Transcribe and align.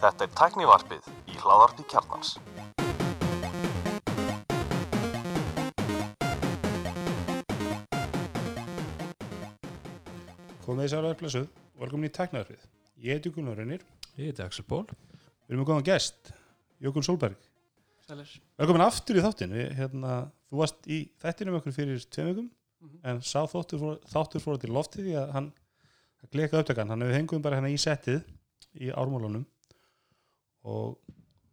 Þetta 0.00 0.24
er 0.24 0.30
tæknivarpið 0.38 1.10
í 1.28 1.36
hláðarpi 1.42 1.84
kjarnans. 1.92 2.30
Komið 10.66 10.82
þið 10.82 10.90
sára 10.92 11.10
öllblessuð, 11.12 11.46
velkomin 11.78 12.08
í 12.08 12.14
Tæknaðarfið. 12.16 12.62
Ég 13.06 13.18
heiti 13.18 13.32
Gunnar 13.34 13.58
Reynir, 13.60 13.84
Ég 14.16 14.30
heiti 14.30 14.42
Axel 14.42 14.64
Ból 14.66 14.84
við 14.88 15.52
erum 15.52 15.60
með 15.62 15.68
góðan 15.68 15.86
gest, 15.86 16.32
Jökun 16.82 17.04
Solberg. 17.06 17.36
Sælir. 18.06 18.32
Velkomin 18.58 18.84
aftur 18.86 19.18
í 19.20 19.22
þáttin, 19.22 19.52
við, 19.54 19.68
hérna, 19.78 20.16
þú 20.50 20.60
varst 20.62 20.88
í 20.90 20.98
þættinum 21.22 21.58
okkur 21.60 21.76
fyrir 21.76 22.02
tveim 22.10 22.28
vikum, 22.32 22.48
Mhm. 22.82 22.98
en 23.04 23.20
sá 23.20 23.40
þáttur 23.46 23.78
fór, 23.80 23.94
þáttur 24.10 24.40
fór 24.42 24.58
til 24.60 24.70
loftið 24.70 25.04
því 25.06 25.14
að 25.22 25.32
hann 25.32 25.52
glekaði 26.32 26.62
upptakan, 26.64 26.90
hann 26.92 27.04
hefur 27.04 27.16
henguðum 27.18 27.44
bara 27.44 27.60
hérna 27.60 27.72
í 27.72 27.78
settið 27.80 28.24
í 28.82 28.90
ármálunum. 28.92 29.44
Og 30.66 30.96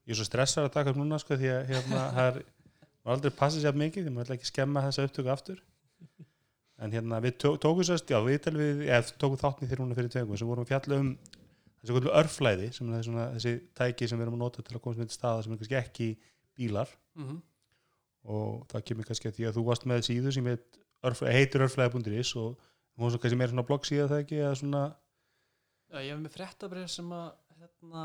ég 0.07 0.16
er 0.16 0.20
svo 0.20 0.27
stressar 0.27 0.67
að 0.67 0.73
taka 0.77 0.93
upp 0.93 0.99
núna 0.99 1.20
sko 1.21 1.38
því 1.39 1.52
að 1.53 1.70
hérna, 1.71 2.07
það 2.17 2.31
er 2.31 2.41
maður 3.03 3.16
aldrei 3.17 3.38
passið 3.38 3.66
sér 3.66 3.80
mikið 3.83 4.07
því 4.07 4.16
maður 4.16 4.27
ætla 4.27 4.38
ekki 4.39 4.49
að 4.49 4.52
skemma 4.53 4.83
þessa 4.88 5.07
upptöku 5.09 5.33
aftur. 5.33 5.63
En 6.83 6.91
hérna 6.91 7.21
við 7.23 7.38
tó, 7.39 7.53
tókum 7.61 7.85
sérst, 7.88 8.09
já 8.09 8.20
við 8.25 8.41
tel 8.44 8.57
við, 8.57 8.83
eða 8.89 9.16
tókum 9.21 9.39
þáttni 9.39 9.70
þegar 9.70 9.83
núna 9.83 9.97
fyrir 9.97 10.11
tveim 10.11 10.27
vikum 10.27 10.41
sem 10.41 10.49
vorum 10.49 10.66
að 10.66 10.71
fjalla 10.73 10.99
um 10.99 11.09
þessi 11.23 11.94
kvöldu 11.94 12.13
örflæði 12.19 12.69
sem 12.75 12.94
er 12.97 13.05
svona, 13.05 13.27
þessi 13.35 13.53
tæki 13.77 14.09
sem 14.09 14.19
við 14.19 14.25
erum 14.25 14.38
að 14.39 14.44
nota 14.44 14.66
til 14.66 14.75
að 14.75 14.83
komast 14.83 14.99
með 14.99 15.11
til 15.11 15.17
staða 15.19 15.45
sem 15.45 15.53
er 15.53 15.61
kannski 15.61 15.80
ekki 15.80 16.09
bílar. 16.58 16.91
Mm 17.19 17.41
og 18.23 18.63
það 18.71 18.85
kemur 18.89 19.08
kannski 19.08 19.30
að 19.30 19.38
því 19.38 19.47
að 19.47 19.58
þú 19.58 19.63
varst 19.67 19.88
með 19.89 20.05
síðu 20.08 20.33
sem 20.35 20.47
heit, 20.47 20.77
örf, 21.03 21.23
heitir 21.27 21.66
örflæði.is 21.66 22.31
og 22.39 22.69
hún 22.97 23.07
er 23.07 23.13
svo 23.15 23.21
kannski 23.23 23.39
meira 23.39 23.52
svona 23.53 23.65
blogg 23.67 23.88
síða 23.89 24.09
það 24.11 24.23
ekki 24.25 24.41
eða 24.43 24.55
svona, 24.61 24.83
Já, 25.93 25.99
ég 26.02 26.09
hef 26.15 26.21
með 26.23 26.33
fréttabrið 26.33 26.88
sem 26.89 27.09
að 27.13 27.27
hérna, 27.59 28.03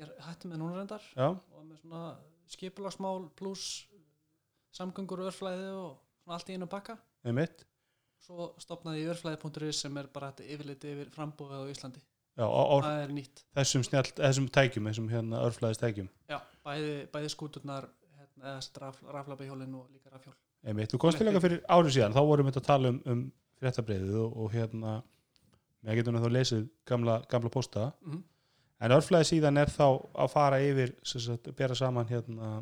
ég 0.00 0.12
hætti 0.24 0.48
með 0.48 0.60
núna 0.62 0.78
reyndar 0.78 1.02
já, 1.12 1.26
og 1.36 1.62
með 1.68 1.80
svona 1.82 2.02
skipulagsmál 2.48 3.26
pluss 3.36 3.86
samgöngur 4.76 5.20
og 5.24 5.30
örflæði 5.30 5.70
og 5.76 5.96
svona 6.22 6.38
allt 6.38 6.50
í 6.52 6.56
einu 6.56 6.68
bakka. 6.70 6.96
með 7.26 7.36
mitt 7.40 7.64
Svo 8.26 8.48
stopnaði 8.58 9.04
ég 9.04 9.12
örflæði.is 9.12 9.78
sem 9.84 9.96
er 10.00 10.08
bara 10.10 10.32
þetta 10.32 10.46
yfirliti 10.54 10.88
yfir 10.94 11.10
frambúið 11.14 11.60
á 11.62 11.70
Íslandi. 11.70 12.00
já, 12.36 12.44
á 12.48 12.76
Það 12.82 13.02
er 13.04 13.12
nýtt. 13.14 13.42
þessum, 13.54 13.84
snjall, 13.86 14.10
þessum 14.16 14.48
tækjum, 14.56 14.88
þessum 14.90 15.08
hérna 15.12 15.42
örflæðis 15.46 15.80
tækjum 15.82 16.08
Já, 16.28 16.40
bæði, 16.64 16.94
bæði 17.12 17.30
skúturnar, 17.36 17.86
hérna, 18.16 18.56
eða 18.56 18.80
raf, 18.82 19.02
raflabihjólinn 19.04 19.74
og 19.76 19.90
líka 19.92 20.10
rafhjól. 20.10 20.34
einmitt, 20.64 20.90
þú 20.90 20.98
komst 21.04 21.18
til 21.20 21.26
eitthvað 21.28 21.46
fyrir 21.46 21.62
árið 21.68 21.94
síðan 21.98 22.16
þá 22.16 22.22
vorum 22.26 22.48
við 22.48 22.56
að 22.62 22.66
tala 22.66 22.88
um, 22.94 23.02
um 23.06 23.22
fréttabreiðið 23.60 24.16
og, 24.22 24.36
og 24.36 24.52
hérna 24.52 24.96
með 25.86 25.98
getum 26.00 26.16
við 26.18 26.24
þá 26.26 26.32
lesið 26.36 26.64
gamla, 26.88 27.18
gamla 27.30 27.50
posta 27.52 27.92
Mm 28.04 28.24
en 28.84 28.92
örflæði 28.92 29.24
síðan 29.24 29.56
er 29.56 29.70
þá 29.72 29.84
að 30.20 30.26
fara 30.34 30.56
yfir 30.60 30.90
sagt, 31.02 31.46
bera 31.56 31.72
saman 31.74 32.04
hérna 32.10 32.58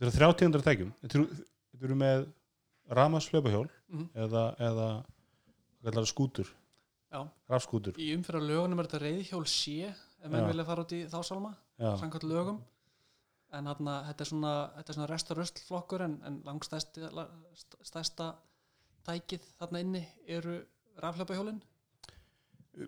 þetta 0.00 0.06
eru 0.08 0.12
300 0.38 0.62
tækjum. 0.64 0.92
Þetta 1.02 1.18
eru, 1.18 1.26
með 2.00 2.22
ramas 2.96 3.26
hlaupahjól 3.28 3.66
Mhm. 3.92 4.06
eða, 4.14 4.44
eða 4.58 4.86
skútur. 6.08 6.48
Rafskútur. 7.52 7.92
Í 8.00 8.14
umfyrra 8.16 8.40
lögunum 8.40 8.80
er 8.80 8.86
þetta 8.88 9.02
reyðhjól 9.04 9.44
sé 9.46 9.90
ef 9.92 10.30
Já. 10.40 10.46
vilja 10.48 10.64
fara 10.64 10.82
út 10.86 10.92
í 10.96 11.02
þá 11.12 11.18
salma. 11.28 11.52
já, 11.78 11.92
samkvæmt 12.00 12.24
lögum. 12.24 12.62
En 13.52 13.64
þarna, 13.68 13.98
þetta 14.08 14.20
er 14.24 14.30
svona, 14.32 14.54
svona 14.94 15.08
rest 15.10 15.30
og 15.30 15.36
röstlflokkur 15.36 16.00
en, 16.06 16.22
en 16.24 16.40
langstæsti 16.46 17.04
la- 17.12 17.28
st- 17.52 17.84
stærsta 17.84 18.34
tækið 19.06 19.46
þarna 19.60 19.80
inni 19.84 20.02
eru 20.28 20.58
rafhljöpahjólin 21.02 21.60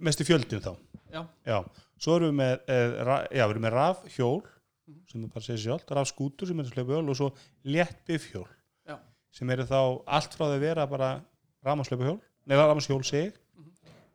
mesti 0.01 0.25
fjöldin 0.27 0.63
þá 0.65 0.73
já, 1.15 1.23
já, 1.47 1.59
svo 2.01 2.17
erum 2.19 2.33
við 2.33 2.39
með, 2.41 2.55
eh, 2.69 2.97
ra, 3.07 3.17
já, 3.31 3.45
við 3.47 3.55
erum 3.55 3.67
með 3.69 3.75
rafhjól 3.79 4.43
Mhm. 4.87 5.01
sem 5.09 5.23
er 5.25 5.29
bara 5.33 5.41
að 5.41 5.47
segja 5.47 5.63
sjálft, 5.65 5.89
rafskútur 5.97 6.47
sem 6.47 6.59
er 6.61 6.65
hlaupahjól 6.69 7.09
og 7.09 7.17
svo 7.17 7.29
létt 7.65 8.03
bifhjól 8.07 8.47
Já. 8.87 8.99
sem 9.33 9.49
eru 9.51 9.65
þá 9.65 10.03
allt 10.07 10.35
frá 10.37 10.45
því 10.45 10.57
að 10.59 10.61
vera 10.61 10.87
bara 10.87 11.25
rafmaslöpahjól, 11.65 12.21
neða 12.47 12.67
rafmashjól 12.69 13.03
sig 13.03 13.33
Mhm. 13.57 13.71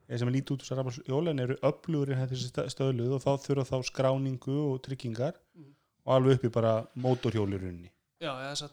eða 0.09 0.19
sem 0.19 0.27
er 0.27 0.31
lítið 0.33 0.51
út 0.53 0.61
úr 0.61 0.65
þessar 0.67 0.77
rafmashjól 0.83 1.29
en 1.29 1.39
eru 1.39 1.55
öflugur 1.63 2.09
í 2.13 2.17
þessi 2.21 2.51
stö- 2.51 2.69
stöðluð 2.69 3.15
og 3.15 3.21
þá 3.23 3.31
þurfa 3.41 3.65
þá 3.65 3.83
skráningu 3.89 4.73
og 4.73 4.81
tryggingar 4.83 5.33
Mhm. 5.55 5.73
og 6.05 6.13
alveg 6.21 6.35
upp 6.35 6.43
í 6.45 6.49
bara 6.51 6.87
mótorhjól 6.95 7.49
í 7.49 7.57
rauninni 7.57 7.91
já, 8.21 8.29
þess 8.53 8.61
að 8.69 8.71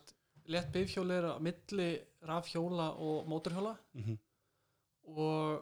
létt 0.53 0.71
bifhjól 0.75 1.11
er 1.17 1.25
á 1.31 1.35
milli 1.43 1.89
rafhjóla 2.27 2.91
og 3.03 3.27
mótorhjóla 3.31 3.77
mm 3.99 4.17
og, 5.07 5.61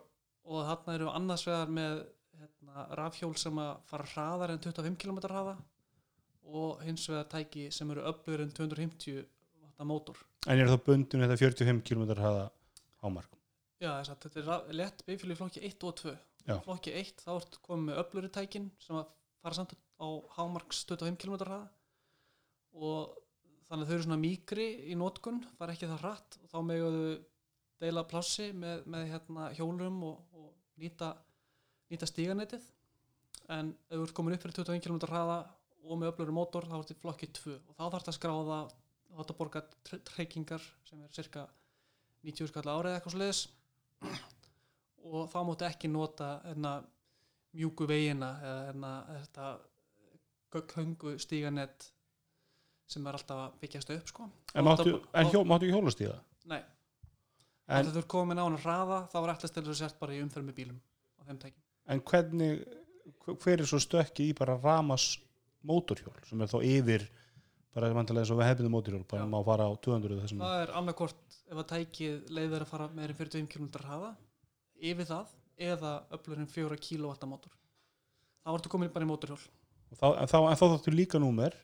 og 0.49 0.61
þarna 0.65 0.95
eru 0.97 1.09
annars 1.13 1.43
vegar 1.45 1.69
með 1.77 1.99
hérna, 2.41 2.85
rafhjól 2.97 3.35
sem 3.37 3.59
að 3.61 3.73
fara 3.91 4.07
hraðar 4.15 4.55
en 4.55 4.63
25 4.65 4.97
km 5.03 5.19
hraða 5.27 5.53
og 6.49 6.81
hins 6.87 7.05
vegar 7.11 7.27
tæki 7.33 7.67
sem 7.73 7.91
eru 7.93 8.07
öflugur 8.09 8.41
en 8.45 8.53
250 8.57 9.19
watta 9.65 9.85
mótor 9.89 10.17
en 10.49 10.61
eru 10.63 10.73
þá 10.73 10.81
bundin 10.87 11.25
þetta 11.27 11.37
45 11.43 11.83
km 11.91 12.07
hraða 12.17 12.47
hámark 13.05 13.31
Já, 13.85 13.91
þess 14.01 14.15
að 14.15 14.23
þetta 14.25 14.41
er 14.41 14.47
ra- 14.49 14.77
létt 14.81 15.05
bifhjól 15.05 15.33
í 15.35 15.37
flokki 15.37 15.61
1 15.69 15.83
og 15.85 15.97
2. 16.01 16.13
Já. 16.49 16.55
Flokki 16.65 16.93
1 16.97 17.21
þá 17.27 17.31
ertu 17.35 17.59
komið 17.67 17.85
með 17.91 17.99
öfluri 18.01 18.31
tækin 18.33 18.71
sem 18.81 18.97
að 18.97 19.11
fara 19.45 19.59
samt 19.59 19.75
á 20.01 20.09
hámarks 20.39 20.85
25 20.89 21.19
km 21.21 21.35
hraða 21.43 21.67
og 22.81 23.19
þannig 23.75 23.89
að 23.89 23.91
þau 23.91 23.95
eru 23.99 24.05
svona 24.07 24.21
mýkri 24.23 24.65
í 24.87 24.95
nótkun, 24.99 25.41
fara 25.59 25.75
ekki 25.75 25.89
það 25.91 26.03
hratt. 26.05 26.37
Og 26.45 26.51
þá 26.53 26.59
meguðu 26.69 27.09
deila 27.83 28.05
plássi 28.07 28.53
með, 28.55 28.85
með 28.95 29.09
hérna 29.11 29.49
hjólum 29.59 29.97
og, 30.07 30.21
og 30.39 30.53
nýta, 30.79 31.11
nýta 31.91 32.07
stíganetið. 32.07 32.69
En 33.51 33.75
ef 33.91 33.99
þú 33.99 34.07
ert 34.07 34.15
komin 34.17 34.37
upp 34.37 34.47
fyrir 34.47 34.57
25 34.63 34.87
km 34.87 35.01
hraða 35.11 35.41
og 35.85 35.99
með 36.01 36.13
öfluri 36.13 36.35
mótor 36.39 36.69
þá 36.71 36.79
ertu 36.79 36.95
í 36.95 37.01
flokki 37.03 37.29
2 37.37 37.59
og 37.59 37.75
þá 37.75 37.83
þarf 37.83 37.99
þetta 37.99 38.13
að 38.15 38.17
skráða 38.17 38.61
þá 38.71 39.11
þarf 39.11 39.19
þetta 39.19 39.35
að 39.35 39.41
borga 39.43 39.63
tre- 39.85 40.01
tryggingar 40.09 40.65
sem 40.89 41.03
er 41.05 41.13
cirka 41.13 41.43
90 42.25 42.49
skall 42.49 42.71
árið 42.73 42.95
eitthvað 42.95 43.17
sliðis 43.19 43.43
og 45.05 45.27
þá 45.29 45.37
máttu 45.45 45.67
ekki 45.69 45.91
nota 45.93 46.31
enna 46.55 46.79
mjúku 47.53 47.85
vegina 47.91 48.31
eða 48.41 48.65
enna 48.73 48.95
þetta 49.11 49.51
köngu 50.73 51.19
stíganett 51.21 51.91
sem 52.91 53.07
er 53.07 53.19
alltaf 53.19 53.43
að 53.47 53.59
byggjast 53.63 53.93
upp 53.97 54.13
sko. 54.13 54.29
en, 54.55 54.65
máttu, 54.67 54.95
ekki 55.23 55.73
hjólast 55.73 56.03
í 56.05 56.09
það 56.11 56.23
Nei, 56.53 56.61
en, 57.73 57.91
þú 57.91 58.03
er 58.03 58.09
komin 58.15 58.41
á 58.41 58.45
hann 58.45 58.61
hraða 58.61 59.03
þá 59.13 59.19
er 59.23 59.35
alltaf 59.35 59.53
stilur 59.53 59.79
sért 59.79 59.99
bara 60.01 60.17
í 60.17 60.23
umferð 60.25 60.49
með 60.51 60.59
bílum 60.61 60.81
á 61.19 61.21
þeim 61.29 61.43
tækjum. 61.45 61.63
en 61.95 62.05
hvernig 62.11 62.65
hver 63.41 63.61
er 63.61 63.69
svo 63.69 63.81
stökki 63.83 64.31
í 64.31 64.37
bara 64.37 64.59
ramas 64.61 65.15
mótorhjól 65.65 66.17
sem 66.29 66.41
er 66.45 66.51
þá 66.53 66.59
yfir 66.61 67.07
bara 67.75 67.91
vantilega 67.97 68.23
eins 68.23 68.33
og 68.35 68.39
við 68.39 68.51
hefðum 68.53 68.77
mótorhjól 68.77 69.07
bara 69.11 69.27
má 69.27 69.41
fara 69.47 69.67
á 69.67 69.73
200 69.83 70.21
þessum 70.21 70.45
Það 70.45 70.61
er 70.63 70.75
annarkort 70.79 71.39
ef 71.51 71.61
að 71.61 71.71
tækið 71.73 72.31
leiðir 72.37 72.65
að 72.65 72.71
fara 72.71 72.91
meira 72.95 73.15
en 73.15 73.19
45 73.19 73.51
km 73.51 73.69
hraða 73.81 74.13
yfir 74.79 75.09
það 75.09 75.33
eða 75.71 75.93
öflurinn 76.15 76.51
4 76.51 76.79
kW 76.83 77.29
mótor. 77.31 77.53
Þá 78.45 78.51
ertu 78.57 78.73
komin 78.73 78.93
bara 78.93 79.07
í 79.07 79.09
mótorhjól. 79.09 79.41
þá, 79.95 80.07
en, 80.19 80.29
þá, 80.29 80.39
þá 80.59 80.65
þáttu 80.65 80.95
líka 80.95 81.21
númer 81.23 81.55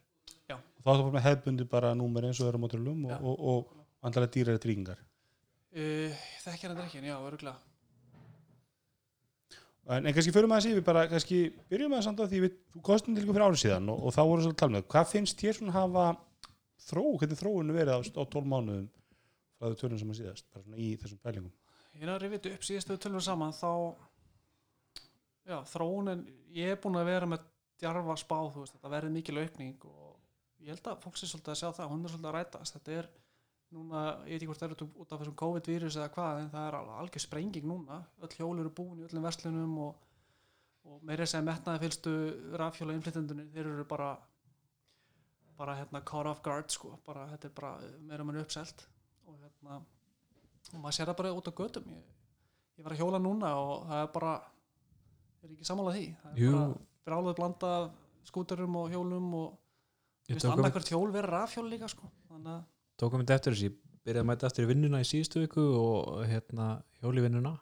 þá 0.84 0.90
bara 1.04 1.14
með 1.14 1.26
hefðbundi 1.28 1.68
bara 1.70 1.94
númer 1.98 2.28
eins 2.28 2.40
og 2.40 2.46
það 2.46 2.52
eru 2.52 2.60
á 2.60 2.62
mótorhjólum 2.64 3.06
Já. 3.10 3.16
og, 3.20 3.32
og, 3.40 3.72
og 3.76 4.04
vantilega 4.04 4.34
dýrari 4.36 4.62
tryggingar 4.62 5.06
Uh, 5.70 6.10
þekkja 6.42 6.66
hann 6.72 6.80
ekki, 6.82 6.98
já, 7.06 7.14
öruglega. 7.14 7.60
en, 9.86 10.06
en 10.08 10.14
kannski 10.16 10.32
maður 10.34 10.56
að 10.56 10.64
sé 10.64 10.72
við 10.74 10.84
bara 10.88 11.04
kannski 11.06 11.38
byrjum 11.70 11.94
það 11.94 12.02
samt 12.08 12.22
á 12.22 12.26
því 12.26 12.40
við, 12.42 12.56
þú 12.74 12.82
kostum 12.88 13.14
til 13.14 13.22
ykkur 13.22 13.36
fyrir 13.36 13.44
árið 13.46 13.60
síðan 13.62 13.92
og, 13.92 14.00
og 14.02 14.16
þá 14.16 14.20
voru 14.24 14.42
svo 14.42 14.50
að 14.50 14.58
tala 14.64 14.74
með 14.74 14.88
hvað 14.90 15.12
finnst 15.12 15.44
þér 15.44 15.58
svona 15.60 15.76
hafa 15.76 16.06
þró, 16.88 17.04
hvernig 17.20 17.38
þróunu 17.38 17.76
verið 17.76 17.94
á, 17.94 17.98
á 18.02 18.22
12 18.34 18.50
mánuðum 18.50 18.90
frá 18.90 19.68
þau 19.70 19.78
tölum 19.84 20.02
sem 20.02 20.10
að 20.10 20.18
síðast 20.18 20.60
í 20.74 20.90
þessum 21.04 21.22
pælingum 21.22 21.54
Ég 21.94 22.02
er 22.02 22.12
að 22.16 22.26
þetta 22.34 22.54
upp 22.56 22.66
síðast 22.66 22.90
við 22.90 23.00
tölum 23.06 23.24
saman 23.28 23.54
þá 23.54 23.70
já, 25.46 25.58
þróunin 25.70 26.26
ég 26.58 26.74
er 26.74 26.82
búin 26.82 26.98
að 26.98 27.12
vera 27.14 27.30
með 27.30 27.46
djarfa 27.78 28.18
spá 28.18 28.38
þú 28.50 28.64
veist, 28.64 28.74
þetta 28.74 28.92
verði 28.98 29.14
mikil 29.14 29.38
aukning 29.38 29.86
og 29.86 30.09
ég 30.60 30.72
held 30.74 30.86
að 30.92 31.00
fólk 31.04 31.16
sé 31.20 31.26
svolítið 31.30 31.52
að 31.54 31.58
sjá 31.62 31.68
það 31.78 31.90
hún 31.92 32.04
er 32.04 32.12
svolítið 32.12 32.30
að 32.30 32.36
rætast, 32.36 32.76
þetta 32.76 32.96
er 33.00 33.08
núna, 33.70 34.00
ég 34.26 34.32
veit 34.34 34.36
ekki 34.42 34.48
hvort 34.50 34.60
það 34.62 34.70
eru 34.74 34.88
út 35.04 35.12
af 35.14 35.20
þessum 35.22 35.36
COVID-vírus 35.42 35.96
eða 36.00 36.08
hvað, 36.14 36.40
en 36.44 36.50
það 36.50 36.66
er 36.68 36.76
al- 36.80 36.94
algjör 37.00 37.22
sprenging 37.24 37.66
núna. 37.70 38.00
Öll 38.20 38.34
hjól 38.36 38.58
eru 38.64 38.72
búin 38.74 38.98
í 39.00 39.06
öllum 39.06 39.22
verslunum 39.28 39.76
og, 39.86 40.00
og 40.90 41.04
meira 41.06 41.26
sem 41.30 41.44
metnaði 41.46 41.84
fylstu 41.84 42.14
rafhjóla 42.58 42.96
innflytendunni, 42.98 43.46
þeir 43.54 43.70
eru 43.76 43.84
bara 43.88 44.10
bara 45.60 45.74
hérna 45.76 46.00
caught 46.08 46.26
off 46.30 46.40
guard 46.42 46.70
sko, 46.72 46.94
bara 47.04 47.26
þetta 47.34 47.48
er 47.50 47.54
bara 47.56 47.70
meira 48.08 48.24
mann 48.24 48.38
uppselt. 48.40 48.86
Og 49.28 49.36
hérna 49.42 49.80
og 49.80 50.78
maður 50.80 50.96
sér 50.96 51.10
það 51.10 51.18
bara 51.18 51.32
út 51.36 51.48
á 51.48 51.52
götum. 51.52 51.88
Ég, 51.92 52.04
ég 52.80 52.84
var 52.86 52.94
að 52.94 53.00
hjóla 53.02 53.20
núna 53.20 53.50
og 53.60 53.86
það 53.90 54.02
er 54.04 54.10
bara 54.14 54.30
er 55.44 55.52
ekki 55.54 55.68
sammála 55.68 55.92
því. 55.96 56.06
Það 56.22 56.32
er 56.32 56.40
Jú. 56.42 56.52
bara 56.54 56.68
brálaði 57.10 57.36
blanda 57.40 57.72
af 57.76 57.90
skúterum 58.30 58.76
og 58.82 58.90
hjólum 58.92 59.34
og 59.34 59.48
Ég 59.50 59.56
Vist, 59.56 59.58
tók 59.60 59.60
um- 59.60 60.19
annarkvært 60.38 60.92
hjól 60.92 61.08
verið 61.14 61.32
rafhjól 61.34 61.66
líka 61.70 61.88
sko. 61.90 62.10
tókum 63.00 63.22
þetta 63.22 63.38
eftir 63.38 63.56
þessi, 63.56 63.70
ég 63.70 63.78
byrjaði 64.04 64.22
að 64.22 64.28
mæta 64.30 64.48
eftir 64.50 64.68
vinnuna 64.70 65.00
í 65.02 65.08
síðustu 65.08 65.42
viku 65.44 65.64
og 65.80 66.22
hérna 66.28 66.70
hjóli 67.02 67.24
vinnuna. 67.24 67.56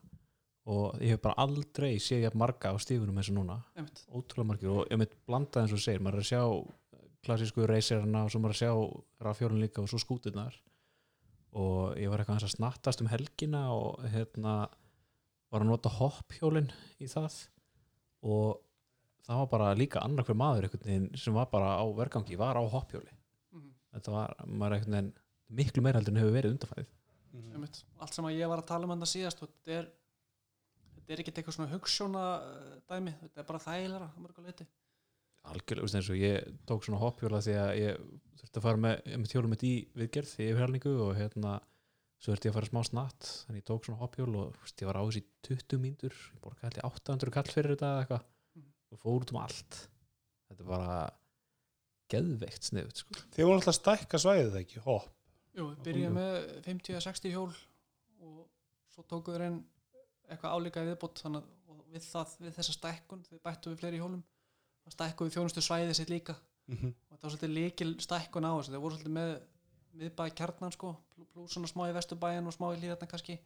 Og 0.69 0.99
ég 1.01 1.15
hef 1.15 1.23
bara 1.25 1.47
aldrei 1.47 1.95
séð 2.03 2.35
marga 2.37 2.75
á 2.75 2.77
stífunum 2.77 3.17
eins 3.17 3.31
og 3.33 3.39
núna. 3.39 3.57
Einmitt, 3.79 4.03
ótrúlega 4.13 4.51
margir 4.51 4.73
og 4.75 4.91
ég 4.93 5.01
mitt 5.01 5.15
blanda 5.25 5.63
eins 5.63 5.73
og 5.73 5.81
segir. 5.81 6.03
Maður 6.05 6.21
er 6.21 6.27
að 6.27 6.29
sjá 6.29 6.43
klassísku 7.25 7.65
reyserina 7.69 8.27
og 8.27 8.33
svo 8.33 8.43
maður 8.43 8.53
er 8.53 8.59
að 8.59 8.61
sjá 8.61 9.25
rafjólun 9.25 9.63
líka 9.63 9.81
og 9.81 9.89
svo 9.89 10.01
skúturnar. 10.03 10.59
Og 11.57 11.97
ég 11.97 12.13
var 12.13 12.21
eitthvað 12.21 12.45
að 12.45 12.53
snattast 12.53 13.01
um 13.01 13.09
helgina 13.09 13.63
og 13.73 14.05
hérna 14.13 14.59
var 15.49 15.65
að 15.65 15.71
nota 15.71 15.93
hopphjólin 15.97 16.69
í 17.01 17.09
það. 17.09 17.39
Og 18.29 18.61
það 19.29 19.41
var 19.43 19.49
bara 19.53 19.73
líka 19.79 20.03
annar 20.05 20.25
hver 20.25 20.39
maður 20.41 20.69
sem 21.21 21.35
var 21.37 21.49
bara 21.53 21.75
á 21.79 21.85
vergangi 21.97 22.37
var 22.41 22.57
á 22.57 22.63
hopphjóli 22.65 23.13
mhm, 23.55 23.71
þetta 23.95 24.15
var, 24.15 24.35
maður 24.47 24.73
er 24.73 24.79
einhvern 24.79 24.97
veginn 24.99 25.13
miklu 25.61 25.83
meira 25.85 26.01
heldur 26.01 26.15
en 26.17 26.23
hefur 26.23 26.39
verið 26.41 26.57
undanfæðið 26.57 26.95
Mhm. 27.29 27.53
einmitt. 27.53 27.83
Allt 28.01 28.15
sem 28.17 28.25
að 28.25 28.39
ég 28.41 28.49
var 28.49 28.63
að 28.63 28.67
tala 28.71 28.87
um 28.89 28.93
þetta 28.95 29.07
síðast 29.11 29.43
og 29.45 29.51
þetta 29.53 29.75
er 29.79 29.89
þetta 30.97 31.13
er 31.13 31.21
ekkert 31.23 31.39
eitthvað 31.39 31.57
svona 31.59 31.73
hugssjóna 31.75 32.23
dæmi, 32.89 33.13
þetta 33.21 33.43
er 33.43 33.47
bara 33.51 33.61
þægilega 33.63 34.07
að 34.09 34.23
mörgu 34.25 34.45
leiti 34.47 34.67
algjörlega, 35.49 35.85
veist 35.85 35.99
eins 35.99 36.09
og 36.13 36.17
ég 36.17 36.49
tók 36.69 36.85
svona 36.87 37.01
hoppjóla 37.03 37.41
því 37.45 37.55
að 37.61 37.73
ég 37.79 38.01
þurfti 38.41 38.59
að 38.61 38.65
fara 38.67 38.81
með, 38.85 38.97
með 39.21 39.35
hjólum 39.35 39.53
mitt 39.55 39.65
í 39.69 39.73
viðgerð 39.95 40.33
í 40.41 40.49
yfirhælningu 40.49 40.95
og 41.05 41.13
hérna 41.21 41.53
svo 42.19 42.33
þurfti 42.33 42.49
ég 42.49 42.53
að 42.55 42.59
fara 42.59 42.71
smá 42.73 42.83
snatt 42.89 43.29
þannig 43.47 43.61
ég 43.63 43.69
tók 43.69 43.85
svona 43.87 44.01
hoppjól 44.03 44.33
og 44.41 44.59
veist, 44.65 44.81
ég 44.83 44.89
var 44.91 44.99
á 44.99 45.05
þessi 45.05 45.23
20 45.49 45.83
mínútur 45.85 46.17
ég 46.17 46.43
borgaði 46.43 46.81
ég 46.81 46.89
800 46.91 47.35
kall 47.37 47.53
fyrir 47.53 47.77
þetta 47.77 47.93
eða 47.93 48.03
eitthvað. 48.07 48.25
Og 48.99 49.05
fór 49.05 49.23
út 49.23 49.33
um 49.35 49.41
allt. 49.45 49.79
Þetta 50.49 50.65
er 50.65 50.69
bara 50.75 50.99
geðveikt 52.13 52.69
sniðut 52.71 53.03
sko. 53.03 53.17
Þið 53.37 53.45
voru 53.49 53.59
alltaf 53.59 53.73
að 53.75 53.79
stækka 53.79 54.21
svæðið 54.23 54.51
það 54.55 54.63
ekki, 54.63 54.83
hopp. 54.87 55.09
Jú, 55.59 55.67
við 55.73 55.81
byrjuðum 55.89 56.17
með 56.19 56.37
50-60 56.69 57.33
hjól 57.35 57.51
og 58.23 58.41
svo 58.95 59.05
tókum 59.11 59.35
við 59.35 59.45
einn 59.49 59.59
eitthvað 60.29 60.55
álíka 60.55 60.85
í 60.85 60.89
viðbót 60.93 61.23
þannig 61.25 61.45
að 61.73 61.83
við, 61.93 62.05
það, 62.07 62.33
við 62.45 62.57
þessa 62.59 62.75
stækkun 62.77 63.23
við 63.33 63.43
bættum 63.49 63.73
við 63.75 63.81
fleiri 63.83 64.01
hjólum 64.01 64.23
þá 64.85 64.95
stækkum 64.95 65.29
við 65.29 65.37
þjónustu 65.39 65.65
svæðið 65.67 65.97
sitt 65.99 66.13
líka. 66.13 66.37
Mhm. 66.69 66.91
og 66.93 67.15
þetta 67.17 67.25
var 67.27 67.33
svolítið 67.33 67.55
líkil 67.57 67.91
stækkun 68.05 68.45
á 68.49 68.53
þessu. 68.59 68.73
Þeir 68.75 68.83
voru 68.85 68.97
svolítið 68.99 69.15
með 69.19 69.31
miðbæði 69.99 70.35
kjarnan 70.39 70.75
sko, 70.75 70.91
pl- 71.17 71.29
pluss 71.33 71.55
svona 71.57 71.71
smá 71.71 71.87
í 71.89 71.95
vesturbæin 71.97 72.47
og 72.47 72.55
smá 72.55 72.67
í 72.75 72.79
hlýðarna 72.83 73.09
kannski. 73.09 73.39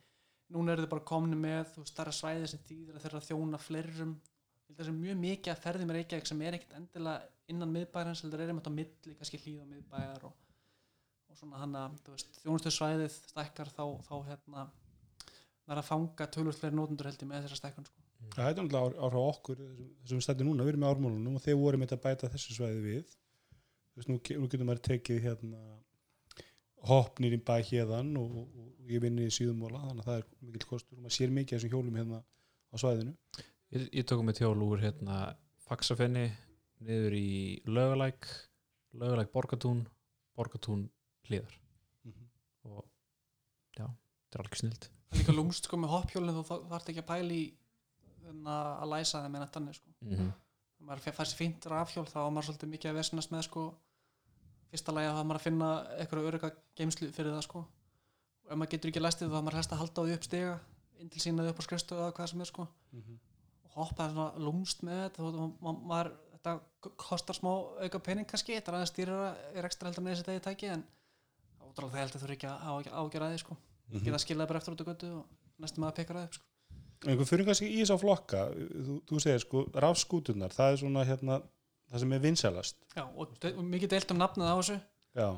Núna 0.53 0.75
eru 0.75 0.83
þið 0.85 0.91
bara 0.93 1.07
komni 1.07 1.39
með 1.39 1.71
þú 1.73 1.85
veist, 1.85 1.93
stærra 1.95 2.13
svæði 2.13 2.49
sem 2.51 2.61
þýðir 2.67 2.97
að 2.99 3.05
þeir 3.05 3.13
eru 3.13 3.21
að 3.23 3.29
þjóna 3.31 3.61
fleirum. 3.63 4.11
ég 4.19 4.32
held 4.73 4.81
að 4.81 4.87
það 4.87 4.91
sé 4.91 4.99
mjög 4.99 5.19
mikið 5.23 5.53
að 5.53 5.63
ferði 5.63 5.89
með 5.89 5.99
Reykjavík 5.99 6.29
sem 6.29 6.43
er 6.43 6.57
ekkert 6.57 6.77
endilega 6.79 7.53
innan 7.53 7.75
miðbæjarins 7.75 8.23
heldur 8.25 8.43
er 8.43 8.53
einmitt 8.53 8.71
á 8.71 8.73
milli, 8.73 9.17
kannski 9.19 9.41
hlýð 9.43 9.59
og 9.63 9.69
miðbæjar 9.73 10.29
og, 10.29 10.37
og 11.29 11.41
svona 11.41 11.61
hann 11.61 11.77
að 11.79 11.99
þjónustu 12.43 12.73
svæðið 12.73 13.19
stækkar 13.33 13.73
þá, 13.73 13.85
þá 14.07 14.15
hérna 14.31 14.65
verða 15.69 15.83
að 15.83 15.91
fanga 15.91 16.29
tölvöld 16.33 16.59
fleiri 16.59 16.79
nótundur 16.79 17.11
held 17.11 17.23
ég 17.23 17.31
með 17.31 17.47
þessa 17.47 17.61
stækkun 17.61 17.89
sko. 17.89 17.99
Það 18.33 18.49
er 18.49 18.57
náttúrulega 18.57 19.03
áhrif 19.03 19.19
á 19.19 19.31
okkur 19.33 19.61
þessum 19.61 19.95
þessum 20.03 20.25
stætti 20.25 20.47
núna, 20.47 20.65
við 20.65 20.73
erum 20.73 20.85
með 20.85 20.93
ármálunum 20.95 21.39
og 21.39 21.45
þeir 21.45 21.59
voru 21.61 21.81
með 21.83 21.95
að 21.97 22.03
bæta 22.07 22.31
þessu 22.33 22.57
svæði 22.57 22.83
við. 22.87 23.17
Veist, 23.93 24.09
nú, 24.09 24.17
nú 24.17 24.49
getur 24.49 24.69
maður 24.69 24.85
tekið 24.89 25.25
hérna 25.27 25.63
hoppnir 26.89 27.37
í 27.37 27.41
bæ 27.43 27.57
hérðan 27.67 28.15
og, 28.19 28.37
og, 28.43 28.69
og 28.83 28.91
ég 28.91 29.03
vinni 29.03 29.27
í 29.29 29.35
síðumóla 29.35 29.83
þannig 29.85 30.05
að 30.05 30.09
það 30.09 30.21
er 30.21 30.29
mikill 30.47 30.69
kostur 30.71 30.97
og 30.97 31.05
maður 31.05 31.17
sér 31.19 31.35
mikið 31.35 31.59
þessum 31.59 31.75
hjólum 31.75 31.99
hérna 32.01 32.23
á 32.23 32.75
svæðinu 32.81 33.13
ég, 33.73 33.89
ég 33.93 34.05
tók 34.09 34.23
með 34.27 34.43
hjól 34.43 34.63
úr 34.67 34.83
hérna 34.83 35.19
faxafenni 35.67 36.27
niður 36.83 37.15
í 37.19 37.63
lögalæk 37.67 38.27
lögalæk 38.99 39.31
borgatún 39.33 39.85
borgatún 40.37 40.89
hlýðar 41.29 41.55
Mhm. 42.05 42.25
og 42.65 42.85
já, 43.79 43.87
þetta 43.87 44.39
er 44.39 44.43
alveg 44.45 44.59
snild 44.59 44.83
það 44.89 45.13
er 45.15 45.19
líka 45.23 45.37
lúmst 45.37 45.65
sko 45.69 45.77
með 45.77 45.93
hoppjólinn 45.95 46.35
þú 46.39 46.45
þarf 46.71 46.89
ekki 46.89 47.03
að 47.05 47.11
pæla 47.13 47.33
í 47.37 47.45
hérna, 48.23 48.57
að 48.83 48.89
læsa 48.93 49.23
þeim 49.23 49.37
en 49.37 49.43
að 49.47 49.51
tanni 49.53 49.75
sko. 49.75 49.89
mm 50.01 50.17
-hmm. 50.17 50.33
Ef 50.83 50.87
maður 50.89 51.13
fær 51.15 51.27
sér 51.31 51.37
fínt 51.39 51.67
rafhjól 51.71 52.07
þá 52.07 52.15
var 52.25 52.31
maður 52.31 52.47
svolítið 52.49 52.69
mikið 52.75 52.91
að 52.91 52.95
vesnast 52.99 53.31
með 53.31 53.43
sko 53.43 53.75
fyrsta 54.71 54.93
lagi 54.93 55.07
að 55.09 55.15
það 55.17 55.27
maður 55.27 55.39
að 55.41 55.47
finna 55.47 55.69
eitthvað 55.99 56.27
örygga 56.29 56.51
geimslu 56.77 57.11
fyrir 57.13 57.33
það 57.33 57.43
sko 57.43 57.59
og 57.59 58.51
ef 58.51 58.57
maður 58.57 58.71
getur 58.71 58.89
ekki 58.91 59.01
læstið 59.05 59.29
þá 59.31 59.37
er 59.39 59.43
maður 59.43 59.55
helst 59.59 59.73
að 59.73 59.79
halda 59.79 60.01
á 60.03 60.05
því 60.05 60.15
upp 60.15 60.25
stiga 60.25 60.61
inn 60.99 61.09
til 61.11 61.21
sínaði 61.23 61.49
upp 61.51 61.61
á 61.61 61.67
skrifstöðu 61.67 62.01
eða 62.03 62.13
hvað 62.17 62.27
sem 62.29 62.41
er 62.41 62.45
sko 62.47 62.69
Mhm. 62.93 63.15
og 63.15 63.32
hoppa 63.77 64.09
svona 64.13 64.29
lúmst 64.39 64.83
með 64.87 65.01
þetta 65.07 65.27
og 65.29 65.57
ma 65.63 65.73
maður, 65.73 66.13
þetta 66.37 66.55
kostar 67.01 67.37
smá 67.39 67.51
auka 67.85 67.99
pening 68.03 68.27
kannski, 68.29 68.57
þetta 68.59 68.73
er 68.73 68.79
aðeins 68.81 68.95
dýrara 68.97 69.29
er 69.55 69.69
ekstra 69.69 69.89
heldur 69.89 70.05
með 70.07 70.17
þessi 70.17 70.27
degi 70.31 70.45
tæki 70.49 70.71
en 70.75 70.83
ótrúlega 71.63 71.93
það 71.95 72.03
heldur 72.03 72.23
þú 72.25 72.35
ekki 72.37 72.49
að 72.51 72.91
ágjara 73.03 73.29
að 73.29 73.37
því 73.37 73.45
sko 73.45 73.57
Mhm. 73.93 74.05
geta 74.07 74.19
skilað 74.23 74.49
bara 74.49 74.59
eftir 74.63 74.73
út 74.73 74.81
á 74.83 74.89
götu 74.89 75.09
og 75.19 75.25
næstum 75.61 75.85
að 75.85 75.95
pekar 75.99 76.17
að 76.17 76.25
upp 76.29 76.35
sko. 76.39 76.45
einhver 77.07 77.27
fyrir 77.29 77.45
kannski 77.45 77.67
í 77.69 77.81
þess 77.83 77.93
að 77.93 78.01
flokka 78.01 78.41
þú, 78.57 78.95
þú 79.11 79.21
segir 79.21 79.41
sko, 79.43 79.65
rafskúturnar 79.75 80.55
það 80.55 80.73
er 80.73 80.77
svona 80.81 81.05
hérna, 81.05 81.43
það 81.91 81.99
sem 82.05 82.13
er 82.13 82.23
vinsælast 82.23 82.77
Já, 82.97 83.03
og, 83.05 83.35
og 83.45 83.65
mikið 83.69 83.89
deilt 83.93 84.11
um 84.15 84.19
nafnið 84.23 84.49
á 84.49 84.55
þessu 84.57 84.79
já, 85.19 85.29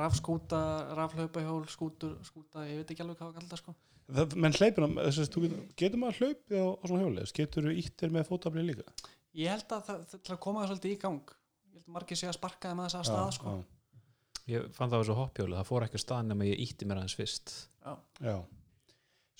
rafskúta, 0.00 0.60
rafhlaupahjól, 0.96 1.64
skútur, 1.68 2.14
skúta, 2.24 2.64
ég 2.68 2.80
veit 2.80 2.92
ekki 2.94 3.04
alveg 3.04 3.18
hvað 3.18 3.28
að 3.28 3.36
kalla 3.38 3.50
það 3.50 3.60
sko. 3.60 3.74
það, 4.16 4.36
menn 4.44 4.56
þú 4.56 5.42
getur, 5.44 5.58
getur 5.82 6.00
maður 6.00 6.20
hlaupið 6.22 6.56
á, 6.64 6.68
á 6.72 6.84
svona 6.88 7.02
hjóli 7.02 7.26
getur 7.38 7.68
þú 7.68 7.74
íttir 7.82 8.14
með 8.14 8.28
fótafli 8.30 8.64
líka 8.70 8.86
Ég 9.32 9.48
held 9.48 9.72
að 9.72 9.84
það, 9.88 10.00
það 10.28 10.40
koma 10.44 10.62
það 10.62 10.72
svolítið 10.72 10.92
í 10.94 10.98
gang 11.02 11.30
ég 11.32 11.76
held 11.76 11.86
að 11.86 11.94
margir 11.96 12.20
sé 12.20 12.28
að 12.28 12.36
sparka 12.36 12.72
þeim 12.72 12.82
að 12.82 12.88
þess 12.88 12.98
að 13.00 13.06
stað 13.08 13.30
sko. 13.36 13.52
já, 13.52 14.52
ég 14.52 14.66
fann 14.76 14.92
það 14.92 14.96
á 14.96 15.02
þessu 15.02 15.18
hoppjóli, 15.20 15.56
það 15.58 15.68
fór 15.70 15.86
ekki 15.86 15.98
að 16.00 16.04
stað 16.04 16.26
nema 16.28 16.48
ég 16.48 16.64
ítti 16.66 16.88
mér 16.88 17.00
aðeins 17.02 17.16
fyrst 17.16 17.54
Já. 17.82 17.94
já. 18.20 18.36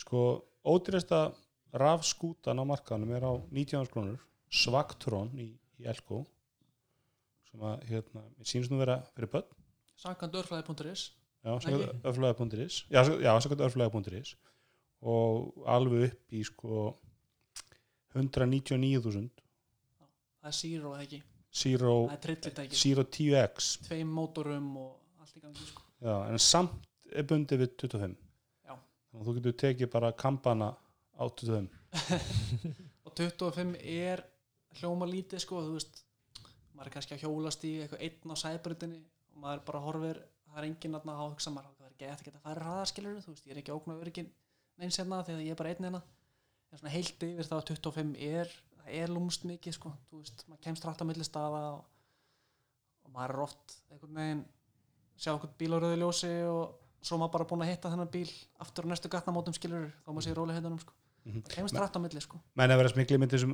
sko 0.05 0.23
ódýresta 0.69 1.23
rafskútan 1.73 2.61
á 2.61 2.65
markaðanum 2.69 3.17
er 3.17 3.25
á 3.25 3.33
19 3.49 3.91
krónur 3.93 4.21
Svagtrón 4.53 5.33
í, 5.41 5.49
í 5.81 5.89
Elko 5.89 6.23
sem 7.49 7.63
að 7.65 7.85
hérna, 7.89 8.25
mér 8.37 8.49
sýnst 8.49 8.73
nú 8.73 8.81
vera 8.81 8.99
fyrir 9.13 9.33
börn 9.33 9.62
Sankant 10.03 10.35
örflæði.is 10.41 11.03
já, 11.45 11.53
Ekki? 11.59 11.91
örflæði.is 12.11 12.81
já, 12.91 13.03
svo- 13.07 13.21
já, 13.23 13.33
svo 13.45 13.57
örflæði.is 13.69 14.35
og 15.03 15.65
alveg 15.67 16.09
upp 16.13 16.33
í 16.39 16.43
sko 16.47 16.83
199.000 18.15 19.31
Það 20.43 20.49
er 20.51 20.57
Zero 20.59 20.93
ekki, 20.99 21.21
Zero, 21.55 21.93
er 22.11 22.73
Zero 22.75 23.03
10X 23.05 23.69
Tveim 23.87 24.11
mótorum 24.17 24.71
og 24.81 25.21
allt 25.23 25.37
í 25.39 25.43
gangi 25.45 25.67
sko. 25.69 25.83
já, 26.03 26.17
en 26.33 26.39
samt 26.43 26.89
er 27.13 27.27
bundið 27.29 27.63
við 27.63 27.75
25 27.85 28.17
Já. 28.67 28.75
að 29.15 29.27
þú 29.29 29.35
getur 29.39 29.57
tekið 29.63 29.91
bara 29.93 30.13
kampana 30.13 30.73
á 31.15 31.23
25 31.29 31.69
Og 33.07 33.15
25 33.19 33.77
er 34.09 34.25
hljóma 34.81 35.07
lítið 35.07 35.43
sko, 35.45 35.63
þú 35.67 35.77
veist 35.77 36.03
maður 36.75 36.89
er 36.91 36.95
kannski 36.97 37.15
að 37.19 37.25
hjólast 37.27 37.65
í 37.69 37.73
eitthvað 37.85 38.05
einn 38.09 38.33
á 38.33 38.37
sæbrutinni 38.43 39.01
og 39.33 39.43
maður 39.43 39.65
bara 39.69 39.83
horfir 39.87 40.23
það 40.53 40.59
er 40.61 40.69
enginn 40.69 40.99
að 40.99 41.23
hugsa 41.23 41.53
maður 41.53 41.77
það 41.79 41.87
er 41.87 41.95
ekki 41.95 42.09
eftir 42.13 42.29
að 42.29 42.33
geta 42.33 42.43
færi 42.47 42.65
hraðaskilur 42.67 43.23
þú 43.25 43.35
veist, 43.35 43.47
ég 43.47 43.55
er 43.55 43.63
ekki 43.63 43.75
ógn 43.75 43.95
að 43.95 44.03
örgin 44.07 44.29
neins 44.81 44.99
hérna 45.01 45.23
þegar 45.27 45.47
ég 45.47 45.55
er 45.55 45.61
bara 45.61 45.73
einn 45.73 45.87
hérna. 45.89 46.03
En 46.73 46.81
svona 46.81 46.93
heilt 46.95 47.25
yfir 47.27 47.49
þá 47.49 47.57
að 47.59 47.67
25 47.73 48.13
er 48.29 48.53
það 48.83 48.99
er 49.03 49.13
lúmst 49.13 49.47
mikið 49.49 49.77
sko 49.77 49.93
veist, 50.13 50.45
maður 50.49 50.65
kemst 50.67 50.87
rætt 50.89 51.05
á 51.05 51.09
milli 51.09 51.27
staða 51.27 51.63
og, 51.77 51.83
og 53.07 53.15
maður 53.15 53.35
er 53.37 53.45
oft 53.47 53.77
einhvern 53.91 54.21
veginn 54.21 54.45
sjá 55.17 55.35
einhvern 55.35 55.55
bíl 55.61 55.77
á 55.77 55.79
rauðu 55.79 56.01
ljósi 56.01 56.33
og 56.49 56.79
svo 57.03 57.19
maður 57.21 57.35
bara 57.37 57.49
búin 57.51 57.65
að 57.67 57.73
hitta 57.73 57.93
þennan 57.93 58.13
bíl 58.13 58.29
aftur 58.63 58.89
á 58.89 58.91
næstu 58.93 59.11
gatnamótum 59.13 59.57
skilur 59.57 59.89
þá 60.03 60.11
maður 60.11 60.27
sé 60.27 60.37
róli 60.37 60.57
heitunum 60.57 60.83
sko. 60.83 60.95
Mhm. 61.23 61.43
kemst 61.47 61.77
rætt 61.79 61.95
á 61.95 62.01
milli 62.03 62.21
sko. 62.23 62.41
Menn 62.59 62.73
að 62.75 62.81
vera 62.81 62.91
smikli 62.91 63.19
með 63.21 63.37
þessum 63.37 63.53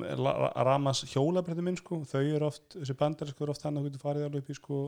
ramas 0.65 1.03
hjólabrætti 1.11 1.61
minn 1.61 1.77
sko, 1.77 1.99
þau 2.01 2.23
eru 2.23 2.47
oft, 2.47 2.65
þessi 2.73 2.95
bandar 2.97 3.29
sko, 3.29 3.43
eru 3.45 3.53
oft 3.53 3.61
þannig 3.61 3.77
að 3.77 3.85
þú 3.85 3.91
getur 3.91 4.05
farið 4.05 4.25
alveg 4.25 4.41
upp 4.41 4.49
í 4.49 4.57
sko 4.57 4.79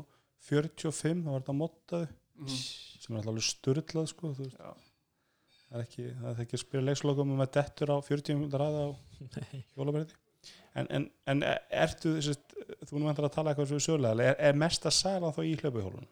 45, 0.48 1.26
það 1.26 1.36
var 1.36 1.44
þetta 1.44 1.58
mottaði 1.58 2.08
mm. 2.10 2.56
sem 3.02 3.16
er 3.16 3.20
alltaf 3.22 3.48
styrlað 3.48 4.10
sko, 4.12 4.32
það 4.38 5.78
er 5.78 5.84
ekki 5.86 6.08
það 6.08 6.32
er 6.32 6.42
ekki 6.46 6.58
að 6.58 6.64
spila 6.66 6.88
leikslokum 6.88 7.36
um 7.36 7.44
að 7.46 7.54
dettur 7.58 7.94
á 7.94 7.98
40 8.08 8.40
minútur 8.40 8.66
aða 8.66 8.88
á 8.88 8.90
hjólabrætti 9.76 10.18
en, 10.80 10.88
en, 10.88 11.06
en 11.30 11.44
ertu 11.46 12.16
þessi, 12.18 12.34
þú 12.88 12.98
nú 12.98 13.10
vantar 13.10 13.28
að 13.28 13.36
tala 13.36 13.52
eitthvað 13.52 13.70
svo 13.74 13.84
sögulega, 13.84 14.32
er, 14.32 14.40
er 14.50 14.58
mest 14.58 14.88
að 14.88 14.98
sæla 14.98 15.34
þá 15.36 15.44
í 15.46 15.54
hlaupahjólun 15.62 16.10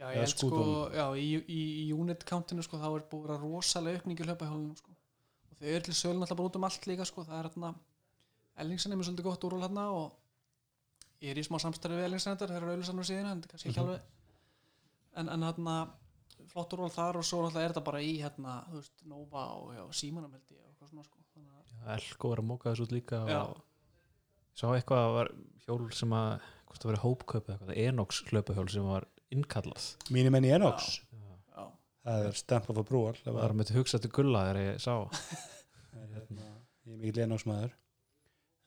Já, 0.00 0.06
ég 0.14 0.22
held 0.22 0.32
sko, 0.32 0.58
já, 0.96 1.04
í, 1.20 1.28
í, 1.44 1.60
í 1.82 1.86
unit 1.92 2.22
countinu 2.24 2.64
sko, 2.64 2.78
þá 2.80 2.88
er 2.88 3.02
búið 3.10 3.34
að 3.34 3.42
rosalega 3.44 4.00
aukningi 4.00 4.24
hlaupahjólunum 4.24 4.78
sko. 4.78 4.94
og 5.50 5.58
þau 5.58 5.66
eru 5.74 5.84
til 5.84 5.96
sölun 5.98 6.24
alltaf 6.24 6.38
bara 6.38 6.48
út 6.48 6.56
um 6.56 6.64
allt 6.70 6.86
líka 6.88 7.04
sko. 7.08 7.24
það 7.26 7.36
er 7.36 7.48
hérna 7.50 7.72
Ellingsen 8.60 8.92
er 8.92 8.98
með 9.00 9.10
svolítið 9.10 9.28
gott 9.28 9.44
úrval 9.44 9.66
hérna 9.66 9.84
og 9.92 10.14
ég 11.20 11.30
er 11.34 11.40
í 11.40 11.44
smá 11.46 11.58
samstarfi 11.60 11.96
við 11.98 12.06
þetta, 12.38 12.48
þeir 12.50 12.62
eru 12.62 12.70
auðvitað 12.74 12.88
síðan, 13.10 13.26
en 13.30 13.40
þetta 13.42 13.48
er 13.48 13.52
kannski 13.54 13.68
ekki 13.70 13.80
Mhm. 13.80 13.88
alveg 13.88 14.00
en, 15.20 15.28
en 15.28 15.42
hérna 15.42 15.74
flott 16.50 16.72
úrval 16.72 16.90
þar 16.94 17.16
og 17.20 17.24
svo 17.24 17.42
náttúrulega 17.44 17.64
er 17.64 17.72
þetta 17.74 17.84
bara 17.84 18.00
í 18.00 18.12
hérna, 18.22 18.54
þú 18.70 18.76
veist, 18.80 19.02
Nova 19.06 19.42
og 19.60 19.74
já, 19.76 19.82
Símanum 20.00 20.32
held 20.32 20.48
ég 20.50 20.58
og 20.60 20.70
eitthvað 20.70 20.88
svona 20.90 21.04
sko. 21.04 21.18
þannig 21.34 21.96
Elko 21.96 22.28
var 22.28 22.38
að 22.42 22.48
móka 22.50 22.70
þessu 22.72 22.82
út 22.86 22.92
líka 22.96 23.20
Já. 23.28 23.40
og 23.42 23.60
sá 24.54 24.66
eitthvað 24.74 25.04
að 25.06 25.14
var 25.14 25.28
hjól 25.66 25.92
sem 25.92 26.10
að 26.10 26.40
hvort 26.66 26.80
það 26.82 26.90
verið 26.90 27.04
hópkaup 27.04 27.46
eða 27.48 27.58
eitthvað, 27.58 27.78
Enox 27.88 28.22
hlaupahjól 28.30 28.68
sem 28.70 28.84
var 28.84 29.06
innkallað 29.30 29.86
mínum 30.10 30.34
enn 30.36 30.44
í 30.44 30.54
Enox, 30.56 31.00
já, 31.12 31.64
það 32.04 32.26
er 32.30 32.34
of 32.70 32.78
approval 32.78 33.14
ef 33.14 33.22
það 33.24 33.32
var 33.38 33.50
að- 33.50 33.56
með 33.60 33.72
hugsað 33.76 34.00
til 34.02 34.10
gulla 34.10 34.44
þegar 34.48 34.60
ég 34.74 34.80
sá 34.80 34.94
mikið 37.00 37.16
leinagsmaður 37.20 37.72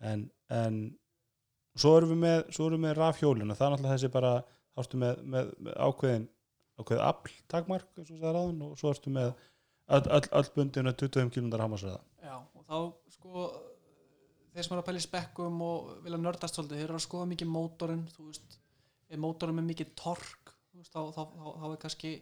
en, 0.02 0.30
en 0.50 0.78
svo 1.80 1.96
erum 1.98 2.14
við 2.14 2.22
með, 2.24 2.40
erum 2.54 2.78
við 2.78 2.86
með 2.86 2.96
rafhjólinu 3.00 3.58
það 3.58 3.66
er 3.66 3.74
náttúrulega 3.74 3.96
þessi 3.96 4.14
bara 4.14 4.34
þá 4.44 4.82
ertu 4.84 5.02
með, 5.02 5.22
með, 5.34 5.52
með 5.66 5.78
ákveðin 5.88 6.28
ákveðið 6.82 7.04
afl 7.08 7.36
takmark 7.54 8.02
og 8.02 8.78
svo 8.80 8.94
ertu 8.94 9.14
með 9.14 9.30
öll, 9.94 10.04
öll, 10.18 10.28
öll 10.40 10.50
bundinu 10.56 10.94
25 11.04 11.34
km 11.34 11.54
hamasræða 11.62 12.02
Já, 12.24 12.36
og 12.40 12.68
þá 12.68 12.78
sko 13.16 13.48
þeir 14.54 14.68
sem 14.68 14.76
eru 14.76 14.84
að 14.84 14.88
pæla 14.90 15.02
í 15.02 15.08
spekkum 15.08 15.64
og 15.66 15.90
vilja 16.06 16.22
nördast 16.22 16.58
svolítið, 16.58 16.82
þeir 16.82 16.90
eru 16.90 17.00
að 17.00 17.08
skoða 17.08 17.30
mikið 17.32 17.52
mótorinn 17.54 18.06
þú 18.14 18.28
veist, 18.30 18.60
ef 19.10 19.22
mótorinn 19.22 19.62
er 19.62 19.68
mikið 19.70 19.94
tork 20.00 20.54
veist, 20.78 20.94
þá, 20.94 21.10
þá, 21.14 21.24
þá, 21.26 21.48
þá 21.62 21.68
er 21.72 21.82
kannski 21.82 22.14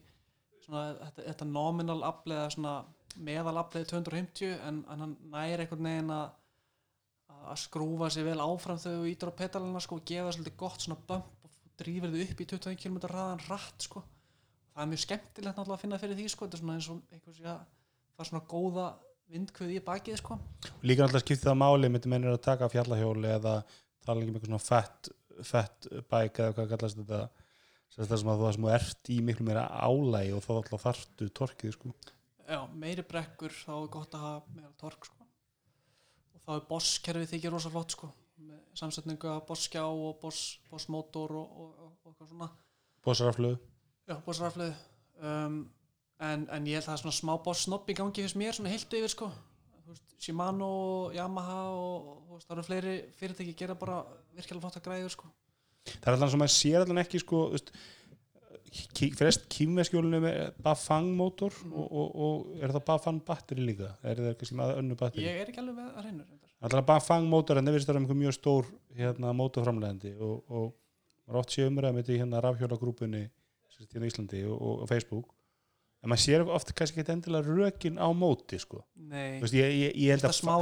svona, 0.66 0.84
þetta, 1.04 1.28
þetta 1.28 1.50
nominal 1.52 2.02
afl 2.08 2.36
eða 2.36 2.76
meðal 3.20 3.58
aflið 3.60 3.90
250 3.92 4.54
en, 4.68 4.84
en 4.88 5.04
hann 5.04 5.18
næri 5.34 5.66
einhvern 5.66 5.88
veginn 5.88 6.14
að 6.16 6.30
að 7.50 7.60
skrúfa 7.64 8.10
sig 8.14 8.26
vel 8.26 8.40
áfram 8.44 8.80
þegar 8.80 9.00
þú 9.02 9.12
ítur 9.12 9.32
á 9.32 9.40
pedalina 9.42 9.82
sko 9.84 9.98
og 9.98 10.08
gefa 10.08 10.34
svolítið 10.36 10.58
gott 10.60 10.84
svona 10.84 10.98
bump 11.10 11.46
og 11.46 11.54
drífur 11.80 12.14
þið 12.14 12.26
upp 12.26 12.42
í 12.42 12.48
21 12.54 12.82
km 12.82 12.98
ræðan 13.12 13.46
rætt 13.48 13.88
sko. 13.88 14.04
Það 14.72 14.84
er 14.84 14.92
mjög 14.92 15.04
skemmtilegt 15.06 15.58
náttúrulega 15.58 15.78
að 15.78 15.84
finna 15.84 16.02
fyrir 16.02 16.20
því 16.20 16.28
sko. 16.32 16.48
Þetta 16.48 16.58
er 16.58 16.62
svona 16.62 16.76
eins 16.78 16.90
og 16.92 17.16
einhvers 17.16 17.40
já, 17.42 17.56
það 18.16 18.24
er 18.24 18.30
svona 18.30 18.44
góða 18.54 18.88
vindkvöð 19.32 19.74
í 19.76 19.80
bakið 19.88 20.20
sko. 20.22 20.38
Líka 20.86 21.06
náttúrulega 21.06 21.26
skipti 21.26 21.48
það 21.50 21.62
máli 21.64 21.92
myndi 21.92 22.12
mennir 22.12 22.36
að 22.36 22.44
taka 22.48 22.72
fjallahjóli 22.72 23.34
eða 23.36 23.56
tala 24.06 24.24
um 24.24 24.32
eitthvað 24.32 24.52
svona 24.52 24.64
fett, 24.66 25.12
fett 25.48 25.90
bæk 26.12 26.44
eða 26.44 26.58
hvað 26.58 26.76
kallast 26.76 27.02
þetta. 27.02 27.24
Það 27.92 28.14
sem 28.22 28.30
að 28.32 28.46
þú, 28.56 28.68
ert 28.72 29.10
í 29.12 29.18
miklu 29.28 29.46
meira 29.50 29.66
álægi 29.84 30.32
og 30.32 30.46
þá 30.46 30.52
alltaf 30.54 30.86
þarftu 30.86 31.26
torkið 31.36 31.74
sko. 31.76 31.90
já, 32.48 32.60
meiri 32.72 33.04
brekkur 33.04 33.52
þá 33.52 33.74
er 33.82 33.90
gott 33.92 34.16
að 34.16 34.24
hafa 34.28 34.56
meira 34.56 34.72
tork 34.80 35.10
sko 35.10 35.21
og 36.46 36.48
þá 36.48 36.56
er 36.58 36.68
boss-kerfið 36.70 37.34
þykir 37.36 37.54
rosa 37.56 37.72
flott 37.74 37.96
sko. 37.96 38.10
Með 38.42 38.62
samsetningu 38.80 39.30
af 39.30 39.44
boss-skjá 39.50 39.84
og 39.86 40.18
boss- 40.22 40.58
boss-mótor 40.72 41.36
og, 41.38 41.52
og, 41.62 41.76
og, 41.86 41.92
eitthvað 42.10 42.32
svona. 42.34 42.50
Bósaraflöðu 43.06 43.60
Já, 44.10 44.16
bossraflið 44.26 44.74
um, 45.22 45.62
en, 46.22 46.48
en 46.50 46.68
ég 46.68 46.78
held 46.78 46.84
að 46.84 46.90
það 46.90 46.96
er 46.98 47.02
svona 47.04 47.18
smá 47.18 47.32
boss-snobb 47.46 47.90
í 47.90 47.96
gangi 47.98 48.26
fyrst 48.26 48.38
mér, 48.42 48.58
svona 48.58 48.74
heilt 48.74 48.98
yfir 48.98 49.14
sko. 49.14 49.30
Veist, 49.88 50.16
Shimano, 50.22 50.72
Yamaha 51.16 51.62
og, 51.78 52.10
veist, 52.34 52.48
það 52.50 52.58
eru 52.58 52.66
fleiri 52.68 52.96
fyrirtæki 53.20 53.56
gera 53.62 53.78
bara 53.78 54.02
virkilega 54.36 54.66
flotta 54.66 54.84
græður 54.84 55.14
sko. 55.16 55.30
Það 55.92 56.10
er 56.12 56.18
alltaf 56.18 56.34
sem 56.34 56.42
maður 56.44 56.56
sér 56.58 56.84
alltaf 56.84 57.02
ekki 57.06 57.22
sko, 57.24 57.40
þú 57.48 57.58
veist, 57.58 57.72
flest 59.20 59.48
kýmveskjólinu 59.52 60.22
með 60.24 60.38
Bafang 60.64 61.10
mótor 61.18 61.56
og, 61.72 61.88
og, 61.88 62.14
og 62.26 62.62
er 62.64 62.72
það 62.72 62.86
Bafang 62.88 63.24
batteri 63.28 63.66
líka 63.68 63.90
er 64.08 64.22
það 64.22 64.38
kannski 64.40 64.58
með 64.60 64.74
önnu 64.80 64.98
batteri 65.00 65.26
Ég 65.28 65.42
er 65.42 65.52
ekki 65.52 65.62
alveg 65.64 65.76
með 65.82 65.90
að 65.92 66.08
reyndar. 66.08 66.30
alltaf 66.62 66.88
Bafang 66.88 67.28
mótor 67.32 67.60
en 67.60 67.68
það 67.68 67.78
virðist 67.78 67.92
að 67.92 67.94
vera 67.94 68.04
einhver 68.04 68.20
mjög 68.22 68.38
stór 68.38 68.72
hérna, 68.96 69.34
mótorframlegandi 69.42 70.14
og, 70.24 70.40
og 70.48 70.72
maður 71.28 71.44
oft 71.44 71.56
sé 71.56 71.68
umræða 71.68 71.96
með 71.98 72.04
þetta 72.06 72.16
í 72.16 72.22
hérna 72.24 72.44
rafhjólagrúpunni 72.48 73.22
sem 73.28 73.84
sagt, 73.84 73.94
hérna 73.96 74.08
í 74.08 74.14
Íslandi 74.14 74.44
og, 74.48 74.58
og, 74.58 74.88
Facebook 74.92 75.36
en 76.02 76.12
maður 76.14 76.26
sér 76.26 76.48
oft 76.48 76.74
kannski 76.78 77.04
ekki 77.04 77.14
endilega 77.14 77.52
rökin 77.52 78.00
á 78.02 78.08
móti 78.16 78.58
sko. 78.62 78.82
Nei, 78.96 79.38
Þú 79.38 79.46
veist, 79.46 79.58
ég, 79.60 79.76
ég, 79.84 79.98
ég 80.02 80.16
held 80.16 80.26
að 80.32 80.38
smá 80.40 80.56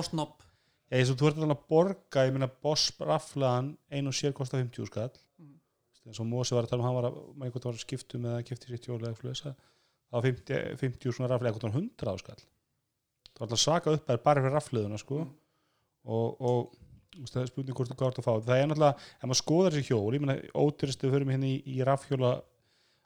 ég, 0.90 1.06
þú 1.14 1.30
ert 1.30 1.38
alveg 1.38 1.54
að 1.54 1.66
borga, 1.70 2.26
ég 2.28 2.34
meina 2.36 2.50
Boss 2.50 2.90
raflaðan 3.00 3.76
einu 3.94 4.12
og 4.12 4.18
sér 4.18 4.34
kosta 4.36 4.58
50 4.60 4.90
skall 4.90 5.14
Mm. 5.40 5.56
Eins 6.10 6.20
og 6.22 6.28
Mósi 6.30 6.58
var 6.58 6.66
að 6.66 6.74
tala 6.74 6.84
um 6.84 6.88
hann 6.90 6.98
var 6.98 7.08
að, 7.10 7.18
maður 7.36 7.50
einhvern 7.50 7.68
var 7.70 7.78
að 7.78 7.84
skiptum 7.86 8.28
eða 8.30 8.46
kipti 8.48 8.72
sitt 8.72 8.88
hjóli 8.90 9.06
eða 9.06 9.14
eitthvað 9.14 9.34
þess 9.36 9.46
það 10.10 10.18
var 10.18 10.26
50, 10.26 10.78
50 10.82 11.16
svona 11.16 11.30
raflega 11.30 11.54
eitthvað 11.54 11.76
100 11.78 12.22
skall. 12.24 12.44
Það 13.30 13.42
var 13.42 13.48
alltaf 13.48 13.64
svaka 13.64 13.96
upp 13.96 14.10
að 14.10 14.22
bara 14.26 14.44
fyrir 14.44 14.56
rafliðuna 14.58 15.00
sko. 15.00 15.24
Mm. 15.24 15.34
og, 16.10 16.40
og 16.50 17.20
veist, 17.20 17.34
það 17.34 17.42
er 17.44 17.52
spurning 17.52 17.78
hvort 17.78 17.92
þú 17.92 17.98
gátt 18.00 18.22
að 18.22 18.26
fá. 18.26 18.32
Það 18.48 18.62
er 18.62 18.70
náttúrulega, 18.72 19.10
ef 19.20 19.28
maður 19.28 19.42
skoðar 19.42 19.76
þessi 19.76 19.92
hjól 19.92 20.16
ég 20.16 20.24
meina 20.24 20.38
ódýrastu, 20.54 21.08
við 21.08 21.18
förum 21.18 21.34
hérna 21.34 21.50
í, 21.50 21.58
í 21.70 21.84
rafhjóla 21.86 22.32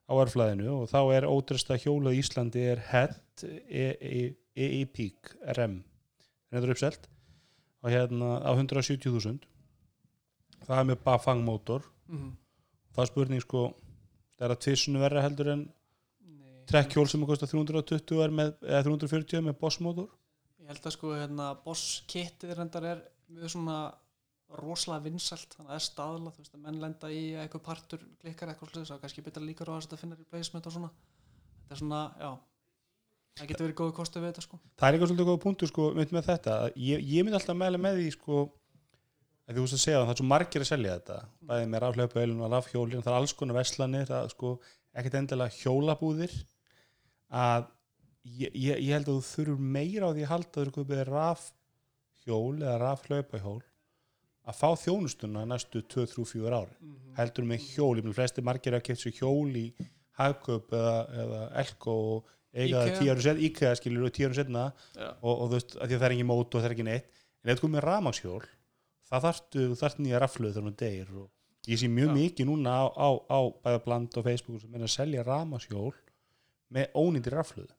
á 0.04 0.14
erflæðinu 0.20 0.70
og 0.78 0.86
þá 0.92 1.00
er 1.16 1.28
ódýrasta 1.28 1.80
hjóla 1.80 2.14
í 2.14 2.22
Íslandi 2.22 2.64
er 2.74 2.84
HED 2.92 3.46
EE 3.74 4.86
Peak 4.94 5.34
RM 5.56 5.82
það 6.54 6.68
er 6.68 6.76
uppselt? 6.76 7.10
Og 7.84 7.92
hérna 7.92 8.38
á 8.44 8.52
170.000 8.54 9.44
það 10.64 10.78
er 10.80 10.90
með 10.92 11.04
Bafang 11.04 11.44
mótor 11.44 11.88
mm 12.08 12.32
það 12.94 13.04
er 13.04 13.12
spurning 13.12 13.46
sko 13.46 13.64
það 13.74 14.46
er 14.48 14.56
að 14.56 14.62
tvissinu 14.68 15.02
verra 15.04 15.26
heldur 15.26 15.54
en 15.54 15.66
trekkhjól 16.70 17.10
sem 17.12 17.26
kostar 17.28 17.52
320 17.52 18.24
er 18.24 18.36
með, 18.36 18.54
eða 18.64 18.86
340 18.88 19.40
er 19.40 19.48
með 19.50 19.60
Boss 19.60 19.82
mótor 19.84 20.14
ég 20.64 20.72
held 20.72 20.88
að 20.88 20.96
sko 20.96 21.12
hérna 21.18 21.50
boss-kittið 21.66 22.56
reyndar 22.58 22.88
er 22.94 23.04
mjög 23.34 23.56
svona 23.56 23.78
rosalega 24.62 25.08
vinsælt 25.08 25.56
þannig 25.56 25.70
að 25.70 25.74
það 25.74 25.80
er 25.80 25.86
staðla, 25.88 26.32
þú 26.34 26.44
veist 26.44 26.56
að 26.56 26.64
menn 26.64 26.82
lenda 26.82 27.10
í 27.12 27.22
að 27.34 27.44
eitthvað 27.44 27.64
partur 27.68 28.02
klikkar 28.22 28.52
eitthvað 28.52 28.72
sluðis 28.72 28.92
og 28.94 29.04
kannski 29.04 29.24
betra 29.26 29.44
líkur 29.44 29.72
á 29.72 29.74
að 29.74 29.86
þetta 29.86 30.02
finna 30.02 30.18
replacement 30.20 30.68
og 30.70 30.76
svona. 30.76 30.90
Þetta 31.64 31.76
er 31.76 31.82
svona, 31.82 32.02
já 32.20 32.32
það 33.34 33.50
getur 33.50 33.66
verið 33.66 33.78
góðu 33.80 33.96
kostu 33.98 34.22
við 34.22 34.30
þetta 34.30 34.46
sko. 34.46 34.60
Það 34.78 34.88
er 34.88 34.98
eitthvað 34.98 35.12
svolítið 35.12 35.30
góða 35.30 35.44
punktur 35.48 35.72
sko 35.72 35.88
mynd 35.98 36.14
með 36.14 36.28
þetta. 36.30 36.58
Að 36.60 36.78
ég, 36.86 37.08
ég 37.14 37.26
mynd 37.26 37.40
alltaf 37.40 37.58
meðlega 37.58 37.86
með 37.88 38.00
því 38.00 38.12
sko 38.18 38.42
að 38.44 38.52
þú 39.52 39.66
veist 39.66 39.78
að 39.78 39.84
segja 39.84 40.00
það, 40.00 40.06
það 40.08 40.14
er 40.14 40.22
svo 40.22 40.30
margir 40.30 40.64
að 40.64 40.70
selja 40.72 40.96
þetta. 40.98 41.20
Bæði 41.50 41.70
með 41.72 41.84
rafhlaupaölun 41.84 42.44
og 42.46 42.54
rafhjólin 42.54 43.04
það 43.04 43.14
er 43.14 43.20
alls 43.20 43.36
konar 43.40 43.60
veslanir, 43.60 44.14
sko 44.32 44.54
ekkert 44.94 45.20
endilega 45.20 45.58
hjólabúðir. 45.60 46.38
Að 47.34 47.68
ég, 48.24 48.56
ég, 48.56 48.90
held 48.94 49.10
að 49.10 49.20
þú 49.20 49.28
þurfur 49.30 49.68
meira 49.78 50.10
á 50.10 50.14
því 50.14 50.26
að 50.26 50.32
halda 50.32 50.50
að 50.50 50.56
þú 50.56 50.64
eru 50.64 50.76
kupið 50.78 51.04
rafhjól 51.10 52.58
eða 52.62 52.76
rafhlaupahjól 52.84 53.62
að 54.44 54.60
fá 54.60 54.70
þjónustuna 54.80 55.46
næstu 55.48 55.84
2-3-4 55.92 56.52
ári 56.52 56.76
mm 56.80 57.00
heldur 57.14 57.46
með 57.46 57.66
hjól, 57.70 57.98
ég 58.00 58.06
meina 58.06 58.18
flesti 58.18 58.42
margir 58.42 58.74
að 58.74 58.88
kemst 58.88 59.04
sér 59.06 59.14
hjól 59.20 59.52
í 59.54 59.68
hagköp 60.18 60.72
eða, 60.74 60.96
eða 61.22 61.42
elko 61.62 61.94
og 61.94 62.32
eiga 62.54 62.80
það 62.80 62.88
IKEA. 62.88 63.00
tíu 63.00 63.12
ára 63.14 63.26
setna, 63.26 63.44
IKEA 63.48 63.74
skilur 63.78 64.08
og 64.08 64.16
tíu 64.16 64.26
ára 64.26 64.38
setna 64.40 64.64
og, 64.98 65.30
og 65.30 65.44
þú 65.44 65.54
veist, 65.54 65.76
að 65.78 65.94
að 65.94 65.94
það 65.94 66.08
er 66.08 66.16
ekki 66.16 66.26
mót 66.32 66.48
og 66.48 66.64
það 66.64 66.68
er 66.70 66.76
ekki 66.76 66.88
neitt 66.88 67.12
en 67.14 67.52
ef 67.54 67.60
þú 67.60 67.66
komið 67.68 67.78
með 67.78 67.86
ramagshjól 67.86 68.42
það 69.14 69.26
þarftu, 69.28 69.64
þú 69.70 69.80
þarft 69.80 70.02
nýja 70.02 70.22
rafluð 70.24 70.56
þegar 70.56 70.68
hún 70.68 70.78
deyr 70.80 71.16
og 71.22 71.70
ég 71.70 71.80
sé 71.80 71.90
mjög 71.92 72.10
Já. 72.10 72.16
mikið 72.18 72.50
núna 72.50 72.74
á, 72.76 72.84
á, 72.92 73.10
á 73.30 73.40
bæða 73.64 73.84
bland 73.86 74.18
og 74.20 74.26
Facebook 74.28 74.62
sem 74.62 74.76
er 74.76 74.86
að 74.86 74.94
selja 74.94 75.26
ramagshjól 75.28 75.94
með 76.74 76.98
ónýndir 76.98 77.38
rafluð 77.38 77.70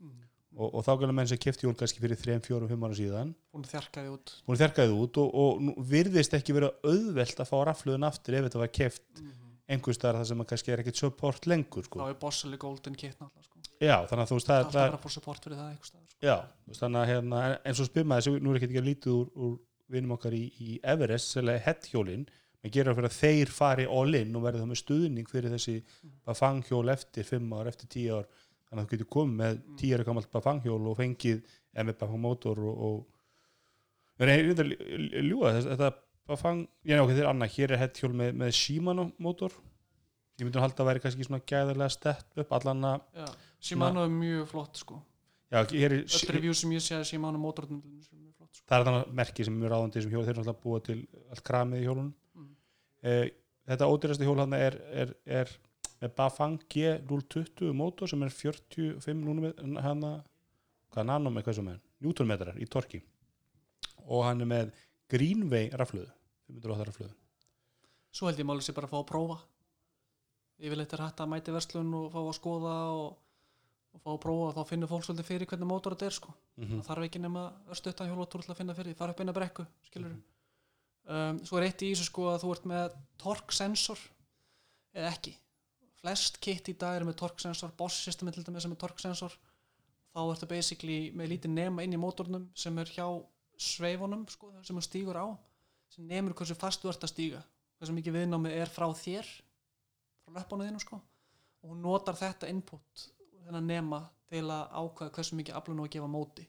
mm. 0.00 0.18
og, 0.56 0.68
og 0.70 0.84
þá 0.86 0.92
gæla 1.02 1.16
menn 1.18 1.30
sem 1.30 1.40
kefti 1.40 1.66
hjól 1.66 1.76
kannski 1.78 2.02
fyrir 2.02 2.20
3, 2.20 2.38
4, 2.46 2.68
5 2.70 2.86
ára 2.88 2.98
síðan 2.98 3.32
búin 3.52 3.66
að 3.66 3.74
þjarka 3.74 4.04
því 4.04 4.12
út 4.14 4.34
hún 4.48 4.60
þerkaði 4.62 4.98
út 5.04 5.22
og, 5.24 5.40
og 5.44 5.80
virðist 5.94 6.38
ekki 6.38 6.56
vera 6.56 6.72
auðvelt 6.86 7.42
að 7.42 7.50
fá 7.50 7.56
rafluðin 7.70 8.08
aftur 8.08 8.38
ef 8.38 8.48
þetta 8.48 8.62
var 8.62 8.72
keft 8.80 9.04
mm. 9.20 9.34
einhvers 9.74 10.00
staðar 10.00 10.22
það 10.22 10.30
sem 10.30 10.46
að 10.46 10.50
kannski 10.54 10.74
er 10.74 10.84
ekkert 10.84 11.02
support 11.02 11.50
lengur 11.50 11.84
þá 11.84 11.90
sko. 11.90 12.08
er 12.08 12.18
bossali 12.22 12.60
golden 12.64 12.96
kit 12.96 13.18
náttúrulega 13.18 13.48
sko 13.50 13.54
já, 13.82 13.96
þannig 14.08 14.24
að 14.24 14.30
þú 14.30 14.38
veist 14.38 14.48
það, 14.48 14.62
alltaf 14.62 14.78
það 14.78 14.90
bara 14.94 15.04
fór 15.04 15.14
support 15.18 15.44
fyrir 15.44 15.60
það 15.60 15.70
eitthvað 15.74 15.90
staðar 15.90 16.08
sko. 16.08 16.18
já, 16.24 16.36
þannig 16.80 17.00
að 17.00 17.08
hérna, 17.10 17.44
eins 17.60 17.80
og 17.82 17.96
maður, 18.04 18.24
þessi- 18.24 18.44
nú 18.44 18.52
er 18.52 18.58
ekki 18.60 18.68
ekki 18.70 18.80
að 18.80 18.88
lítið 18.88 19.16
úr, 19.18 19.30
úr 19.34 19.56
vinum 19.92 20.14
okkar 20.16 20.36
í, 20.36 20.46
í 20.60 20.78
Everest, 20.94 21.34
sérlega 21.34 21.64
headhjólin 21.66 22.24
maður 22.64 22.72
gerir 22.72 22.96
fyrir 22.96 23.10
að 23.10 23.18
þeir 23.18 23.50
fari 23.52 23.84
all 23.92 24.16
in 24.16 24.36
og 24.38 24.44
verði 24.46 24.62
það 24.62 24.70
með 24.70 24.80
stuðning 24.80 25.28
fyrir 25.28 25.52
þessi 25.52 25.74
bafanghjól 26.24 26.86
eftir 26.94 27.26
5 27.28 27.52
ár, 27.52 27.68
eftir 27.68 27.90
10 27.92 28.14
ár. 28.16 28.30
Þannig 28.64 28.80
að 28.80 28.86
þú 28.86 28.94
getur 28.94 29.10
komið 29.12 29.34
með 29.42 29.58
10 29.82 29.92
ára 29.94 30.06
gammalt 30.08 30.30
bafanghjól 30.32 30.86
og 30.88 30.96
fengið 30.96 31.42
eða 31.74 31.84
með 31.90 31.98
bafangmótor 32.00 32.62
og, 32.64 32.80
og 32.88 34.24
ég 34.24 34.48
veit 34.48 34.64
að 34.64 34.72
ljúga 35.28 35.52
þess, 35.58 35.68
þetta 35.74 35.90
bafang, 36.30 36.64
ég 36.88 36.98
nefnir 36.98 37.20
þér 37.20 37.30
annað. 37.34 37.54
Hér 37.58 37.74
er 37.74 37.82
headhjól 37.84 38.12
með, 38.16 38.34
með 38.40 38.56
Shimano 38.56 39.08
mótor 39.20 39.58
ég 40.38 40.46
myndi 40.46 40.58
að 40.58 40.64
halda 40.64 40.82
að 40.82 40.88
væri 40.88 41.02
kannski 41.04 41.26
svona 41.28 41.44
gæðarlega 41.46 41.94
stett 41.94 42.40
upp 42.42 42.54
allan 42.56 42.86
að 42.88 43.02
Já. 43.20 43.26
Shimano 43.64 44.02
er 44.04 44.14
mjög 44.14 44.48
flott 44.50 44.80
sko. 44.80 44.96
Já, 45.52 45.60
er 45.62 46.00
öll 46.00 46.32
review 46.34 46.56
sem 46.56 46.72
ég 46.74 46.82
sé 46.82 46.96
að 46.96 47.06
Shimano 47.12 47.38
mótornum 47.38 47.84
er 47.84 47.92
mjög 47.92 48.08
flott 48.08 48.33
sko. 48.54 48.66
Það 48.70 48.76
er 48.76 48.88
þannig 48.88 49.14
merki 49.20 49.46
sem 49.46 49.54
er 49.54 49.62
mjög 49.62 49.72
ráðandi 49.74 50.02
sem 50.04 50.14
hjól, 50.14 50.26
þeir 50.26 50.42
alltaf 50.42 50.60
búa 50.62 50.82
til 50.84 50.98
allt 51.30 51.44
kramið 51.46 51.80
í 51.82 51.86
hjólunum. 51.88 52.12
Mm. 52.34 52.52
eh, 53.10 53.24
þetta 53.70 53.90
ódýrasti 53.90 54.28
hjól 54.28 54.38
hann 54.42 54.58
er, 54.58 54.78
er, 55.04 55.16
er 55.40 55.56
með 56.02 56.14
Bafang 56.18 56.68
G020 56.74 57.74
mótor 57.76 58.10
sem 58.10 58.22
er 58.26 58.32
45 58.34 59.24
núna 59.24 59.82
hana, 59.84 60.14
hvað 60.94 61.10
nanom 61.10 61.40
eitthvað 61.40 61.60
sem 61.60 61.74
er 61.74 61.82
Newtonmetrar 62.04 62.60
í 62.60 62.68
torki. 62.70 63.02
Og 64.04 64.24
hann 64.26 64.44
er 64.44 64.50
með 64.50 64.72
Greenway 65.10 65.70
rafluðu 65.74 66.10
508 66.52 66.88
rafluðu 66.90 67.14
svo 68.14 68.30
held 68.30 68.38
ég 68.38 68.46
máli 68.46 68.62
sér 68.62 68.76
bara 68.76 68.88
að 68.88 68.94
fá 68.94 69.00
að 69.00 69.10
prófa. 69.10 69.36
Yfirleitt 70.62 70.94
er 70.94 71.02
hægt 71.02 71.20
að 71.22 71.30
mæti 71.32 71.54
verslun 71.54 71.94
og 71.98 72.12
fá 72.14 72.20
að 72.20 72.36
skoða 72.38 72.74
og, 72.94 73.16
og 73.94 74.02
fá 74.02 74.10
að 74.12 74.20
prófa 74.24 74.46
og 74.50 74.54
þá 74.56 74.70
finnur 74.70 74.90
fólk 74.90 75.06
svolítið 75.06 75.28
fyrir 75.30 75.50
hvernig 75.50 75.70
mótor 75.70 75.94
þetta 75.94 76.08
er 76.10 76.16
sko. 76.18 76.34
Mm 76.58 76.66
það 76.74 76.88
þarf 76.88 77.06
ekki 77.08 77.22
nema 77.22 77.44
örstuttan 77.70 78.10
hjólatúr 78.10 78.44
til 78.44 78.52
að 78.52 78.60
finna 78.60 78.74
fyrir 78.74 78.92
því, 78.92 78.98
þarf 78.98 79.14
upp 79.14 79.22
eina 79.22 79.36
brekku 79.36 79.66
skilur 79.88 80.14
um, 80.14 81.40
svo 81.44 81.58
er 81.58 81.68
eitt 81.68 81.82
í 81.82 81.92
þessu 81.92 82.10
sko 82.10 82.28
að 82.32 82.42
þú 82.44 82.52
ert 82.56 82.68
með 82.70 82.98
torque 83.20 83.54
sensor 83.54 84.04
eða 84.94 85.10
ekki. 85.10 85.34
Flest 86.00 86.38
kit 86.44 86.68
í 86.68 86.76
dag 86.78 86.98
er 86.98 87.06
með 87.08 87.18
torque 87.22 87.42
sensor 87.42 87.72
boss 87.78 88.02
systemi 88.04 88.32
til 88.34 88.44
dæmis 88.44 88.66
er 88.66 88.76
torque 88.76 89.02
sensor 89.02 89.34
þá 90.14 90.20
ertu 90.24 90.46
basically 90.50 90.98
með 91.16 91.34
lítið 91.34 91.56
nema 91.56 91.82
inn 91.82 91.96
í 91.96 92.00
mótornum 92.00 92.46
sem 92.54 92.76
er 92.78 92.90
hjá 92.92 93.06
sveifunum 93.58 94.26
sko, 94.30 94.50
sem 94.62 94.76
hún 94.76 94.84
stígur 94.84 95.18
á 95.18 95.26
sem 95.94 96.06
nemur 96.06 96.34
hversu 96.34 96.56
fast 96.58 96.82
þú 96.82 96.90
ert 96.90 97.06
að 97.06 97.12
stíga. 97.12 97.40
Hversu 97.78 97.94
mikið 97.94 98.16
viðnámið 98.18 98.56
er 98.58 98.70
frá 98.70 98.86
þér 98.94 99.26
frá 100.24 100.38
löpunum 100.38 100.68
þínum 100.68 100.82
sko. 100.82 101.00
Og 101.64 101.72
hún 101.72 101.82
notar 101.84 102.18
þetta 102.18 102.50
input 102.50 103.04
þennan 103.46 103.66
nema 103.70 104.00
til 104.30 104.42
að 104.50 104.68
ákveða 104.80 105.14
hversu 105.18 105.36
mikið 105.38 105.54
aflun 105.58 105.80
og 105.80 105.86
að 105.88 105.94
gefa 105.96 106.10
móti. 106.10 106.46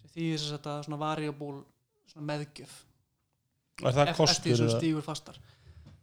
Sem 0.00 0.10
því 0.14 0.26
þess 0.32 0.46
að 0.50 0.56
þetta 0.58 0.76
svona 0.86 0.98
variable 1.02 1.64
svona 2.10 2.26
meðgjöf. 2.32 2.74
Og 3.82 3.90
er 3.92 4.12
eftir 4.12 4.52
þessum 4.54 4.68
eða- 4.70 4.78
stígur 4.80 5.02
fastar. 5.04 5.38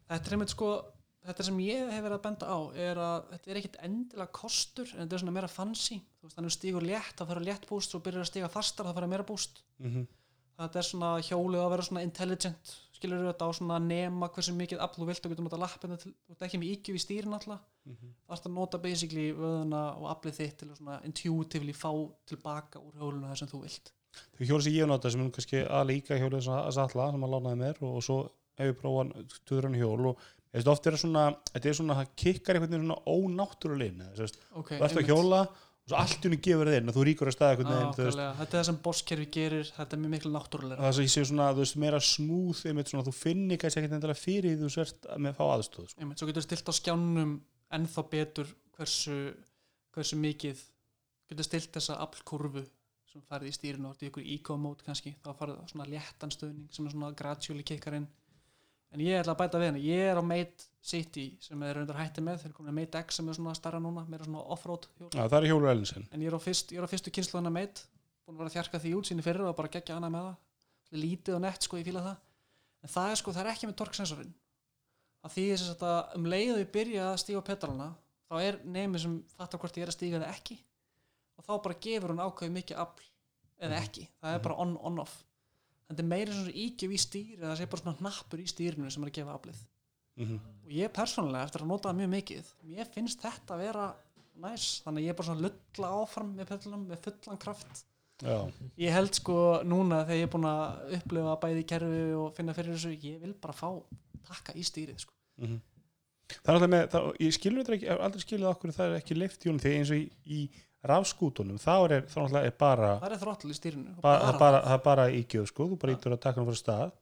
Þetta 0.09 0.27
er 0.29 0.35
einmitt 0.37 0.49
sko 0.53 0.69
þetta 1.25 1.43
sem 1.47 1.57
ég 1.63 1.89
hef 1.89 2.03
verið 2.03 2.17
að 2.19 2.23
benda 2.27 2.45
á 2.51 2.59
er 2.75 2.97
að 2.99 3.29
þetta 3.31 3.47
er 3.51 3.55
ekkit 3.61 3.77
endilega 3.81 4.31
kostur 4.31 4.87
en 4.93 5.07
þetta 5.07 5.13
er 5.13 5.19
svona 5.23 5.31
meira 5.37 5.47
fancy. 5.47 6.01
Veist 6.21 6.35
þannig 6.37 6.51
að 6.51 6.57
stígur 6.59 6.83
létt 6.85 7.15
það 7.17 7.27
fara 7.31 7.39
létt 7.47 7.67
búst 7.69 7.89
svo 7.91 7.99
byrjar 8.03 8.21
að 8.25 8.31
stíga 8.31 8.49
fastar 8.51 8.85
það 8.85 8.93
fara 8.99 9.07
meira 9.07 9.23
búst 9.23 9.61
Mhm. 9.79 10.07
þetta 10.59 10.75
er 10.75 10.81
svona 10.83 11.11
hjólið 11.23 11.63
að 11.63 11.69
vera 11.73 11.81
svona 11.87 12.03
intelligent 12.03 12.75
skilur 12.93 13.33
þetta 13.33 13.47
á 13.47 13.49
svona 13.55 13.79
nema 13.81 14.29
hversu 14.29 14.53
mikið 14.53 14.79
afl 14.79 15.01
þú 15.01 15.05
vilt 15.07 15.25
og 15.25 15.31
getur 15.31 15.43
nota 15.43 15.57
lappina 15.57 15.97
til 15.97 16.13
þú 16.13 16.31
ert 16.31 16.41
ekki 16.45 16.59
með 16.59 16.71
íkju 16.77 16.93
í 16.93 17.01
stýrin 17.01 17.33
alltaf 17.33 17.59
Mhm. 17.85 18.13
það 18.27 18.37
ert 18.37 18.45
að 18.47 18.55
nota 18.55 18.79
basically 18.79 19.31
vöðuna 19.35 19.81
og 19.97 20.05
aflið 20.13 20.37
þitt 20.39 20.57
til 20.61 20.69
að 20.71 21.09
intuitively 21.09 21.73
fá 21.75 21.91
tilbaka 22.29 22.79
úr 22.79 22.95
hjólinu 22.99 23.27
það 23.27 23.41
sem 23.41 23.51
þú 23.51 23.63
vilt 23.65 23.91
þau 24.37 24.45
hjóli 24.45 24.63
sem 24.63 24.77
ég 24.77 24.87
nota 24.87 25.11
sem 25.11 25.25
er 25.25 25.33
kannski 25.35 25.65
aðlíka 25.65 26.19
hjólið 26.21 26.39
þess 26.39 26.53
að 26.53 26.71
Salla 26.77 27.09
sem 27.11 27.27
að 27.27 27.33
lánaði 27.33 27.61
mér 27.63 27.83
og, 27.83 27.99
svo 28.05 28.17
hef 28.59 28.71
ég 28.71 28.79
prófað 28.79 29.35
tuðrann 29.49 29.77
hjól 29.79 30.13
og 30.13 30.23
ég 30.53 30.59
veist 30.59 30.71
oft 30.71 30.87
er 30.87 30.95
það 30.95 31.03
svona 31.03 31.27
þetta 31.49 31.69
er 31.69 31.77
svona, 31.79 31.99
það 31.99 32.15
kikkar 32.23 32.59
einhvern 32.59 32.73
veginn 32.75 32.87
svona 32.87 33.03
ónáttúrulegin 33.17 34.09
þú 34.13 34.27
okay, 34.61 34.77
þú 34.77 34.87
ert 34.87 34.99
á 35.01 35.09
hjóla 35.09 35.43
og 35.83 35.91
svo 35.91 35.97
allt 35.99 36.21
í 36.21 36.29
henni 36.29 36.39
gefur 36.39 36.69
þið 36.69 36.77
inn 36.79 36.91
og 36.91 36.95
þú 36.95 37.05
ríkur 37.09 37.27
að 37.27 37.35
staða 37.35 37.57
þú 37.59 37.73
Ákveðlega, 37.73 38.27
þetta 38.37 38.45
er 38.45 38.59
það 38.59 38.67
sem 38.69 38.77
bosskerfi 38.85 39.25
gerir 39.33 39.71
þetta 39.75 39.97
er 39.97 40.01
mjög 40.03 40.13
miklu 40.13 40.31
náttúrulega 40.31 40.83
það 40.85 40.93
sem 40.95 41.07
ég 41.07 41.11
sé 41.11 41.23
svona, 41.27 41.47
þú 41.51 41.63
veist, 41.65 41.79
meira 41.83 41.99
smúð 42.07 42.61
þú 43.09 43.15
finnir 43.17 43.59
kannski 43.59 43.81
ekkert 43.81 43.97
endilega 43.97 44.21
fyrir 44.21 44.53
því 44.53 44.61
þú 44.61 44.69
sért 44.77 45.09
með 45.17 45.33
að 45.33 45.41
fá 45.41 45.43
aðstóð 45.49 45.89
sko. 45.91 46.07
Svo 46.21 46.29
getur 46.29 46.45
stilt 46.45 46.71
á 46.71 46.73
skjánum 46.77 47.33
ennþá 47.77 48.05
betur 48.11 48.49
hversu, 48.77 49.17
hversu 49.93 50.19
mikið 50.19 50.63
getur 51.29 51.47
stilt 51.47 51.75
þessa 51.75 51.99
aflkurfu 52.03 52.63
sem 53.09 53.21
farið 53.29 53.51
í 53.51 53.55
stýrinu 53.57 53.89
og 53.89 53.95
þetta 53.95 54.05
í 54.05 54.09
ykkur 54.09 54.27
eco-mode 54.35 54.85
kannski, 54.85 55.13
þá 55.21 55.29
farið 55.37 55.59
það 55.59 55.71
svona 55.73 55.89
léttan 55.91 56.33
stöðning 56.33 56.73
sem 56.73 56.87
er 56.87 56.95
svona 56.95 57.11
gradually 57.17 57.65
kickar 57.67 57.97
inn. 57.99 58.07
En 58.93 59.01
ég 59.01 59.19
ætla 59.21 59.33
að 59.33 59.39
bæta 59.41 59.61
við 59.61 59.69
henni, 59.69 59.83
ég 59.89 60.09
er 60.11 60.19
á 60.21 60.23
Mate 60.25 60.67
City 60.85 61.27
sem 61.41 61.61
er 61.65 61.77
reyndar 61.79 61.97
hætti 61.97 62.21
með, 62.25 62.43
þeir 62.43 62.55
komin 62.57 62.73
að 62.73 62.77
Mate 62.79 63.01
X 63.05 63.17
sem 63.19 63.29
er 63.29 63.37
svona 63.37 63.53
starra 63.57 63.81
núna, 63.81 64.03
meira 64.09 64.25
svona 64.25 64.43
off-road 64.53 64.85
hjól. 64.99 65.09
Já, 65.13 65.23
það 65.23 65.37
er 65.39 65.47
hjólur 65.49 65.71
Ellinsen 65.71 66.05
en 66.09 66.25
ég 66.25 66.29
er 66.29 66.37
á, 66.37 66.41
fyrst, 66.41 66.73
ég 66.73 66.81
er 66.81 66.85
á 66.85 66.91
fyrstu 66.91 67.13
kynsluðan 67.13 67.49
að 67.49 67.55
Mate 67.57 67.87
búin 68.23 68.37
að 68.37 68.43
vera 68.43 68.51
að 68.51 68.57
þjarka 68.57 68.81
því 68.83 68.93
út 68.99 69.09
síni 69.09 69.25
fyrir 69.25 69.47
og 69.49 69.57
bara 69.57 69.71
gegja 69.73 69.97
hana 69.97 70.11
með 70.13 70.27
það. 70.29 70.37
Lítið 71.03 71.37
og 71.37 71.41
nett 71.43 71.65
sko, 71.65 71.79
ég 71.81 71.87
fíla 71.89 72.05
það. 72.05 72.21
En 72.83 72.93
það 72.93 73.09
er 73.09 73.19
sko, 73.19 73.33
það 73.33 73.43
er 73.43 73.51
ekki 73.53 73.69
með 73.69 73.77
torksensorinn 73.81 74.33
að 75.23 75.35
því 75.35 75.47
þess 75.53 75.83
að 75.87 76.15
um 76.19 76.29
leiðu 76.33 76.59
ég 76.59 76.71
byrja 76.73 77.09
að 77.11 77.19
stíga 77.23 77.43
á 77.43 77.49
pedalana 77.49 77.89
þá 78.29 78.35
er 78.41 78.61
nefnir 78.65 79.03
sem 79.03 79.19
fattar 79.37 79.61
hvort 79.61 79.77
ég 79.77 79.85
er 79.85 79.91
að 79.91 79.97
stíga 79.97 80.19
eða 80.19 80.31
ekki. 80.33 80.57
Og 81.39 81.45
þá 81.45 81.53
bara 81.65 81.81
gefur 81.85 82.13
hún 82.13 82.23
ákveði 82.23 82.55
mikið 82.57 82.81
afl 82.83 83.05
eða 83.63 83.77
ekki, 83.79 84.07
það 84.19 84.35
er 84.35 84.43
bara 84.43 84.59
on, 84.63 84.73
on 84.83 84.99
off 85.03 85.21
er 86.01 86.07
meira 86.07 86.33
svona 86.33 86.53
ígjöf 86.57 86.93
í 86.93 86.99
stýri 87.01 87.37
eða 87.37 87.51
það 87.51 87.59
sé 87.59 87.69
bara 87.69 87.83
svona 87.83 87.99
hnappur 87.99 88.41
í 88.41 88.47
stýrinu 88.49 88.91
sem 88.93 89.05
er 89.05 89.11
að 89.11 89.17
gefa 89.19 89.37
aflið. 89.37 89.63
Mm 90.17 90.35
og 90.63 90.71
ég 90.71 90.91
persónulega 90.93 91.43
eftir 91.47 91.63
að 91.63 91.67
nota 91.67 91.89
það 91.89 91.97
mjög 91.99 92.11
mikið 92.13 92.51
mér 92.69 92.89
finnst 92.93 93.23
þetta 93.23 93.55
að 93.55 93.63
vera 93.65 93.87
næs. 94.43 94.67
Þannig 94.85 95.03
ég 95.03 95.09
er 95.09 95.17
bara 95.17 95.27
svona 95.27 95.43
lulla 95.43 95.89
áfram 96.01 96.29
með 96.37 96.47
pedalum 96.51 96.85
með 96.87 97.01
fullan 97.03 97.41
kraft. 97.41 97.83
Já, 98.23 98.37
ég 98.79 98.93
held 98.93 99.17
sko 99.17 99.35
núna 99.67 100.03
þegar 100.05 100.19
ég 100.19 100.27
er 100.27 100.31
búin 100.31 100.47
að 100.47 100.93
upplifa 100.97 101.33
bæði 101.41 101.65
kerfi 101.67 102.03
og 102.15 102.35
finna 102.37 102.55
fyrir 102.55 102.77
þessu 102.77 102.93
ég 102.93 103.19
vil 103.19 103.33
bara 103.33 103.57
fá 103.57 103.69
takka 104.27 104.55
í 104.57 104.65
stýrið 104.67 105.05
sko. 105.05 105.15
mm 105.43 105.61
Það 106.33 106.49
er 106.49 106.55
alltaf 106.55 106.69
með, 106.71 106.83
það, 106.89 107.07
ég 107.19 107.33
skilur 107.35 107.59
þetta 107.65 107.73
ekki, 107.75 107.87
aldrei 108.05 108.21
skilur 108.23 108.49
okkur 108.53 108.71
það 108.73 108.85
er 108.87 109.01
ekki 109.01 109.17
leift 109.17 109.43
hjólum 109.43 109.59
þegar 109.61 109.81
eins 109.81 109.91
og 109.93 109.99
í, 109.99 110.05
í 110.23 110.39
rafskútunum, 110.89 111.59
þá 111.61 111.73
er, 111.75 111.93
náttúrulega 112.07 112.49
er 112.49 112.55
bara 112.59 112.91
það 112.99 113.15
er 113.15 113.21
þróttul 113.21 113.51
í 113.51 113.57
stýrinu 113.57 113.93
og 113.93 114.03
bara, 114.03 114.21
það 114.23 114.39
bara, 114.41 114.59
það 114.65 114.75
er 114.75 114.83
bara 114.87 115.05
ígjöf 115.19 115.49
sko, 115.51 115.67
þú 115.71 115.79
bara 115.83 115.95
ítur 115.95 116.15
að 116.15 116.21
taka 116.23 116.39
hann 116.39 116.47
fyrir 116.49 116.59
stað. 116.59 116.93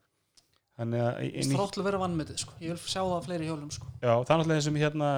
Í, 0.82 1.44
þróttul 1.52 1.84
vera 1.86 2.00
vannmetið 2.02 2.40
sko. 2.42 2.56
ég 2.64 2.74
vil 2.74 2.82
sjá 2.82 3.02
það 3.04 3.14
á 3.14 3.26
fleiri 3.28 3.50
hjólum 3.50 3.70
sko. 3.74 3.90
já, 4.02 4.14
það 4.14 4.32
er 4.34 4.40
náttúrulega 4.42 4.62
þessum 4.62 4.80
hérna 4.82 5.10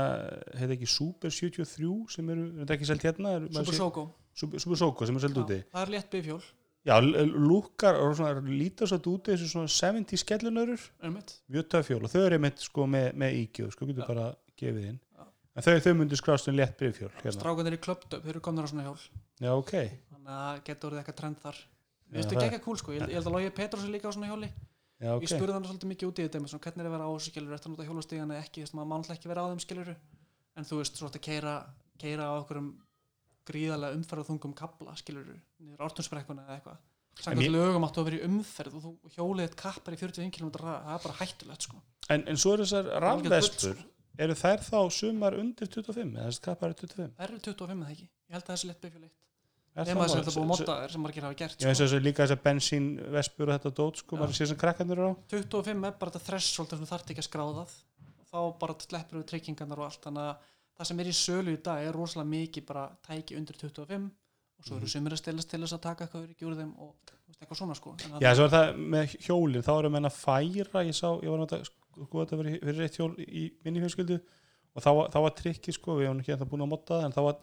heiti 0.60 0.76
ekki 0.76 0.89
Super 0.92 1.32
73 1.32 1.94
sem 2.16 2.32
eru, 2.34 2.48
er 2.50 2.63
þetta 2.63 2.76
ekki 2.76 2.89
selt 2.89 3.06
hérna? 3.08 3.36
Er, 3.38 3.46
Super 3.60 3.78
Sogo 3.78 4.04
Super, 4.34 4.60
Soko 4.82 5.08
sem 5.08 5.20
er 5.20 5.24
selt 5.24 5.39
úti. 5.39 5.60
það 5.72 5.86
er 5.86 5.94
létt 5.94 6.10
bifjól 6.12 6.42
já, 6.86 6.96
lúkar 7.02 7.96
og 8.02 8.15
svona 8.17 8.41
lítar 8.43 8.88
svo 8.91 8.98
úti 9.13 9.32
þessu 9.34 9.48
svona 9.54 9.67
70 9.72 10.17
skellunörur 10.24 10.82
mjög 11.50 11.67
töffjól 11.72 12.04
og 12.04 12.12
þau 12.12 12.22
eru 12.26 12.36
einmitt 12.39 12.60
sko 12.60 12.86
með, 12.88 13.13
með 13.15 13.32
ígjöf 13.43 13.72
sko, 13.76 13.86
getur 13.89 14.04
Já. 14.04 14.08
bara 14.08 14.26
gefið 14.60 14.86
inn. 14.91 15.00
Já. 15.17 15.24
en 15.56 15.63
þau, 15.63 15.80
þau 15.86 15.93
myndu 16.00 16.15
skrást 16.19 16.48
um 16.52 16.56
létt 16.58 16.76
bifjól 16.80 17.12
hérna. 17.22 17.32
strákanir 17.38 17.74
í 17.78 17.82
klöptöp, 17.84 18.22
þeir 18.24 18.30
eru 18.36 18.41
komnir 18.41 18.65
á 18.65 18.69
svona 18.72 18.84
hjól. 18.88 19.00
Já, 19.39 19.52
ok. 19.56 19.74
Þannig 20.13 20.34
að 20.38 20.63
getur 20.63 20.89
orðið 20.89 21.00
eitthvað 21.04 21.19
trend 21.22 21.38
þar. 21.43 21.58
Það- 22.13 22.30
það 22.30 22.43
ekki 22.50 22.62
cool 22.63 22.78
sko, 22.78 22.91
ég 22.93 23.00
held, 23.02 23.10
ég 23.10 23.17
að 23.28 23.34
Lógi 23.34 23.50
Petrus 23.56 23.84
er 23.84 23.89
líka 23.89 24.08
á 24.08 24.13
svona 24.13 24.30
hjóli. 24.30 24.50
Já, 25.04 25.10
Ég 25.10 25.17
ok 25.17 25.28
spurði 25.28 25.54
hann 25.54 25.63
svolítið 25.65 25.89
mikið 25.89 26.08
út 26.08 26.19
í 26.19 26.24
þetta 26.24 26.38
svona, 26.48 26.63
hvernig 26.63 26.80
er 26.80 26.88
að 26.88 26.93
vera 26.93 27.04
á 27.04 27.12
þessu 27.12 27.30
skilur, 27.34 27.54
eftir 27.54 27.67
að 27.67 27.74
nota 27.74 27.88
hjólastígan 27.89 28.32
eða 28.32 28.43
ekki, 28.43 28.62
að 35.63 35.69
niður 35.71 35.86
ártunsbrekkuna 35.88 36.43
eða 36.47 36.58
eitthvað 36.60 36.82
En 37.13 37.21
Samkvæmt 37.23 37.45
ég- 37.45 37.52
lögum 37.54 37.84
áttu 37.86 38.02
að 38.02 38.06
vera 38.10 38.17
í 38.17 38.26
umferð 38.26 38.76
og 38.80 38.84
þú 38.84 38.91
hjólið 39.15 39.43
eitt 39.45 39.56
kappar 39.60 39.93
í 39.93 39.97
45 40.02 40.32
km 40.34 40.47
það 40.58 40.93
er 40.95 41.02
bara 41.04 41.17
hættulegt 41.19 41.62
sko. 41.67 41.82
En, 42.10 42.23
en 42.28 42.38
svo 42.41 42.54
eru 42.56 42.63
þessar 42.65 42.88
rafvespur, 43.04 43.76
bull, 43.78 43.91
eru 44.26 44.34
þær 44.39 44.63
þá 44.65 44.80
sumar 44.95 45.38
undir 45.38 45.69
25, 45.69 46.15
eða 46.17 46.26
þessi 46.32 46.41
kappar 46.47 46.73
er 46.73 46.80
25? 46.82 47.12
Það 47.19 47.28
eru 47.28 47.38
25 47.45 47.84
eða 47.86 47.91
ekki, 47.93 48.08
ég 48.10 48.34
held 48.34 48.43
að 48.47 48.56
þessi 48.56 48.69
lett 48.71 48.82
bifjól 48.88 49.04
eitt 49.06 49.19
Er 49.73 49.86
Nefna 49.89 50.04
þess 50.06 50.13
að 50.13 50.19
þetta 50.23 50.34
búið 50.34 50.43
að 50.43 50.49
móta 50.54 50.73
þér 50.82 50.91
sem 50.93 51.02
margir 51.06 51.23
hafa 51.26 51.38
gert 51.38 51.54
Já, 51.54 51.62
sko. 51.62 51.69
og 51.69 51.78
þessi 51.84 52.02
líka 52.06 52.26
þessar 52.28 52.41
bensínvespur 52.43 53.47
og 53.49 53.54
þetta 53.56 53.71
dót, 53.80 54.02
sko, 54.04 54.15
Já. 54.17 54.19
maður 54.21 54.36
sé 54.38 54.47
sem 54.49 54.58
krakkandur 54.62 54.99
á. 55.02 55.10
25 55.34 55.86
er 55.88 55.95
bara 56.02 56.12
þetta 56.17 56.39
sem 56.41 56.65
þú 56.73 56.89
þarft 56.91 57.10
ekki 57.13 57.23
að 57.23 57.30
skráðað 57.30 57.78
og 58.21 58.26
þá 58.30 58.39
bara 58.60 58.76
sleppur 58.86 59.17
við 59.21 59.26
tryggingarnar 59.32 59.82
og 59.82 59.86
allt 59.89 60.02
þannig 60.06 60.28
að 60.30 60.52
það 60.78 60.89
sem 60.89 60.99
er 60.99 61.10
í 61.10 61.15
sölu 61.17 61.54
í 61.58 61.62
dag 61.65 61.82
er 61.88 61.93
rosalega 61.97 62.30
mikið 62.34 62.65
bara 62.69 62.86
tæki 63.06 63.38
undir 63.38 63.58
25 63.58 64.12
og 64.63 64.67
svo 64.69 64.76
eru 64.78 64.86
Mhm. 64.88 64.93
sumir 64.95 65.12
að 65.12 65.19
stelast 65.19 65.49
til 65.52 65.60
þess 65.60 65.76
að 65.76 65.82
taka 65.84 66.06
eitthvað 66.08 66.23
öryggi 66.28 66.45
úr 66.47 66.56
þeim 66.56 66.73
og 66.80 66.93
eitthvað 67.41 67.58
svona 67.60 67.76
sko 67.76 67.95
Já, 67.99 68.08
það- 68.32 68.36
svo 68.38 68.45
er 68.45 68.54
það 68.54 68.78
með 68.93 69.15
hjólinn, 69.28 69.63
þá 69.67 69.71
erum 69.80 69.91
menn 69.91 70.06
að 70.08 70.15
færa, 70.15 70.86
ég 70.88 70.95
sá, 70.95 71.08
ég 71.19 71.30
var 71.30 71.39
náttúrulega, 71.43 71.69
sko, 71.93 72.26
þetta 72.26 72.39
verið 72.39 72.60
fyrir 72.63 72.84
eitt 72.88 72.97
hjól 72.97 73.15
í 73.19 73.52
minni 73.65 73.82
fjölskyldu 73.84 74.21
og 74.76 74.84
þá 75.12 75.19
var 75.21 75.30
trikki, 75.36 75.73
sko, 75.73 75.97
við 75.99 76.08
hefum 76.08 76.21
ekki 76.23 76.34
ennþá 76.38 76.49
búin 76.49 76.63
að 76.63 76.69
motta 76.71 76.93
það, 76.95 77.06
en 77.06 77.12
þá 77.12 77.21
var 77.28 77.36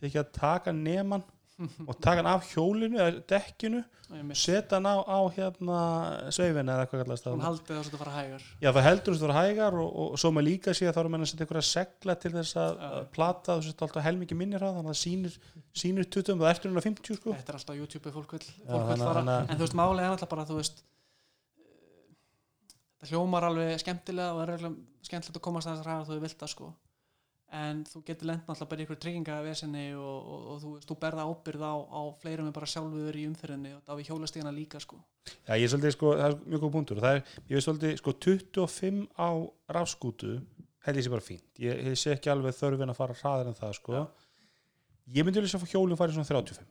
trikki 0.00 0.18
að 0.22 0.32
taka 0.32 0.72
neman 0.72 1.24
og 1.58 1.96
taka 1.98 2.20
hann 2.22 2.28
af 2.30 2.44
hjólinu 2.52 2.98
eða 3.02 3.22
dekkinu, 3.32 3.80
setja 4.38 4.78
hann 4.78 4.86
á, 4.86 4.94
á 5.02 5.18
hérna 5.34 5.78
sveifina 6.30 6.76
eða 6.76 6.84
eitthvað 6.84 7.02
kallast 7.02 7.26
hún 7.26 7.40
það. 7.40 7.46
haldið 7.48 7.72
það 7.74 7.80
svo 7.82 7.90
þetta 7.90 8.00
fara 8.04 8.14
hægar. 8.18 8.44
Já, 8.62 8.68
það 8.76 8.86
heldur 8.88 9.14
þess 9.16 9.22
að 9.22 9.26
vera 9.26 9.40
hægar 9.42 9.78
og, 9.82 9.88
og, 10.04 10.12
svo 10.22 10.30
maður 10.36 10.46
líka 10.48 10.74
sé 10.78 10.86
að 10.88 10.94
þá 10.94 11.00
erum 11.02 11.14
menn 11.16 11.26
að 11.26 11.30
setja 11.32 11.44
einhverja 11.46 11.66
segla 11.70 12.14
til 12.22 12.32
þess 12.36 12.54
að 12.62 12.78
að 12.88 12.98
plata 13.18 13.56
þú 13.58 13.66
sett 13.68 13.82
alltaf 13.88 14.06
helmingi 14.06 14.38
minni 14.38 14.56
hraða 14.60 14.78
þannig 14.78 14.92
að 14.92 14.96
það 14.96 15.02
sýnir, 15.02 15.38
sýnir 15.82 16.08
20 16.14 16.38
það 16.44 16.52
ertur 16.54 16.70
hún 16.72 16.80
að 16.82 16.88
50 16.88 17.18
sko. 17.20 17.34
Þetta 17.40 17.52
er 17.52 17.58
alltaf 17.58 17.74
á 17.74 17.80
YouTube 17.82 18.14
fólk 18.14 18.36
vil, 18.38 18.46
fara. 19.02 19.24
að- 19.26 19.50
en 19.50 19.56
þú 19.58 19.66
veist 19.66 19.78
málega 19.82 20.06
er 20.06 20.14
alltaf 20.14 20.30
bara 20.36 20.46
þú 20.48 20.60
veist 20.62 20.82
eh, 21.58 22.12
þetta 23.02 23.10
hljómar 23.12 23.48
alveg 23.50 23.80
skemmtilega 23.82 24.34
og 24.34 24.42
er 24.46 24.68
skemmtilegt 25.08 25.36
að 25.42 25.44
komast 25.50 25.66
að 25.68 25.74
þess 25.76 25.84
að 25.84 25.90
ræða 25.90 26.08
þú 26.12 26.20
vilt 26.22 26.38
það 26.44 26.54
sko 26.54 26.70
en 27.54 27.80
þú 27.88 28.02
getur 28.04 28.28
lent 28.28 28.44
náttúrulega 28.44 28.68
bara 28.70 28.84
ykkur 28.84 28.98
tryggingavesinni 29.02 29.84
og, 29.96 30.16
og, 30.18 30.46
og 30.52 30.58
þú, 30.62 30.72
þú 30.84 30.96
berða 31.00 31.24
ábyrð 31.30 31.64
á, 31.64 31.74
á 31.80 32.00
fleirum 32.20 32.48
en 32.50 32.56
bara 32.56 32.68
sjálfur 32.68 33.16
í 33.16 33.24
umferðinni 33.30 33.72
og 33.78 33.82
það 33.86 34.00
við 34.00 34.10
hjólastíðana 34.10 34.52
líka 34.52 34.80
sko. 34.84 35.00
Já, 35.46 35.54
ég 35.56 35.64
er 35.64 35.72
svolítið 35.72 35.94
sko, 35.96 36.14
það 36.20 36.28
er 36.28 36.38
mjög 36.44 36.64
góð 36.64 36.74
punktur. 36.76 37.00
Og 37.00 37.06
það 37.06 37.18
er, 37.18 37.22
ég 37.40 37.56
veist 37.56 37.68
svolítið, 37.70 37.94
sko 38.02 38.14
25 38.28 39.00
á 39.16 39.28
rafskútu 39.78 40.34
held 40.84 41.00
ég 41.00 41.06
sé 41.06 41.12
bara 41.14 41.24
fínt. 41.24 41.46
Ég, 41.62 41.84
ég 41.88 42.00
sé 42.00 42.12
ekki 42.14 42.32
alveg 42.32 42.56
þörfin 42.58 42.92
að 42.92 43.00
fara 43.00 43.16
hraðar 43.22 43.52
en 43.52 43.56
það 43.58 43.78
sko. 43.80 43.96
Já. 43.96 44.04
ég 45.16 45.24
myndi 45.24 45.40
vilja 45.40 45.54
sjá 45.54 45.62
að 45.62 45.72
hjólinn 45.72 46.00
fari 46.00 46.16
svona 46.16 46.28
35 46.28 46.68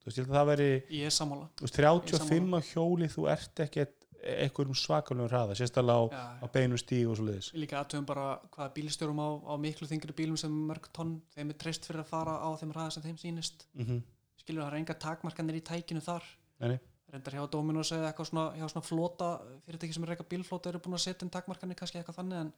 þú 0.00 0.08
veist, 0.08 0.18
ég 0.18 0.24
held 0.24 0.32
að 0.32 0.38
það 0.38 0.50
veri 0.50 0.68
ég 0.96 1.08
er 1.08 1.14
sammála. 1.14 1.48
Þú 1.56 1.66
veist, 1.66 1.80
Ég 1.80 2.20
35 2.20 2.56
á 2.56 2.60
hjóli 2.70 3.08
þú 3.12 3.26
ert 3.32 3.62
ekki 3.64 3.82
einhverjum 4.20 4.76
svakalum 4.76 5.28
hraða 5.30 5.56
sérstaklega 5.56 5.96
á, 5.96 6.04
Já, 6.12 6.44
á 6.44 6.46
beinum 6.52 6.80
stíg 6.80 7.08
og 7.08 7.16
svo 7.16 7.26
liðis 7.28 7.50
Við 7.54 7.64
líka 7.64 7.80
aðtöfum 7.80 8.06
bara 8.08 8.26
hvaða 8.52 8.74
bílstjórum 8.76 9.20
á, 9.20 9.28
á 9.48 9.54
miklu 9.60 9.88
þingri 9.88 10.16
bílum 10.16 10.36
sem 10.40 10.52
mörg 10.52 10.90
tonn 10.92 11.16
þeim 11.34 11.54
er 11.54 11.58
treyst 11.62 11.88
fyrir 11.88 12.04
að 12.04 12.10
fara 12.12 12.36
á 12.36 12.48
þeim 12.60 12.74
hraða 12.74 12.94
sem 12.96 13.06
þeim 13.06 13.18
sýnist. 13.22 13.66
Mm 13.74 13.86
-hmm. 13.86 14.02
skilur 14.42 14.62
það 14.62 14.72
er 14.72 14.78
enga 14.80 14.98
takmarkanir 15.06 15.60
í 15.60 15.64
tækinu 15.64 16.04
þar. 16.04 16.24
Nei, 16.60 16.78
reyndar 17.10 17.36
hjá 17.36 17.46
Dominos 17.50 17.92
eða 17.94 18.10
eitthvað 18.10 18.28
svona, 18.30 18.46
hjá 18.56 18.66
svona 18.70 18.86
flota 18.86 19.30
fyrirtæki 19.66 19.96
sem 19.96 20.04
er 20.04 20.12
eitthvað 20.14 20.30
bílflota 20.34 20.70
eru 20.70 20.82
búin 20.84 20.98
að 20.98 21.04
setja 21.06 21.26
inn 21.26 21.32
takmarkanir 21.34 21.78
kannski 21.78 22.00
eitthvað 22.00 22.20
þannig 22.20 22.42
en, 22.44 22.52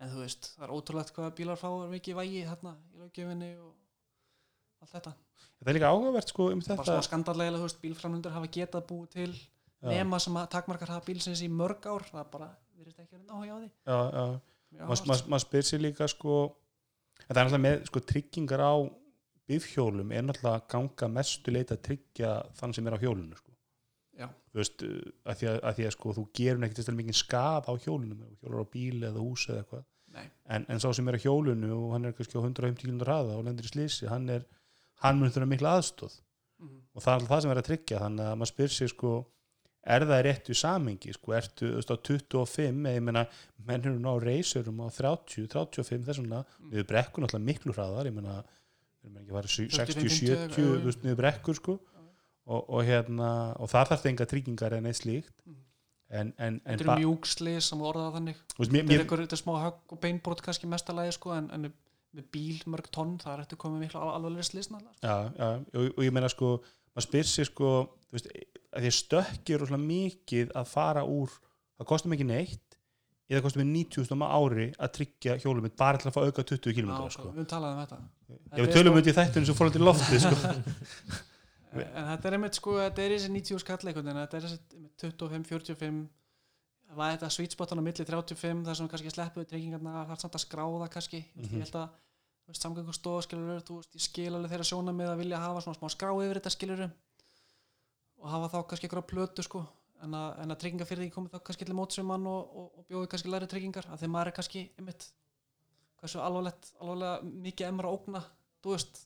en 0.00 0.12
þú 0.14 0.24
veist, 0.24 0.50
það 0.56 0.66
er 0.66 0.74
ótrúlegt 0.74 1.14
hvað 1.16 1.30
bílar 1.38 1.60
fá 1.60 1.68
mikið 1.92 2.18
vægi 2.18 2.42
hérna 2.48 2.74
í 2.94 3.02
löggefinni 3.04 3.50
og 3.60 3.70
allt 4.80 4.94
þetta, 4.96 5.14
það 5.60 5.72
er 5.72 5.78
líka 5.78 5.92
áhugavert 5.92 6.32
sko 6.32 6.48
um 6.50 6.62
bara 6.64 6.68
þetta 6.72 6.88
svona 6.88 7.06
skandallega 7.06 7.56
þú 7.58 7.66
veist, 7.68 7.80
bílframlundur 7.84 8.36
hafa 8.36 8.52
getað 8.58 8.86
búið 8.90 9.10
til. 9.16 9.32
Nema 9.88 10.18
sem 10.20 10.36
að 10.36 10.48
takmarkar 10.52 10.88
hafa 10.94 11.06
bílsins 11.06 11.40
í 11.42 11.48
mörg 11.48 11.86
ár 11.88 12.02
það 12.10 12.30
bara, 12.32 12.48
virðist 12.76 12.98
ekki 13.00 13.16
verið 13.16 13.30
áhuga 13.30 13.54
á 13.54 13.58
því. 13.60 13.68
Já, 13.86 13.98
já, 14.76 14.86
maður 14.86 15.28
ma, 15.32 15.38
spyr 15.40 15.62
sér 15.66 15.80
líka 15.84 16.08
sko 16.08 16.34
en 17.28 17.34
það 17.34 17.40
er 17.40 17.44
náttúrulega 17.48 17.64
með 17.66 17.84
sko 17.90 18.00
tryggingar 18.10 18.60
á 18.64 18.72
bifhjólum 19.50 20.12
er 20.14 20.22
náttúrulega 20.28 20.58
að 20.60 20.66
ganga 20.74 21.08
mestu 21.16 21.54
leita 21.54 21.74
að 21.76 21.82
tryggja 21.88 22.34
þann 22.60 22.74
sem 22.76 22.86
er 22.90 22.96
á 22.96 23.02
hjólinu 23.02 23.36
sko. 23.38 23.46
Já. 24.20 24.26
þú 24.52 24.58
veist, 24.60 24.82
að 25.24 25.38
því 25.40 25.46
að, 25.48 25.58
að 25.64 25.76
því 25.78 25.84
að 25.88 25.94
sko 25.96 26.12
þú 26.18 26.24
gerur 26.36 26.64
ekkert 26.66 26.80
þess 26.82 26.90
að 26.92 26.98
mikið 27.00 27.16
skaf 27.22 27.68
á 27.70 27.74
hjólunum 27.80 28.24
hjólar 28.42 28.60
á 28.60 28.72
bíl 28.74 28.98
eða 29.08 29.22
hús 29.24 29.46
eða 29.48 29.62
eitthvað. 29.62 29.84
En, 30.50 30.64
en 30.68 30.80
sá 30.82 30.88
sem 30.92 31.08
er 31.08 31.16
á 31.16 31.22
hjólinu 31.22 31.70
og 31.76 31.92
hann 31.94 32.08
er 32.08 32.14
kannski 32.18 32.34
á 32.36 32.42
150 32.42 32.82
km 32.82 32.98
hraða 33.06 33.36
og 33.38 33.44
lendir 33.46 33.68
í 33.68 33.70
slísi 33.70 34.08
hann 34.10 34.26
er, 34.34 34.42
hann 35.04 35.20
mun 35.22 35.30
þurfa 35.32 35.48
mikla 35.54 35.76
aðstóð 35.78 36.18
Mhm. 36.60 36.80
og 36.92 37.00
það 37.00 37.08
er 37.08 37.14
alltaf 37.16 37.30
það 37.30 37.40
sem 37.40 37.50
er 37.54 37.58
að 37.62 37.68
tryggja 37.70 37.98
þannig 38.02 38.26
að 38.28 38.34
maður 38.36 38.50
spyr 38.50 38.72
sig 38.74 38.88
sko 38.92 39.10
er 39.84 40.04
það 40.04 40.22
réttu 40.26 40.54
samengi 40.54 41.12
sko, 41.16 41.32
ertu 41.32 41.70
veist, 41.76 41.90
á 41.90 41.96
25 41.96 42.86
eða 42.86 42.94
ég 42.98 43.04
meina 43.06 43.26
menn 43.66 43.80
eru 43.86 43.98
ná 43.98 44.12
reysurum 44.20 44.82
á 44.84 44.88
30, 44.92 45.46
35 45.48 46.04
þess 46.08 46.20
vegna, 46.20 46.44
Mm. 46.60 46.70
niður 46.72 46.88
brekkur 46.90 47.22
náttúrulega 47.24 47.48
miklu 47.48 47.72
hraðar, 47.72 48.06
ég 48.10 48.14
meina 48.14 48.42
við 49.00 49.08
erum 49.08 49.16
ekki 49.22 49.30
að 49.32 49.38
45, 49.40 49.70
60, 49.78 50.02
50, 50.02 50.26
70 50.28 50.60
já, 50.60 50.80
þú 50.80 50.84
veist, 50.90 51.02
niður 51.04 51.16
brekkur 51.22 51.54
sko. 51.56 51.78
Og, 52.50 52.64
og 52.68 52.80
hérna, 52.84 53.26
og 53.62 53.68
þar 53.70 53.86
þarf 53.92 54.00
það 54.02 54.10
enga 54.10 54.26
tryggingar 54.26 54.72
en 54.74 54.86
eitt 54.90 54.96
slíkt. 54.98 55.34
Mm. 55.46 55.56
en, 56.10 56.32
en, 56.42 56.56
en 56.66 56.78
þetta 56.80 56.92
er 56.96 56.98
mjúksli 57.04 57.52
sem 57.62 57.78
orðaða 57.86 58.14
þannig. 58.18 58.38
Veist, 58.58 58.72
mér, 58.74 58.88
þetta 58.90 59.14
er 59.20 59.22
er 59.36 59.38
smá 59.38 59.52
högg 59.62 59.92
og 59.94 60.00
beinbrot 60.02 60.40
kannski 60.42 60.66
mestalagi 60.66 61.12
sko, 61.14 61.30
en, 61.36 61.46
en 61.54 61.68
með 62.10 62.24
bíl 62.34 62.58
mörg 62.66 62.88
tonn 62.90 63.12
það 63.22 63.36
er 63.36 63.42
eftir 63.44 63.60
komið 63.62 63.84
miklu 63.84 64.00
al- 64.02 64.16
alvarlegri 64.16 64.42
slísna 64.48 64.80
sko. 64.82 64.90
já, 65.04 65.30
já, 65.38 65.50
og, 65.78 65.84
og 65.96 66.02
ég 66.02 66.10
meina 66.16 66.28
sko 66.32 66.48
maður 66.94 67.06
spyr 67.06 67.28
sig 67.30 67.48
sko 67.50 67.70
veist, 68.12 68.26
því 68.74 68.90
stökkir 68.96 69.62
rosalega 69.62 69.86
mikið 69.86 70.52
að 70.58 70.68
fara 70.72 71.04
úr, 71.06 71.30
það 71.78 71.88
kostum 71.92 72.14
ekki 72.16 72.26
neitt 72.28 72.76
eða 73.30 73.44
kostum 73.44 73.62
við 73.62 73.68
90.000 73.94 74.26
á 74.26 74.28
ári 74.34 74.68
að 74.74 74.92
tryggja 74.98 75.36
hjólum 75.44 75.62
mitt 75.68 75.76
bara 75.78 76.00
til 76.02 76.08
að 76.10 76.16
fá 76.16 76.20
auka 76.26 76.42
20 76.50 76.74
km 76.74 76.90
Já, 76.90 77.10
sko. 77.14 77.28
við 77.36 77.46
talaðum 77.52 77.78
um 77.78 77.82
þetta 77.84 77.98
ég 78.58 78.64
við 78.66 78.72
tölum 78.74 78.96
undir 78.98 79.14
þættinu 79.14 79.46
sem 79.46 79.58
fór 79.60 79.70
til 79.70 79.84
lofti 79.86 80.18
sko. 80.24 80.34
en 81.78 82.08
þetta 82.10 82.26
er 82.30 82.36
einmitt 82.36 82.58
sko, 82.58 82.74
þetta 82.82 83.04
er 83.04 83.14
þessi 83.14 83.30
90 83.30 83.62
skall 83.62 83.78
einhvern 83.86 84.08
veginn, 84.10 84.22
þetta 84.24 84.40
er 84.40 84.46
þessi 84.48 84.58
einmitt 84.74 85.04
25, 85.06 85.46
45 85.46 86.00
það 86.90 86.98
var 86.98 87.12
þetta 87.14 87.30
sweet 87.30 87.54
spot 87.54 87.70
hann 87.70 87.82
á 87.82 87.86
milli 87.86 88.06
35 88.08 88.64
þar 88.66 88.78
sem 88.80 88.86
við 88.88 88.92
kannski 88.96 89.12
sleppuðu 89.14 89.46
tryggingarna 89.52 89.92
það 90.00 90.14
er 90.16 90.22
samt 90.24 90.38
að 90.40 90.42
skráða 90.48 90.88
kannski 90.90 91.20
mm 91.22 91.44
Mhm. 91.44 91.54
ég 91.54 91.68
held 91.68 91.76
að 91.84 91.88
samgöngustofa 92.58 93.26
skilur 93.26 93.62
þú 93.66 93.80
veist, 93.80 93.94
ég 93.96 94.04
skil 94.04 94.30
alveg 94.32 94.52
þeirra 94.52 94.68
sjóna 94.70 94.94
með 94.96 95.12
að 95.12 95.22
vilja 95.24 95.42
hafa 95.42 95.62
svona 95.64 95.78
smá 95.78 95.92
skrá 95.92 96.10
yfir 96.14 96.40
þetta 96.40 96.54
skilur 96.54 96.86
og 98.20 98.32
hafa 98.34 98.50
þá 98.52 98.58
kannski 98.70 98.88
einhverja 98.88 99.10
plötu 99.12 99.46
sko 99.46 99.64
en 100.04 100.16
að, 100.16 100.28
en 100.42 100.54
að 100.54 100.60
tryggingafyrði 100.62 101.10
komið 101.14 101.34
þá 101.36 101.44
kannski 101.46 101.68
til 101.68 101.76
mótsumann 101.76 102.26
og, 102.30 102.56
og, 102.56 102.68
og 102.80 102.88
bjóði 102.88 103.10
kannski 103.12 103.32
læri 103.32 103.48
tryggingar 103.50 103.88
að 103.90 104.04
þeim 104.04 104.14
maður 104.14 104.32
er 104.32 104.36
kannski 104.38 104.64
einmitt 104.80 105.06
hversu 106.00 106.20
alvarlegt, 106.24 106.72
alvarlega 106.80 107.32
mikið 107.46 107.68
emra 107.68 107.92
ógna, 107.92 108.22
þú 108.64 108.74
veist 108.74 109.02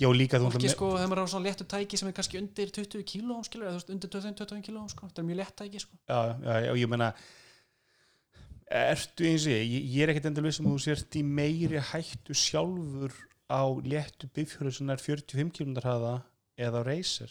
já 0.00 0.08
líka 0.12 0.40
þú 0.40 0.48
náttúrulega 0.48 0.74
sko, 0.74 0.90
þegar 0.96 1.10
maður 1.10 1.22
er 1.22 1.28
á 1.28 1.32
svona 1.32 1.48
léttu 1.48 1.66
tæki 1.68 2.00
sem 2.00 2.10
er 2.10 2.16
kannski 2.16 2.40
undir 2.40 2.72
20 2.72 3.06
kíló 3.08 3.38
skilur, 3.46 3.68
eða 3.68 3.76
þú 3.76 3.80
veist, 3.80 3.94
undir 3.94 4.12
20-25 4.14 4.66
kíló 4.68 4.84
sko. 4.92 5.08
þetta 5.10 5.22
er 5.22 5.28
mjög 5.28 5.40
létt 5.40 5.56
tæki 5.60 5.82
sko. 5.84 5.98
já, 6.08 6.18
já, 6.44 6.54
já, 6.68 6.72
ég 6.80 6.92
meina 6.92 7.10
ertu 8.70 9.26
eins 9.28 9.44
og 9.46 9.52
ég, 9.52 9.64
ég- 9.68 10.02
er 10.04 10.12
ekkert 10.12 10.28
endur 10.30 10.46
vissum 10.46 10.66
að 10.70 10.76
þú 10.76 10.82
sért 10.86 11.16
í 11.20 11.22
meiri 11.22 11.80
hættu 11.92 12.34
sjálfur 12.34 13.12
á 13.50 13.62
léttu 13.84 14.28
bifhjóru 14.32 14.72
sem 14.72 14.90
er 14.90 14.96
45 15.02 15.50
km 15.52 15.74
hraða 15.82 16.14
eða 16.56 16.80
á 16.80 16.86
reysir 16.86 17.28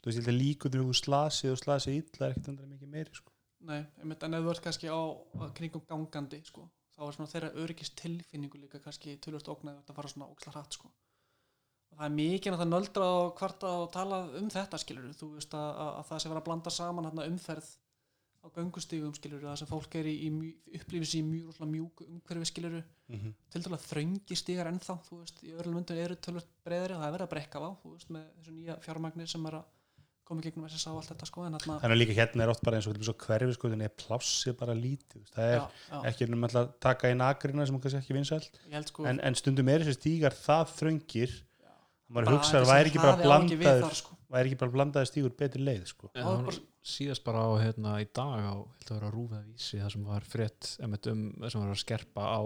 þú 0.00 0.06
veist, 0.06 0.18
ég 0.20 0.26
held 0.26 0.34
að 0.34 0.40
líka 0.42 0.70
þú 0.70 0.92
slasið 0.94 1.50
og 1.56 1.58
slasið 1.62 1.96
illa 1.98 2.26
er 2.28 2.30
ekkert 2.36 2.48
endur 2.52 2.68
mikið 2.70 2.92
meiri 2.92 3.14
sko. 3.14 3.32
Nei, 3.66 3.80
en 3.98 4.12
þú 4.14 4.50
ert 4.52 4.62
kannski 4.62 4.86
á, 4.86 5.00
kringum 5.56 5.82
gangandi 5.88 6.38
sko, 6.46 6.68
þá 6.94 7.00
er 7.08 7.16
svona 7.16 7.32
þeirra 7.32 7.50
öryggist 7.64 7.96
tilfinningu 7.98 8.60
líka 8.60 8.78
kannski 8.84 9.16
tölvöld 9.18 9.48
ógnað 9.50 9.80
að 9.82 9.96
fara 9.98 10.08
svona 10.12 10.28
óksla 10.30 10.52
hratt 10.54 10.72
sko. 10.78 10.92
það 11.96 12.04
er 12.06 12.14
mikið 12.14 12.52
að 12.52 12.60
það 12.60 12.70
nöldra 12.70 13.06
og 13.24 13.34
kvarta 13.38 13.68
og 13.80 13.90
tala 13.92 14.18
um 14.38 14.48
þetta 14.52 14.78
skilur 14.78 15.10
þú 15.16 15.28
veist 15.34 15.54
að, 15.56 15.68
að, 15.80 15.90
að 15.98 16.06
það 16.10 16.22
sé 16.22 16.28
vera 16.30 16.40
að 16.42 16.46
blanda 16.50 16.70
saman 16.70 17.06
hérna, 17.08 17.26
umferð 17.32 17.68
á 18.46 18.48
göngustígum 18.54 19.14
skilur 19.16 19.42
það 19.42 19.58
sem 19.60 19.70
fólk 19.70 19.96
er 19.98 20.08
í, 20.10 20.16
í 20.30 20.80
sér 20.80 21.18
í 21.18 21.22
mjög 21.26 21.62
mjúku 21.66 22.06
umhverfi 22.06 22.50
skilur 22.52 22.76
mm 22.78 23.16
-hmm. 23.16 23.32
til 23.50 23.62
dæla 23.64 23.78
þröngi 23.82 24.38
stígar 24.38 24.70
ennþá 24.70 24.98
þú 25.08 25.22
veist, 25.22 25.42
í 25.42 25.54
öðrum 25.54 25.80
myndum 25.80 25.98
eru 25.98 26.16
tölvöld 26.16 26.50
breyðari 26.64 26.94
og 26.94 27.00
það 27.02 27.08
er 27.08 27.16
verið 27.16 27.26
að 27.26 27.34
brekka 27.34 27.58
á, 27.58 27.68
þú 27.82 27.94
veist, 27.94 28.10
með 28.10 28.28
þessu 28.36 28.54
nýja 28.54 28.78
fjármagnir 28.86 29.28
sem 29.32 29.46
er 29.50 29.58
að 29.60 29.66
koma 30.26 30.42
í 30.42 30.46
gegnum 30.48 30.66
SSA 30.66 30.90
og 30.90 31.00
allt 31.00 31.12
þetta 31.12 31.28
sko, 31.28 31.44
en 31.46 31.54
þarna 31.54 31.78
þannig 31.82 31.94
að 31.94 32.00
líka 32.00 32.16
hérna 32.16 32.44
er 32.44 32.50
oft 32.50 32.64
bara 32.66 32.80
eins 32.80 32.88
og, 32.90 32.96
hverfi 32.98 33.54
sko, 33.54 33.70
þannig 33.70 33.90
að 33.90 33.96
plássið 34.02 34.56
bara 34.58 34.74
lítið 34.74 35.28
það 35.34 35.50
er 35.52 35.58
já, 35.60 35.66
já, 35.90 35.98
ekki 36.10 36.28
um 36.34 36.46
að 36.48 36.56
taka 36.82 37.12
inn 37.14 37.22
agrina 37.22 37.66
sem 37.68 37.78
kannski 37.84 38.00
ekki 38.00 38.16
vinsælt. 38.16 38.58
Sko 38.90 39.06
en, 39.06 39.20
en 39.22 39.38
stundum 39.38 39.70
er 39.70 39.84
þessi 39.86 40.00
stígar 40.00 40.34
það 40.34 40.72
þröngir 40.80 41.36
að 41.36 42.16
maður 42.16 42.30
bara 42.30 42.34
hugsa 42.34 42.56
að 42.56 42.64
þessi 42.64 42.72
væri 42.72 42.92
ekki 42.92 43.04
bara 43.04 43.20
blandaður. 43.22 43.98
sko. 44.00 44.15
Væri 44.32 44.50
ekki 44.50 44.58
bara 44.62 44.74
blandaður 44.74 45.10
stígur 45.10 45.34
betri 45.38 45.62
leið 45.62 45.84
sko. 45.90 46.10
Já, 46.14 46.22
það 46.22 46.30
það 46.36 46.44
var 46.48 46.58
síðast 46.86 47.24
bara 47.26 47.42
á 47.46 47.50
hérna 47.62 47.96
í 48.02 48.06
dag 48.14 48.40
á, 48.46 48.54
held 48.56 48.90
að 48.90 48.96
vera 48.98 49.10
rúfið 49.14 49.44
vísi 49.52 49.78
það 49.82 49.92
sem 49.96 50.04
var 50.10 50.26
frétt 50.26 50.70
um, 51.12 51.22
sem 51.50 51.60
var 51.62 51.70
að 51.74 51.82
skerpa 51.82 52.22
á 52.26 52.40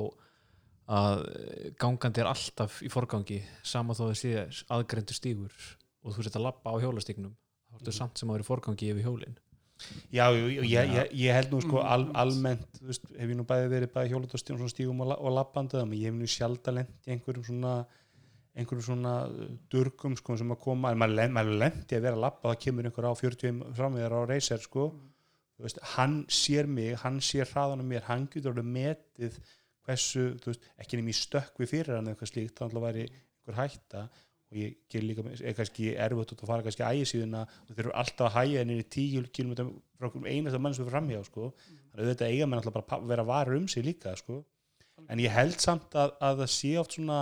að 0.90 1.21
gangandi 1.81 2.21
er 2.25 2.31
alltaf 2.31 2.81
í 2.83 2.88
forgangi 2.90 3.38
sama 3.62 3.95
þó 3.95 4.09
þau 4.11 4.16
sé 4.19 4.33
aðgreindu 4.75 5.14
stígur 5.14 5.53
og 6.03 6.16
þú 6.16 6.25
sett 6.27 6.38
að 6.40 6.47
labba 6.49 6.73
á 6.75 6.81
hjólastígnum 6.83 7.37
þá 7.71 7.77
ertu 7.79 7.90
Mhm. 7.93 7.99
samt 8.01 8.19
sem 8.19 8.29
að 8.29 8.33
vera 8.38 8.45
í 8.47 8.51
forgangi 8.51 8.90
yfir 8.90 9.05
hjólin 9.07 9.37
já, 10.12 10.27
ég, 10.35 10.64
ég, 10.66 10.90
ég, 10.93 11.12
ég 11.14 11.33
held 11.33 11.51
nú 11.55 11.61
sko 11.62 11.79
Mm, 11.81 11.87
al, 11.88 12.05
almennt, 12.25 12.66
þú 12.81 12.87
veist, 12.90 13.05
hef 13.16 13.29
ég 13.31 13.37
nú 13.38 13.45
bæði 13.49 13.69
verið 13.73 13.93
bæði 13.95 14.11
hjólat 14.12 14.35
og 14.35 14.40
og, 15.01 15.07
la- 15.09 15.21
og 15.21 15.33
labbandið 15.38 15.81
en 15.83 15.93
ég 15.97 16.11
hef 16.11 16.14
nú 16.19 16.27
sjálf 16.29 16.61
lent 16.75 16.90
í 17.07 17.14
einhverjum 17.14 17.45
svona 17.47 17.87
einhverjum 18.61 18.87
svona 18.87 19.14
uh, 19.27 19.46
durgum 19.73 20.16
sko, 20.18 20.37
sem 20.38 20.53
að 20.55 20.61
koma, 20.64 20.92
en 20.92 21.01
maður, 21.01 21.33
maður 21.37 21.62
lendi 21.64 21.96
að 21.96 22.05
vera 22.07 22.18
að 22.18 22.25
labba, 22.27 22.53
það 22.53 22.61
kemur 22.66 22.90
einhver 22.90 23.09
á 23.11 23.12
40 23.20 23.62
framviðar 23.79 24.16
á 24.16 24.20
reyser 24.31 24.62
sko, 24.64 24.90
veist, 25.61 25.81
hann 25.96 26.20
sér 26.33 26.68
mig, 26.70 26.94
hann 27.03 27.20
sér 27.25 27.49
hraðan 27.51 27.85
á 27.85 27.87
mér, 27.90 28.07
hann 28.09 28.29
getur 28.33 28.55
alveg 28.55 28.70
metið 28.70 29.38
hversu, 29.87 30.27
þú 30.40 30.53
veist, 30.53 30.66
ekki 30.81 31.01
nefnir 31.01 31.18
stökkvi 31.18 31.68
fyrir 31.68 31.96
hann 31.96 32.09
eða 32.09 32.16
eitthvað 32.16 32.33
slíkt, 32.33 32.59
þannig 32.61 32.81
að 32.81 32.87
væri 32.87 33.07
einhver 33.11 33.59
hætta 33.61 34.05
og 34.51 34.59
ég 34.59 34.79
ger 34.90 35.05
líka, 35.07 35.25
er 35.31 35.55
kannski 35.55 35.92
erfitt 35.94 36.33
út 36.35 36.42
að 36.42 36.51
fara 36.51 36.64
kannski 36.66 36.83
ægisíðuna 36.83 37.42
og 37.46 37.68
þeir 37.70 37.85
eru 37.85 37.92
alltaf 38.03 38.27
að 38.27 38.37
hæja 38.37 38.62
henni 38.64 38.79
í 38.81 38.87
10 38.96 39.29
km 39.37 39.68
frá 40.01 40.11
einasta 40.27 40.59
mann 40.59 40.75
sem 40.75 40.87
er 40.87 40.90
framhjá 40.90 41.20
sko. 41.29 41.53
þannig 41.92 42.03
að 42.03 42.11
þetta 42.11 42.31
eiga 42.33 42.49
menn 42.49 42.59
alltaf 42.59 42.75
bara 42.81 42.99
vera 43.12 43.27
varir 43.29 43.59
um 43.61 43.68
sig 43.70 43.87
líka 43.87 44.16
sko. 44.18 44.40
en 45.09 45.23
ég 45.23 45.31
held 45.33 45.61
samt 45.62 45.94
að, 45.94 46.16
að 46.18 46.42
það 46.42 46.51
sé 46.57 46.73
oft 46.83 46.96
svona 46.99 47.20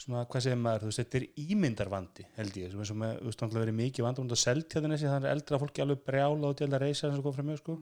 svona, 0.00 0.24
hvað 0.30 0.44
segir 0.46 0.60
maður, 0.60 0.84
þú 0.84 0.90
veist, 0.90 1.00
þetta 1.00 1.18
er 1.18 1.26
ímyndarvandi 1.44 2.26
held 2.36 2.58
ég, 2.60 2.70
sem 2.72 2.82
er 2.82 2.88
sem 2.88 3.02
þú 3.04 3.26
veist, 3.26 3.42
náttúrulega 3.42 3.64
verið 3.64 3.76
mikið 3.80 4.06
vandamund 4.06 4.34
að 4.34 4.40
selja 4.40 4.68
þessi, 4.84 5.08
þannig 5.10 5.28
að 5.28 5.34
eldra 5.34 5.60
fólki 5.60 5.84
alveg 5.84 6.04
brjála 6.06 6.50
og 6.50 6.62
að 6.66 6.78
reysa 6.84 7.10
sem 7.10 7.24
kom 7.24 7.36
fram 7.36 7.50
með, 7.50 7.60
sko. 7.60 7.76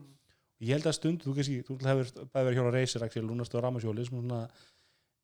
Og 0.59 0.67
ég 0.67 0.75
held 0.75 0.89
að 0.89 0.97
stund, 0.97 1.23
þú 1.23 1.35
kannski, 1.37 1.61
þú 1.67 1.77
hefur 1.87 2.11
bæði 2.33 2.49
verið 2.49 2.59
hjóla 2.59 2.73
reysir, 2.75 3.05
Axel, 3.05 3.23
Lúnast 3.23 3.55
og 3.55 3.63
Ramasjóli 3.63 4.05
svona, 4.09 4.41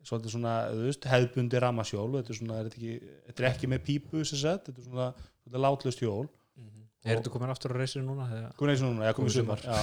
svolítið 0.06 0.36
svona, 0.38 0.54
þú 0.72 0.86
veist, 0.88 1.08
hefðbundi 1.12 1.62
Ramasjól, 1.62 2.08
þetta 2.16 2.32
er 2.32 2.40
svona, 2.40 2.60
er 2.62 2.70
þetta, 2.70 2.80
ekki, 2.80 3.16
þetta 3.28 3.44
er 3.44 3.50
ekki 3.50 3.72
með 3.74 3.84
pípu, 3.90 4.24
sem 4.24 4.40
sagt, 4.40 4.70
þetta 4.70 4.84
er 4.84 4.88
svona, 4.88 5.10
þetta 5.44 5.60
er 5.60 5.66
látlust 5.66 6.04
hjól, 6.06 6.30
Er 7.06 7.20
þetta 7.20 7.32
komin 7.36 7.54
aftur 7.54 7.74
á 7.74 7.78
reysir 7.78 8.02
núna? 8.02 8.26
Komið 8.58 8.72
eins 8.74 8.84
og 8.84 8.90
núna, 8.90 9.06
já, 9.06 9.14
komið 9.14 9.36
Komið 9.36 9.36
sumar, 9.36 9.62
já, 9.62 9.76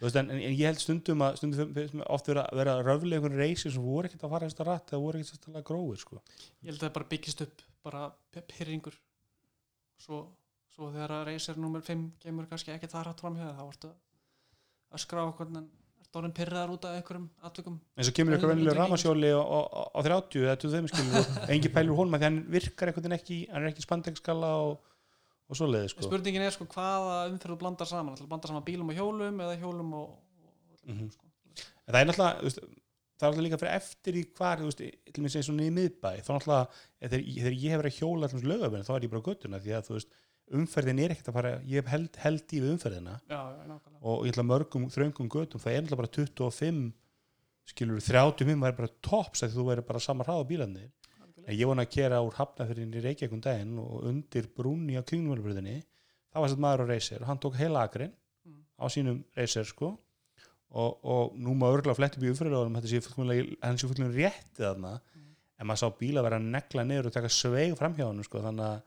þú 0.00 0.06
veist, 0.08 0.18
en, 0.18 0.32
en 0.34 0.40
ég 0.42 0.64
held 0.66 0.82
stundum 0.82 1.22
að, 1.22 1.36
stundum 1.38 1.70
finnst 1.76 1.94
mér 1.94 2.08
oft 2.16 2.30
vera, 2.32 2.42
vera 2.58 2.74
röflega 2.82 3.20
einhvern 3.20 3.38
reysir 3.38 3.74
sem 3.74 3.84
voru 3.86 4.10
ekkert 4.10 4.26
að 4.26 4.34
fara 4.34 4.48
eftir 4.50 4.66
rætt, 4.66 4.90
það 4.90 5.04
voru 5.04 5.20
ekkert 5.20 5.30
sérstæðlega 5.30 5.68
gróir, 5.70 6.00
sko. 6.02 6.18
ég 6.64 6.72
held 6.72 6.80
að 6.80 6.88
það 6.88 6.94
bara 6.98 7.08
byggist 7.12 7.44
upp 7.46 7.62
bara 7.86 8.02
pyrringur 8.34 8.98
svo, 10.02 10.22
svo 10.74 10.90
þegar 10.94 11.20
að 11.20 11.26
reysir 11.30 11.60
nummer 11.60 11.84
5 11.86 12.06
kemur 12.22 12.48
kannski 12.50 12.74
ekki 12.74 12.90
það 12.90 13.08
rætt 13.10 13.22
fram 13.24 13.38
hjá 13.38 13.46
það 13.46 13.60
þá 13.60 13.66
ertu 13.70 13.92
að 14.96 15.02
skrá 15.04 15.22
okkur 15.26 15.52
en 15.52 15.68
ertu 16.02 16.20
orðin 16.20 16.34
pyrraðar 16.36 16.74
út 16.74 16.88
af 16.88 16.98
einhverjum 16.98 17.28
atvikum 17.46 17.78
eins 17.96 18.10
og 18.10 18.16
kemur 18.18 18.36
eitthvað 18.36 18.56
ekki. 18.56 18.74
ramasjóli 18.80 19.32
á, 19.32 19.42
á, 19.42 19.60
á 19.94 20.00
30 20.06 20.44
eða 20.44 20.58
25 20.64 20.92
skilur 20.92 21.20
og 21.22 21.48
engi 21.54 21.72
pælur 21.72 22.00
honum 22.00 22.18
að 22.18 22.24
því 22.24 22.28
hann 22.30 22.42
virkar 22.56 22.92
veginn 22.92 23.16
ekki 23.18 23.40
hann 23.52 23.62
er 23.62 23.72
ekki 23.72 23.86
spandegskala 23.86 24.52
og, 24.66 24.92
og 25.48 25.56
svo 25.58 25.66
leiði 25.70 25.90
sko. 25.92 26.02
spurningin 26.08 26.42
er 26.46 26.50
sko 26.56 26.66
hvaða 26.66 27.18
umferð 27.30 27.54
þú 27.54 27.58
blandar 27.62 27.86
saman 27.90 28.14
ætlar 28.16 28.26
að 28.26 28.32
blanda 28.34 28.48
saman 28.50 28.64
bílum 28.66 28.90
og 28.90 28.98
hjólum 28.98 29.40
eða 29.46 29.58
hjólum 29.60 29.92
og, 29.94 30.08
og 30.10 30.90
Mhm. 30.90 31.10
sko. 31.10 31.24
en 31.86 31.94
það 31.94 32.00
er 32.00 32.06
náttúrulega 32.10 32.42
veist, 32.42 32.58
það 33.16 33.26
er 33.26 33.32
náttúrulega 33.32 33.46
líka 33.46 33.60
fyrir 33.62 33.76
eftir 33.80 34.14
í 34.20 34.24
hvar 34.36 34.58
þú 34.60 34.68
veist, 34.70 34.82
til 35.12 35.22
mér 35.24 35.30
segir 35.34 35.46
svona 35.48 35.66
í 35.66 35.74
miðbæ 35.78 36.10
þá 36.22 36.30
náttúrulega 36.36 36.68
þegar, 37.00 37.24
ég 37.56 37.70
hef 37.70 37.80
verið 37.82 37.92
að 37.92 37.98
hjóla 38.00 38.28
allum 38.30 38.50
lögabinn 38.52 38.86
þá 38.86 38.92
er 38.96 39.06
ég 39.06 39.10
bara 39.10 39.22
á 39.22 39.28
göttuna 39.30 39.60
því 39.62 39.72
að 39.78 39.86
þú 39.88 39.94
veist 39.96 40.08
umferðin 40.56 41.00
er 41.02 41.10
ekkert 41.10 41.28
að 41.28 41.34
fara, 41.34 41.50
ég 41.66 41.80
hef 41.82 41.86
held, 41.90 42.16
held 42.22 42.52
í 42.54 42.60
við 42.62 42.70
umferðina 42.76 43.14
já, 43.26 43.40
já, 43.66 43.80
og 44.02 44.26
ég 44.26 44.30
ætla 44.34 44.44
mörgum 44.46 44.84
þröngum 44.94 45.28
göttum 45.32 45.58
það 45.62 45.72
er 45.74 45.82
náttúrulega 45.82 46.02
bara 46.02 46.14
25 46.14 46.92
skilur 47.66 47.98
30 47.98 48.46
minn 48.46 48.60
væri 48.62 48.76
bara 48.78 48.92
tops 49.02 49.42
þegar 49.42 49.56
þú 49.56 49.64
væri 49.66 49.82
bara 49.88 49.98
sama 49.98 50.22
hraða 50.24 50.46
bílarnir 50.46 50.90
ég 51.54 51.66
vona 51.68 51.84
að 51.86 51.92
kera 51.94 52.18
úr 52.26 52.34
hafnafyrin 52.34 52.94
í 52.96 53.02
Reykjavík 53.04 53.32
um 53.36 53.40
daginn 53.44 53.78
og 53.78 54.02
undir 54.10 54.48
brúnni 54.56 54.96
á 54.98 55.02
kringlumölubröðinni 55.06 55.76
það 56.32 56.40
var 56.42 56.48
sett 56.52 56.62
maður 56.64 56.82
á 56.82 56.86
reysir 56.90 57.20
og 57.22 57.28
hann 57.30 57.38
tók 57.42 57.54
heila 57.60 57.84
akrin 57.86 58.12
Mm. 58.46 58.62
á 58.78 58.86
sínum 58.86 59.24
reysir 59.34 59.64
sko 59.66 59.88
og, 60.70 60.98
og 61.04 61.32
nú 61.34 61.54
má 61.58 61.66
örgulega 61.72 61.96
flett 61.98 62.16
upp 62.16 62.22
í 62.22 62.28
umfyrirlega 62.30 62.80
þetta 62.80 62.90
sé 62.92 63.00
fullkomlega 63.02 64.12
rétti 64.14 64.62
þarna 64.62 64.92
Mm. 65.16 65.32
en 65.58 65.66
maður 65.66 65.80
sá 65.82 65.88
bíla 65.98 66.22
vera 66.22 66.38
að 66.38 66.50
negla 66.52 66.84
niður 66.84 67.06
og 67.06 67.12
taka 67.16 67.28
sveig 67.28 67.76
fram 67.78 67.94
hjá 67.96 68.06
hann 68.06 68.22
sko, 68.22 68.38
þannig 68.44 68.66
að 68.66 68.82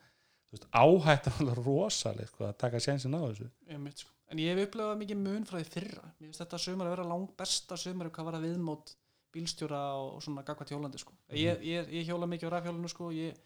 veist, 0.52 0.68
áhættan 0.72 1.34
var 1.40 1.58
alveg 1.58 1.66
rosaleg 1.66 2.28
sko, 2.32 2.46
að 2.48 2.58
taka 2.58 2.80
sénsinn 2.80 3.16
á 3.16 3.20
þessu 3.20 3.50
sko. 3.96 4.10
En 4.32 4.38
ég 4.38 4.56
hef 4.56 4.68
upplefað 4.70 4.98
mikið 5.02 5.18
mun 5.18 5.46
frá 5.46 5.58
því 5.60 5.66
fyrra. 5.74 6.04
Mér 6.20 6.28
finnst 6.30 6.42
þetta 6.44 6.58
sömur 6.62 6.86
að 6.86 6.94
vera 6.96 7.08
langt 7.10 7.32
besta 7.38 7.76
sömur 7.76 8.10
hvað 8.14 8.26
var 8.30 8.36
að 8.38 8.46
viðmót 8.46 8.96
bílstjóra 9.34 9.80
og, 10.00 10.16
og 10.18 10.24
svona 10.26 10.44
gagvat 10.48 10.72
hjólandi 10.74 11.02
sko. 11.02 11.16
ég, 11.36 11.62
ég, 11.66 11.94
ég 12.00 12.10
hjóla 12.10 12.30
mikið 12.30 12.52
á 12.52 12.56
rafhjólinu 12.56 12.92
sko. 12.92 13.12
ég, 13.16 13.38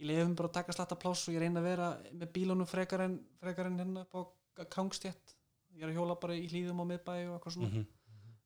ég 0.00 0.10
lefum 0.10 0.36
bara 0.38 0.50
að 0.50 0.56
taka 0.58 0.76
slatta 0.76 0.98
pláss 1.00 1.28
og 1.28 1.36
ég 1.36 1.44
reyna 1.44 1.62
að 1.62 1.68
vera 1.70 1.90
með 2.12 2.32
bílunum 2.36 2.68
frekar 2.70 3.06
en, 3.06 3.18
frekar 3.42 3.70
en 3.70 3.78
hérna 3.82 4.06
upp 4.06 4.16
á 4.16 4.64
kangstjætt 4.76 5.36
ég 5.76 5.84
er 5.84 5.92
að 5.92 6.00
hjóla 6.00 6.18
bara 6.20 6.36
í 6.36 6.46
hlýðum 6.50 6.82
á 6.82 6.84
miðbæ 6.90 7.12
og 7.28 7.36
eitthvað 7.36 7.56
svona 7.56 7.70
-hmm. 7.70 7.86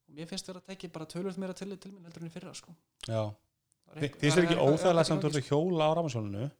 og 0.08 0.18
mér 0.18 0.28
finnst 0.30 0.48
vera 0.48 0.60
að 0.60 0.68
tekja 0.72 0.92
bara 0.94 1.10
tölvöld 1.14 1.38
meira 1.38 1.54
til, 1.54 1.76
til 1.76 1.92
minn 1.92 2.04
heldur 2.04 2.22
en 2.22 2.28
í 2.28 2.34
fyrra 2.34 2.54
sko. 2.54 2.74
Það 3.06 4.02
þér 4.20 4.38
er 4.38 4.44
ekki 4.44 4.60
óþægilega 4.60 5.04
samt 5.04 5.24
að 5.24 5.40
hjóla 5.48 5.88
á 5.88 5.94
rafmagnshjólinu 5.94 6.50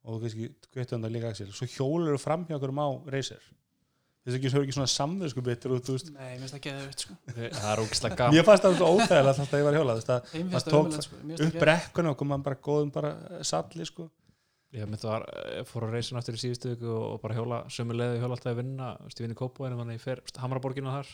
og 0.00 0.14
þú 0.16 0.20
kannski 0.24 0.48
kveitti 0.72 0.96
um 0.96 1.04
það 1.04 1.14
líka 1.14 1.30
Axel 1.30 1.52
svo 1.52 1.66
hjólar 1.68 2.16
þú 2.16 2.20
fram 2.22 2.46
hjá 2.48 2.56
okkur 2.56 2.72
á 2.72 2.88
reysir 3.12 3.42
finnst 4.20 4.34
þér 4.34 4.38
ekki, 4.38 4.52
svo 4.52 4.62
ekki 4.64 4.76
svona 4.76 4.90
og 5.74 5.82
þú 5.86 5.96
veist, 5.96 6.10
gangi. 6.10 6.20
Nei, 6.20 6.30
mér 6.30 6.42
finnst 6.44 6.54
það 6.56 6.64
geða 6.66 6.86
upp 6.86 7.02
sko. 7.04 7.16
það 7.56 7.70
er 7.72 7.82
ógislega 7.84 8.18
gaman 8.20 8.36
mér 8.36 8.46
fannst 8.48 8.64
það 8.66 8.76
svo 8.76 8.88
óþægilega 8.94 9.32
alltaf 9.32 9.54
að 9.54 9.60
ég 9.60 9.66
var 9.66 9.72
að 9.72 9.80
hjóla 9.80 9.96
þú 9.96 10.00
veist, 10.00 10.10
að 10.10 10.20
Þeim 10.30 10.40
Það 10.40 10.54
finnst 10.54 10.66
það 10.66 10.74
tók 10.76 11.04
sko. 11.06 11.20
Það 11.30 11.44
upp 11.46 11.60
brekkuna 11.64 12.12
og 12.12 12.18
kom 12.20 12.34
hann 12.34 12.44
bara 12.46 12.60
góðum 12.68 12.92
bara 12.94 13.12
eh, 13.30 13.42
salli 13.48 13.88
sko 13.88 14.10
ég 14.76 14.92
var, 15.02 15.24
eh, 15.26 15.64
fór 15.66 15.88
að 15.88 15.96
reysa 15.96 16.18
aftur 16.20 16.36
í 16.36 16.42
síðustu 16.44 16.74
viku 16.74 16.92
og, 16.94 17.16
bara 17.24 17.38
hjóla 17.38 17.62
sömu 17.72 17.96
leiði 17.96 18.20
hjóla 18.20 18.36
alltaf 18.36 18.52
að 18.52 18.60
vinna 18.60 18.92
þú 19.00 19.08
veist, 19.08 19.20
ég 19.20 19.26
vinn 19.26 19.34
í 19.34 19.40
Kópóinu, 19.40 19.78
þannig 19.80 19.98
ég 19.98 20.04
fer 20.04 20.22
Hamraborgina 20.38 20.94
þar 20.94 21.10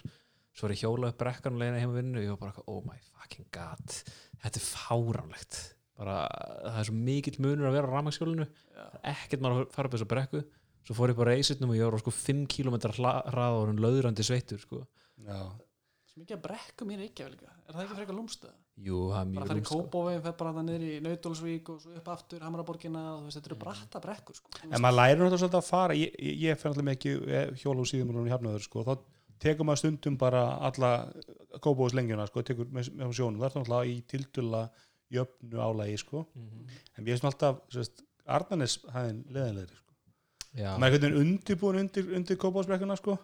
svo 0.56 0.68
er 0.68 0.74
ég 0.74 0.82
hjóla 0.82 1.12
upp 1.12 1.20
brekkan 1.20 1.56
og 1.56 1.62
leiðina 1.62 1.80
heim 1.80 1.94
að 1.94 1.98
vinnu 2.00 2.20
og 2.20 2.26
ég 2.26 2.34
var 2.34 2.42
bara, 2.42 2.66
oh 2.68 2.82
my 2.84 2.98
fucking 3.14 3.48
god 3.54 3.96
þetta 4.44 4.60
er 4.60 4.66
fáránlegt 4.66 5.58
bara, 5.96 6.18
það 6.66 6.78
er 6.82 6.88
svo 6.90 6.98
mikill 7.08 7.36
munur 7.44 7.70
að 7.70 7.78
vera 7.78 7.88
á 7.88 7.94
rafmagnshjólinu 7.94 8.46
Já. 8.46 8.86
ekkert 9.14 9.44
maður 9.44 9.64
að 9.64 9.74
fara 9.76 9.88
upp 9.88 9.96
þessa 9.96 10.10
brekku 10.12 10.42
svo 10.86 10.96
fór 10.96 11.12
ég 11.12 11.18
bara 11.18 11.34
reysitnum 11.34 11.74
og 11.74 11.78
ég 11.78 11.90
var 11.90 12.02
sko 12.02 12.14
5 12.14 12.46
km 12.54 12.78
hraða 12.94 13.48
og 13.58 13.66
hann 13.68 13.82
löðrandi 13.82 14.26
sveittur 14.26 14.62
sko. 14.62 14.84
Já, 15.26 15.40
Svo 16.16 16.22
mikið 16.22 16.36
að 16.38 16.46
í 16.88 16.96
Reykjavík 16.96 17.32
líka. 17.34 17.50
Er 17.66 17.74
það 17.74 17.82
ekki 17.82 17.96
frekar 17.98 18.16
lúmstöð? 18.16 18.54
jú, 18.80 18.98
það 19.12 19.20
er 19.20 19.26
bara 19.26 19.26
mjög 19.26 19.42
að 19.42 19.48
fara 19.48 19.56
í 19.56 19.60
lúmst, 19.60 19.68
sko. 19.68 19.76
Kópavegin, 19.82 20.22
fer 20.24 20.34
bara 20.40 20.52
það 20.56 20.64
niður 20.66 20.84
í 20.86 21.00
Nautólsvík 21.04 21.68
og 21.72 21.78
svo 21.82 21.90
upp 21.98 22.08
aftur 22.14 22.40
Hamraborgina 22.46 23.02
og 23.10 23.18
þú 23.18 23.26
veist, 23.26 23.36
þetta 23.36 23.50
eru 23.50 23.58
bratta 23.60 24.00
brekkur 24.04 24.38
sko. 24.38 24.52
En 24.64 24.80
maður 24.80 24.96
lærir 24.96 25.18
náttúrulega 25.20 25.40
svolítið 25.42 25.60
að 25.60 25.68
fara 25.68 25.94
ég, 25.96 26.16
ég, 26.16 26.34
ég 26.40 26.60
fer 26.60 26.70
alltaf 26.70 26.90
ekki 26.94 27.12
hjóla 27.60 27.84
úr 27.84 27.90
síðum 27.90 28.16
og 28.16 28.28
í 28.28 28.32
hafnaður 28.32 28.64
sko, 28.64 28.78
þá 28.86 28.94
tekur 29.44 29.68
maður 29.68 29.82
stundum 29.82 30.16
bara 30.20 30.42
alla 30.70 30.90
kópóðs 31.60 31.96
lengjuna 31.96 32.28
sko, 32.30 32.40
tekur 32.48 32.66
með, 32.72 32.88
með 32.96 33.12
sjónum, 33.20 33.40
maður 40.56 40.76
er 40.76 40.86
einhvern 40.86 41.06
veginn 41.06 41.22
undirbúin 41.22 41.80
undir, 41.82 42.12
undir 42.18 42.38
kópásbrekkuna 42.40 42.96
sko. 43.00 43.16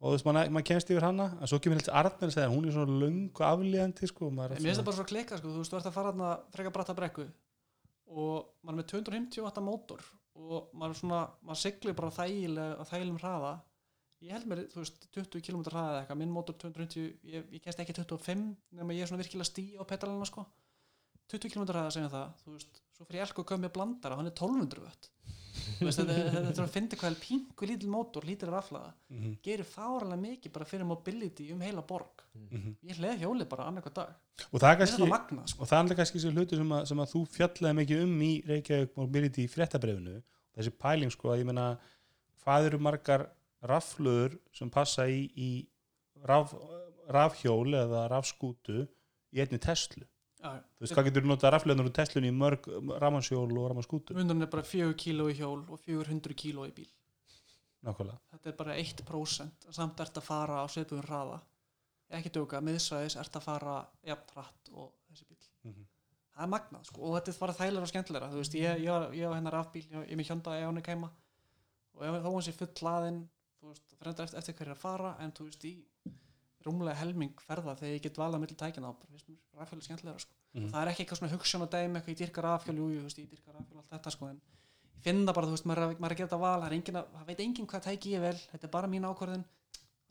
Og 0.00 0.06
þú 0.08 0.14
veist, 0.14 0.26
maður, 0.26 0.52
maður 0.56 0.66
kemst 0.70 0.90
yfir 0.90 1.04
hana 1.04 1.26
en 1.36 1.50
svo 1.50 1.58
kemur 1.60 1.76
helst 1.76 1.90
Arnanes 1.92 2.36
þegar 2.38 2.52
hún 2.54 2.66
er 2.66 2.72
svona 2.72 3.00
löng 3.02 3.26
og 3.34 3.42
aflíðandi 3.50 4.08
sko 4.08 4.30
er 4.30 4.36
mér 4.38 4.54
finnst 4.56 4.80
það 4.80 4.86
bara 4.86 4.96
svo 4.96 5.08
klika 5.10 5.36
sko, 5.36 5.50
þú 5.52 5.60
veist, 5.60 5.74
þú 5.74 5.76
ert 5.76 5.88
að 5.90 5.96
fara 5.98 6.12
þarna 6.14 6.30
frekar 6.54 6.74
bratta 6.76 6.94
brekku 6.96 7.26
og 8.10 8.48
maður 8.64 8.72
er 8.72 8.78
með 8.80 8.88
250 8.94 9.44
watta 9.44 9.64
mótor 9.64 10.06
og 10.40 10.70
maður 10.72 10.94
er 10.94 11.00
svona, 11.02 11.18
maður 11.44 11.60
siglir 11.60 11.96
bara 11.98 12.14
þægilega, 12.16 12.86
þægilegum 12.88 13.20
hraða. 13.20 13.52
Ég 14.20 14.32
held 14.36 14.48
mér, 14.48 14.62
þú 14.72 14.82
veist, 14.82 15.04
20 15.16 15.44
km 15.44 15.62
hraða 15.68 15.92
eða 15.92 16.00
eitthvað, 16.02 16.18
minn 16.22 16.32
mótor 16.32 16.56
250, 16.60 17.06
ég, 17.34 17.46
ég 17.56 17.64
kemst 17.64 17.82
ekki 17.84 17.96
25 17.96 18.46
nema 18.76 18.96
ég 18.96 19.04
er 19.04 19.10
svona 19.10 19.22
virkilega 19.22 19.48
stí 19.48 19.66
á 19.76 19.82
pedalina 19.88 20.28
sko. 20.28 20.44
20 21.32 21.54
km 21.54 21.68
hraða 21.70 21.92
segjum 21.94 22.12
það, 22.12 22.34
þú 22.42 22.56
veist 22.56 22.82
svo 22.96 23.06
fyrir 23.06 23.20
ég 23.20 23.28
elko 23.28 23.44
að 23.44 23.50
köpa 23.52 23.62
með 23.64 23.74
blandara, 23.76 24.18
hann 24.20 24.28
er 24.28 24.34
1200 24.36 24.84
watt. 24.84 25.10
Þú 25.28 25.39
veist, 25.80 26.00
þetta, 26.00 26.16
þetta, 26.34 26.56
er 26.56 26.64
að 26.64 26.74
finna 26.74 27.00
hvað 27.02 27.20
pingu 27.24 27.70
lítil 27.70 27.90
mótor, 27.92 28.26
lítil 28.28 28.50
raflaða 28.50 28.92
mm 28.92 29.20
-hmm. 29.20 29.36
gerir 29.42 29.64
fáralega 29.64 30.22
mikið 30.24 30.52
bara 30.52 30.64
fyrir 30.64 30.86
mobility 30.86 31.52
um 31.52 31.60
heila 31.60 31.82
borg 31.82 32.26
Mhm. 32.50 32.76
ég 32.86 32.98
hleð 32.98 33.22
hjóli 33.24 33.44
bara 33.48 33.66
annarkvað 33.66 33.94
dag 33.94 34.10
og 34.52 34.60
það 34.62 34.70
er 34.70 34.76
kannski 34.80 35.06
magna 35.08 35.46
sko. 35.46 35.62
og 35.62 35.68
það 35.68 35.90
er 35.90 35.96
kannski 35.98 36.18
þessi 36.18 36.32
hluti 36.34 36.56
sem 36.56 36.72
að, 36.76 36.84
sem 36.86 37.00
að 37.02 37.10
þú 37.12 37.22
fjallaði 37.34 37.76
mikið 37.78 38.02
um 38.04 38.22
í 38.22 38.30
Reykjavík 38.46 38.96
Mobility 38.96 39.44
í 39.44 39.50
fréttabrefinu 39.50 40.22
þessi 40.56 40.72
pæling 40.78 41.10
sko 41.10 41.32
að 41.32 41.42
ég 41.42 41.48
meina 41.50 41.66
hvað 42.44 42.68
eru 42.70 42.78
margar 42.78 43.26
rafluður 43.62 44.38
sem 44.56 44.70
passa 44.70 45.08
í, 45.10 45.26
í 45.36 45.66
raf, 46.24 46.54
rafhjól 47.10 47.74
eða 47.82 48.06
rafskútu 48.12 48.86
í 49.34 49.42
einni 49.42 49.58
Tesla 49.58 50.06
Já, 50.40 50.50
þú 50.56 50.80
veist 50.86 50.94
hvað 50.96 51.06
getur 51.10 51.26
notað 51.28 51.52
rafluðunar 51.54 51.88
úr 51.90 51.92
Teslunni 51.98 52.30
í 52.32 52.36
mörg 52.36 52.66
rafmanshjól 53.02 53.50
og 53.60 53.66
rafmanskútu 53.70 54.14
Mundurinn 54.16 54.42
er 54.46 54.50
bara 54.54 54.62
4 54.64 54.94
kíló 54.96 55.26
í 55.28 55.34
hjól 55.36 55.60
og 55.68 55.80
400 55.84 56.32
kíló 56.40 56.64
í 56.68 56.72
bíl. 56.72 56.88
nákvæmlega 57.84 58.18
Þetta 58.32 58.48
er 58.52 58.56
bara 58.56 58.76
1% 58.80 59.68
samt 59.76 60.00
ert 60.00 60.16
að 60.20 60.24
fara 60.26 60.62
á 60.62 60.66
sveipuðum 60.68 61.04
hraða. 61.08 61.40
Ekki 62.10 62.32
djóka, 62.34 62.60
miðsvæðis 62.64 63.16
ert 63.20 63.36
að 63.38 63.44
fara 63.44 63.74
jafn 64.08 64.32
hratt 64.34 64.70
og 64.72 64.92
þessi 65.10 65.26
bíl. 65.28 65.44
Mhm. 65.68 65.84
Það 66.34 66.42
er 66.46 66.50
magnað 66.54 66.86
sko 66.88 67.02
og 67.02 67.14
þetta 67.18 67.28
er 67.34 67.38
bara 67.40 67.52
þægilega 67.60 67.82
og 67.82 67.90
skemmtilega. 67.92 68.30
Þú 68.32 68.40
veist, 68.40 68.54
ég, 68.54 68.80
ég, 68.80 68.90
var- 68.90 69.12
ég 69.14 69.28
var 69.28 69.36
hennar 69.36 69.52
rafbíl, 69.52 69.84
ég, 69.90 70.06
ég 70.08 70.12
er 70.12 70.16
með 70.16 70.30
hjónda 70.30 70.56
ef 70.58 70.64
hann 70.66 70.78
er 70.78 70.82
kæma 70.88 71.10
og 71.94 72.02
ef 72.02 72.22
þá 72.24 72.30
hann 72.32 72.42
sé 72.48 72.52
full 72.56 72.72
hlaðin, 72.80 73.20
þú 73.60 73.68
veist, 73.68 73.82
það 73.90 73.98
fyrir 74.00 74.12
eftir, 74.24 74.38
eftir 74.40 74.54
hverju 74.54 74.72
að 74.72 74.80
fara 74.80 75.16
en 75.20 75.32
þú 75.32 75.44
veist, 75.50 75.64
í 75.68 75.74
rúmlega 76.66 76.96
helming 77.00 77.34
ferða 77.40 77.74
þegar 77.78 77.94
ég 77.96 78.02
get 78.04 78.16
valað 78.20 78.40
milli 78.42 78.56
tækina 78.62 78.90
mér 79.12 79.22
rafhjóli 79.60 79.82
skemmtilega 79.86 80.18
sko. 80.20 80.32
Mhm. 80.54 80.70
það 80.72 80.82
er 80.82 80.88
ekki 80.92 81.04
eitthvað 81.04 81.18
svona 81.20 81.32
hugsun 81.34 81.62
og 81.64 81.70
dæmi 81.70 81.96
eitthvað 82.00 82.14
ég 82.14 82.18
dyrka 82.20 82.42
rafhjól, 82.42 82.76
jú, 82.76 82.88
ég 82.90 83.30
dyrka 83.30 83.52
rafhjól 83.54 83.78
allt 83.80 83.90
þetta 83.94 84.10
sko, 84.10 84.26
en 84.28 84.40
ég 84.40 85.02
finn 85.04 85.24
það 85.26 85.34
bara, 85.34 85.46
þú 85.46 85.54
veist, 85.56 85.66
maður, 85.70 85.78
er 85.78 85.88
að- 85.94 86.00
maður 86.00 86.10
er 86.10 86.14
að 86.14 86.20
gera 86.20 86.28
þetta 86.28 86.40
val, 86.40 86.60
það, 86.60 86.66
er 86.70 86.76
veit 87.30 87.40
enginn 87.44 87.66
hvað 87.70 87.82
tæki 87.86 88.10
ég 88.16 88.20
vel, 88.20 88.38
þetta 88.52 88.64
er 88.64 88.72
bara 88.76 88.86
mín 88.88 89.06
ákvörðin 89.08 89.44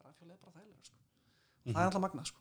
rafhjól 0.06 0.32
er 0.32 0.38
bara 0.42 0.54
þægilega 0.58 0.84
sko. 0.86 0.96
það 1.66 1.82
er 1.82 1.86
alltaf 1.90 2.02
magnað 2.08 2.26
sko. 2.32 2.40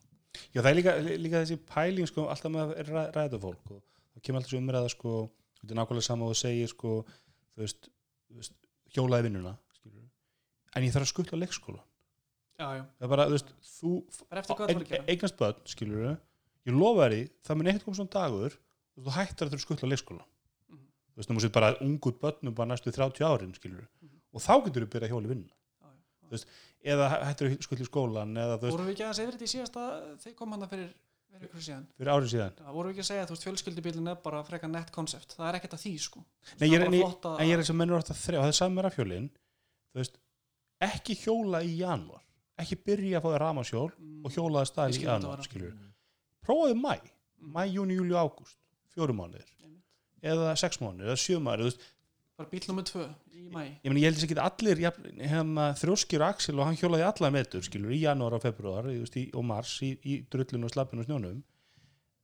Já, 0.53 0.61
það 0.61 0.69
er 0.71 0.75
líka, 0.79 0.93
líka 1.25 1.41
þessi 1.43 1.57
pæling 1.65 2.07
sko, 2.07 2.27
alltaf 2.29 2.51
með 2.51 2.61
að 2.65 2.89
ræ- 2.89 3.11
ræða 3.17 3.39
fólk 3.45 3.71
og 3.71 3.81
það 4.15 4.21
kemur 4.23 4.39
alltaf 4.41 4.59
umræða 4.61 4.89
sko, 4.95 5.13
þetta 5.59 5.71
er 5.71 5.79
nákvæmlega 5.81 6.03
sama 6.09 6.25
og 6.25 6.35
segir 6.35 6.67
sko, 6.71 7.05
hjólaði 8.95 9.27
vinnuna 9.29 9.57
en 10.75 10.83
ég 10.85 10.93
þarf 10.93 11.05
að 11.07 11.11
skutla 11.13 11.39
leikskóla 11.41 11.81
já, 12.59 12.81
það 12.99 13.05
er 13.07 13.11
bara, 13.13 13.25
þú 13.29 13.35
veist, 13.37 13.51
þú 13.79 13.91
það 14.15 14.25
það 14.49 14.63
að 14.99 15.11
eignast 15.13 15.37
börn, 15.39 15.61
skilur 15.73 16.03
ég 16.67 16.75
lofa 16.75 17.05
þér 17.07 17.15
í, 17.15 17.21
það 17.47 17.57
mun 17.59 17.69
ekkert 17.71 17.85
koma 17.87 17.99
svona 17.99 18.13
dagur 18.17 18.57
og 18.99 19.05
þú 19.05 19.15
hættar 19.15 19.47
að 19.47 19.53
þurfa 19.53 19.59
að 19.59 19.65
skutla 19.67 19.89
leikskóla 19.93 20.25
Mhm. 20.69 20.83
þú 21.13 21.17
veist, 21.21 21.29
þú 21.29 21.35
múið 21.39 21.51
bara 21.55 21.69
ungut 21.85 22.19
börnum 22.21 22.55
bara 22.55 22.69
næstu 22.73 22.91
30 22.91 23.23
árin, 23.25 23.53
skilur 23.55 23.87
Mhm. 24.01 24.19
og 24.33 24.41
þá 24.41 24.53
getur 24.65 24.85
þú 24.85 24.89
byrjað 24.91 25.07
að 25.07 25.13
hjóla 25.13 25.25
í 25.25 25.31
vinnuna. 25.33 25.55
Já, 25.81 25.87
já, 25.87 25.97
já. 26.21 26.27
eða 26.93 27.05
hættar 27.25 27.47
að 27.49 27.61
skutla 27.63 27.85
í 27.85 27.89
skólan 27.89 28.35
eða 28.37 28.57
þú 28.59 28.61
veist, 28.67 28.75
vorum 28.77 28.87
við 28.87 28.93
ekki 28.95 29.05
aðeins 29.07 29.19
yfir 29.23 29.33
þetta 29.35 29.47
í 29.47 29.53
síðasta 29.55 29.81
þegar 30.23 30.35
kom 30.35 30.51
hann 30.51 30.61
það 30.61 30.69
fyrir, 30.69 30.89
fyrir 31.31 31.49
fyrir 31.97 32.11
árið 32.13 32.29
síðan. 32.33 32.53
Já, 32.59 32.71
vorum 32.75 32.89
við 32.91 32.93
ekki 32.95 33.03
að 33.03 33.09
segja 33.09 33.23
að 33.23 33.27
þú 33.29 33.35
veist 33.35 33.47
fjölskyldubílinn 33.47 34.07
er 34.11 34.15
bara 34.15 34.43
frekar 34.43 34.69
nett 34.69 34.91
konsept, 34.91 35.35
það 35.35 35.49
er 35.49 35.59
ekkert 35.59 35.73
að 35.75 35.83
því 35.83 35.93
sko. 35.99 36.19
Nei, 36.59 36.67
Það 36.69 36.69
ég 36.69 36.79
er, 36.79 36.85
en, 36.85 36.93
ég, 36.93 37.03
að- 37.25 37.39
er 37.53 37.59
þess 37.63 37.69
að 37.73 37.79
mennur 37.79 37.99
átt 37.99 38.11
að 38.13 38.21
þrjá, 38.23 38.39
það 38.39 38.47
er 38.47 38.57
þú 39.93 39.95
veist, 39.99 40.17
ekki 40.81 41.15
hjóla 41.23 41.59
í 41.63 41.77
janúar 41.79 42.23
ekki 42.63 42.77
byrja 42.87 43.19
að 43.19 43.23
fá 43.25 43.29
þér 43.33 43.43
ramasjól 43.45 43.89
Mm, 43.99 44.25
og 44.25 44.31
hjólaði 44.35 44.65
Ég 44.65 44.69
stað 44.69 44.97
í 44.99 45.05
var. 45.27 45.43
skilur. 45.47 45.73
prófaðu 46.45 46.75
mæ, 46.81 46.95
mæ, 47.39 47.61
júni, 47.71 47.95
júli, 47.99 48.15
ágúst. 48.19 48.57
Fjórum 48.95 49.19
mánuðir, 49.21 49.47
eða 50.23 50.55
sex 50.57 50.79
mánuðir 50.81 51.07
eða 51.13 51.19
sjö 51.21 51.37
mánuðir, 51.39 51.77
bara 52.37 52.49
bíl 52.49 52.61
nummer 52.67 52.83
tvö 52.83 53.05
í 53.35 53.43
mæ 53.53 53.61
ég 53.83 53.89
meni, 53.91 54.01
ég 54.01 54.11
held 54.11 54.23
ekki 54.25 54.37
allir 54.43 54.77
hérna, 55.29 55.69
þrjóskir 55.79 56.21
og 56.23 56.27
Axel 56.33 56.59
og 56.59 56.65
hann 56.67 56.75
hjólaði 56.79 57.05
allar 57.07 57.31
metur, 57.31 57.61
skilur, 57.61 57.91
í 57.91 58.01
janúar 58.03 58.33
og 58.35 58.41
februar 58.43 58.89
í, 58.91 59.31
og 59.33 59.43
mars 59.45 59.77
í, 59.83 59.93
í 60.03 60.19
drullinu 60.31 60.65
og 60.67 60.71
slappinu 60.73 61.01
og 61.03 61.07
snjónum. 61.07 61.43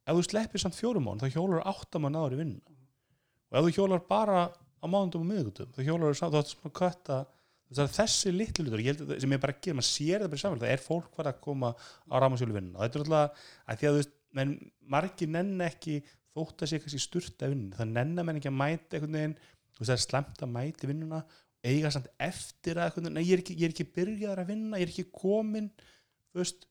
Ef 0.05 0.15
þú 0.19 0.23
sleppir 0.27 0.59
samt 0.61 0.75
fjórum 0.75 1.05
mánuð, 1.07 1.25
þá 1.29 1.37
hjólar 1.37 1.63
átta 1.65 1.99
mánuð 1.99 2.25
ári 2.27 2.35
vinnu 2.43 2.61
og 3.51 3.59
ef 3.59 3.65
þú 3.65 3.75
hjólar 3.77 4.01
bara 4.09 4.49
á 4.51 4.85
mánundum 4.89 5.21
og 5.23 5.29
miðgutum 5.31 5.71
þá 5.73 5.79
hjólar 5.85 6.11
þú 6.11 6.17
samt, 6.19 6.55
þú 6.65 7.25
að 7.73 7.95
þessi 7.95 8.31
litlu 8.35 8.65
hlutur 8.65 8.83
ég 8.83 8.91
held 8.93 9.09
að- 9.09 9.21
sem 9.21 9.31
ég 9.33 9.41
bara 9.41 9.55
ger, 9.61 9.73
maður 9.73 9.89
sér 9.89 10.21
það 10.21 10.29
bara 10.33 10.41
samfélag 10.43 10.65
það 10.65 10.75
er 10.75 10.83
fólk 10.85 11.07
hvað 11.15 11.31
að 11.31 11.41
koma 11.41 11.71
á 11.73 12.15
rámasjólu 12.21 12.53
vinnu 12.55 12.75
og 12.75 12.83
þetta 12.85 12.99
er 12.99 13.05
alltaf 13.05 13.47
að 13.65 13.79
því 13.79 13.87
að 13.87 13.95
þú 13.95 14.01
veist 14.01 14.13
menn, 14.35 14.53
margir 14.95 15.31
nenn 15.31 15.65
ekki 15.65 15.95
þótt 16.35 16.61
að 16.61 16.69
sé 16.69 16.79
kannski 16.83 17.01
sturta 17.01 17.49
vinnu, 17.49 17.71
það 17.75 17.91
nenn 17.95 18.19
að 18.19 18.27
menn 18.27 18.39
ekki 18.41 18.51
að 18.51 18.59
mæta 18.59 18.97
einhvern 18.97 19.17
veginn, 19.17 19.35
þú 19.71 19.81
veist 19.81 19.91
það 19.91 19.97
er 19.97 20.05
slemt 20.05 20.45
að 20.45 20.53
mæta 20.55 20.89
vinnuna, 20.91 21.19
eiga 21.65 21.91
samt 21.95 22.09
eftir 22.21 22.79
að 22.83 23.01
nei 23.09 23.23
ég 23.23 23.37
er 23.37 23.43
ekki, 23.43 23.55
ég 23.57 23.69
er 23.69 23.73
ekki 23.73 23.87
byrjaðar 23.95 24.43
að 24.43 24.49
vinna, 24.51 24.77
ég 24.77 24.85
er 24.85 24.93
ekki 24.93 25.07
komin 25.15 25.69
þú 26.35 26.41
veist, 26.43 26.67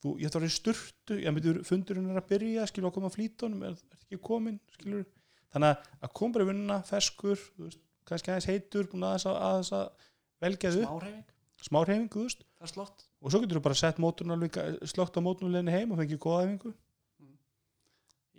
þú, 0.00 0.14
ég 0.22 0.30
ætti 0.30 0.38
að 0.38 0.44
vera 0.44 0.52
í 0.52 0.56
sturtu 0.56 1.18
ég 1.20 1.34
myndir 1.34 1.60
fundurinn 1.66 2.14
að 2.14 2.28
byrja, 2.30 2.68
skilur 2.70 2.88
að 2.88 2.96
koma 2.96 3.10
að 3.10 3.16
flýtunum 3.18 3.66
er, 3.68 3.74
er 3.76 3.98
ekki 4.06 4.20
komin, 4.30 4.60
skilur 4.78 5.04
þannig 5.52 5.74
að, 5.74 5.90
að 6.00 6.14
kom 6.20 6.32
bara 6.32 6.46
vinnuna 6.48 6.78
feskur, 6.86 7.42
þú 7.58 7.66
veist, 7.66 7.82
kannski 8.08 8.32
aðeins 8.32 8.48
heitur 8.48 8.88
búin 8.90 9.04
aðeins 9.10 9.26
að, 9.28 9.40
aðeins 9.50 9.72
að 9.76 10.08
velja 10.42 10.72
þau, 10.76 10.84
Smáreyfing, 10.86 11.34
smá 11.66 11.80
reyfingu, 11.84 12.12
þú 12.14 12.26
veist. 12.26 12.46
Það 12.56 12.68
er 12.68 12.72
slott. 12.74 13.06
Og 13.20 13.32
svo 13.32 13.42
getur 13.42 13.60
þú 13.60 13.64
bara 13.66 13.78
sett 13.80 14.00
slögt 14.90 15.18
á 15.18 15.20
móturnuleginni 15.24 15.74
heim 15.74 15.92
og 15.92 16.00
fengið 16.00 16.22
góða 16.24 16.46
æfingu. 16.46 16.72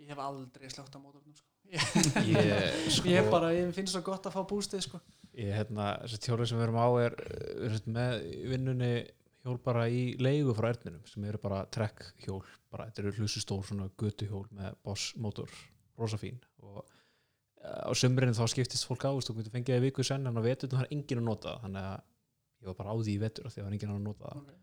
Ég 0.02 0.10
hef 0.10 0.18
aldrei 0.18 0.70
slögt 0.72 0.96
á 0.96 1.00
mótornum 1.00 1.34
sko. 1.36 1.48
ég, 2.28 2.78
sko, 2.92 3.08
Ég 3.08 3.28
bara, 3.32 3.52
ég 3.54 3.70
finnst 3.72 3.94
svo 3.94 4.02
gott 4.04 4.26
að 4.28 4.34
fá 4.34 4.42
bústið 4.50 4.82
sko. 4.84 4.98
ég, 5.32 5.52
hérna, 5.56 5.94
þessi 6.02 6.18
tjólið 6.26 6.50
sem 6.50 6.58
við 6.58 6.66
erum 6.66 6.80
á 6.82 6.88
er, 7.00 7.14
er 7.64 7.76
sem 7.78 7.94
með 7.96 8.16
í 8.28 8.40
vinnunni 8.50 8.90
hjól 9.42 9.56
bara 9.62 9.86
í 9.88 10.02
leigu 10.20 10.52
frá 10.58 10.68
erninum 10.72 11.06
sem 11.08 11.24
eru 11.26 11.40
bara 11.42 11.62
trekk 11.72 12.10
hjól 12.26 12.42
bara, 12.70 12.90
þetta 12.90 13.02
eru 13.04 13.14
hlustustór 13.16 13.64
svona 13.66 13.88
götu 13.98 14.28
hjól 14.28 14.44
með 14.52 14.76
boss 14.84 15.14
mótor, 15.16 15.54
rosa 15.98 16.20
fín. 16.20 16.36
Og 16.60 16.82
eh, 16.82 16.91
á 17.62 17.90
sömurinn 17.94 18.34
þá 18.36 18.44
skiptist 18.50 18.88
fólk 18.88 19.06
á, 19.06 19.12
þú 19.14 19.36
fengið 19.38 19.70
það 19.70 19.78
í 19.78 19.84
viku 19.86 20.04
senn 20.06 20.26
en 20.26 20.38
á 20.38 20.42
vetur 20.42 20.72
það 20.72 20.84
er 20.84 20.96
enginn 20.96 21.22
að 21.22 21.28
nota 21.28 21.52
það. 21.52 21.62
Þannig 21.66 21.86
að 21.90 22.02
ég 22.62 22.70
var 22.70 22.78
bara 22.80 22.92
á 22.92 22.96
því 22.98 23.14
í 23.14 23.22
vetur 23.22 23.46
því 23.46 23.52
að 23.52 23.56
það 23.58 23.68
var 23.68 23.76
enginn 23.76 23.94
að 23.94 24.02
nota 24.08 24.26
það. 24.32 24.42
Okay. 24.42 24.60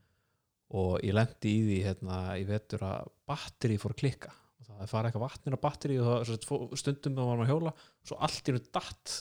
og 0.79 0.91
ég 1.01 1.15
lendi 1.15 1.49
í 1.49 1.63
því 1.65 1.79
hérna, 1.87 2.17
í 2.37 2.43
vetur 2.45 2.85
að 2.85 3.09
batteri 3.29 3.79
fór 3.81 3.95
að 3.95 4.01
klikka. 4.03 4.35
Og 4.59 4.67
það 4.67 4.91
fara 4.91 5.09
eitthvað 5.09 5.25
vatnir 5.25 5.55
á 5.57 5.65
batteri 5.65 5.97
og 5.97 6.09
það, 6.09 6.35
svo, 6.43 6.59
stundum 6.77 7.15
þá 7.15 7.23
var 7.23 7.39
maður 7.39 7.45
að 7.45 7.53
hjóla 7.53 7.73
svo 8.05 8.19
allt 8.27 8.43
í 8.43 8.51
hennu 8.51 8.65
datt 8.75 9.15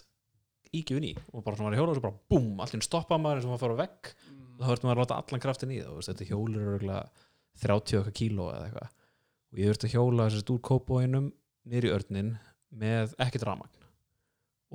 ígjöfin 0.68 1.06
í 1.08 1.14
og 1.32 1.44
bara 1.46 1.56
svona 1.56 1.70
var 1.70 1.76
að 1.76 1.80
hjóla 1.80 1.94
og 1.94 1.98
svo 1.98 2.04
bara 2.04 2.20
búm, 2.34 2.50
allt 2.60 2.74
í 2.74 2.76
hennu 2.76 2.88
stoppaði 2.88 3.24
maður 3.24 3.40
eins 3.40 3.46
og 3.46 3.54
maður 3.54 3.62
fór 3.62 3.74
að 3.76 3.80
vegg. 3.84 4.10
Mm. 4.28 4.42
og 4.58 4.60
þá 4.60 4.68
verður 4.68 4.88
maður 4.88 4.98
að 4.98 5.04
láta 5.04 5.20
allan 5.22 5.44
kraftin 5.44 5.72
í 5.72 5.78
það 5.80 6.02
þetta 6.10 6.28
hjól 6.28 6.50
er 6.50 6.68
örgulega 6.74 7.26
30 7.62 8.00
okkar 8.02 8.16
kíló 8.18 8.50
og 8.52 9.58
ég 9.58 9.70
þurfti 9.70 9.88
að 9.88 9.94
hjóla 9.94 10.28
þessast 10.28 10.52
úr 10.52 10.60
kópóinum 10.68 11.30
niður 11.68 11.88
í 11.88 11.92
örnin 11.94 12.34
með 12.74 13.14
ekkert 13.24 13.46
ramagn 13.48 13.86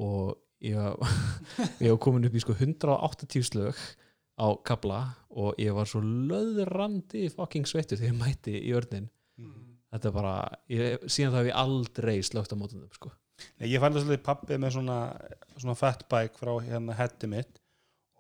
og 0.04 0.38
ég, 0.64 0.78
var- 0.80 2.00
komin 2.02 2.26
upp 2.30 2.36
í 2.38 2.42
sko 2.44 2.56
180 2.56 3.44
slög 3.50 3.80
á 4.40 4.48
kabla 4.66 5.02
og 5.30 5.60
ég 5.62 5.74
var 5.76 5.86
svo 5.90 6.00
löðrandi 6.02 7.28
fucking 7.34 7.68
sveittur 7.70 8.00
þegar 8.00 8.14
ég 8.14 8.22
mætti 8.22 8.56
í 8.62 8.72
örnin 8.78 9.10
Mm. 9.34 9.80
þetta 9.90 10.08
er 10.10 10.14
bara, 10.14 10.32
ég, 10.70 11.06
síðan 11.10 11.32
það 11.34 11.40
hef 11.40 11.48
ég 11.50 11.56
aldrei 11.58 12.16
slögt 12.22 12.52
á 12.54 12.56
mótunum 12.56 12.90
sko. 12.94 13.10
Nei, 13.58 13.66
ég 13.72 13.82
fann 13.82 13.96
það 13.96 14.04
svolítið 14.04 14.22
pappið 14.28 14.60
með 14.62 14.74
svona, 14.76 14.98
svona 15.58 15.74
fatbike 15.80 16.38
frá 16.38 16.52
hérna 16.62 16.94
hetti 17.00 17.30
mitt 17.32 17.58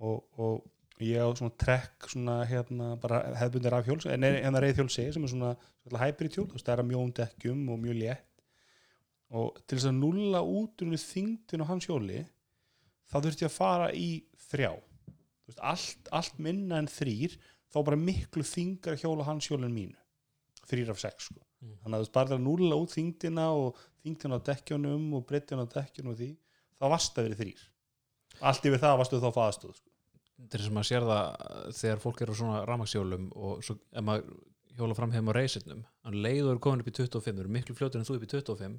og, 0.01 0.23
og 0.41 1.03
ég 1.05 1.21
á 1.21 1.29
svona 1.37 1.53
trekk 1.61 2.09
svona 2.09 2.39
hérna 2.49 2.95
bara 3.03 3.19
hefðbundir 3.37 3.77
af 3.77 3.85
hjóls 3.85 4.07
en 4.09 4.25
er 4.25 4.39
hérna 4.41 4.63
reyðhjólsi 4.65 5.05
sem 5.13 5.27
er 5.29 5.33
svona, 5.35 5.51
svona 5.85 6.01
hybrid 6.07 6.33
hjól, 6.33 6.47
það 6.57 6.73
er 6.73 6.81
að 6.81 6.89
mjón 6.89 7.13
dekkjum 7.21 7.61
og 7.75 7.79
mjög 7.85 7.99
létt 8.01 8.32
og 9.33 9.59
til 9.65 9.77
þess 9.77 9.89
að 9.89 9.99
nulla 9.99 10.43
út 10.45 10.83
úr 10.85 10.97
þingdin 11.01 11.65
á 11.65 11.69
hans 11.69 11.89
hjóli 11.89 12.21
þá 13.09 13.17
þurfti 13.19 13.47
að 13.47 13.55
fara 13.57 13.89
í 13.97 14.09
þrjá 14.49 14.71
veist, 14.73 15.59
allt, 15.59 16.11
allt 16.11 16.37
minna 16.37 16.81
en 16.81 16.91
þrýr 16.91 17.37
þá 17.73 17.79
bara 17.81 17.99
miklu 17.99 18.45
þingar 18.45 18.99
hjóla 19.01 19.25
hans 19.27 19.49
hjólin 19.49 19.73
mínu 19.73 19.99
þrýr 20.69 20.93
af 20.93 21.01
sex 21.01 21.31
sko 21.31 21.41
Mm. 21.63 21.75
þannig 21.83 21.97
að 21.97 22.05
þú 22.05 22.13
bara 22.17 22.35
að 22.35 22.43
nulla 22.43 22.77
út 22.81 22.93
þingdina 22.93 23.45
og 23.55 23.81
þingdina 24.03 24.39
á 24.39 24.45
dekkjunum 24.49 25.03
og 25.17 25.25
breyttina 25.29 25.63
á 25.63 25.67
dekkjunum 25.71 26.13
og 26.13 26.19
því, 26.19 26.29
þá 26.79 26.85
varst 26.91 27.13
það 27.15 27.27
verið 27.27 27.41
þrýr 27.41 27.61
allt 28.49 28.65
yfir 28.67 28.81
það 28.81 28.97
varstu 28.99 29.19
þá 29.21 29.29
faðastöð 29.37 29.75
sko. 29.77 29.91
þetta 30.41 30.57
er 30.57 30.65
sem 30.65 30.79
að 30.81 30.87
sér 30.89 31.05
það 31.07 31.29
uh, 31.29 31.67
þegar 31.77 32.01
fólk 32.03 32.23
eru 32.25 32.35
svona 32.39 32.63
ramaxhjólum 32.67 33.29
og 33.31 33.63
svo 33.63 33.77
ef 33.79 34.07
maður 34.09 34.33
hjóla 34.73 34.97
fram 34.97 35.13
heim 35.13 35.29
á 35.31 35.33
reysirnum 35.37 35.85
hann 36.03 36.19
leiður 36.25 36.59
komin 36.65 36.83
upp 36.83 36.89
í 36.91 36.95
25 36.97 37.37
þau 37.37 37.43
eru 37.45 37.55
miklu 37.55 37.77
fljótur 37.77 38.01
en 38.01 38.09
þú 38.09 38.17
upp 38.17 38.27
í 38.27 38.31
25 38.33 38.77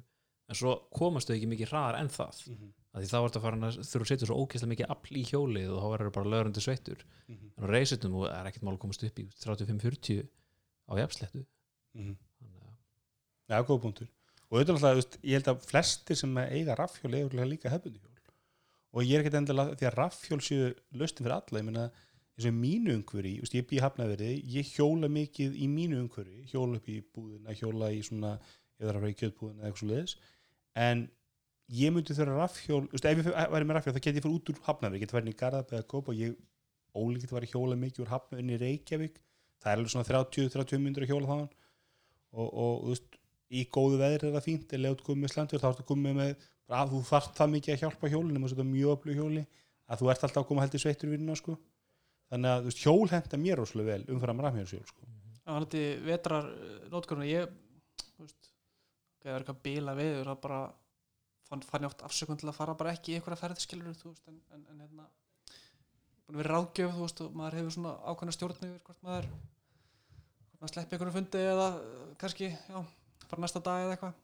en 0.49 0.55
svo 0.59 0.73
komast 0.93 1.27
þau 1.29 1.35
ekki 1.37 1.47
mikið 1.49 1.71
hraðar 1.71 1.99
en 1.99 2.09
það 2.13 2.41
mm 2.47 2.55
-hmm. 2.55 2.71
að 2.95 3.01
því 3.03 3.09
þá 3.11 3.17
er 3.17 3.27
þetta 3.29 3.41
farin 3.45 3.63
að 3.67 3.77
þurfa 3.91 4.05
að 4.05 4.11
setja 4.11 4.27
svo 4.29 4.35
ógeðslega 4.43 4.73
mikið 4.73 4.91
afl 4.95 5.15
í 5.17 5.23
hjólið 5.31 5.69
og 5.73 5.79
þá 5.81 5.87
verður 5.95 6.11
bara 6.17 6.31
löðrandi 6.33 6.61
sveittur 6.65 7.05
Mhm. 7.27 7.51
en 7.57 7.63
á 7.65 7.67
reysirnum 7.73 8.15
og 8.19 8.25
er 8.29 8.45
ekkert 8.51 8.63
mál 8.63 8.75
að 8.75 8.79
komast 8.83 9.03
upp 9.03 9.19
í 9.19 9.25
35-40 9.41 10.27
á 10.89 10.93
jafnslettu 11.01 11.45
Mhm. 11.95 12.15
þannig 12.41 12.61
að 12.61 12.75
Já, 13.49 13.63
góð 13.63 13.81
punktur 13.81 14.07
og 14.51 14.59
auðvitað 14.59 15.17
ég 15.23 15.33
held 15.33 15.47
að 15.47 15.65
flestir 15.65 16.15
sem 16.15 16.37
eiga 16.37 16.75
raffhjól 16.77 17.13
eiga 17.13 17.45
líka 17.45 17.69
hefbundi 17.69 17.99
hjól 17.99 18.11
og 18.93 19.03
ég 19.03 19.15
er 19.19 19.23
ekkert 19.23 19.39
endilega 19.41 19.75
því 19.75 19.87
að 19.89 19.97
raffhjól 19.97 20.41
séu 20.41 20.73
löstin 20.93 21.25
fyrir 21.25 21.35
alla, 21.41 21.59
ég 21.59 21.65
meina 21.65 21.91
eins 22.37 22.45
og 22.47 22.53
mínu 22.53 22.93
umhverfi, 22.95 23.41
ég 23.41 23.67
bý 23.67 23.79
hafnaverði 23.79 24.43
ég 24.43 24.65
hjóla 24.75 25.07
mikið 25.07 25.55
í 25.55 25.67
mínu 25.67 26.01
umhverfi 26.03 26.45
hjóla 26.51 26.75
upp 26.77 26.87
í 26.87 27.01
búðina, 27.15 27.53
hjóla 27.55 27.89
í 27.91 28.01
svona 28.03 28.35
ef 28.35 28.83
það 28.83 28.89
er 28.89 28.95
að 28.95 28.99
fara 28.99 29.13
í 29.13 29.19
kjötbúðina 29.21 29.59
eða 29.61 29.67
eitthvað 29.71 29.79
svo 29.79 29.87
leiðis 29.87 30.15
en 30.75 31.05
ég 31.71 31.93
myndi 31.93 32.15
þurfa 32.15 32.39
raffhjól, 32.39 32.83
þú 32.89 32.97
veist, 32.97 33.07
ef 33.09 33.21
ég 33.21 33.51
væri 33.53 33.67
með 33.67 33.79
raffhjól 33.79 33.95
þá 33.95 34.01
get 34.01 34.19
ég 34.19 34.25
fyrir 34.25 34.35
út 34.35 34.51
úr 34.51 34.59
hafnaverði, 34.67 35.01
get 35.01 35.13
verið 35.15 35.31
í 35.31 35.37
Garðab 35.39 35.71
eða 35.73 35.87
Kóp 35.89 36.11
og 36.11 36.19
ég 36.19 36.35
ólíkitt 36.95 37.33
var 37.33 37.45
að 37.45 37.55
hjóla 37.55 37.77
mikið 37.79 38.05
úr 38.05 38.11
hafnaverðin 38.13 38.55
í 38.55 38.59
Reykjavík 38.61 39.21
það 39.63 39.71
er 39.71 39.79
alveg 39.79 39.93
svona 39.93 40.09
30-30 40.09 40.83
myndur 40.83 41.05
að 41.05 41.11
hjóla 41.11 41.29
þaðan 41.31 41.49
og, 42.35 42.47
og 42.47 42.73
þú 42.83 42.91
veist, 42.93 43.17
í 43.55 43.63
góðu 43.71 43.99
veðri 44.01 44.29
er 44.29 44.35
það 44.35 44.45
fínt 44.45 44.75
eða 44.75 44.85
leut 44.85 45.03
komið 45.05 45.23
með 45.23 45.33
slendur 45.33 45.63
þá 45.63 45.67
ertu 45.71 45.87
komið 45.89 46.19
með 46.19 46.45
að 46.75 46.93
þú 46.93 47.01
þarft 47.09 47.39
það 47.39 47.53
mikið 47.55 47.75
að 47.75 47.81
hjálpa 47.83 48.11
hjólinu 48.13 48.41
og 48.41 48.51
þetta 48.53 48.67
mjög 48.69 48.95
öflug 48.95 49.19
hjóli 49.19 49.43
að 49.85 50.01
þú 50.01 50.11
ert 50.11 50.25
alltaf 50.25 50.41
að 50.41 50.47
koma 50.49 50.65
heldur 50.65 50.81
sveittur 50.81 51.09
í 51.09 51.13
vinnuna 51.13 51.37
sko. 51.37 51.57
þannig 52.31 52.51
að 52.51 52.63
þú 52.63 52.71
veist, 52.71 52.81
hjól 52.81 53.11
henda 53.11 53.37
mér 53.37 53.61
rosalega 53.61 53.91
vel 53.91 54.15
umfram 54.15 54.41
rafmjörnsjól 54.41 54.87
sko. 54.89 55.05
Já, 55.45 55.51
hann 55.51 55.67
þetta 55.67 56.07
vetrar 56.07 56.47
nótkurinn 56.89 57.29
ég, 57.29 57.53
þú 58.15 58.25
veist 58.25 58.49
það 59.25 59.35
er 59.35 59.43
eitthvað 59.43 59.61
bíla 59.65 59.95
veður 59.97 60.29
það 60.29 60.41
bara 60.43 60.59
fann, 61.49 61.63
fann 61.65 61.85
ég 61.85 61.89
oft 61.89 62.03
afsökun 62.05 62.39
til 62.41 62.49
að 62.49 62.57
fara 62.57 62.75
bara 62.77 62.93
ekki 62.95 63.13
í 63.13 63.19
einhverja 63.19 63.41
ferðskilur 63.41 63.93
veist, 63.93 64.27
en, 64.29 64.41
en, 64.53 64.65
en 64.71 64.83
hérna 64.83 65.07
búin 66.25 66.37
að 66.37 66.41
vera 66.41 66.55
ráðgjöf, 66.55 66.99
veist, 66.99 67.23
og 67.25 67.37
maður 67.37 67.59
hefur 67.59 67.75
svona 67.75 67.95
ákveðna 68.05 68.35
stjórn 68.35 68.59
yfir 68.59 68.83
hvort 68.85 69.01
maður 69.05 69.29
hvort 69.29 70.61
maður 70.61 70.73
sleppi 70.73 70.97
einhverjum 70.97 71.17
fundi 71.17 71.41
eða 71.53 71.71
uh, 71.77 72.11
kannski, 72.21 72.51
já, 72.53 72.77
bara 73.29 73.45
næsta 73.45 73.61
dag 73.65 73.85
eða 73.85 73.95
eitthvað. 73.95 74.21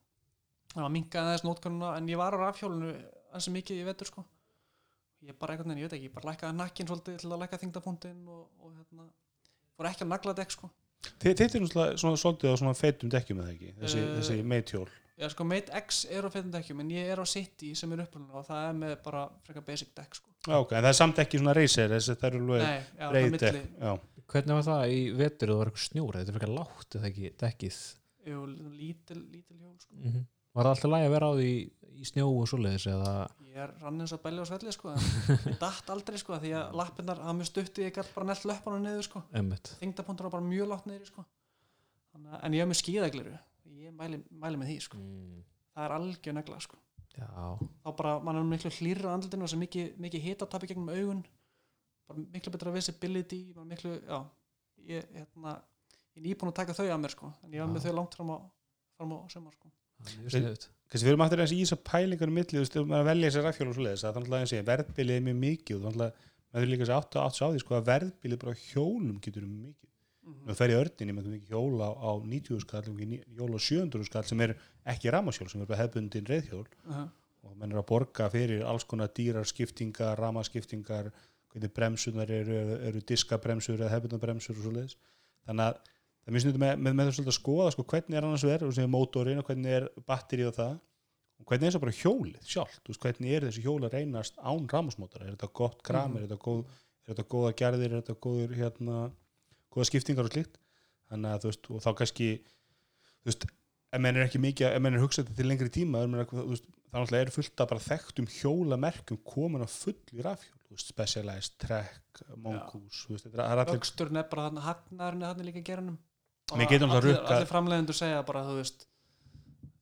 Þannig 0.71 0.87
að 0.87 0.93
minka 0.95 1.23
þess 1.27 1.45
nótkunna 1.45 1.95
en 1.97 2.07
ég 2.07 2.21
var 2.21 2.37
á 2.37 2.41
rafhjólinu 2.45 2.93
ansi 3.35 3.51
mikið 3.51 3.81
í 3.81 3.87
vetur 3.89 4.07
sko. 4.07 4.23
Ég 5.27 5.37
bara 5.37 5.53
einhvern 5.53 5.73
veginn, 5.73 5.83
ég 5.83 5.89
veit 5.89 5.97
ekki, 5.97 6.07
ég 6.07 6.13
bara 6.15 6.31
lækkaði 6.31 6.57
nakkin 6.57 6.89
svolítið 6.89 7.17
til 7.21 7.29
að 7.29 7.41
lækka 7.43 7.59
þingdapunktin 7.61 8.21
og, 8.31 8.45
og 8.63 8.71
hérna, 8.77 9.09
fór 9.75 9.89
ekki 9.91 10.07
að 10.07 10.13
nagla 10.13 10.37
dekk 10.39 10.55
sko 10.55 10.71
Þitt 11.21 11.41
er 11.45 11.61
náttúrulega 11.63 11.97
svona 12.01 12.19
svolítið 12.21 12.53
á 12.53 12.55
svona 12.61 12.73
feitum 12.77 13.09
dekkjum 13.13 13.39
eða 13.43 13.53
ekki, 13.55 13.71
þessi, 13.81 14.01
Eh, 14.01 14.11
þessi 14.19 14.43
meithjól 14.43 14.89
Já, 15.21 15.27
sko, 15.29 15.45
Mate 15.45 15.69
X 15.77 16.05
er 16.09 16.25
á 16.25 16.29
feitum 16.33 16.51
dekkjum 16.53 16.79
en 16.81 16.89
ég 16.89 17.09
er 17.13 17.19
á 17.21 17.25
City 17.29 17.75
sem 17.77 17.91
er 17.93 17.99
upprunna 18.05 18.39
og 18.39 18.45
það 18.47 18.69
er 18.69 18.77
með 18.79 18.95
bara 19.05 19.29
frekar 19.45 19.65
basic 19.67 19.91
dekk 19.97 20.15
sko. 20.17 20.29
Já, 20.47 20.55
ok, 20.57 20.71
en 20.73 20.81
það 20.83 20.89
er 20.89 20.97
samt 20.97 21.19
ekki 21.21 21.37
svona 21.41 21.53
racer 21.57 21.89
þessi 21.93 22.15
það 22.17 22.27
eru 22.31 22.39
alveg 22.41 22.63
Nei, 22.65 22.79
já, 22.81 23.01
það 23.03 23.11
breið 23.11 23.27
milli 23.29 23.41
dekk 23.45 23.83
Já, 23.85 23.91
hvernig 24.33 24.55
var 24.57 24.65
það 24.69 24.93
í 24.95 25.01
vetur 25.21 25.51
og 25.51 25.53
það 25.53 25.61
var 25.61 25.71
eitthvað 25.71 25.85
snjór 25.87 26.17
þetta 26.17 26.31
er 26.33 26.37
fyrir 26.39 26.53
lágt 26.57 26.95
eða 26.97 27.09
ekki 27.11 27.33
dekkið 27.43 27.79
jú, 28.31 28.45
lítil, 28.79 29.19
lítil 29.35 29.57
hjól 29.59 29.75
sko. 29.81 29.93
-hmm. 30.01 30.25
var 30.57 30.63
það 30.65 30.73
alltaf 30.73 30.91
lægi 30.95 31.05
að 31.09 31.15
vera 31.15 31.29
á 31.29 31.33
því 31.37 31.51
í 31.99 32.07
snjó 32.07 32.27
og 32.29 32.47
svoleiðis 32.49 32.87
eða 32.91 33.13
Ég 33.51 33.59
er 33.59 33.71
rann 33.81 33.99
eins 33.99 34.13
að 34.15 34.21
belja 34.23 34.45
á 34.45 34.49
svelli 34.49 34.71
sko, 34.71 34.93
ég 34.95 35.57
datt 35.59 35.89
aldrei 35.91 36.17
sko, 36.21 36.37
því 36.39 36.53
að 36.55 36.75
lappirnar 36.79 37.19
hafa 37.19 37.33
mjög 37.35 37.49
stutti, 37.49 37.83
ég 37.83 37.95
gætt 37.95 38.13
bara 38.15 38.29
nelt 38.29 38.45
löpunum 38.47 38.85
niður 38.85 39.07
sko. 39.09 39.23
þingdapunktur 39.81 40.29
var 40.29 40.35
bara 40.37 40.47
mjög 40.47 40.69
látt 40.71 40.87
niður 40.87 41.09
sko. 41.09 41.25
Að- 42.15 42.37
en 42.45 42.55
ég 42.55 42.63
hef 42.63 42.69
með 42.71 42.79
skíðagliru 42.79 43.33
ég 43.81 43.95
mæli, 43.97 44.21
mæli 44.31 44.59
með 44.61 44.71
því 44.71 44.77
sko. 44.85 44.97
mm. 45.01 45.43
það 45.75 45.85
er 45.85 45.95
algjör 45.97 46.37
negla 46.37 46.59
sko. 46.63 46.79
já, 47.17 47.27
þá 47.83 47.89
bara, 47.97 48.13
mann 48.23 48.39
er 48.39 48.47
miklu 48.47 48.71
hlýra 48.71 49.11
andlutinu 49.13 49.43
og 49.47 49.51
sem 49.51 49.59
mikið, 49.59 49.91
mikið 49.99 50.25
hitatapi 50.29 50.71
gegnum 50.71 50.93
augun 50.93 51.25
bara 52.07 52.23
miklu 52.33 52.53
betra 52.55 52.71
visibility 52.71 53.41
miklu, 53.67 53.97
já 54.07 54.19
ég, 54.87 55.11
hérna, 55.15 55.57
ég 56.15 56.21
er 56.21 56.27
nýbúin 56.29 56.51
að 56.51 56.59
taka 56.61 56.75
þau 56.77 56.87
að 56.87 57.01
mér 57.03 57.15
sko, 57.15 57.33
en 57.43 57.53
ég 57.55 57.63
var 57.63 57.71
með 57.73 57.87
þau 57.87 57.95
langt 57.99 58.15
fram 58.15 58.31
á 58.31 58.37
fram 58.97 59.15
á 59.15 59.19
sömur 59.33 59.55
sko. 59.57 59.71
Kannski 60.91 61.05
við 61.05 61.11
erum 61.13 61.23
aftur 61.25 61.43
eins 61.43 61.53
í 61.55 61.61
þess 61.61 61.77
að 61.77 61.83
pælingar 61.87 62.33
milli, 62.35 62.57
þú 62.57 62.63
veist, 62.63 62.75
ef 62.75 62.89
maður 62.89 63.07
velja 63.11 63.29
þessi 63.29 63.45
rafhjól 63.45 63.69
og 63.69 63.77
svoleiðis, 63.77 64.01
það 64.01 64.09
er 64.09 64.17
náttúrulega 64.17 64.45
eins 64.45 64.53
og 64.57 64.67
verðbilið 64.71 65.15
er 65.15 65.25
mjög 65.27 65.39
mikið 65.45 65.77
og 65.77 65.87
að 65.91 66.01
maður 66.01 66.65
er 66.65 66.71
líka 66.71 66.83
þessi 66.83 66.97
átt 66.97 67.15
og 67.15 67.27
átt 67.27 67.39
á 67.41 67.47
því 67.47 67.61
sko, 67.63 67.77
að 67.77 67.87
verðbilið 67.91 68.41
bara 68.41 68.57
hjólum 68.65 69.21
getur 69.23 69.47
um 69.47 69.55
mikið. 69.61 69.87
Mm 70.21 70.45
og 70.45 70.57
það 70.57 70.63
er 70.65 70.71
í 70.71 70.77
ördinni 70.77 71.13
með 71.17 71.29
mikið 71.31 71.53
hjól 71.55 71.81
á, 71.81 71.89
á 71.97 72.11
90 72.21 72.61
skall 72.61 72.83
og 72.91 72.97
mikið 72.97 73.37
hjól 73.37 73.57
á 73.57 73.59
700 73.65 74.07
skall 74.07 74.27
sem 74.29 74.43
er 74.45 74.53
ekki 74.93 75.13
ramasjól, 75.13 75.47
sem 75.49 75.63
er 75.63 75.69
bara 75.69 75.81
hefbundin 75.81 76.29
reyðhjól 76.29 76.67
-huh. 76.67 77.07
og 77.47 77.55
menn 77.57 77.73
er 77.73 77.81
að 77.81 77.87
borga 77.89 78.29
fyrir 78.29 78.61
alls 78.63 78.85
konar 78.85 79.09
dýrar 79.09 79.47
skiptingar, 79.49 80.19
ramaskiptingar 80.19 81.11
bremsunar 81.75 82.29
eru, 82.29 82.53
eru, 82.53 82.77
eru 82.89 83.01
diskabremsur 83.01 83.79
eða 83.79 83.91
hefbundabremsur 83.95 84.55
og 84.55 84.63
svo 84.63 84.71
leiðis 84.71 84.97
þannig 85.45 85.65
að 85.65 85.90
það 86.27 86.43
snútið 86.43 86.61
með, 86.61 86.73
með, 86.77 86.95
með 86.97 87.07
það 87.07 87.15
svolítið 87.17 87.33
að 87.33 87.37
skoða 87.39 87.73
sko, 87.73 87.85
hvernig 87.91 88.17
er 88.17 88.27
annars 88.27 88.45
og 88.45 88.73
sem 88.75 88.85
er 88.85 88.91
mótorinn 88.93 89.41
og 89.41 89.47
hvernig 89.47 89.75
er 89.77 89.87
batterið 90.07 90.51
og 90.51 90.57
það. 90.59 90.73
Og 91.41 91.47
hvernig 91.49 91.65
er 91.65 91.71
þess 91.71 91.79
að 91.79 91.85
bara 91.85 91.97
hjólið 91.97 92.49
sjálft, 92.51 92.81
veist, 92.85 93.01
hvernig 93.01 93.33
er 93.33 93.45
þessi 93.47 93.63
hjól 93.65 93.79
að 93.81 93.95
reynast 93.97 94.35
án 94.37 94.67
ramasmótora, 94.69 95.25
er 95.25 95.33
þetta 95.33 95.49
gott 95.57 95.79
kram? 95.87 96.11
Mhm. 96.11 96.17
er 96.19 96.27
þetta 96.27 96.43
góð, 96.45 96.75
er 97.01 97.13
þetta 97.15 97.25
góða 97.33 97.53
gerðir? 97.61 97.95
Er 97.95 98.03
þetta 98.03 98.17
góður 98.27 98.53
hérna, 98.59 98.99
góða 99.73 99.87
skiptingar 99.89 100.29
og 100.29 100.35
slíkt? 100.35 100.59
Þannig 101.09 101.33
að 101.33 101.41
þú 101.41 101.49
veist, 101.49 101.71
og 101.71 101.81
þá 101.81 101.89
kannski 101.97 102.29
þú 102.37 103.31
veist, 103.31 103.47
ef 103.91 103.99
menn 104.05 104.15
er 104.21 104.27
ekki 104.27 104.43
mikið, 104.45 104.67
ef 104.69 104.85
menn 104.85 104.99
er 104.99 105.01
hugsað 105.01 105.33
til 105.35 105.47
lengri 105.49 105.73
tíma 105.73 106.05
er, 106.05 106.29
veist, 106.29 106.69
það 106.91 107.01
náttúrulega 107.01 107.25
er 107.25 107.33
fullt 107.33 107.65
af 107.65 107.71
bara 107.73 107.85
þekktum 107.87 108.29
hjólamerkjum 108.37 109.21
komin 109.25 109.65
að 109.65 109.73
full 109.73 109.97
í 110.13 110.21
rafhjól. 110.21 110.57
Specialized, 110.71 111.57
Trek, 111.59 112.21
Mongoose 112.39 113.17
þetta 113.19 113.43
er 114.21 114.29
bara 114.31 114.45
hann 114.45 114.61
hagnaðurinn 114.63 115.25
er 115.25 115.33
hann 115.33 115.43
líka 115.43 115.63
geranum 115.67 115.97
Alltaf 116.51 116.97
allir, 116.97 117.19
allir 117.19 117.49
framleiðendur 117.49 117.95
segja 117.95 118.23
bara 118.27 118.43
þú 118.47 118.57
veist 118.59 118.87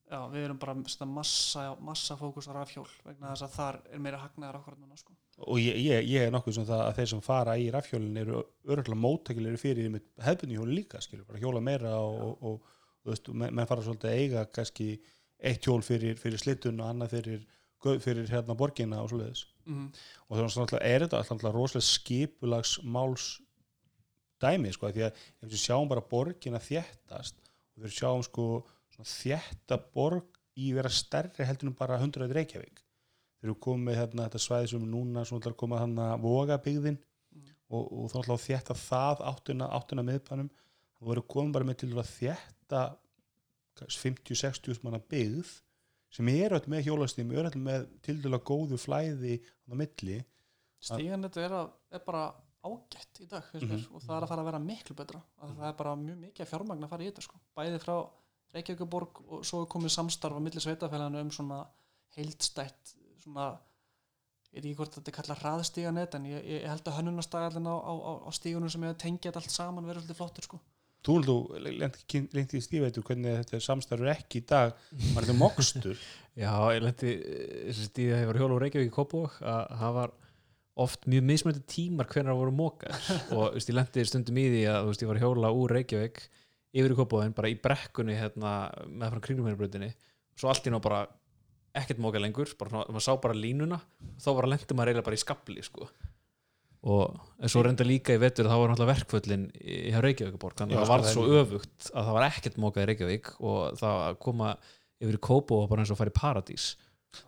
já, 0.10 0.20
við 0.32 0.46
erum 0.48 0.60
bara 0.62 0.76
með 0.78 1.12
massa, 1.14 1.66
massa 1.86 2.18
fókus 2.20 2.50
á 2.50 2.54
rafhjól 2.58 2.88
vegna 3.06 3.34
þess 3.34 3.46
að 3.46 3.56
þar 3.56 3.80
er 3.94 4.02
meira 4.04 4.22
hagnaður 4.24 4.60
okkur 4.62 4.78
núna 4.80 4.98
sko. 4.98 5.14
og 5.46 5.62
ég, 5.62 5.78
ég, 5.84 6.10
ég 6.10 6.26
er 6.26 6.34
nokkuð 6.34 6.58
sem 6.58 6.68
það 6.70 6.84
að 6.86 6.98
þeir 7.00 7.12
sem 7.14 7.24
fara 7.26 7.56
í 7.60 7.70
rafhjólin 7.74 8.22
eru 8.24 8.42
örgulega 8.66 9.04
móttækilegri 9.06 9.62
fyrir 9.62 9.94
með 9.94 10.08
hefbunni 10.26 10.58
hjóli 10.58 10.80
líka, 10.80 11.02
skilur, 11.04 11.28
bara 11.30 11.42
hjóla 11.44 11.64
meira 11.64 11.94
og, 12.00 12.20
og, 12.26 12.44
og 12.50 13.06
þú 13.06 13.14
veist, 13.14 13.32
menn, 13.34 13.56
menn 13.56 13.70
fara 13.70 13.86
svolítið 13.86 14.12
að 14.12 14.24
eiga 14.24 14.46
kannski 14.58 14.90
eitt 15.40 15.68
hjól 15.68 15.82
fyrir, 15.86 16.18
fyrir 16.20 16.42
slittun 16.42 16.82
og 16.82 16.90
annað 16.92 17.16
fyrir, 17.18 17.46
fyrir 18.04 18.26
hérna 18.32 18.58
borgina 18.60 19.04
og 19.04 19.14
svoleiðis 19.14 19.46
mm. 19.70 19.86
og 20.28 20.42
þannig 20.42 20.74
að 20.74 20.88
er 20.90 21.06
þetta 21.06 21.22
alltaf 21.22 21.56
rosalega 21.56 21.88
skipulags 21.88 22.80
máls 22.84 23.38
dæmi 24.42 24.74
sko, 24.76 24.92
því 24.96 25.06
að 25.08 25.24
ef 25.24 25.48
við 25.48 25.62
sjáum 25.64 25.90
bara 25.92 26.06
borgina 26.12 26.62
þéttast 26.64 27.40
og 27.76 27.86
við 27.86 27.96
sjáum 28.00 28.24
sko 28.26 28.50
þétta 29.00 29.80
borg 29.94 30.40
í 30.60 30.74
vera 30.76 30.92
stærri 30.92 31.46
heldur 31.48 31.70
en 31.72 31.78
bara 31.80 32.00
100 32.00 32.28
Reykjavík 32.36 32.82
þegar 33.40 33.54
við 33.54 33.60
komum 33.64 33.86
með 33.88 34.02
hérna, 34.02 34.26
þetta 34.28 34.42
svæði 34.44 34.72
sem 34.74 34.90
núna 34.92 35.24
svona 35.24 35.44
ætlar 35.44 35.56
að 35.56 35.62
koma 35.62 35.80
hann 35.80 35.96
að 36.04 36.26
voga 36.26 36.58
byggðin 36.64 37.00
Mm. 37.30 37.46
og, 37.70 37.84
og 37.94 38.10
þá 38.10 38.18
ætla 38.24 38.36
að 38.36 38.46
þétta 38.48 38.76
það 38.80 39.24
áttina, 39.32 39.70
áttina 39.78 40.06
miðbænum 40.06 40.50
þá 40.50 41.04
voru 41.12 41.24
komum 41.30 41.54
bara 41.54 41.68
með 41.68 41.84
til 41.84 41.90
að 41.94 42.12
þétta 42.16 42.84
50-60 43.86 44.82
manna 44.84 45.00
byggð 45.12 45.52
sem 46.10 46.32
er 46.34 46.56
öll 46.58 46.66
með 46.74 46.88
hjólastími, 46.88 47.38
er 47.38 47.52
öll 47.52 47.62
með 47.62 47.86
til 48.06 48.18
dæla 48.24 48.42
góðu 48.42 48.80
flæði 48.82 49.38
á 49.70 49.74
milli 49.78 50.18
stígan 50.82 51.28
þetta 51.28 51.44
er, 51.46 51.56
að, 51.60 51.70
er 51.94 52.04
bara 52.08 52.24
ágætt 52.66 53.22
í 53.24 53.28
dag 53.32 53.44
mm 53.54 53.60
Mhm. 53.70 53.86
og 53.96 54.02
það 54.02 54.16
er 54.18 54.24
að 54.24 54.30
fara 54.34 54.42
að 54.42 54.50
vera 54.50 54.60
miklu 54.60 54.96
betra 54.96 55.22
að 55.42 55.56
það 55.60 55.68
er 55.70 55.78
bara 55.80 55.96
mjög 55.96 56.18
mikið 56.26 56.50
fjármagn 56.52 56.84
að 56.84 56.90
fara 56.90 57.04
í 57.04 57.10
þetta 57.12 57.22
sko. 57.28 57.40
bæði 57.56 57.80
frá 57.80 57.96
Reykjavíkuborg 58.54 59.20
og 59.30 59.46
svo 59.46 59.62
er 59.62 59.68
komið 59.70 59.92
samstarf 59.94 60.34
á 60.36 60.42
milli 60.42 60.60
sveitafélaginu 60.60 61.22
um 61.22 61.30
svona 61.32 61.60
heildstætt 62.18 62.96
svona 63.24 63.52
ég 64.50 64.64
veit 64.64 64.66
ekki 64.66 64.76
hvort 64.80 64.96
þetta 64.98 65.12
er 65.12 65.18
kallað 65.20 65.42
hraðstíganet 65.44 66.16
en 66.18 66.26
ég, 66.26 66.44
ég 66.50 66.68
held 66.68 66.88
að 66.90 66.98
hönnunastagallin 66.98 67.68
á, 67.70 67.76
á, 67.78 67.94
á, 67.94 68.12
á 68.26 68.30
stígunum 68.34 68.70
sem 68.74 68.84
er 68.84 68.94
að 68.96 69.02
tengja 69.04 69.30
þetta 69.30 69.44
allt 69.44 69.52
saman 69.54 69.86
verður 69.86 70.02
svolítið 70.02 70.18
flottur 70.18 70.44
sko. 70.48 70.60
Þú 71.06 71.14
lendi 72.34 72.58
í 72.60 72.64
stífeitur 72.66 73.06
hvernig 73.08 73.38
þetta 73.44 73.60
samstarfur 73.64 74.10
ekki 74.12 74.42
í 74.42 74.46
dag 74.50 74.74
var 75.14 75.24
þetta 75.24 75.38
mokstur 75.38 76.02
Já, 76.44 76.52
ég 76.76 76.82
lendi 76.84 77.14
þessi 77.70 77.86
stíði 77.92 78.14
að 78.16 78.22
ég 78.24 78.28
var 78.32 78.40
hjóla 78.42 78.58
úr 78.58 78.66
Reykjavík 78.66 78.90
í 78.90 78.96
Kópavog 78.98 79.38
að 79.44 79.78
það 79.80 79.94
var 80.00 80.14
oft 80.80 81.08
mjög 81.10 81.26
mismöndi 81.28 81.64
tímar 81.70 82.08
hvernig 82.10 82.32
það 82.32 82.42
voru 82.42 82.56
mókar 82.56 82.96
og 83.36 83.56
veist, 83.56 83.72
ég 83.72 83.78
lendi 83.78 84.06
stundum 84.08 84.40
í 84.40 84.46
því 84.54 84.62
að 84.72 84.90
veist, 84.90 85.04
ég 85.04 85.12
var 85.12 85.22
hjóla 85.24 85.54
úr 85.56 85.76
Reykjavík 85.78 86.22
yfir 86.70 86.94
í 86.94 86.98
Kópavogin, 86.98 87.34
bara 87.38 87.50
í 87.50 87.58
brekkunni 87.60 88.18
hérna, 88.18 88.54
með 88.88 89.16
frá 89.16 89.24
kringlumherbröðinni 89.26 89.90
svo 90.40 90.52
allt 90.52 90.70
í 90.70 90.74
ná 90.74 90.80
bara 90.84 91.04
ekkert 91.78 92.02
móka 92.02 92.22
lengur 92.22 92.52
bara, 92.60 92.86
maður 92.88 93.06
sá 93.06 93.12
bara 93.22 93.38
línuna 93.38 93.80
þá 94.22 94.30
bara 94.32 94.52
lendi 94.54 94.78
maður 94.78 94.94
eiginlega 94.94 95.10
bara 95.10 95.20
í 95.20 95.24
skabli 95.24 95.66
sko. 95.66 95.90
og 96.90 97.48
svo 97.52 97.64
reynda 97.66 97.88
líka 97.88 98.16
í 98.16 98.22
vetur 98.22 98.48
þá 98.48 98.56
var 98.56 98.72
náttúrulega 98.72 98.94
verkföllin 98.94 99.48
í 99.60 99.80
hjá 99.92 100.00
Reykjavíkuborg 100.06 100.62
þannig 100.62 100.80
að 100.80 100.86
það 100.86 100.90
sko, 100.90 100.96
var 100.96 101.14
svo 101.14 101.42
öfugt 101.42 101.90
að 101.92 102.10
það 102.10 102.18
var 102.18 102.28
ekkert 102.30 102.62
mókað 102.64 102.86
í 102.86 102.90
Reykjavík 102.92 103.32
og 103.40 103.80
það 103.82 104.04
að 104.06 104.22
koma 104.26 104.54
yfir 105.00 105.18
í 105.18 105.24
Kópavog 105.28 105.66
var 105.66 105.74
bara 105.74 105.84
eins 105.84 105.94
og 105.94 106.06
í 106.06 106.16
paradís 106.16 106.70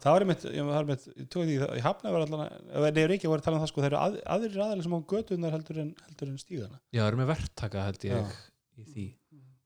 Það 0.01 0.13
var 0.13 0.23
einmitt, 0.25 0.43
ég 0.45 0.67
var 0.67 0.83
einmitt, 0.83 1.05
ég 1.17 1.29
tók 1.33 1.47
því 1.47 1.55
ég 1.57 1.85
hafna 1.85 2.11
var 2.13 2.25
allan, 2.25 2.43
ef 2.69 2.83
það 2.85 2.99
er 3.01 3.13
ekki 3.15 3.27
að 3.27 3.33
vera 3.33 3.41
að 3.41 3.47
tala 3.47 3.57
um 3.57 3.63
það 3.63 3.71
sko, 3.71 3.81
það 3.81 3.89
eru 3.89 3.99
að, 4.01 4.17
aðrir 4.35 4.59
aðalega 4.61 4.85
sem 4.85 4.93
á 4.93 4.99
götunar 5.13 5.55
heldur 5.55 5.79
en, 5.81 5.89
heldur 6.05 6.29
en 6.29 6.41
stígana 6.41 6.77
Já, 6.93 6.99
það 6.99 7.07
eru 7.07 7.19
með 7.21 7.31
verktaka 7.31 7.85
held 7.87 8.05
ég 8.05 8.13
Já. 8.13 8.35
í 8.77 8.85
því 8.91 9.07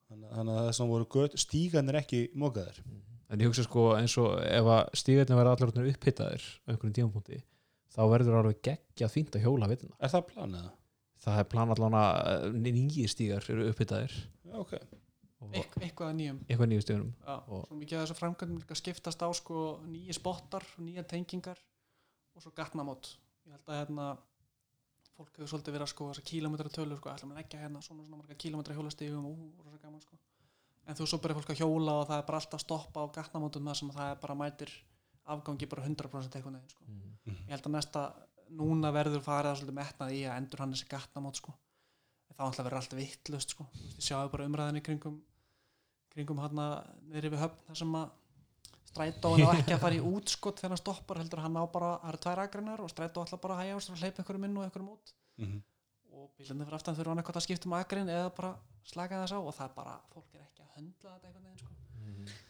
þannig, 0.08 0.38
að 0.40 0.62
það 0.62 0.72
sem 0.78 0.94
voru 0.94 1.08
göt, 1.16 1.36
stígan 1.44 1.92
er 1.92 2.00
ekki 2.00 2.22
mókaðir 2.32 2.80
En 3.26 3.42
ég 3.42 3.50
hugsa 3.50 3.64
sko 3.66 3.88
eins 3.96 4.14
og 4.22 4.36
ef 4.38 4.68
að 4.70 4.82
stígarnir 5.00 5.38
verða 5.40 5.54
orðnir 5.66 5.88
upphittaðir 5.90 6.44
á 6.46 6.66
einhverjum 6.70 6.94
tímapunkti 6.94 7.40
þá 7.96 8.02
verður 8.12 8.38
alveg 8.40 8.60
geggja 8.68 9.08
að 9.08 9.42
hjóla 9.42 9.70
vitna. 9.70 9.96
Er 9.98 10.12
það 10.12 10.28
planið? 10.30 10.68
Það 11.26 11.40
er 11.40 11.48
plan 11.50 11.72
allan 11.74 11.96
að 11.98 12.46
nýjir 12.62 13.10
stígar 13.10 13.48
eru 13.50 13.66
upphittaðir 13.72 14.14
Já, 14.46 14.60
Eit, 15.54 15.74
eitthvað 15.80 16.08
að 16.10 16.16
nýjum. 16.20 16.38
eitthvað 16.48 16.68
nýjum 16.72 16.82
stígunum 16.86 17.12
Já, 17.26 17.34
Og- 17.48 17.66
svo 17.68 17.76
mikið 17.76 17.98
af 18.00 18.08
þessu 18.08 18.18
framkvæmdum 18.20 18.58
líka 18.62 18.74
skiptast 18.80 19.22
á 19.22 19.28
sko 19.34 19.80
nýji 19.86 20.14
spottar, 20.14 20.64
nýja 20.78 21.04
tengingar 21.06 21.58
og 22.34 22.42
svo 22.42 22.50
gatnamót. 22.56 23.16
Ég 23.46 23.52
held 23.52 23.66
að 23.66 23.78
hérna 23.86 24.18
fólk 25.16 25.32
hefur 25.36 25.48
svolítið 25.48 25.72
verið 25.76 25.86
að 25.86 25.92
sko 25.94 26.08
þessar 26.10 26.26
kílómetra 26.30 26.68
tölur 26.72 26.98
sko, 26.98 27.08
ætlum 27.10 27.32
að 27.32 27.38
leggja 27.40 27.60
hérna 27.62 27.80
svona 27.82 28.04
svona 28.04 28.16
marga 28.20 28.34
kílómetra 28.34 28.74
hjólastígum 28.76 29.24
og 29.26 29.64
rosa 29.64 29.78
gaman 29.82 30.00
sko. 30.00 30.16
En 30.86 30.94
þú 30.94 31.06
svo 31.08 31.18
byrjar 31.18 31.38
fólk 31.40 31.50
að 31.54 31.60
hjóla 31.62 31.92
og 32.00 32.08
það 32.08 32.18
er 32.20 32.26
bara 32.28 32.38
alltaf 32.38 32.60
að 32.60 32.64
stoppa 32.66 33.00
á 33.00 33.06
gatnamótum 33.16 33.64
það 33.66 33.74
sem 33.80 33.90
það 33.90 34.10
er 34.12 34.20
bara 34.22 34.34
mætir 34.34 34.70
afgangi 35.26 35.66
bara 35.68 35.82
100% 35.82 36.36
eitthvað 36.36 36.52
neginn 36.52 36.68
sko. 36.68 36.84
Ég 37.26 37.48
held 37.50 37.62
að 37.66 37.72
næsta 37.74 38.02
núna 38.50 38.92
verður 38.94 39.22
farið 39.24 39.50
að 39.50 39.56
svolítið 39.62 39.78
metnað 39.80 40.12
í 40.14 40.20
að 40.28 40.36
endur 40.36 40.58
hann 40.62 40.72
þessi 40.76 40.88
gatnamót 40.88 41.36
sko. 41.40 41.54
Þá 42.36 42.42
ætla 42.52 42.60
að 42.60 42.68
vera 42.68 42.76
allt 42.76 42.92
vittlust 42.94 43.50
sko. 43.56 43.66
Ég 43.96 44.04
sjáu 44.04 44.30
bara 44.30 44.44
umræðinni 44.46 44.82
kringum 44.84 45.22
kringum 46.16 46.42
hann 46.42 46.62
niður 47.10 47.30
yfir 47.30 47.44
höfn 47.44 47.62
þar 47.68 47.80
sem 47.82 47.94
að 48.00 48.10
strætóin 48.90 49.44
á 49.44 49.50
ekki 49.52 49.76
að 49.76 49.82
fara 49.84 50.00
í 50.00 50.04
útskott 50.16 50.60
þegar 50.62 50.74
hann 50.74 50.82
stoppar 50.82 51.22
heldur 51.22 51.44
hann 51.44 51.60
á 51.60 51.64
bara, 51.68 51.94
það 52.02 52.12
eru 52.12 52.22
tvær 52.26 52.44
agreinar 52.46 52.84
og 52.84 52.92
strætó 52.92 53.24
ætla 53.26 53.40
bara 53.42 53.56
að 53.56 53.64
hægja 53.64 53.78
og 53.78 54.02
hleypa 54.02 54.22
einhverjum 54.22 54.46
inn 54.48 54.60
og 54.60 54.66
einhverjum 54.66 54.92
út. 54.96 55.16
Mm 55.36 55.58
og 56.16 56.32
bílarnir 56.36 56.66
fyrir 56.66 56.78
aftan 56.78 56.96
þurfa 56.96 57.12
hann 57.12 57.20
eitthvað 57.22 57.38
að 57.40 57.46
skipta 57.46 57.68
um 57.68 57.76
agrein 57.76 58.10
eða 58.12 58.28
bara 58.36 58.52
slaka 58.86 59.22
þess 59.22 59.36
á 59.36 59.38
og 59.38 59.54
það 59.56 59.66
er 59.68 59.74
bara, 59.76 59.94
fólk 60.12 60.36
er 60.36 60.44
ekki 60.46 60.64
að 60.64 60.70
höndla 60.78 61.14
þetta 61.14 61.28
einhvern 61.28 61.46
veginn 61.46 61.60
sko. 61.62 61.72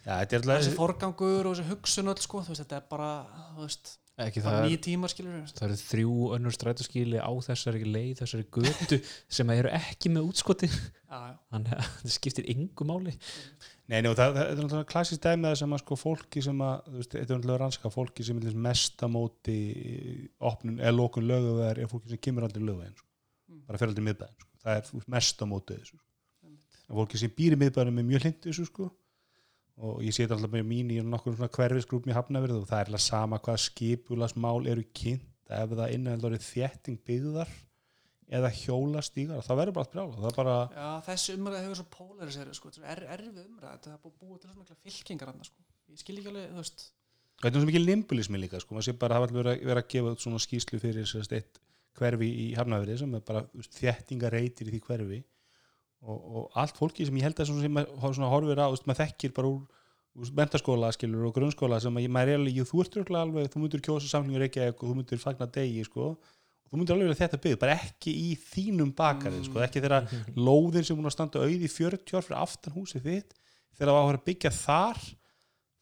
Já, 0.06 0.12
þetta 0.12 0.36
er 0.36 0.44
þessi 0.46 0.56
alltaf 0.56 0.78
forgangur 0.80 1.48
og 1.50 1.56
þessi 1.56 1.68
hugsun 1.70 2.12
öll 2.12 2.22
sko, 2.22 2.42
þú 2.46 2.52
veist, 2.52 2.62
þetta 2.62 2.78
er 2.78 2.86
bara, 2.92 3.10
þú 3.56 3.64
veist, 3.64 3.92
Ekki 4.16 4.40
það, 4.40 4.54
nýjir 4.64 4.80
tímar 4.80 5.12
skilur 5.12 5.34
við 5.34 5.50
það 5.58 5.66
eru 5.66 5.74
þrjú 5.76 6.12
önnur 6.32 6.54
strætóskíli 6.56 7.18
á 7.20 7.32
þessari 7.44 7.82
leið, 7.84 8.12
þessari 8.22 8.46
götu 8.56 8.98
sem 9.36 9.50
eru 9.52 9.72
ekki 9.76 10.12
með 10.14 10.30
útskoti 10.30 10.68
þannig 10.70 11.74
að 11.76 11.90
það 11.98 12.14
skiptir 12.14 12.48
yngu 12.54 12.86
máli 12.88 13.12
Nei, 13.86 14.00
nei, 14.00 14.08
og 14.08 14.16
það, 14.18 14.32
það 14.34 14.46
er 14.46 14.56
náttúrulega 14.56 14.88
klassist 14.90 15.22
dæmi 15.22 15.46
að 15.50 15.58
sem 15.60 15.74
að 15.76 15.82
sko 15.84 15.98
fólki 16.00 16.42
sem 16.42 16.62
að, 16.64 16.88
þú 16.88 16.96
veist, 16.96 17.12
þetta 17.12 17.22
er 17.26 17.36
náttúrulega 17.36 17.60
rannsaka 17.62 17.92
fólki 17.92 18.24
sem 18.26 18.40
er 18.40 18.56
mesta 18.66 19.10
móti 19.12 19.58
opnun 20.50 20.80
eða 20.80 20.94
lókun 20.96 21.28
löguvegar 21.28 21.82
er 21.84 21.92
fólki 21.92 22.10
sem 22.10 22.22
kemur 22.26 22.48
aldrei 22.48 22.64
löguvegin, 22.64 22.96
sko. 22.96 23.06
Mm. 23.52 23.60
bara 23.68 23.78
fer 23.82 23.92
aldrei 23.92 24.06
miðbæðin, 24.08 24.40
sko. 24.40 24.50
það 24.64 24.80
er 24.80 24.88
þú 24.88 24.98
veist, 24.98 25.10
mesta 25.14 25.48
móti 25.52 25.76
þessu, 25.76 26.00
sko. 26.00 26.96
fólki 26.98 27.20
sem 27.22 27.36
býr 27.36 27.54
í 27.54 27.60
miðbæðinum 27.62 28.02
er 28.02 28.08
mjög 28.10 28.26
hlindu 28.26 28.48
þessu, 28.48 28.66
sko 28.72 28.88
og 29.76 30.00
ég 30.04 30.14
sé 30.14 30.24
þetta 30.24 30.38
alltaf 30.38 30.54
með 30.54 30.66
mín 30.70 30.90
í 30.94 30.98
nokkur 31.04 31.36
svona 31.36 31.52
hverfisgrúpum 31.52 32.12
í 32.12 32.16
Hafnafjörðu 32.16 32.62
og 32.62 32.68
það 32.70 32.82
er 32.82 32.90
alltaf 32.90 33.04
sama 33.04 33.40
hvað 33.44 33.62
skipulasmál 33.66 34.68
eru 34.72 34.84
kynnt 34.96 35.52
ef 35.52 35.74
það 35.76 36.26
orðið 36.26 36.46
þétting 36.46 37.02
byggðar 37.06 37.52
eða 38.26 38.50
hjólastígar, 38.50 39.42
það 39.46 39.60
verður 39.60 39.76
bara 39.76 39.84
allt 39.84 39.92
brjála 39.92 40.22
það 40.24 40.36
bara, 40.40 40.54
Já, 40.74 40.88
þessi 41.06 41.34
umræða 41.36 41.62
hefur 41.62 41.78
svo 41.78 41.86
polariseri 41.92 42.56
sko, 42.56 42.72
þetta 42.74 42.94
er 42.94 43.02
erfið 43.14 43.42
umræða, 43.44 43.74
þetta 43.76 43.92
er 43.92 44.00
búið 44.02 44.16
búa 44.22 44.40
til 44.40 44.50
svo 44.50 44.62
mikla 44.62 44.78
fylkingar 44.82 45.30
hann 45.30 45.46
sko. 45.46 45.66
ég 45.92 46.00
skil 46.00 46.16
ekki 46.18 46.32
alveg, 46.32 46.72
þetta 47.44 47.52
er 47.52 47.60
svo 47.60 47.70
mikið 47.70 47.84
limbulismi 47.84 48.40
líka 48.42 48.62
sko, 48.62 48.74
maður 48.74 48.88
sé 48.88 48.96
bara 48.98 49.20
að 49.20 49.22
hafa 49.22 49.36
verið 49.36 49.52
að, 49.52 49.62
vera 49.70 49.84
að 49.84 49.90
gefa 49.94 50.14
svona 50.24 50.42
skýslu 50.42 50.82
fyrir 50.82 51.06
sérst, 51.06 51.36
eitt 51.38 51.62
hverfi 51.96 52.32
í 52.42 52.48
Hafnafjörði 52.58 52.98
sem 53.04 53.14
er 53.14 53.24
bara 53.30 53.44
þéttingareitir 53.78 54.72
í 54.72 54.74
því 54.74 54.82
hverfi 54.88 55.22
og, 56.06 56.20
og 56.38 56.60
allt 56.62 56.78
fólki 56.78 57.06
sem 57.06 57.18
ég 57.18 57.26
held 57.26 57.42
að 57.42 57.50
sem 57.50 57.74
maður 57.76 58.30
horfir 58.30 58.62
á, 58.62 58.66
maður 58.70 59.00
þekkir 59.02 59.34
bara 59.36 59.50
úr, 59.50 60.30
mentaskóla 60.38 60.92
skilur 60.94 61.28
og 61.28 61.34
grunnskóla 61.36 61.80
sem 61.82 61.92
maður 61.92 62.32
er 62.32 62.40
alveg, 62.40 62.62
þú 62.70 62.84
ert 62.84 63.12
alveg 63.20 63.50
þú 63.52 63.62
myndir 63.62 63.84
kjósa 63.84 64.10
samlingur 64.10 64.46
Reykjavík 64.46 64.80
og 64.80 64.92
þú 64.92 64.96
myndir 65.00 65.22
fagna 65.22 65.50
degi 65.58 65.84
sko, 65.88 66.14
og 66.14 66.70
þú 66.70 66.80
myndir 66.80 66.96
alveg 66.96 67.10
vera 67.10 67.20
þetta 67.20 67.42
byggð 67.44 67.60
bara 67.64 67.76
ekki 67.76 68.14
í 68.30 68.32
þínum 68.54 68.94
bakarið 68.96 69.44
sko, 69.50 69.62
ekki 69.66 69.84
þegar 69.84 70.08
lóðin 70.38 70.86
sem 70.86 70.96
hún 70.96 71.10
að 71.10 71.16
standa 71.18 71.44
auð 71.44 71.68
í 71.68 71.70
40 71.74 72.16
ár 72.16 72.26
fyrir 72.26 72.40
aftan 72.40 72.76
húsið 72.78 73.06
þitt 73.10 73.38
þegar 73.76 73.92
það 73.92 74.02
var 74.08 74.20
að 74.20 74.26
byggja 74.30 74.54
þar 74.56 75.06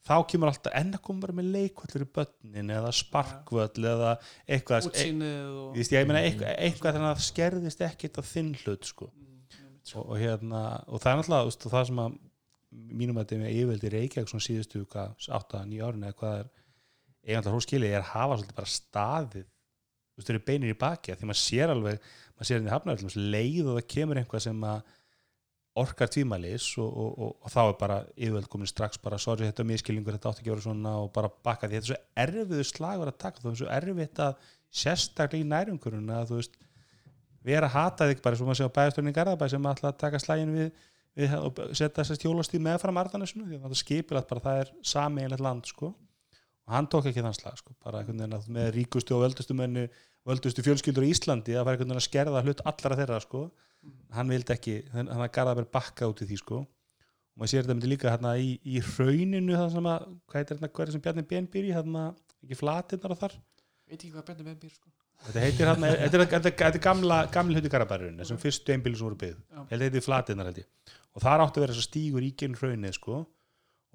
þá 0.05 0.15
kemur 0.29 0.51
alltaf 0.51 0.75
enn 0.77 0.93
að 0.93 1.03
koma 1.05 1.23
bara 1.25 1.35
með 1.39 1.51
leikvöllur 1.55 2.05
í 2.05 2.09
börnin 2.17 2.73
eða 2.75 2.91
sparkvöll 2.93 3.87
eða 3.89 4.11
eitthvað 4.45 4.89
e, 4.93 5.05
meina 6.05 6.21
eitthvað, 6.21 6.51
eitthvað 6.67 6.97
þannig 6.97 7.09
að 7.09 7.15
það 7.15 7.25
skerðist 7.29 7.85
ekkit 7.87 8.19
á 8.21 8.23
þinn 8.27 8.51
hlut 8.61 8.89
sko. 8.91 9.09
Og, 9.93 10.01
og, 10.01 10.15
hérna, 10.17 10.61
og 10.89 11.01
það 11.01 11.11
er 11.11 11.19
náttúrulega 11.19 11.49
veist, 11.49 11.65
það 11.69 11.89
sem 11.89 11.99
að 12.01 12.15
mínum 12.73 13.17
að 13.19 13.25
þetta 13.25 13.35
er 13.35 13.41
með 13.43 13.55
yfirveldi 13.55 13.91
Reykjavík 13.93 14.31
svona 14.31 14.45
síðustu 14.45 14.81
8-9 14.89 15.83
árin 15.85 16.07
eða 16.07 16.17
hvað 16.19 16.39
er 16.39 16.47
eiginlega 17.25 17.53
hús 17.53 17.67
skilið 17.67 17.93
er 17.93 18.01
að 18.01 18.11
hafa 18.11 18.39
svolítið 18.39 18.57
bara 18.57 18.71
staðið 18.73 19.45
þú 19.45 20.19
veist, 20.19 20.27
þau 20.27 20.33
eru 20.33 20.43
beinir 20.49 20.73
í 20.73 20.79
baki 20.81 21.13
af 21.13 21.19
því 21.19 21.29
maður 21.29 21.41
sér 21.41 21.73
alveg, 21.73 22.09
maður 22.35 22.49
sér 22.49 22.59
henni 22.59 22.73
hafnar 22.73 23.05
leið 23.35 23.69
og 23.69 23.77
það 23.79 23.87
kemur 23.95 24.21
einhvað 24.21 24.45
sem 24.47 24.67
að 24.71 24.93
orkar 25.75 26.07
tímalis 26.11 26.69
og, 26.79 26.87
og, 26.87 27.15
og, 27.19 27.31
og 27.43 27.51
þá 27.51 27.61
er 27.63 27.73
bara 27.79 27.97
yfirvöld 28.15 28.47
komin 28.51 28.69
strax 28.69 28.99
bara 29.03 29.19
sorry 29.19 29.49
þetta 29.49 29.63
er 29.63 29.69
miskilningur, 29.73 30.15
þetta 30.15 30.31
átti 30.31 30.43
ekki 30.43 30.51
að 30.51 30.55
vera 30.55 30.65
svona 30.69 30.93
og 31.03 31.09
bara 31.15 31.31
bakka 31.43 31.67
því. 31.67 31.81
Þetta 31.81 31.85
er 31.85 31.89
svo 31.89 31.97
erfiður 32.23 32.69
slagur 32.69 33.11
að 33.11 33.17
taka 33.25 33.43
þú 33.43 33.51
er 33.51 33.57
svo 33.59 33.71
erfitt 33.75 34.21
að 34.23 34.45
sérstaklega 34.75 35.43
í 35.43 35.49
nærumkurinn 35.51 36.13
að 36.15 36.31
þú 36.31 36.39
veist 36.39 36.55
vera 37.45 37.69
að 37.69 37.75
hata 37.75 38.09
þig 38.09 38.23
bara 38.25 38.39
svo 38.39 38.47
maður 38.47 38.59
sé 38.59 38.67
á 38.67 38.75
bæðastöðunni 38.77 39.13
í 39.13 39.17
Garðabæ 39.19 39.45
sem 39.51 39.69
ætla 39.71 39.91
að 39.91 39.99
taka 40.01 40.21
slægin 40.21 40.55
við, 40.55 40.71
við 41.15 41.35
og 41.39 41.61
setja 41.71 41.93
þessast 41.99 42.25
hjólastíð 42.25 42.65
meðfram 42.65 42.99
Arðanesinu 43.01 43.45
því 43.49 43.59
að 43.59 43.67
það 43.67 43.81
skipir 43.81 44.19
að 44.19 44.27
bara 44.31 44.45
það 44.47 44.61
er 44.63 44.73
sameiginlegt 44.93 45.45
land 45.45 45.69
sko. 45.69 45.93
Og 46.65 46.73
hann 46.73 46.89
tók 46.89 47.11
ekki 47.11 47.21
þann 47.21 47.37
slag 47.37 47.59
sko 47.61 47.75
bara 47.85 48.01
einhvern 48.01 48.23
veginn 48.23 48.37
að 48.39 48.47
með 48.55 48.71
ríkustu 48.79 49.13
og 49.13 49.21
völdustu 49.21 49.53
menni 49.57 49.85
völdustu 50.25 50.63
fjölskyldur 50.65 51.05
í 51.05 51.11
Íslandi 51.13 51.53
að 51.53 51.67
fara 51.67 51.75
einhvern 51.75 51.91
veginn 51.91 52.01
að 52.01 52.07
skerða 52.07 52.41
hlut 52.41 52.63
allra 52.65 52.97
þeirra 52.97 53.19
sko. 53.21 53.43
Hann 54.15 54.31
vildi 54.33 54.55
ekki, 54.55 54.79
hann 54.95 55.11
að 55.13 55.27
Garðabæ 55.35 55.67
bakka 55.75 56.09
út 56.09 56.23
í 56.25 56.29
því 56.31 56.39
sko. 56.41 56.63
Og 57.35 57.43
maður 57.43 57.51
sér 57.51 57.65
þetta 57.65 57.75
myndi 57.75 57.91
líka 57.91 58.09
hérna 58.09 58.33
í, 58.39 58.55
í 58.63 58.81
rauninu 58.95 59.57
það 59.59 59.73
sem 59.75 59.89
að, 59.91 60.07
hvað 60.31 60.53
hérna, 60.53 60.69
hvað 60.71 60.85
er 60.87 60.95
sem 60.95 61.01
Bjarni 61.05 61.23
Ben 61.29 61.49
býr 61.51 61.67
í 61.67 61.73
hérna, 61.75 62.03
ekki 62.41 62.57
flatinnar 62.57 63.13
og 63.13 63.19
þar? 63.19 63.35
Veit 63.85 63.97
ekki 63.99 64.13
hvað 64.13 64.29
Bjarni 64.29 64.45
Ben 64.47 64.61
býr 64.61 64.71
sko. 64.71 64.93
Þetta 65.25 65.41
heitir 65.41 65.69
hérna, 65.69 65.91
þetta 66.11 66.51
er, 66.67 66.79
gamla, 66.83 67.19
gamli 67.33 67.55
hluti 67.57 67.71
Garabærun, 67.73 68.19
þessum 68.21 68.37
fyrstu 68.41 68.75
einbílu 68.75 68.99
sem 68.99 69.07
voru 69.07 69.17
byggð. 69.23 69.39
Ég 69.71 69.79
þetta 69.81 69.97
er 70.01 70.05
flatinnar 70.05 70.49
held 70.51 70.59
ég. 70.61 70.67
Og 71.15 71.23
þar 71.23 71.45
átti 71.45 71.61
að 71.61 71.65
vera 71.65 71.77
að 71.77 71.87
stígur 71.87 72.25
í 72.27 72.33
genn 72.37 72.57
hraunið, 72.59 72.93
sko. 72.99 73.21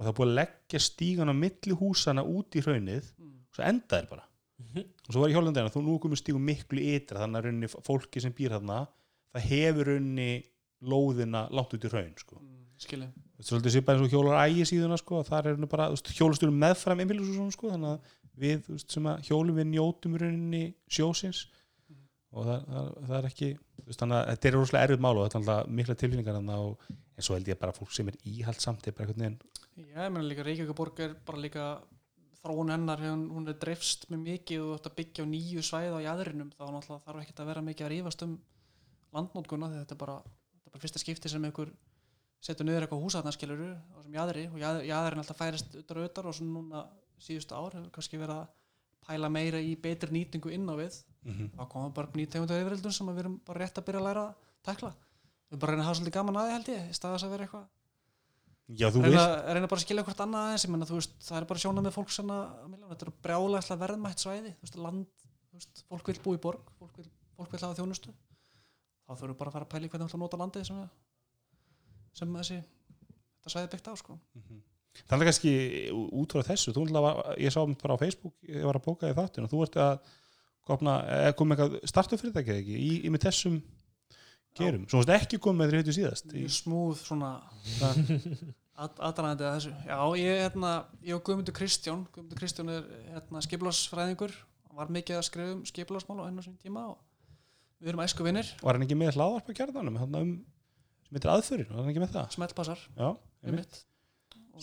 Og 0.01 0.07
það 0.07 0.17
búið 0.17 0.31
að 0.31 0.39
leggja 0.41 0.81
stígan 0.81 1.31
á 1.31 1.35
milli 1.37 1.77
húsana 1.77 2.25
út 2.27 2.57
í 2.57 2.65
hraunið, 2.65 3.13
Mm. 3.21 3.37
svo 3.55 3.63
endaðir 3.69 4.09
bara. 4.11 4.25
Og 4.61 5.15
svo 5.15 5.23
var 5.23 5.31
í 5.31 5.35
hjólundina, 5.35 5.71
þú 5.73 5.83
nú 5.85 5.99
komur 6.03 6.19
stígu 6.21 6.41
miklu 6.43 6.83
ytra, 6.97 7.21
þannig 7.23 7.39
að 7.41 7.45
rauninni 7.47 7.69
fólki 7.87 8.21
sem 8.21 8.33
býr 8.37 8.51
þarna, 8.57 8.89
það 9.35 9.47
hefur 9.51 9.89
rauninni 9.91 10.45
lóðina 10.83 11.47
langt 11.51 11.75
út 11.77 11.85
í 11.85 11.91
hraun, 11.93 12.15
sko. 12.19 12.41
mm, 12.41 12.65
skilji 12.79 13.09
Þetta 13.41 13.41
er 13.41 13.49
svolítið 13.49 13.73
svipaði 13.73 13.97
eins 13.97 14.05
og 14.05 14.13
hjólar 14.13 14.41
ægi 14.45 14.65
síðuna, 14.69 14.97
sko, 15.01 15.19
og 15.21 15.27
þar 15.27 15.47
er 15.49 15.67
bara, 15.67 15.87
þú 15.89 15.97
veist, 15.97 16.11
hjólastörum 16.19 16.59
meðfram 16.61 17.01
einbílusúsunum, 17.01 17.53
sko, 17.55 17.71
þannig 17.73 17.95
að 17.95 18.01
við, 18.41 18.65
veist, 18.73 18.91
sem 18.95 19.07
að 19.11 19.23
hjólum 19.29 19.59
við 19.61 19.69
njótum 19.75 20.17
rauninni 20.21 20.63
sjósins 20.89 21.47
Mhm. 21.91 22.03
og 22.33 22.47
það, 22.47 22.67
það, 22.73 22.91
það 23.09 23.17
er 23.21 23.29
ekki 23.31 23.49
veist, 23.87 24.01
þannig 24.01 24.19
að 24.21 24.27
þetta 24.33 24.49
er 24.51 24.57
rosalega 24.59 24.89
erfið 24.89 25.05
mál 25.07 25.17
og 25.19 25.25
þetta 25.29 25.39
er 25.39 25.43
alltaf 25.45 25.73
mikla 25.81 25.97
tilfinningar 26.03 26.43
og 26.57 26.85
en 26.91 27.25
svo 27.27 27.35
held 27.37 27.49
ég 27.51 27.59
bara 27.61 27.77
fólk 27.77 27.93
sem 27.93 28.09
er 28.13 28.19
íhaldsamt 28.25 28.87
er 28.87 28.93
bara 28.97 29.09
einhvern 29.09 29.25
veginn 29.25 29.41
Já, 29.81 30.05
ég 30.07 30.13
meina 30.13 30.27
líka 30.29 30.45
Reykjavíkaborg 30.45 31.01
er 31.01 31.15
bara 31.27 31.41
líka 31.41 31.65
þróun 32.41 32.71
hennar, 32.73 33.01
hún, 33.05 33.49
er 33.49 33.57
dreifst 33.61 34.07
með 34.11 34.23
mikið 34.25 34.63
og 34.63 34.69
þú 34.71 34.77
ert 34.79 34.87
að 34.91 34.95
byggja 35.01 35.25
á 35.25 35.33
nýju 35.33 35.63
svæð 35.67 35.97
á 35.97 36.01
jæðrinum 36.07 36.51
þá 36.57 36.63
náttúrulega 36.73 37.05
þarf 37.05 37.21
ekkert 37.25 37.41
að 37.43 37.51
vera 37.51 37.65
mikið 37.67 37.87
að 37.87 37.93
rífast 37.93 38.23
um 38.25 38.33
landnótkuna 39.13 39.69
því 39.71 39.81
þetta 39.83 39.97
er 39.97 40.01
bara, 40.01 40.17
þetta 40.25 40.71
er 40.71 40.73
bara 40.75 40.83
fyrsta 40.85 41.03
skipti 41.03 41.33
sem 41.33 41.45
einhver 41.45 41.73
setur 42.41 42.65
niður 42.65 42.87
eitthvað 42.87 43.03
húsatnarskiluru 43.05 43.69
á 43.77 43.97
sem 44.01 44.15
jæðri 44.17 44.45
og 44.49 44.59
jæð, 44.63 44.79
jæðrin 44.89 45.21
alltaf 45.21 45.41
færist 45.43 45.75
utar 45.83 46.01
og 46.01 46.09
utar 46.09 46.29
og 46.31 46.37
svona 46.39 46.55
núna 46.57 46.85
síðustu 47.21 47.55
ár 47.57 47.73
hefur 47.77 47.91
kannski 47.97 48.19
verið 48.21 48.37
að 48.41 48.49
pæla 49.07 49.29
meira 49.33 49.61
í 49.61 49.75
betri 49.81 50.11
nýtingu 50.15 50.53
inn 50.55 50.69
á 50.69 50.75
við. 50.77 50.99
Mm 51.25 51.33
-hmm. 51.37 51.49
þá 51.57 51.69
koma 51.69 51.91
bara 51.93 52.09
nýtegundu 52.17 52.55
yfirildun 52.61 52.93
sem 52.97 53.07
við 53.07 53.19
erum 53.19 53.41
bara 53.45 53.59
rétt 53.61 53.79
að 53.79 53.85
byrja 53.85 54.01
að 54.01 54.07
læra 54.09 54.23
að 54.29 54.35
takla 54.65 54.95
við 55.51 55.59
bara 55.61 55.73
reyna 55.73 55.83
að 55.83 55.87
hafa 55.89 55.99
svolítið 55.99 56.15
gaman 56.17 56.37
að 56.37 56.47
því 56.49 56.53
held 56.57 56.69
ég 56.69 56.91
í 56.91 56.95
staðis 56.97 57.25
að 57.25 57.31
vera 57.31 57.45
eitthvað 57.45 57.67
reyna, 59.03 59.25
reyna 59.55 59.67
bara 59.67 59.79
að 59.81 59.85
skilja 59.85 60.03
hvort 60.07 60.21
annað 60.25 60.45
aðeins. 60.47 60.67
Menna, 60.71 60.85
veist, 60.87 61.15
það 61.27 61.37
er 61.41 61.45
bara 61.51 61.61
sjónað 61.61 61.85
með 61.87 61.93
fólk 61.99 62.11
sem 62.15 62.29
að, 62.31 62.45
þetta 62.91 63.05
eru 63.07 63.13
brjálæslega 63.23 63.81
verðmætt 63.83 64.19
svæði. 64.23 64.53
Veist, 64.63 64.77
land, 64.77 65.07
veist, 65.53 65.85
fólk 65.91 66.07
vil 66.07 66.21
bú 66.25 66.35
í 66.35 66.39
borg 66.39 66.71
fólk 66.79 66.97
vil, 66.97 67.09
fólk 67.37 67.51
vil 67.53 67.61
hafa 67.61 67.75
þjónustu. 67.83 68.11
Þá 69.07 69.11
þurfum 69.17 69.29
við 69.35 69.39
bara 69.41 69.51
að 69.51 69.53
fara 69.53 69.65
að 69.67 69.73
pæla 69.75 69.87
í 69.87 69.89
hvernig 69.91 70.07
við 70.07 70.11
ætlum 70.11 70.21
að 70.23 70.27
nota 70.27 70.37
landið 70.43 70.65
sem, 70.67 70.77
við- 70.81 70.91
sem 72.15 72.35
þessi 72.37 72.59
þetta 72.63 73.51
svæði 73.51 73.71
byggt 73.75 73.89
á 73.91 73.95
sko. 73.99 74.19
Þannig 75.11 75.29
kannski 75.31 75.53
út 75.95 76.35
frá 76.35 76.47
þessu 76.51 76.75
var, 76.75 77.21
ég 77.39 77.53
sá 77.55 77.61
mér 77.63 77.79
bara 77.81 77.95
á 77.99 78.03
Facebook 78.03 78.35
ég 78.47 78.65
var 78.67 78.79
að 78.79 78.87
bóka 78.87 79.11
í 79.11 79.17
þáttinu 79.17 79.47
og 79.47 79.53
þú 79.53 79.63
ert 79.67 79.79
að 79.81 80.17
kopna, 80.67 80.97
eða 81.11 81.37
kom 81.39 81.55
eitthvað 81.55 81.77
startu 81.91 82.19
fyrirtækið 82.21 82.59
ekki 82.61 82.79
í, 82.79 82.91
í 83.07 83.13
með 83.13 83.27
þessum 83.27 83.61
gerum, 84.59 84.87
svo 84.91 85.01
varst 85.01 85.13
ekki 85.15 85.41
komið 85.43 85.61
með 85.61 85.71
þér 85.71 85.81
heitu 85.81 85.97
síðast 85.97 86.35
í, 86.35 86.45
smúð 86.53 87.01
svona 87.01 87.31
það, 87.81 88.01
aðdraðandi 88.81 89.47
að 89.47 89.57
þessu. 89.57 89.73
Já, 89.89 89.99
ég, 90.21 90.41
hérna, 90.45 90.73
ég 91.07 91.17
og 91.17 91.25
Guðmundur 91.27 91.57
Kristján 91.57 92.05
Guðmundur 92.15 92.41
Kristján 92.41 92.73
er 92.75 92.89
hérna, 93.13 93.45
skipularsfræðingur 93.47 94.35
hann 94.35 94.81
var 94.81 94.93
mikið 94.95 95.21
að 95.21 95.29
skrifa 95.29 95.55
um 95.57 95.63
skipularsmál 95.69 96.21
á 96.23 96.29
hennu 96.29 96.45
sín 96.47 96.59
tíma 96.61 96.87
og 96.93 96.99
við 97.81 97.93
erum 97.93 98.05
æsku 98.05 98.27
vinnir 98.27 98.51
var 98.63 98.79
hann 98.79 98.87
ekki 98.87 98.99
með 98.99 99.17
hlaðvarpa 99.19 99.57
kjarnanum 99.57 100.01
þarna 100.03 100.25
um, 100.27 100.35
sem 101.07 101.19
heitir 101.19 101.35
aðförin, 101.35 101.71
var 101.71 101.83
hann 101.83 101.93
ekki 101.95 102.05
með 102.05 102.17
það? 102.17 102.35
Smeltpassar 102.37 102.85
já, 102.85 103.09
einmitt, 103.09 103.47
einmitt. 103.47 103.81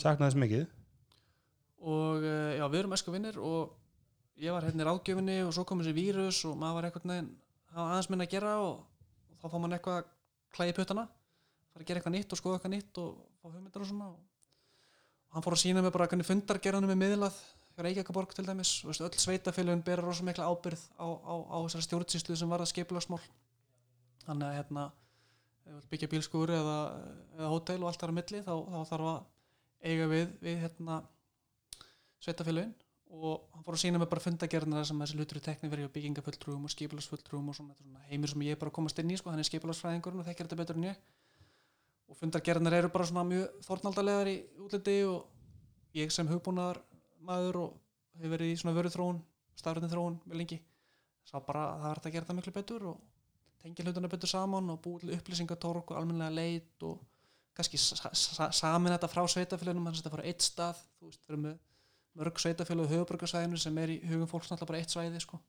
Saknaði 0.02 0.32
þess 0.32 0.42
mikið. 0.44 0.66
Og 1.88 2.24
uh, 2.26 2.54
já, 2.58 2.64
við 2.68 2.80
erum 2.82 2.96
æsku 2.98 3.14
vinnir 3.14 3.38
og 3.42 3.76
ég 4.42 4.54
var 4.54 4.66
hérna 4.68 4.86
í 4.86 4.88
ráðgjöfinni 4.88 5.38
og 5.46 5.54
svo 5.56 5.66
kom 5.68 5.82
þessi 5.82 5.98
vírus 5.98 6.44
og 6.50 6.58
maður 6.60 6.80
var 6.80 6.90
einhvern 6.90 7.14
veginn 7.14 7.30
hafa 7.74 7.92
aðeins 7.94 8.10
minna 8.12 8.28
að 8.28 8.34
gera 8.34 8.56
og, 8.64 8.82
og 9.32 9.40
þá 9.42 9.48
fá 9.52 9.58
mann 9.62 9.78
eitthvað 9.78 10.02
að 10.02 10.10
klæði 10.58 10.76
puttana 10.78 11.06
fara 11.78 11.86
að 11.86 11.90
gera 11.92 12.02
eitthvað 12.02 12.16
nýtt 12.18 12.34
og 12.34 12.42
skoða 12.42 12.58
eitthvað 12.58 12.74
nýtt 12.74 13.00
og 13.02 13.10
fá 13.38 13.48
hugmyndir 13.52 13.84
og 13.84 13.90
svona 13.92 14.10
og, 14.10 14.20
og 15.28 15.38
hann 15.38 15.46
fór 15.46 15.56
að 15.58 15.64
sína 15.64 15.84
mig 15.86 15.94
bara 15.94 16.08
hvernig 16.10 16.28
fundargerðanum 16.28 16.94
er 16.94 17.00
miðlað 17.02 17.40
hjá 17.78 17.84
Reykjavíkaborg 17.86 18.34
til 18.34 18.48
dæmis. 18.48 18.72
Og 18.82 18.90
veist, 18.90 19.04
öll 19.06 19.22
sveitafélagin 19.22 19.84
bera 19.86 20.06
rosa 20.06 20.26
mikla 20.26 20.48
ábyrð 20.50 20.88
á, 20.98 21.06
á, 21.06 21.34
á 21.54 21.58
þessari 21.68 21.86
stjórnsýslu 21.86 22.38
sem 22.40 22.50
var 22.50 22.64
að 22.64 22.72
skipulagsmál. 22.72 23.22
Þannig 24.26 24.48
að 24.48 24.58
hérna 24.58 24.86
byggja 25.92 26.10
bílskúr 26.10 26.54
eða, 26.58 26.78
eða 27.38 27.52
hótel 27.52 27.82
og 27.84 27.92
allt 27.92 28.02
þar 28.02 28.14
á 28.16 28.18
milli 28.18 28.42
þá, 28.42 28.54
þá 28.56 28.80
þarf 28.90 29.10
að 29.12 29.20
eiga 29.84 30.08
við, 30.10 30.34
við 30.42 30.60
hérna 30.64 31.02
sveitafélagin 32.24 32.74
og 33.08 33.46
hann 33.54 33.64
fór 33.64 33.78
að 33.78 33.84
sína 33.86 34.02
mig 34.02 34.10
bara 34.12 34.24
fundagerðina 34.24 34.84
sem 34.86 35.00
þessi 35.00 35.18
hlutur 35.18 35.40
í 35.40 35.44
tekni 35.46 35.70
verið 35.72 35.88
hjá 35.88 35.94
byggingafulltrúum 35.96 36.66
og 36.68 36.74
skipulagsfulltrúum 36.74 37.52
og 37.52 37.56
svona, 37.56 37.76
svona 37.80 38.04
heimur 38.10 38.32
sem 38.34 38.44
ég 38.44 38.60
bara 38.60 38.74
komast 38.74 39.00
inn 39.00 39.14
í 39.14 39.20
sko, 39.20 39.32
hann 39.32 39.40
er 39.40 39.48
skipulagsfræðingurinn 39.48 40.24
og 40.24 40.28
þekkir 40.28 40.50
þetta 40.50 40.60
betur 40.60 40.80
en 40.80 40.90
ég. 40.90 41.00
Og 42.08 42.20
fundargerðinar 42.20 42.76
eru 42.82 42.92
bara 42.92 43.08
svona 43.08 43.24
mjög 43.28 43.62
þórnaldalegar 43.64 44.32
í 44.32 44.38
útliti 44.66 44.98
og 45.08 45.96
ég 45.96 46.12
sem 46.12 46.28
hugbúnaðar 46.28 46.82
maður 47.28 47.62
og 47.64 47.78
hefur 48.18 48.36
verið 48.36 48.54
í 48.54 48.58
svona 48.60 48.76
vöru 48.76 48.92
þróun 48.92 49.22
stafrættin 49.58 49.92
þróun 49.92 50.20
mjög 50.26 50.42
lengi 50.42 50.60
sá 51.28 51.40
bara 51.44 51.64
að 51.74 51.84
það 51.84 51.94
hægt 51.94 52.08
að 52.08 52.16
gera 52.16 52.28
það 52.28 52.38
miklu 52.40 52.54
betur 52.56 52.88
og 52.92 53.00
tengja 53.62 53.86
hlutuna 53.86 54.12
betur 54.12 54.32
saman 54.32 54.72
og 54.74 54.82
búið 54.84 55.14
upplýsingatorg 55.18 55.92
og 55.92 56.00
almennilega 56.00 56.36
leit 56.38 56.86
og 56.88 57.02
kannski 57.58 57.80
sa 57.82 58.12
sa 58.14 58.50
samin 58.56 58.94
þetta 58.94 59.10
frá 59.12 59.24
sveitafélunum 59.34 59.88
þannig 59.88 59.98
að 59.98 60.04
þetta 60.04 60.14
fara 60.16 60.30
eitt 60.30 60.46
stað 60.46 60.82
þú 61.00 61.10
veist, 61.10 61.24
við 61.26 61.34
erum 61.34 61.46
með 61.48 61.58
mörg 62.18 62.42
sveitafélag 62.42 62.92
höfuborgarsvæðinu 62.94 63.62
sem 63.62 63.78
er 63.82 63.94
í 63.94 63.98
hugum 64.10 64.30
fólks 64.30 64.50
náttúrulega 64.52 64.72
bara 64.72 64.82
eitt 64.82 64.94
svæði 64.94 65.22
sko. 65.24 65.40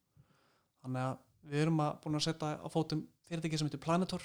þannig 0.82 1.04
að 1.04 1.14
við 1.48 1.64
erum 1.64 1.82
að 1.84 1.92
búin 2.02 2.18
að 2.18 2.26
setja 2.26 2.50
á 2.61 2.68
fótum 2.72 3.04
fyrirtæki 3.28 3.61
sem 3.61 3.68
heitir 3.68 3.82
Planetor 3.84 4.24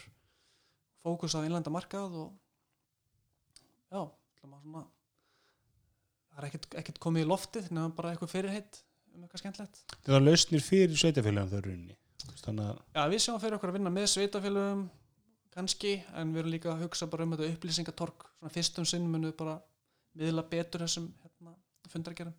fókus 1.04 1.36
á 1.36 1.44
innlenda 1.44 1.72
markað 1.74 2.18
og 2.24 2.32
já, 3.92 4.02
svona 4.40 4.86
það 6.34 6.40
er 6.40 6.50
ekkert, 6.50 6.68
ekkert 6.82 7.00
komið 7.04 7.26
í 7.26 7.30
loftið 7.30 7.70
nefnum 7.70 7.96
bara 7.98 8.14
eitthvað 8.14 8.34
fyrirheit 8.34 8.82
um 9.14 9.26
eitthvað 9.26 9.44
skemmtlegt 9.44 9.84
það 9.94 10.16
var 10.16 10.26
lausnir 10.26 10.66
fyrir 10.66 11.00
sveitafélagum 11.00 11.54
þau 11.54 11.66
runni 11.68 11.98
að 12.34 12.76
Já, 12.96 13.04
við 13.12 13.24
sjáum 13.24 13.42
fyrir 13.44 13.58
okkur 13.58 13.72
að 13.72 13.78
vinna 13.78 13.94
með 13.94 14.10
sveitafélögum 14.14 14.84
kannski, 15.54 15.98
en 16.18 16.34
við 16.34 16.44
erum 16.44 16.54
líka 16.56 16.72
að 16.74 16.88
hugsa 16.88 17.08
bara 17.10 17.28
um 17.28 17.36
þetta 17.36 17.52
upplýsingatorg. 17.54 18.26
Svona 18.40 18.54
fyrstum 18.54 18.88
sinn 18.90 19.06
munum 19.08 19.30
við 19.32 19.38
bara 19.40 19.60
miðla 20.18 20.46
betur 20.50 20.84
þessum 20.86 21.10
hérna, 21.24 21.56
fundargerum 21.90 22.36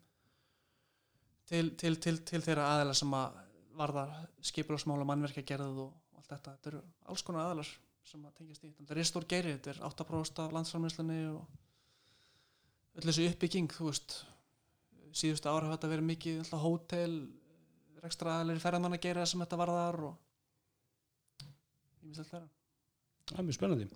til, 1.49 1.71
til, 1.77 1.95
til, 2.01 2.17
til 2.25 2.41
þeirra 2.43 2.69
aðeila 2.73 2.95
sem 2.97 3.13
að 3.15 3.41
varða 3.75 4.05
skipularsmála 4.45 5.07
mannverkja 5.07 5.43
gerð 5.47 5.81
og 5.85 6.17
allt 6.17 6.29
þetta, 6.31 6.55
þetta 6.55 6.71
eru 6.71 6.81
alls 7.11 7.25
konar 7.25 7.49
aðeilar 7.49 7.71
sem 8.05 8.25
að 8.25 8.35
tengjast 8.39 8.65
í, 8.65 8.71
þetta 8.77 8.95
er 8.95 9.09
stór 9.09 9.27
geiri 9.29 9.55
þetta 9.55 9.73
er 9.73 9.81
8% 9.89 10.43
af 10.43 10.55
landsframlýslinni 10.55 11.19
og 11.33 11.45
öll 12.95 13.07
þessu 13.09 13.27
uppbygging 13.31 13.71
þú 13.75 13.89
veist, 13.89 14.19
síðustu 15.15 15.51
ár 15.51 15.65
hafa 15.65 15.77
þetta 15.77 15.91
verið 15.95 16.09
mikið 16.11 16.43
alltaf 16.43 16.63
hótel 16.63 17.15
rekstra 18.05 18.37
aðeilir 18.37 18.61
ferðamann 18.63 18.97
að 18.97 19.05
gera 19.07 19.25
sem 19.27 19.41
þetta 19.43 19.59
varðar 19.59 19.99
og 20.11 20.13
ég 21.41 22.05
myndi 22.05 22.21
alltaf 22.21 22.37
það 22.37 22.54
er 23.33 23.45
mjög 23.45 23.57
spennandi. 23.57 23.87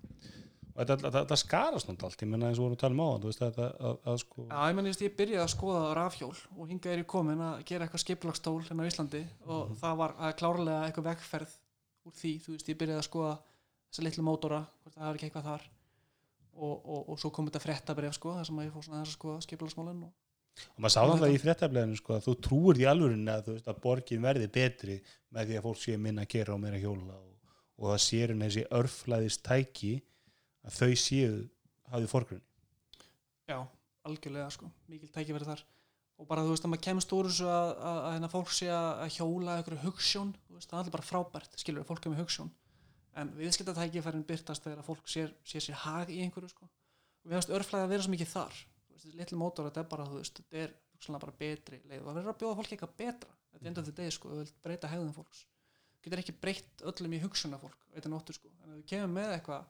Og 0.69 0.85
þetta, 0.85 0.95
þetta, 1.03 1.21
þetta 1.23 1.37
skarast 1.41 1.89
náttúrulega 1.89 2.09
allt 2.09 2.23
ég 2.23 2.29
menna 2.31 2.49
eins 2.49 2.59
og 2.59 2.65
vorum 2.65 2.77
að 2.77 2.83
tala 2.83 2.95
um 2.95 3.01
á 3.03 3.09
þú 3.19 3.29
veist 3.29 3.41
þetta 3.43 3.65
að, 3.89 3.97
að 4.11 4.19
sko 4.21 4.45
Já, 4.45 4.59
ég 4.69 4.77
menn, 4.77 4.89
ég 4.89 5.15
byrjaði 5.19 5.43
að 5.43 5.51
skoða 5.53 5.81
rafhjól 5.97 6.29
og 6.55 6.69
hingað 6.69 6.93
er 6.93 7.01
ég 7.01 7.09
komin 7.13 7.43
að 7.43 7.65
gera 7.67 7.87
eitthvað 7.87 8.03
skipulagstól 8.05 8.53
hérna 8.63 8.85
á 8.87 8.89
Íslandi 8.89 9.23
og 9.49 9.73
það 9.81 9.99
var 9.99 10.15
það 10.21 10.31
er 10.31 10.37
klárlega 10.39 10.85
eitthvað 10.85 11.09
vegferð 11.09 11.57
úr 12.07 12.15
því, 12.15 12.31
þú 12.45 12.55
veist, 12.55 12.71
ég 12.71 12.79
byrjaði 12.79 13.01
að 13.01 13.09
skoða 13.09 13.33
þessa 13.89 14.05
litlu 14.07 14.25
mótora, 14.29 14.61
hvort 14.79 14.95
það 14.95 15.05
hefur 15.05 15.19
ekki 15.19 15.29
eitthvað 15.29 15.49
þar. 15.49 15.67
Og, 16.59 16.73
og, 16.79 17.03
og 17.11 17.19
svo 17.19 17.33
kom 17.33 17.47
þetta 17.49 17.63
fréttabref 17.63 18.15
sko, 18.15 18.33
þar 18.37 18.47
sem 18.47 18.57
að 18.59 18.67
ég 18.67 18.73
fór 18.75 18.87
svona 18.87 19.03
að 19.03 19.13
skoða 19.13 19.43
skipulagsmálin 19.45 20.01
og 20.07 20.15
og 20.59 20.83
maður 20.83 20.93
sá 20.93 21.01
náttúrulega 21.05 21.35
í 21.35 21.41
fréttablaðinu 21.43 21.99
sko 21.99 22.15
að 22.15 22.25
þú 22.25 22.35
trúir 22.45 22.79
því 22.79 22.87
alvörinni 22.91 23.33
að 23.33 23.49
að 23.59 23.81
borgin 23.83 24.23
verði 24.25 24.49
betri 24.51 24.97
með 25.35 25.51
því 25.51 25.59
að 25.59 25.65
fólk 25.67 25.79
sé 25.79 25.97
minna 26.01 26.25
að 26.25 26.33
gera 26.33 26.55
og 26.55 26.61
meira 26.63 26.81
hjóla 26.81 27.15
og, 27.15 27.28
og 27.79 27.93
það 27.93 28.05
sér 28.05 28.33
henni 28.33 28.49
þessi 28.49 28.67
örflæðist 28.75 29.43
tæki 29.47 29.95
að 30.67 30.79
þau 30.79 30.93
séu 30.99 31.33
hafið 31.89 32.11
fórgrunni 32.11 32.45
Já, 33.49 33.57
algjörlega 34.05 34.49
sko, 34.53 34.67
mikil 34.91 35.09
tækifæri 35.09 35.47
þar. 35.47 35.61
Og 36.19 36.27
bara 36.29 36.43
þú 36.45 36.51
veist 36.53 36.65
að 36.67 36.73
maður 36.73 36.85
kemst 36.85 37.13
úr 37.15 37.29
þessu 37.29 37.47
að, 37.49 37.69
að, 37.71 37.99
að 38.03 38.11
hérna 38.13 38.29
fólk 38.29 38.51
sé 38.53 38.67
að, 38.69 38.89
að 39.05 39.13
hjóla 39.15 39.55
einhverju 39.55 39.79
hugssjón, 39.85 40.33
það 40.51 40.73
er 40.75 40.81
allir 40.81 40.93
bara 40.93 41.07
frábært 41.07 41.55
skilur 41.57 41.87
fólk 41.87 42.05
er 42.05 42.13
með 42.13 42.21
hugssjón 42.25 42.51
en 43.19 43.31
viðskipta 43.39 43.73
tækifærin 43.75 44.25
byrtast 44.27 44.65
þegar 44.65 44.83
að 44.83 44.89
fólk 44.91 45.09
sér, 45.09 45.31
sér 45.47 45.65
sér 45.65 45.79
hag 45.81 46.11
í 46.13 46.19
einhverju 46.23 46.51
sko. 46.51 46.67
Og 47.23 47.31
við 47.31 47.37
hefast 47.37 47.53
örflæði 47.55 47.87
að 47.87 47.93
vera 47.95 48.05
svo 48.05 48.13
mikið 48.13 48.31
þar. 48.35 48.59
Litli 49.17 49.39
mótor, 49.39 49.67
þetta 49.69 49.81
er 49.81 49.89
bara, 49.91 50.05
þú 50.07 50.19
veist, 50.19 50.41
þetta 50.53 50.61
er 51.15 51.23
bara 51.23 51.37
betri 51.39 51.81
leið. 51.87 52.03
Og 52.03 52.07
það 52.09 52.19
verður 52.19 52.33
að 52.33 52.39
bjóða 52.43 52.59
fólki 52.59 52.75
eitthvað 52.75 52.95
betra. 53.01 53.33
Þetta 53.49 53.65
er 53.65 53.71
enda 53.71 53.83
þetta 53.87 54.03
degi 54.03 54.15
sko, 54.15 54.31
þú 54.31 54.43
vilt 54.43 54.61
breyta 54.63 54.91
hegðum 54.91 55.15
fólks 55.15 55.43
getur 56.05 56.21
ekki 56.21 56.37
breytt 56.41 56.85
öllum 56.91 57.15
í 57.15 57.21
hugssjóna 57.23 57.59
fólk 57.61 57.77
veitir 57.93 58.13
nóttu 58.13 58.35
sko, 58.35 58.51
en 58.63 58.77
þú 58.77 58.85
kemur 58.91 59.13
með 59.17 59.35
eitthvað 59.35 59.67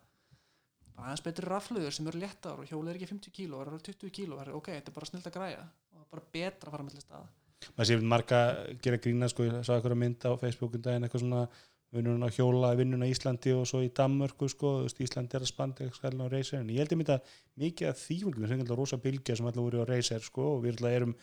bara 0.99 1.09
aðeins 1.09 1.25
betri 1.25 1.49
rafluður 1.49 1.95
sem 1.95 2.09
eru 2.11 2.21
léttar 2.21 2.59
og 2.59 2.69
hjólið 2.69 2.91
er 2.91 2.99
ekki 2.99 3.11
50 3.13 3.35
kíló, 3.35 3.61
það 3.61 3.73
eru 3.73 3.81
20 3.87 4.15
kíló 4.17 4.39
ok, 4.59 4.71
þetta 4.75 4.91
er 4.91 4.97
bara 4.99 5.09
snilt 5.09 5.29
að 5.29 5.37
græja 5.37 5.63
og 5.63 5.95
það 5.95 6.05
er 6.05 6.13
bara 6.13 6.29
betra 6.35 6.69
að 6.69 6.75
fara 6.75 6.87
með 6.87 7.03
staða. 7.05 7.29
Maður 7.75 7.89
sé 7.89 7.97
marga 8.13 8.39
gera 8.83 9.01
grína 9.03 9.29
sko, 9.31 9.47
ég 9.47 9.65
sá 9.67 9.73
eitthvað 9.75 9.99
mynd 9.99 10.27
á 10.27 10.31
Facebookum 10.39 10.83
daginn 10.83 11.07
eitthvað 11.07 11.25
svona 11.25 11.41
vinnun 11.95 12.23
á 12.23 12.29
hjóla 12.29 12.69
vinnun 12.77 13.03
á 13.03 13.09
Íslandi 13.09 13.55
og 13.57 13.65
svo 13.67 13.81
í 13.81 13.89
Danmörku 13.95 14.47
sko, 14.51 14.73
Íslandi 14.85 15.35
er 15.39 15.43
að 15.43 15.51
spanda 15.51 15.83
eitthvað 15.85 16.21
á 16.21 16.27
reyser 16.29 16.61
en 16.61 16.69
ég 16.69 16.83
held 16.83 16.93
ég 16.93 17.01
mynda 17.01 17.17
mikið 17.59 17.89
að 17.89 17.99
því 18.03 18.17
fólki 18.23 18.43
við 18.43 18.51
sem 18.51 18.63
alltaf 18.63 18.79
rosa 18.79 18.99
bylgja 19.01 19.37
sem 19.39 19.49
alltaf 19.49 19.65
voru 19.65 19.81
á 19.83 19.89
reyser 19.89 20.23
sko, 20.23 20.45
og 20.55 20.63
við 20.67 20.85
erum 20.91 21.15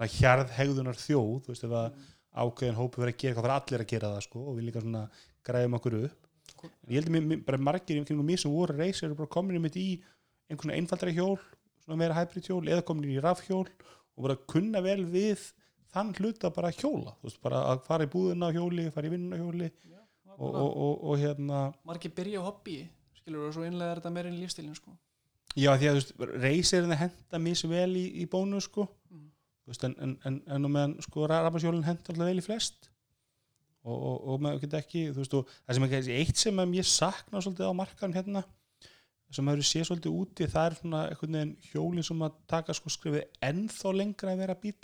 hjarðhegðunar 0.00 0.98
þjóð 0.98 1.34
þú 1.44 1.52
veist, 1.52 1.66
ef 1.68 1.74
að 1.78 1.98
ákveðin 2.34 2.78
hópu 2.78 3.02
verið 3.02 3.14
að 3.14 3.20
gera 3.22 3.32
eitthvað, 3.32 3.44
það 3.44 3.54
er 3.54 3.56
allir 3.60 3.84
að 3.84 3.90
gera 3.94 4.12
það 4.14 4.24
sko, 4.26 4.44
og 4.44 4.56
við 4.58 4.68
líka 4.68 4.82
svona 4.84 5.02
græðum 5.46 5.76
okkur 5.78 5.98
upp. 6.02 6.20
En 6.64 6.92
ég 6.92 6.98
held 6.98 7.10
að 7.10 7.16
mér- 7.16 7.60
margir 7.68 7.98
í 8.00 8.16
mér 8.24 8.40
sem 8.40 8.52
voru 8.52 8.76
reyser 8.78 9.08
eru 9.08 9.18
bara 9.18 9.32
komin 9.32 9.58
einmitt 9.58 9.76
í 9.76 9.88
einhvern 10.48 10.70
svona 10.70 10.78
einfaldari 10.78 11.14
hjól 11.16 11.38
svona 11.84 11.98
meira 12.00 12.16
hybrid 12.16 12.48
hjól 12.48 12.64
eða 12.68 12.84
komin 12.88 13.12
í 13.12 13.20
rafhjól 13.22 13.66
og 13.68 14.26
bara 14.26 14.36
kunna 14.48 14.80
vel 14.84 15.04
við 15.04 15.40
þann 15.94 16.14
hluta 16.18 16.50
bara 16.54 16.70
að 16.72 16.80
hjóla. 16.82 17.14
Þú 17.20 17.28
veist, 17.28 17.40
bara 17.44 17.62
að 17.72 17.82
fara 17.86 18.06
í 18.06 18.10
búðina 18.12 18.50
á 18.50 18.54
hjóli 18.56 18.90
fara 18.94 19.08
í 19.08 19.12
vinnuna 19.14 19.38
á 19.38 19.42
hjóli 19.42 19.70
og, 20.34 20.48
og, 20.50 20.70
og, 20.70 20.94
og 21.10 21.18
hérna 21.20 21.60
margir 21.86 22.14
byrja 22.14 22.42
á 22.42 22.46
hobby 22.48 22.78
skilur 23.20 23.48
og 23.48 23.54
svo 23.56 23.66
innlega 23.66 23.94
er 23.94 24.00
þetta 24.02 24.14
meira 24.14 24.30
inn 24.30 24.38
í 24.38 24.42
lífstílinn 24.42 24.76
sko. 24.78 24.96
já 25.54 25.70
því 25.78 25.86
að 25.90 25.94
þú 25.94 26.00
veist, 26.00 26.14
reysirinn 26.42 26.96
henda 26.98 27.40
misvel 27.42 27.92
í, 28.00 28.04
í 28.22 28.26
bónus 28.30 28.66
sko. 28.68 28.88
Mm. 29.12 29.28
En, 29.64 29.94
en, 30.28 30.40
en, 30.44 30.66
meðan 30.68 30.98
sko 31.04 31.28
rafashjólinn 31.30 31.86
henda 31.86 32.04
alltaf 32.12 32.28
vel 32.28 32.42
í 32.42 32.44
flest. 32.44 32.90
Og, 33.84 33.94
og, 33.94 34.18
og 34.32 34.42
maður 34.44 34.64
geta 34.64 34.80
ekki 34.80 35.06
veist, 35.12 35.34
og 35.36 35.48
það 35.64 35.78
sem 35.78 35.86
er 35.86 36.10
eitt 36.18 36.40
sem 36.40 36.60
ég 36.76 36.88
sakna 36.88 37.40
svolítið 37.44 37.68
á 37.68 37.74
markan 37.76 38.16
hérna 38.16 38.44
sem 39.34 39.44
maður 39.44 39.66
sé 39.66 39.82
svolítið 39.84 40.14
úti 40.14 40.48
það 40.50 40.68
er 40.68 40.76
svona 40.78 41.00
einhvern 41.10 41.36
veginn 41.36 41.54
hjólinn 41.70 42.06
sem 42.06 42.24
að 42.24 42.36
taka 42.50 42.76
sko 42.76 42.92
skrifið 42.92 43.24
ennþá 43.44 43.92
lengra 43.98 44.32
að 44.34 44.42
vera 44.44 44.56
bíl 44.62 44.74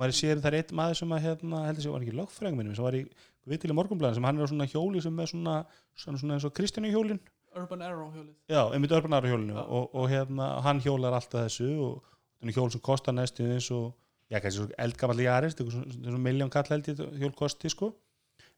maður 0.00 0.16
sér 0.16 0.40
það 0.40 0.50
er 0.50 0.58
eitt 0.58 0.74
maður 0.76 1.00
sem 1.00 1.12
að 1.14 1.24
hérna, 1.26 1.64
heldur 1.68 1.84
sér 1.84 1.94
var 1.94 2.06
ekki 2.06 2.16
lögfræðing 2.18 2.58
minnum 2.58 2.76
sem 2.76 2.86
var 2.86 2.98
í 2.98 3.02
viðtil 3.50 3.72
í 3.72 3.76
morgunblæðin 3.78 4.18
sem 4.18 4.28
hann 4.28 4.40
er 4.40 4.48
á 4.48 4.52
svona 4.52 4.68
hjóli 4.70 5.04
sem 5.04 5.20
er 5.20 5.30
svona, 5.32 5.56
svona, 5.96 6.22
svona 6.22 6.36
eins 6.36 6.48
og 6.48 6.54
Kristjánu 6.56 6.92
hjólinn 6.92 7.20
Urban 7.58 7.82
Arrow 7.82 8.12
hjólið. 8.14 8.34
Já, 8.46 8.60
einmitt 8.70 8.92
örbanar 8.94 9.26
hjólinu 9.26 9.56
Já. 9.56 9.64
og, 9.64 9.94
og 9.94 10.10
hérna, 10.10 10.52
hann 10.62 10.82
hjólar 10.84 11.16
alltaf 11.18 11.48
þessu 11.48 11.70
og 11.82 12.10
er 12.48 12.56
hjól 12.56 12.70
sem 12.72 12.80
kostar 12.80 13.16
næstu 13.16 13.44
eins 13.44 13.68
og 13.74 13.90
já, 14.30 14.38
kannski 14.40 14.56
svo 14.56 14.68
þetta 14.70 15.34
er 15.40 15.50
svona, 15.50 15.96
svona 15.98 16.22
miljón 16.24 16.52
kall 16.52 16.70
held 16.70 16.88
ég 16.88 17.02
hjól 17.20 17.34
kosti 17.36 17.72
sko. 17.72 17.92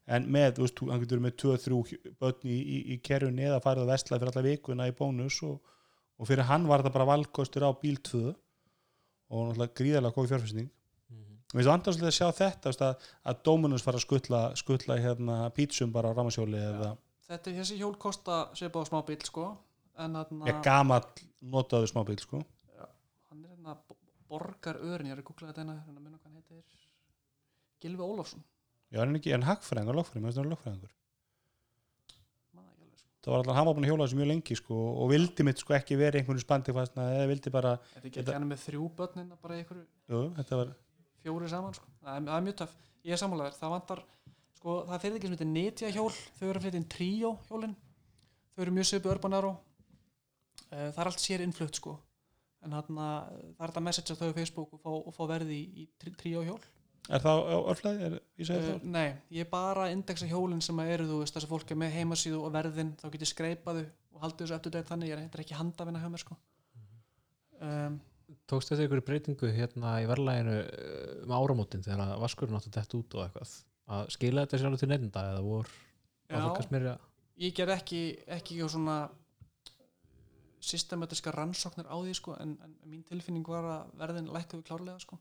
En 0.07 0.25
með, 0.27 0.57
þú 0.57 0.65
veist, 0.65 0.79
hann 0.91 0.99
getur 0.99 1.21
með 1.23 1.35
2-3 1.39 2.15
börn 2.19 2.47
í, 2.51 2.55
í, 2.59 2.77
í 2.91 2.95
kerjunni 2.99 3.45
eða 3.47 3.61
farið 3.63 3.85
að 3.85 3.91
vesla 3.93 4.17
fyrir 4.19 4.31
alla 4.33 4.43
vikuna 4.49 4.87
í 4.89 4.95
bónus 4.97 5.37
og, 5.47 5.61
og 6.19 6.27
fyrir 6.27 6.49
hann 6.49 6.67
var 6.67 6.83
þetta 6.83 6.95
bara 6.97 7.07
valkostur 7.13 7.63
á 7.63 7.71
bíl 7.79 8.01
2 8.03 8.23
og 8.27 9.45
náttúrulega 9.47 9.77
gríðarlega 9.79 10.17
góð 10.17 10.33
fjárfæsning 10.33 10.71
Mér 11.53 11.61
finnst 11.61 11.69
vandast 11.69 12.03
að 12.03 12.15
sjá 12.17 12.27
þetta 12.33 12.71
veist, 12.71 12.83
að, 12.83 13.07
að 13.29 13.41
Dominus 13.47 13.83
fara 13.85 13.99
að 13.99 14.03
skuttla, 14.07 14.39
skuttla 14.57 14.97
hérna, 14.99 15.35
pítsum 15.55 15.91
bara 15.93 16.09
á 16.11 16.17
ramasjóli 16.17 16.59
eða 16.59 16.95
þetta 17.29 17.51
er 17.51 17.59
þessi 17.61 17.77
hjól 17.79 17.93
kosta 18.01 18.39
svipað 18.57 18.83
á 18.83 18.89
smá 18.89 18.99
bíl 19.07 19.19
sko 19.23 19.45
en 20.01 20.17
hann 20.17 20.43
ja, 20.47 20.57
gamall 20.65 21.05
notaðu 21.53 21.89
smábíl 21.91 22.19
sko. 22.21 22.41
Hann 23.63 23.71
er 23.71 23.77
hérna 23.77 23.87
bo- 23.87 23.97
borgar 24.29 24.75
örin, 24.81 25.07
ég 25.07 25.15
er 25.15 25.21
að 25.21 25.27
googla 25.29 25.49
þetta 25.51 25.61
hérna 25.63 25.75
hérna 25.85 25.99
munum 26.01 26.19
hvað 26.19 26.31
hann 26.31 26.41
heitir. 26.41 26.89
Gilvi 27.83 28.03
Ólafsson. 28.03 28.43
Já, 28.91 28.99
er 29.01 29.05
hann 29.07 29.15
ekki, 29.19 29.33
en 29.33 29.43
hagfræðingur, 29.47 29.95
lögfræðingur, 29.99 30.23
mér 30.23 30.31
finnst 30.33 30.37
hann 30.43 30.53
ekki 30.53 30.69
alveg 30.73 30.91
sko. 30.91 30.99
Það 33.23 33.31
var 33.31 33.39
alltaf, 33.39 33.55
hann 33.55 33.67
var 33.69 33.75
búin 33.77 33.85
að 33.87 33.91
hjóla 33.93 34.05
þessu 34.07 34.17
mjög 34.19 34.29
lengi 34.33 34.55
sko, 34.59 34.77
og 35.03 35.09
vildi 35.13 35.43
mitt 35.47 35.61
sko 35.63 35.75
ekki 35.77 35.95
verið 35.99 36.19
einhvern 36.21 36.41
spandi 36.43 36.73
eða 36.75 37.27
vildi 37.31 37.51
bara, 37.55 37.71
þetta 37.77 37.99
er 38.01 38.07
ekki 38.09 38.17
Þetta- 38.19 38.23
ekki 38.23 38.33
hann 38.35 38.43
er 38.43 38.51
með 38.51 38.63
þrjú 38.67 38.89
börnina 38.97 39.37
bara 39.41 39.55
í 39.55 39.61
einhverju 39.63 39.85
jú, 40.11 40.21
þetta 40.37 40.57
var 40.59 40.73
fjóri 41.23 41.49
saman 41.49 41.73
sko. 41.73 41.85
það 42.03 42.17
er, 42.17 42.21
það 42.27 42.37
er 42.37 42.45
mjög 42.47 42.57
töff, 42.57 42.73
ég 43.07 43.11
er 43.15 43.21
sammálaður 43.23 43.55
það 43.61 43.73
vantar, 43.75 44.03
sko, 44.59 44.75
það 44.87 44.93
er 44.93 44.99
fyrir 45.05 45.15
ekki 45.15 45.27
sem 45.27 45.35
heitir 45.37 45.51
netja 45.53 45.91
hjól, 45.95 46.11
þau 46.39 46.47
eru 46.49 46.59
að 46.59 46.63
flytja 46.67 46.81
inn 46.83 46.89
tríó 46.91 47.31
hjólin. 47.47 47.75
Þau 48.53 48.61
eru 48.67 48.71
mjög 48.75 48.85
svipu 48.91 49.09
Urban 49.09 49.33
Arrow. 49.33 49.55
Eh, 50.69 50.91
það 50.91 50.99
er 50.99 51.07
allt 51.09 51.19
sér 51.23 51.41
innflutt 51.41 51.75
sko 51.79 51.95
en 52.63 52.75
hann 52.77 52.99
það 52.99 53.33
er 53.33 53.65
þetta 53.65 53.81
að 53.81 53.87
messagea 53.87 54.19
þau 54.19 54.29
á 54.31 54.37
Facebook 54.37 54.77
og 54.77 54.81
fá, 54.83 54.91
og 54.93 55.15
fá 55.15 55.23
verði 55.33 55.57
í, 55.59 55.83
í 55.83 55.87
trí- 56.01 56.15
tríó 56.19 56.43
hjól. 56.45 56.61
Er 57.11 57.19
það 57.19 57.41
á 57.51 57.57
örflæði, 57.73 58.05
er, 58.07 58.13
uh, 58.15 58.47
það? 58.47 58.85
nei, 58.87 59.09
ég 59.35 59.43
er 59.43 59.49
bara 59.51 59.89
að 59.89 59.97
indexa 59.97 60.29
hjólin 60.29 60.63
sem 60.63 60.77
að 60.79 60.93
eru 60.93 61.07
þú 61.09 61.17
veist, 61.19 61.35
þess 61.35 61.47
að 61.49 61.51
fólk 61.51 61.73
er 61.73 61.79
með 61.81 61.97
heimasíðu 61.97 62.39
og 62.39 62.53
verðin 62.55 62.93
þá 63.01 63.05
get 63.11 63.25
ég 63.25 63.31
skreipaðu 63.33 63.83
og 64.13 64.23
haldið 64.23 64.45
þessu 64.45 64.55
eftir 64.55 64.75
dætt 64.77 64.87
þannig, 64.87 65.09
ég 65.11 65.17
er, 65.17 65.23
þetta 65.25 65.39
er 65.39 65.43
ekki 65.43 65.57
handafina 65.59 66.03
hjá 66.03 66.09
mér 66.13 66.23
sko. 66.23 66.37
Um, 67.63 67.99
Tókst 68.49 68.71
þetta 68.71 68.85
ykkur 68.87 69.01
breytingu 69.05 69.49
hérna 69.55 69.97
í 70.03 70.07
verðlæginu 70.09 70.55
um 71.25 71.33
áramótin 71.35 71.83
þegar 71.83 72.05
að 72.05 72.21
vaskurinn 72.23 72.57
átti 72.57 72.71
dett 72.73 72.95
út 72.97 73.17
og 73.17 73.25
eitthvað? 73.25 73.51
Að 73.93 74.07
skila 74.15 74.45
þetta 74.45 74.59
sér 74.59 74.69
alveg 74.69 74.81
til 74.81 74.89
nefnda 74.93 75.23
eða 75.33 75.43
vor 75.43 75.67
já, 75.67 76.37
að 76.37 76.45
fólk 76.47 76.61
að 76.61 76.67
smyrja? 76.69 76.95
Ég 77.43 77.55
ger 77.57 77.73
ekki 77.75 78.01
ekki 78.37 78.59
svona 78.71 78.97
systematiska 80.73 81.33
rannsóknir 81.33 81.87
á 81.89 81.95
því 81.95 82.15
sko, 82.17 82.35
en, 82.41 82.55
en 82.65 82.73
mín 82.89 83.05
tilfinning 83.07 83.47
var 83.47 83.69
að 83.69 83.93
verðin 84.01 84.31
lækkuðu 84.33 84.65
klárlega 84.67 84.99
sko. 85.03 85.19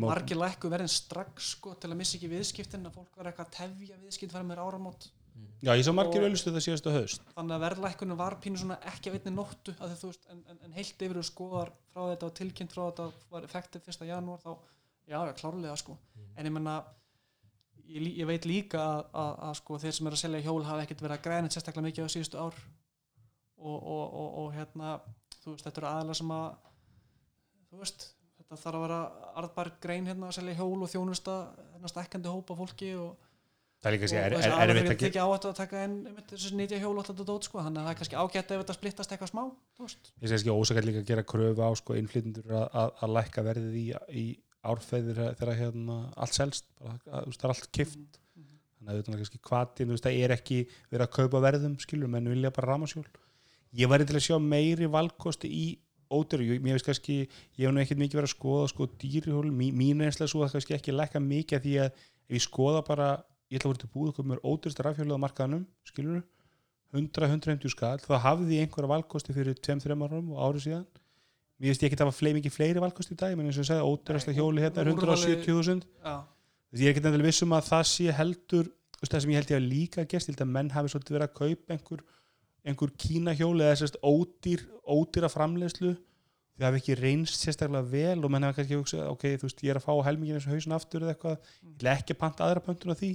margir 0.00 0.40
lækkuðu 0.40 0.74
verðin 0.74 0.92
strax 0.92 1.52
sko, 1.56 1.76
til 1.78 1.92
að 1.92 2.00
missa 2.00 2.18
ekki 2.18 2.32
viðskiptin 2.32 2.88
að 2.88 2.98
fólk 2.98 3.20
var 3.20 3.30
eitthvað 3.30 3.48
að 3.48 3.56
tefja 3.60 4.02
viðskipt 4.02 4.34
fara 4.34 4.48
með 4.48 4.64
áramót 4.64 5.08
já, 5.62 5.72
ég 5.74 5.84
sá 5.86 5.92
margir 5.94 6.24
auðlistu 6.24 6.52
það 6.54 6.64
síðastu 6.66 6.94
haust 6.94 7.32
þannig 7.34 7.56
að 7.56 7.64
verðlækkunum 7.66 8.18
var 8.18 8.36
pínu 8.42 8.60
svona 8.60 8.78
ekki 8.92 9.10
að 9.10 9.18
einni 9.18 9.34
nóttu 9.34 9.74
að 9.78 9.94
þið, 9.94 10.04
veist, 10.10 10.28
en, 10.32 10.44
en, 10.52 10.60
en 10.66 10.76
heilt 10.76 11.04
yfir 11.06 11.20
og 11.20 11.26
skoðar 11.26 11.72
frá 11.92 12.02
þetta 12.12 12.28
og 12.28 12.36
tilkynnt 12.38 12.74
frá 12.74 12.84
þetta 12.86 13.08
var 13.32 13.48
effektiv 13.48 13.90
1. 13.90 14.06
janúar 14.08 14.42
þá, 14.44 14.52
já, 15.10 15.18
já, 15.18 15.34
klárlega 15.40 15.76
sko, 15.80 15.98
en 16.34 16.48
ég 16.48 16.54
menna 16.54 16.78
ég, 17.88 18.08
ég 18.20 18.28
veit 18.28 18.48
líka 18.48 18.82
að, 18.82 19.04
að, 19.22 19.32
að 19.48 19.54
sko, 19.62 19.78
þeir 19.84 19.96
sem 19.98 20.10
eru 20.10 20.18
að 20.18 20.24
selja 20.24 20.44
hjól 20.46 20.60
hafa 20.66 20.84
ekkert 20.84 21.04
verið 21.04 21.18
að 21.18 21.24
græna 21.26 21.52
sérstaklega 21.52 21.88
mikið 21.88 22.08
á 22.08 22.14
síðustu 22.14 22.42
ár 22.42 22.60
og, 23.58 23.76
og, 23.76 24.02
og, 24.22 24.28
og 24.42 24.50
hérna 24.56 24.96
þú 25.42 25.54
veist, 25.54 25.66
þetta 25.66 25.82
eru 25.82 25.90
aðalega 25.90 26.18
sem 26.20 26.34
að 26.34 26.48
þú 27.68 27.80
veist, 27.82 28.04
þetta 28.38 28.60
þarf 28.64 28.78
að 28.78 28.84
vera 28.86 28.98
arðbar 29.42 29.72
grein 29.82 30.10
hérna 30.10 30.28
að 30.28 30.36
selja 30.38 30.58
hjól 30.58 30.84
og 30.84 30.92
þjónusta 30.92 31.38
þennan 31.72 31.94
stækkandi 31.94 32.34
hópa 32.34 32.58
fólki 32.58 32.92
og 32.98 33.16
það 33.78 33.90
er 33.90 33.96
líka 33.96 34.10
segja, 34.10 34.24
er, 34.26 34.36
er, 34.38 34.72
fyrir 34.74 34.92
að 34.94 35.02
tekja 35.04 35.26
áhættu 35.26 35.50
að 35.50 35.58
taka 35.60 35.82
þessi 36.32 36.54
nýtja 36.58 36.80
hjól 36.82 36.94
og 36.98 37.08
þetta 37.08 37.26
dót 37.28 37.48
sko 37.48 37.62
þannig 37.62 37.82
að 37.82 37.88
það 37.88 37.92
er 37.92 38.00
kannski 38.00 38.20
ágætt 38.22 38.54
ef 38.54 38.62
þetta 38.62 38.78
splittast 38.78 39.14
eitthvað 39.14 39.32
smá 39.32 39.42
ég 39.86 40.32
segi 40.32 40.38
ekki 40.40 40.54
ósakað 40.54 40.88
líka 40.88 41.02
að 41.04 41.10
gera 41.12 41.26
kröfu 41.34 41.66
á 41.66 41.70
sko, 41.78 41.98
innflytundur 42.00 42.56
að, 42.58 43.04
lækka 43.14 43.44
verðið 43.46 43.78
í, 43.78 43.86
í 44.10 44.24
árfæðir 44.68 45.20
þegar 45.38 45.60
hérna, 45.60 46.00
allt 46.18 46.34
selst 46.34 46.66
það 46.80 47.28
er 47.30 47.54
allt 47.54 47.70
kift 47.70 48.18
Mhm, 48.38 48.44
mhm. 48.44 48.58
þannig 48.78 48.90
að 48.90 48.98
þetta 48.98 49.12
er 49.12 49.22
kannski 49.22 49.86
veist, 49.90 50.04
það 50.06 50.18
er 50.24 50.34
ekki 50.34 50.58
verið 50.90 51.06
að 51.06 51.14
kaupa 51.16 51.40
verðum, 51.42 51.78
skilur, 51.82 52.10
menn 52.12 52.30
vilja 52.30 52.52
bara 52.54 52.72
ramasjól 52.72 53.06
ég 53.76 53.88
væri 53.90 54.06
til 54.06 54.16
að 54.16 54.24
sjá 54.28 54.38
meiri 54.40 54.86
valkosti 54.90 55.48
í 55.50 55.78
ódýru, 56.10 56.46
Ég- 56.48 56.62
mér 56.64 56.72
veist 56.78 56.86
kannski 56.88 57.28
ég 57.58 57.66
hef 57.66 57.72
nú 57.74 57.80
ekkert 57.82 57.98
mikið 58.00 58.16
verið 58.20 58.30
að 58.30 58.36
skoða 58.38 58.68
sko 58.70 58.86
dýrihjól, 58.98 59.50
Mí, 59.52 59.72
mín 59.72 60.00
einslega 60.00 60.28
svo 60.30 60.40
að 60.46 60.52
kannski 60.56 60.74
ekki 60.78 60.92
lækka 60.96 61.20
mikið 61.20 61.60
því 61.66 61.74
að 61.84 61.90
ef 61.92 62.32
ég 62.32 62.40
skoða 62.46 62.80
bara, 62.86 63.24
ég 63.50 63.58
ætla 63.60 63.68
að 63.68 63.74
vera 63.74 63.82
til 63.84 63.90
búið 63.92 64.08
okkur 64.14 64.24
mér 64.24 64.40
ódýrsta 64.40 64.84
rafhjólið 64.86 65.16
á 65.20 65.24
markaðanum, 65.26 65.66
skilur 65.84 66.22
100-150 66.94 67.68
skall, 67.74 67.98
þá 68.00 68.16
hafði 68.24 68.56
ég 68.56 68.64
einhverja 68.64 68.88
valkosti 68.94 69.34
fyrir 69.36 69.58
2-3 69.60 69.92
árum 70.08 70.30
og 70.32 70.40
árið 70.48 70.64
síðan. 70.64 70.86
Mér 71.58 71.72
veist 71.74 71.82
ég 71.82 71.90
ekki 71.90 71.98
að 71.98 72.06
hafa 72.06 72.16
fleiri 72.16 72.38
mikið 72.38 72.54
fleiri 72.54 72.80
valkosti 72.80 73.12
í 73.12 73.18
dag, 73.20 73.34
menn 73.36 73.50
eins 73.50 73.58
og 73.58 73.64
ég 73.66 73.68
sagði, 73.68 73.88
ódýrasta 73.92 74.32
hjóli 74.36 74.62
hérna 74.64 74.80
er 74.84 74.92
úrvalið- 74.94 75.44
170.000 75.44 75.84
Já, 76.04 76.24
Þess, 76.70 76.80
ég 76.80 76.86
er 76.88 76.92
ekki 76.94 77.02
endilega 77.04 77.28
viss 77.28 77.42
um 77.42 77.52
að 77.56 77.68
það 77.68 77.84
sé 77.88 78.12
heldur 78.12 78.66
það 79.08 79.20
sem 79.20 79.30
ég 79.30 79.38
held 79.38 79.50
ég 79.52 79.58
að 79.58 79.68
líka 79.68 80.04
gerst 80.08 80.28
ég 80.28 80.36
held 80.36 80.44
að 80.48 80.52
menn 80.56 80.70
hafi 80.70 80.88
svolítið 80.92 81.14
verið 81.16 81.28
að 81.28 81.34
kaupa 81.40 81.74
einhver, 81.76 82.00
einhver 82.66 82.92
kínahjól 82.98 83.56
eða 83.62 83.78
sérst 83.80 83.98
ódýr, 84.02 84.64
ódýra 84.82 85.30
framleiðslu 85.32 85.94
því 85.94 86.64
það 86.64 86.68
hafi 86.68 86.80
ekki 86.82 86.98
reynst 86.98 87.44
sérstaklega 87.44 87.86
vel 87.92 88.24
og 88.26 88.32
menn 88.34 88.46
hafi 88.46 88.58
kannski 88.58 88.78
hugsað 88.80 89.10
ok, 89.12 89.24
þú 89.38 89.46
veist, 89.46 89.62
ég 89.62 89.72
er 89.72 89.78
að 89.78 89.86
fá 89.86 89.94
helmingin 90.08 90.38
eins 90.38 90.48
og 90.48 90.54
hausin 90.56 90.74
aftur 90.74 91.04
eða 91.04 91.14
eitthvað, 91.14 91.50
ég 91.62 91.74
ætla 91.76 91.94
ekki 91.94 92.16
panta 92.18 92.46
aðra 92.48 92.64
pöntun 92.66 92.94
á 92.94 92.98
því. 92.98 93.10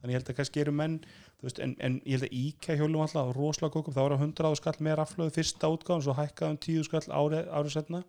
Þannig 0.00 0.14
ég 0.14 0.18
held 0.18 0.30
að 0.32 0.38
kannski 0.40 0.62
eru 0.64 0.72
menn 0.74 0.96
þú 1.04 1.46
veist, 1.46 1.60
en, 1.62 1.74
en 1.78 1.98
ég 2.02 2.16
held 2.16 2.26
að 2.26 2.36
IKEA 2.40 2.78
hjólum 2.80 3.04
alltaf 3.04 3.30
rosalega 3.36 3.74
kókum, 3.76 3.94
það 3.94 4.06
var 4.08 4.14
að 4.16 4.24
100 4.26 4.58
skall 4.58 4.74
með 4.82 4.96
raflöðu 4.98 5.34
fyrsta 5.36 5.70
útgáðan, 5.70 6.04
svo 6.06 6.16
hækkaði 6.18 6.56
um 6.56 6.60
10 6.66 6.88
skall 6.88 7.04
árið 7.20 7.52
ári 7.60 7.74
setna 7.74 8.02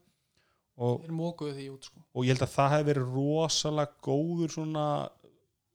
og, 0.81 1.05
sko. 1.85 2.01
og 2.15 2.25
ég 2.25 2.33
held 2.33 2.45
að 2.47 2.53
það 2.55 2.73
hefði 2.73 2.89
verið 2.89 3.15
rosalega 3.19 3.99
góður 4.07 4.55
svona 4.55 4.85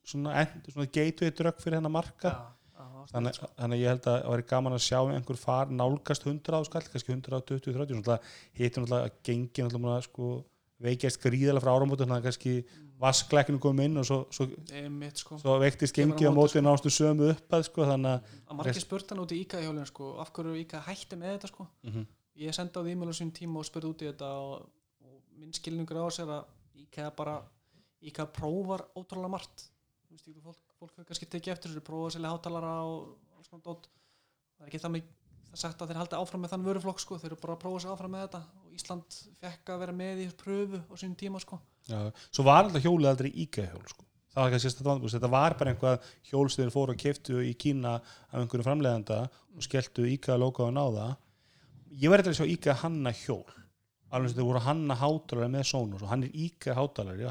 svona, 0.06 0.34
end, 0.42 0.70
svona 0.72 0.88
gateway 0.92 1.34
drögg 1.34 1.62
fyrir 1.62 1.78
hennar 1.80 1.94
marka 1.94 2.32
það 2.32 2.42
var 2.42 2.65
þannig, 3.12 3.36
sko. 3.38 3.48
þannig 3.58 3.76
að 3.76 3.82
ég 3.82 3.92
held 3.92 4.06
að 4.06 4.16
það 4.16 4.32
væri 4.32 4.46
gaman 4.52 4.76
að 4.76 4.84
sjá 4.86 4.98
einhver 5.04 5.38
far 5.40 5.72
nálgast 5.72 6.26
100 6.26 6.66
skall, 6.68 6.84
kannski 6.92 7.14
120, 7.14 7.74
30 7.76 8.02
svona 8.02 8.18
hittum 8.58 8.86
náttúrulega 8.86 9.10
að 9.10 9.16
gengi 9.28 9.66
náttúrulega 9.66 10.06
sko, 10.06 10.32
veikjast 10.86 11.22
gríðalega 11.22 11.64
frá 11.64 11.72
áramótu 11.72 12.04
þannig 12.04 12.18
að 12.18 12.28
kannski 12.28 12.54
vaskleikinu 13.00 13.60
kom 13.60 13.80
inn 13.84 14.00
og 14.00 14.06
svo, 14.08 14.18
svo, 14.32 14.46
Einmitt, 14.72 15.20
sko. 15.20 15.38
svo 15.40 15.56
veiktist 15.60 15.96
Kemur 15.96 16.16
á 16.16 16.32
móti, 16.32 16.36
móti 16.36 16.62
nástu 16.64 16.92
sömu 16.92 17.30
uppað 17.34 17.66
sko, 17.68 17.84
þannig 17.88 18.14
að 18.14 18.30
að 18.46 18.60
margir 18.60 18.84
spurt 18.84 19.12
hann 19.12 19.20
út 19.24 19.34
í 19.36 19.40
IKA 19.44 19.62
hjólinn 19.64 19.88
sko, 19.88 20.14
af 20.22 20.32
hverju 20.36 20.56
IKA 20.62 20.82
hætti 20.86 21.18
með 21.20 21.36
þetta 21.36 21.52
sko. 21.52 21.68
Mhm. 21.84 22.06
ég 22.40 22.56
sendi 22.56 22.76
á 22.76 22.80
því 22.80 22.92
e-mail 22.92 23.12
á 23.12 23.16
sín 23.16 23.32
tíma 23.36 23.60
og 23.60 23.68
spurði 23.68 23.92
út 23.92 24.04
í 24.04 24.08
þetta 24.10 24.30
og, 24.40 24.66
og 25.04 25.20
minn 25.40 25.52
skilningur 25.56 26.00
á 26.00 26.08
þessu 26.08 26.24
er 26.24 26.32
að 26.38 26.44
IKA 26.86 27.10
bara 27.16 27.36
IKA 28.00 28.26
prófar 28.32 28.84
ótrúlega 28.96 29.32
margt 29.32 29.68
Þú 30.06 30.40
veist, 30.44 30.65
fólk, 30.86 30.96
hefur 30.96 31.10
kannski 31.10 31.28
tekið 31.30 31.52
eftir 31.52 31.72
þessu 31.72 31.84
prófa 31.84 32.08
að 32.08 32.16
selja 32.16 32.32
hátalara 32.32 32.72
og 32.86 33.36
alls 33.36 33.50
konar 33.50 33.64
dót. 33.66 33.88
Það 34.56 34.64
er 34.64 34.70
ekki 34.70 34.80
það, 34.82 34.92
mig, 34.94 35.06
það 35.46 35.56
er 35.56 35.62
sagt 35.62 35.82
að 35.82 35.90
þeir 35.90 36.00
haldi 36.00 36.18
áfram 36.20 36.42
með 36.44 36.52
þann 36.52 36.66
vöruflokk 36.66 37.02
sko, 37.02 37.18
þeir 37.20 37.30
eru 37.32 37.40
bara 37.42 37.56
að 37.56 37.62
prófa 37.64 37.82
sig 37.82 37.92
áfram 37.92 38.14
með 38.14 38.24
þetta. 38.26 38.40
Og 38.62 38.76
Ísland 38.76 39.18
fekk 39.42 39.72
að 39.72 39.82
vera 39.82 39.96
með 39.96 40.22
í 40.22 40.28
pröfu 40.42 40.82
á 40.86 40.94
sínum 40.94 41.18
tíma 41.18 41.42
sko. 41.42 41.58
Já, 41.90 41.98
svo 42.30 42.46
var 42.46 42.64
alltaf 42.64 42.84
hjólið 42.84 43.10
aldrei 43.12 43.30
IKEA 43.44 43.70
hjól 43.72 43.86
sko. 43.90 44.02
það 44.36 44.44
var 44.44 44.50
kannski 44.52 44.70
þetta 44.70 44.86
vandbúst 44.90 45.16
þetta 45.16 45.30
var 45.32 45.54
bara 45.56 45.72
einhvað 45.72 46.08
hjól 46.28 46.48
sem 46.52 46.60
þeir 46.60 46.72
fóru 46.74 46.92
og 46.92 46.98
keftu 47.00 47.38
í 47.40 47.54
Kína 47.56 47.94
af 47.96 48.34
einhverju 48.36 48.66
framleiðanda 48.66 49.20
og 49.32 49.64
skelltu 49.64 50.04
IKEA 50.12 50.36
logoðan 50.36 50.82
á 50.82 50.86
það. 50.98 51.14
Ég 51.96 52.12
var 52.12 52.20
eitthvað 52.20 52.34
að 52.34 52.40
sjá 52.42 52.52
IKEA 52.52 52.74
hanna 52.82 53.12
hjól. 53.16 53.46
Alveg 54.12 54.30
sem 54.30 54.38
þeir 54.38 54.48
voru 54.50 54.60
að 54.60 54.68
hanna 54.68 54.98
hátalari 55.00 55.52
með 55.54 55.64
Sonos 55.70 56.04
og 56.04 56.10
hann 56.12 56.26
er 56.26 56.36
IKEA 56.36 56.76
hátalari 56.76 57.24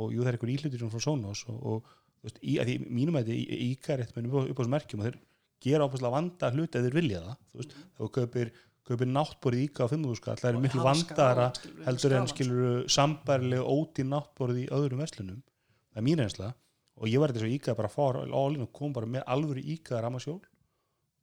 og 0.00 0.14
jú 0.14 0.24
það 0.24 0.32
er 0.32 1.00
Sonos 1.04 1.44
og, 1.50 1.56
þú 1.60 1.99
veist, 2.26 2.40
í, 2.42 2.56
að 2.60 2.70
því 2.70 2.78
mínum 3.00 3.18
að 3.18 3.30
þetta 3.30 3.60
IKEA 3.66 3.94
er 3.94 4.02
eitthvað 4.04 4.30
upp 4.40 4.58
á 4.58 4.60
þessu 4.60 4.74
merkjum 4.74 5.02
og 5.02 5.08
þeir 5.08 5.20
gera 5.60 5.86
áfærslega 5.86 6.16
vanda 6.16 6.50
hluti 6.54 6.80
ef 6.80 6.86
þeir 6.86 6.96
vilja 6.96 7.22
það 7.24 7.38
þú 7.38 7.60
veist, 7.60 7.76
þá 7.96 8.02
kaupir, 8.16 8.52
kaupir 8.90 9.10
náttborið 9.10 9.64
IKEA 9.66 9.86
á 9.86 9.92
5.000 9.92 10.20
skall, 10.20 10.38
það 10.40 10.50
er 10.50 10.62
miklu 10.64 10.84
skilurðu, 10.86 11.46
heldur 11.86 11.90
en 11.90 12.00
skalann, 12.04 12.32
skilur 12.32 12.88
sambærilega 12.96 13.76
óti 13.76 14.06
náttborð 14.08 14.62
í 14.62 14.66
öðrum 14.74 15.04
verslunum. 15.04 15.42
Það 15.90 16.02
er 16.02 16.06
mín 16.06 16.24
einsla 16.24 16.52
og 17.00 17.08
ég 17.08 17.20
var 17.20 17.32
þetta 17.32 17.44
svo 17.44 17.54
íkað 17.54 17.78
bara 17.78 17.90
að 17.90 17.96
fara 17.96 18.24
álinn 18.28 18.64
og 18.64 18.72
kom 18.76 18.92
bara 18.96 19.08
með 19.08 19.24
alvöru 19.32 19.64
íkað 19.74 20.02
ramasjól 20.04 20.40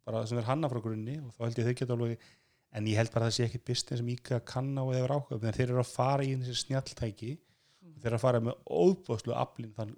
bara 0.08 0.24
sem 0.30 0.40
er 0.40 0.48
hanna 0.48 0.70
frá 0.72 0.82
grunni 0.84 1.18
og 1.22 1.34
þá 1.36 1.44
held 1.46 1.60
ég 1.60 1.68
þau 1.68 1.80
geta 1.82 1.98
alveg 1.98 2.28
en 2.78 2.88
ég 2.90 3.00
held 3.00 3.12
bara 3.14 3.28
að 3.28 3.32
það 3.32 3.38
sé 3.38 3.48
ekki 3.48 3.64
business 3.70 4.02
sem 4.02 4.42
kanna 4.48 4.86
og 4.86 4.96
þeir 4.96 5.04
eru 5.04 5.20
ákveð 5.20 5.46
en 5.50 5.58
þeir 5.58 5.68
eru 5.68 5.84
að 5.84 5.92
fara 5.92 6.26
í 6.26 6.34
þessi 6.42 6.64
snjalltæki 6.64 7.34
þeir 7.96 8.10
eru 8.12 8.18
að 8.18 8.24
fara 8.24 8.44
með 8.44 8.58
óbúðslu 8.84 9.36
aflinn 9.38 9.74
þann, 9.78 9.94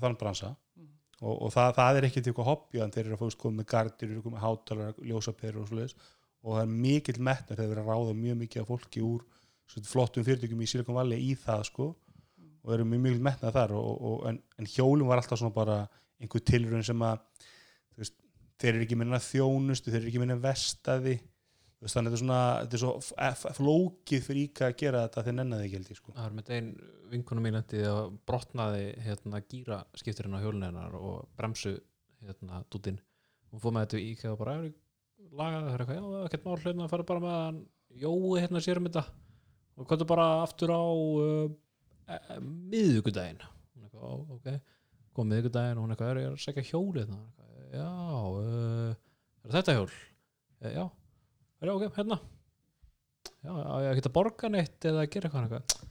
þann 0.00 0.18
bransa. 0.20 0.52
Mhm. 0.78 0.90
og, 1.20 1.34
og 1.46 1.54
það, 1.54 1.72
það 1.78 1.98
er 1.98 2.08
til 2.08 2.22
eitthvað 2.22 2.50
hobby 2.50 2.82
en 2.82 2.94
þeir 2.94 3.04
eru 3.06 3.16
að 3.16 3.22
fóðast 3.22 3.40
komið 3.42 3.60
með 3.60 3.68
gardir, 3.72 4.10
eru 4.10 4.22
komið 4.24 4.36
með 4.38 4.46
hátalara 4.46 5.08
ljósaperur 5.10 5.62
og 5.62 5.70
svoleiðis. 5.70 5.96
Og 6.44 6.56
það 6.56 6.62
er 6.62 6.72
mikill 6.84 7.20
metnar 7.20 7.56
þegar 7.56 7.68
þeir 7.70 7.74
eru 7.78 7.84
að 7.84 7.92
ráða 7.92 8.16
mjög 8.20 8.40
mikið 8.42 8.62
af 8.62 8.70
fólki 8.72 9.04
úr 9.04 9.22
flottum 9.88 10.24
fyrirtökjum 10.26 10.60
í 10.60 10.68
Silicon 10.68 10.98
Valley 10.98 11.22
í 11.24 11.36
það 11.40 11.62
sko. 11.70 11.90
Og 12.64 12.74
eru 12.74 12.88
mjög 12.88 13.04
mikill 13.06 13.24
metnað 13.24 13.56
þar 13.56 13.76
og, 13.78 13.92
og, 13.94 14.18
en, 14.28 14.40
en 14.60 14.68
hjólum 14.68 15.08
var 15.08 15.22
alltaf 15.22 15.40
svona 15.40 15.54
bara 15.54 15.78
einhver 16.20 16.44
tilraun 16.44 16.84
sem 16.84 17.00
að 17.04 17.22
veist, 17.98 18.16
þeir 18.60 18.74
eru 18.74 18.84
ekki 18.86 18.98
minna 19.00 19.20
þjónustu, 19.22 19.92
þeir 19.92 20.02
eru 20.02 20.12
ekki 20.12 20.22
minna 20.22 20.36
vestaði 20.40 21.16
þannig 21.92 22.14
að 22.14 22.20
þetta 22.24 22.76
er 22.76 22.82
er 23.28 23.34
svo 23.38 23.54
flókið 23.58 24.22
fyrir 24.24 24.48
íka 24.48 24.68
að 24.70 24.76
gera 24.80 25.02
þetta 25.04 25.24
þeir 25.26 25.36
nennaði 25.38 25.66
ekki 25.66 25.80
held 25.80 25.90
ég 25.92 26.00
sko. 26.00 26.14
Það 26.14 26.28
er 26.28 26.36
með 26.38 26.52
einn 26.56 26.70
vinkonu 27.10 27.44
mín 27.44 27.58
lendi 27.58 27.82
að 27.88 28.14
brotnaði 28.26 28.86
hérna 29.04 29.42
gíra 29.44 29.82
skipturinn 30.00 30.38
á 30.38 30.42
hjólinu 30.42 30.70
hennar 30.70 30.96
og 30.96 31.28
bremsu 31.36 31.76
hérna 32.24 32.62
dútin 32.72 33.02
hún 33.52 33.62
fór 33.62 33.74
með 33.76 33.86
þetta 33.86 34.00
í 34.00 34.08
IKEA 34.14 34.32
og 34.32 34.40
bara 34.40 34.56
er 34.62 34.72
lagað 35.34 35.66
það 35.66 35.74
er 35.74 35.84
eitthvað, 35.84 36.00
já, 36.00 36.24
ekkert 36.28 36.46
mál 36.46 36.56
hlutna 36.62 36.86
að 36.86 36.92
fara 36.94 37.08
bara 37.10 37.24
með 37.24 37.38
hann 37.44 37.62
Jói 37.94 38.40
hérna 38.42 38.58
sér 38.62 38.80
um 38.80 38.88
þetta. 38.88 39.04
Og 39.78 39.86
hvað 39.86 40.02
bara 40.10 40.24
aftur 40.42 40.72
á 40.74 40.82
uh, 40.82 41.46
e, 42.10 42.16
ó, 43.94 44.10
ok. 44.34 44.48
Kom 45.14 45.30
miðvikudaginn 45.30 45.78
og 45.78 45.86
hún 45.86 45.94
eitthvað, 45.94 46.10
er 46.10 46.20
ég 46.24 46.32
að 46.32 46.40
segja 46.42 46.64
hjólið 46.72 47.04
hérna. 47.04 47.20
Já, 47.74 47.90
uh, 48.40 48.90
er 49.46 49.54
þetta 49.54 49.76
hjól? 49.78 49.92
E, 50.58 50.72
já, 50.74 50.84
er 51.64 51.72
ok, 51.74 51.88
hérna. 51.98 52.20
Já, 53.44 53.50
á 53.52 53.74
ég 53.84 53.90
að 53.90 53.98
geta 54.00 54.12
borga 54.14 54.48
neitt 54.52 54.86
eða 54.88 55.08
gera 55.10 55.28
eitthvað 55.28 55.48
eitthvað 55.48 55.82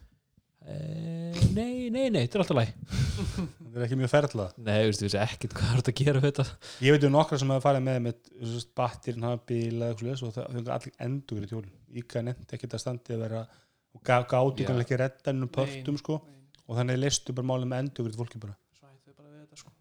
Eh, 0.64 1.36
nei, 1.52 1.90
nei, 1.92 2.06
nei, 2.08 2.22
þetta 2.24 2.38
er 2.38 2.42
alltaf 2.46 2.56
læg 2.56 2.70
þetta 2.88 3.74
er 3.76 3.84
ekki 3.84 3.98
mjög 4.00 4.12
ferðlað 4.14 4.54
Nei, 4.64 4.78
veistu, 4.88 5.04
vissi 5.10 5.18
ekkert 5.20 5.56
hvað 5.58 5.74
er 5.74 5.82
þetta 5.82 5.92
að 5.92 5.98
gera 6.00 6.22
við 6.24 6.30
þetta. 6.30 6.46
Ég 6.86 6.96
veit 6.96 7.04
um 7.10 7.12
nokkra 7.18 7.40
sem 7.42 7.52
hafa 7.52 7.64
farið 7.66 7.84
með 7.84 7.98
með 8.06 8.64
battirinn 8.80 9.26
hafa 9.28 9.42
bíla 9.52 9.90
og 9.92 10.32
það 10.38 10.48
fengur 10.56 10.72
allir 10.78 10.96
endur 11.04 11.44
í 11.44 11.50
hjólum 11.52 12.00
íka 12.00 12.24
nefndi 12.24 12.56
ekki 12.56 12.70
að 12.72 12.80
standi 12.86 13.18
að 13.18 13.24
vera 13.26 13.42
og 13.44 14.06
gá- 14.08 14.24
gátu 14.24 14.64
Já. 14.64 14.70
kannski 14.70 14.86
ekki 14.88 15.02
redda 15.04 15.34
ennum 15.34 15.52
pörtum 15.60 16.00
sko. 16.00 16.22
og 16.64 16.80
þannig 16.80 17.02
leistu 17.04 17.36
bara 17.36 17.50
málið 17.52 17.68
með 17.74 17.84
endur 17.84 18.16
fólki 18.22 18.40
bara. 18.40 18.56
Svæði 18.80 19.18
bara 19.20 19.30
við 19.36 19.44
þetta 19.44 19.60
sko. 19.66 19.76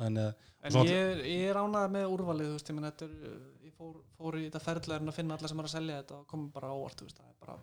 Þannig 0.00 0.24
að- 0.24 0.34
En 0.66 0.72
Svona- 0.72 0.90
ég, 0.90 1.12
er- 1.12 1.24
ég 1.28 1.44
er 1.52 1.58
ánægð 1.60 1.90
með 1.92 2.08
úrvalið, 2.16 2.46
þú 2.48 2.54
veist, 2.56 2.70
ég, 2.72 2.74
meni, 2.74 2.88
þetta 2.90 3.04
er, 3.04 3.36
fór, 3.76 3.96
fór 4.16 4.38
í 4.40 4.44
þetta 4.46 4.62
ferðlega 4.64 5.02
en 5.04 5.12
að 5.12 5.18
finna 5.18 5.36
alla 5.38 5.50
sem 5.52 5.60
er 5.62 5.68
að 5.68 5.74
selja 5.76 5.98
þetta 6.02 6.20
og 6.20 6.26
komum 6.30 6.50
bara 6.54 6.70
á 6.72 6.74
óvart, 6.76 6.96
þú 7.00 7.08
veist, 7.08 7.18
það 7.20 7.32
er 7.32 7.40
bara, 7.44 7.56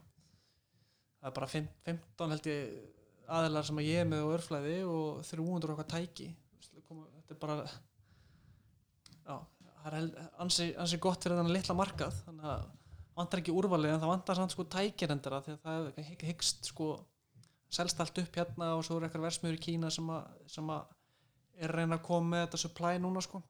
það 1.21 1.29
er 1.31 1.35
bara 1.39 1.49
fimm- 1.53 1.71
15 1.87 2.35
held 2.35 2.49
ég 2.51 3.31
aðilar 3.39 3.67
sem 3.69 3.81
að 3.81 3.87
ég 3.89 4.01
er 4.03 4.09
með 4.11 4.23
á 4.23 4.33
örflæði 4.37 4.77
og 4.93 5.23
300 5.29 5.73
okkar 5.75 5.89
tæki, 5.95 6.29
þetta 6.61 7.35
er 7.35 7.39
bara, 7.43 7.57
já, 9.23 9.35
það 9.37 9.87
er 9.91 9.97
held, 9.99 10.17
ansi, 10.45 10.69
ansi 10.79 10.99
gott 11.03 11.23
fyrir 11.23 11.39
þennan 11.39 11.55
litla 11.55 11.75
markað, 11.77 12.17
þannig 12.27 12.49
að 12.53 12.65
vantar 13.13 13.41
ekki 13.43 13.53
úrvalið 13.53 13.93
en 13.93 14.01
það 14.01 14.09
vantar 14.15 14.39
samt 14.39 14.53
sko 14.55 14.63
tækirendara 14.73 15.41
því 15.45 15.53
að 15.53 15.65
það 15.67 15.87
er 16.01 16.07
hygg- 16.09 16.27
hyggst 16.31 16.69
sko 16.71 16.87
selst 17.73 17.99
allt 18.01 18.17
upp 18.21 18.37
hérna 18.39 18.71
og 18.77 18.83
svo 18.85 18.97
er 18.99 19.05
eitthvað 19.07 19.27
versmiður 19.27 19.57
í 19.59 19.61
Kína 19.67 19.89
sem 19.93 20.07
að, 20.13 20.31
sem 20.49 20.69
að 20.73 20.87
er 21.63 21.73
reyna 21.77 21.99
að 21.99 22.05
koma 22.07 22.31
með 22.33 22.43
þetta 22.47 22.61
supply 22.63 22.95
núna 23.01 23.21
sko 23.21 23.43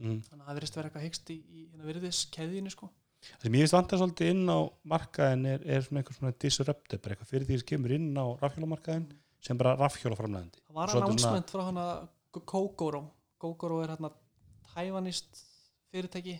mm. 0.00 0.18
þannig 0.26 0.42
að 0.42 0.48
það 0.48 0.58
verðist 0.60 0.78
vera 0.78 0.90
eitthvað 0.90 1.06
hyggst 1.06 1.32
í, 1.32 1.38
í 1.40 1.66
hérna 1.68 1.88
virðis 1.90 2.22
keðjunni 2.34 2.74
sko 2.74 2.90
það 3.20 3.46
sem 3.46 3.58
ég 3.58 3.66
veist 3.66 3.76
vantar 3.76 4.00
svolítið 4.00 4.32
inn 4.34 4.44
á 4.48 4.58
markaðin 4.94 5.48
er, 5.52 5.64
er 5.64 5.86
svona 5.86 6.02
einhver 6.02 6.16
svona 6.16 6.36
disruptor 6.44 7.02
bara 7.04 7.16
eitthvað 7.16 7.32
fyrir 7.34 7.48
því 7.48 7.60
sem 7.60 7.70
kemur 7.74 7.96
inn 7.96 8.10
á 8.16 8.26
rafhjólamarkaðin 8.40 9.06
sem 9.44 9.60
bara 9.60 9.76
rafhjólaframlegandi 9.80 10.64
það 10.64 10.80
var 10.80 10.96
announcement 11.00 11.52
frá 11.52 11.64
hana 11.68 11.86
Kogoro 12.30 13.04
Kogoro 13.40 13.80
er 13.82 13.94
hérna 13.94 14.10
tævanist 14.74 15.40
fyrirtæki. 15.90 16.36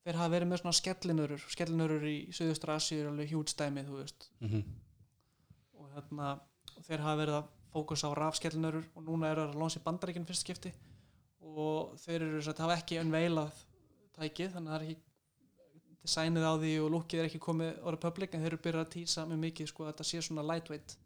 Þeir 0.00 0.16
hafa 0.16 0.32
verið 0.32 0.48
með 0.48 0.60
svona 0.62 0.76
skellinurur 0.78 1.42
skellinurur 1.52 2.04
í 2.08 2.14
Suðustra 2.32 2.78
Asíu 2.78 3.02
er 3.02 3.10
alveg 3.10 3.34
hjút 3.34 3.50
stæmi 3.52 3.82
þú 3.88 3.98
veist. 3.98 4.30
Mm 4.40 4.62
og 5.80 5.88
hérna 5.94 6.34
þeir 6.86 7.02
hafa 7.02 7.18
verið 7.18 7.36
að 7.38 7.46
fókus 7.72 8.04
á 8.04 8.08
rafskellinurur 8.14 8.86
og 8.94 9.04
núna 9.06 9.30
eru 9.30 9.46
þeir 9.46 9.54
að 9.54 9.60
lónsa 9.62 9.80
í 9.80 9.84
bandaríkinn 9.84 10.26
fyrst 10.28 10.44
skipti 10.44 10.72
og 11.40 11.94
þeir 12.00 12.26
eru 12.26 12.40
að 12.42 12.64
hafa 12.64 12.78
ekki 12.80 13.00
unveilað 13.00 13.62
tækið 14.16 14.56
þannig 14.56 14.70
að 14.70 14.74
það 14.74 14.80
er 14.80 14.88
ekki 14.88 14.98
designið 16.00 16.48
á 16.48 16.54
því 16.56 16.72
og 16.80 16.90
lukkið 16.94 17.20
er 17.20 17.28
ekki 17.28 17.42
komið 17.44 17.70
orðið 17.84 18.02
public 18.06 18.34
en 18.34 18.42
þeir 18.42 18.52
eru 18.52 18.64
byrjað 18.64 18.84
að 18.86 18.92
tísa 18.94 19.24
mjög 19.28 19.40
mikið 19.44 19.70
sko 19.70 19.84
að 19.84 19.90
þetta 19.92 20.08
sé 20.10 20.22
svona 20.24 20.44
lightweight 20.48 20.96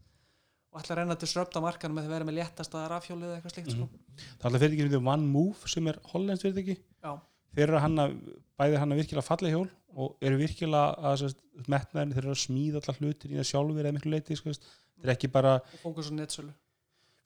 og 0.74 0.80
ætla 0.80 0.94
að 0.94 1.00
reyna 1.00 1.14
að 1.14 1.22
disrupta 1.22 1.62
markanum 1.62 2.00
að 2.02 2.10
vera 2.10 2.26
með 2.26 2.38
léttasta 2.40 2.82
rafhjólið 2.90 3.28
eða 3.28 3.36
eitthvað 3.38 3.54
slíkt 3.54 3.74
sko. 3.74 3.86
það 3.86 4.46
er 4.46 4.48
alltaf 4.48 4.64
fyrirtæki 4.64 4.82
sem 4.82 4.90
heitir 4.90 5.12
One 5.14 5.30
Move 5.30 5.70
sem 5.70 5.90
er 5.90 6.00
hollenskt 6.10 6.46
fyrirtæki. 6.46 6.76
Já, 7.04 7.12
þeir 7.54 7.64
eru 7.68 7.78
að 7.78 7.84
hanna, 7.84 8.06
bæði 8.58 8.80
hanna 8.82 8.98
virkilega 8.98 9.26
falleg 9.28 9.54
hjól 9.54 9.68
og 9.94 10.26
eru 10.26 10.40
virkilega 10.40 11.12
að 11.12 11.24
metnaðin, 11.70 12.14
þeir 12.16 12.24
eru 12.24 12.34
að 12.34 12.42
smíða 12.42 12.82
allar 12.82 12.98
hlutir 12.98 13.34
í 13.34 13.38
það 13.38 13.48
sjálfur 13.52 13.84
eða 13.84 13.94
miklu 13.94 14.14
leiti, 14.14 14.38
sko, 14.38 14.54
þeir 14.54 15.06
eru 15.06 15.14
ekki 15.14 15.30
bara 15.36 15.54
og 15.60 15.80
fókus 15.84 16.10
á 16.10 16.14
netsölu 16.18 16.50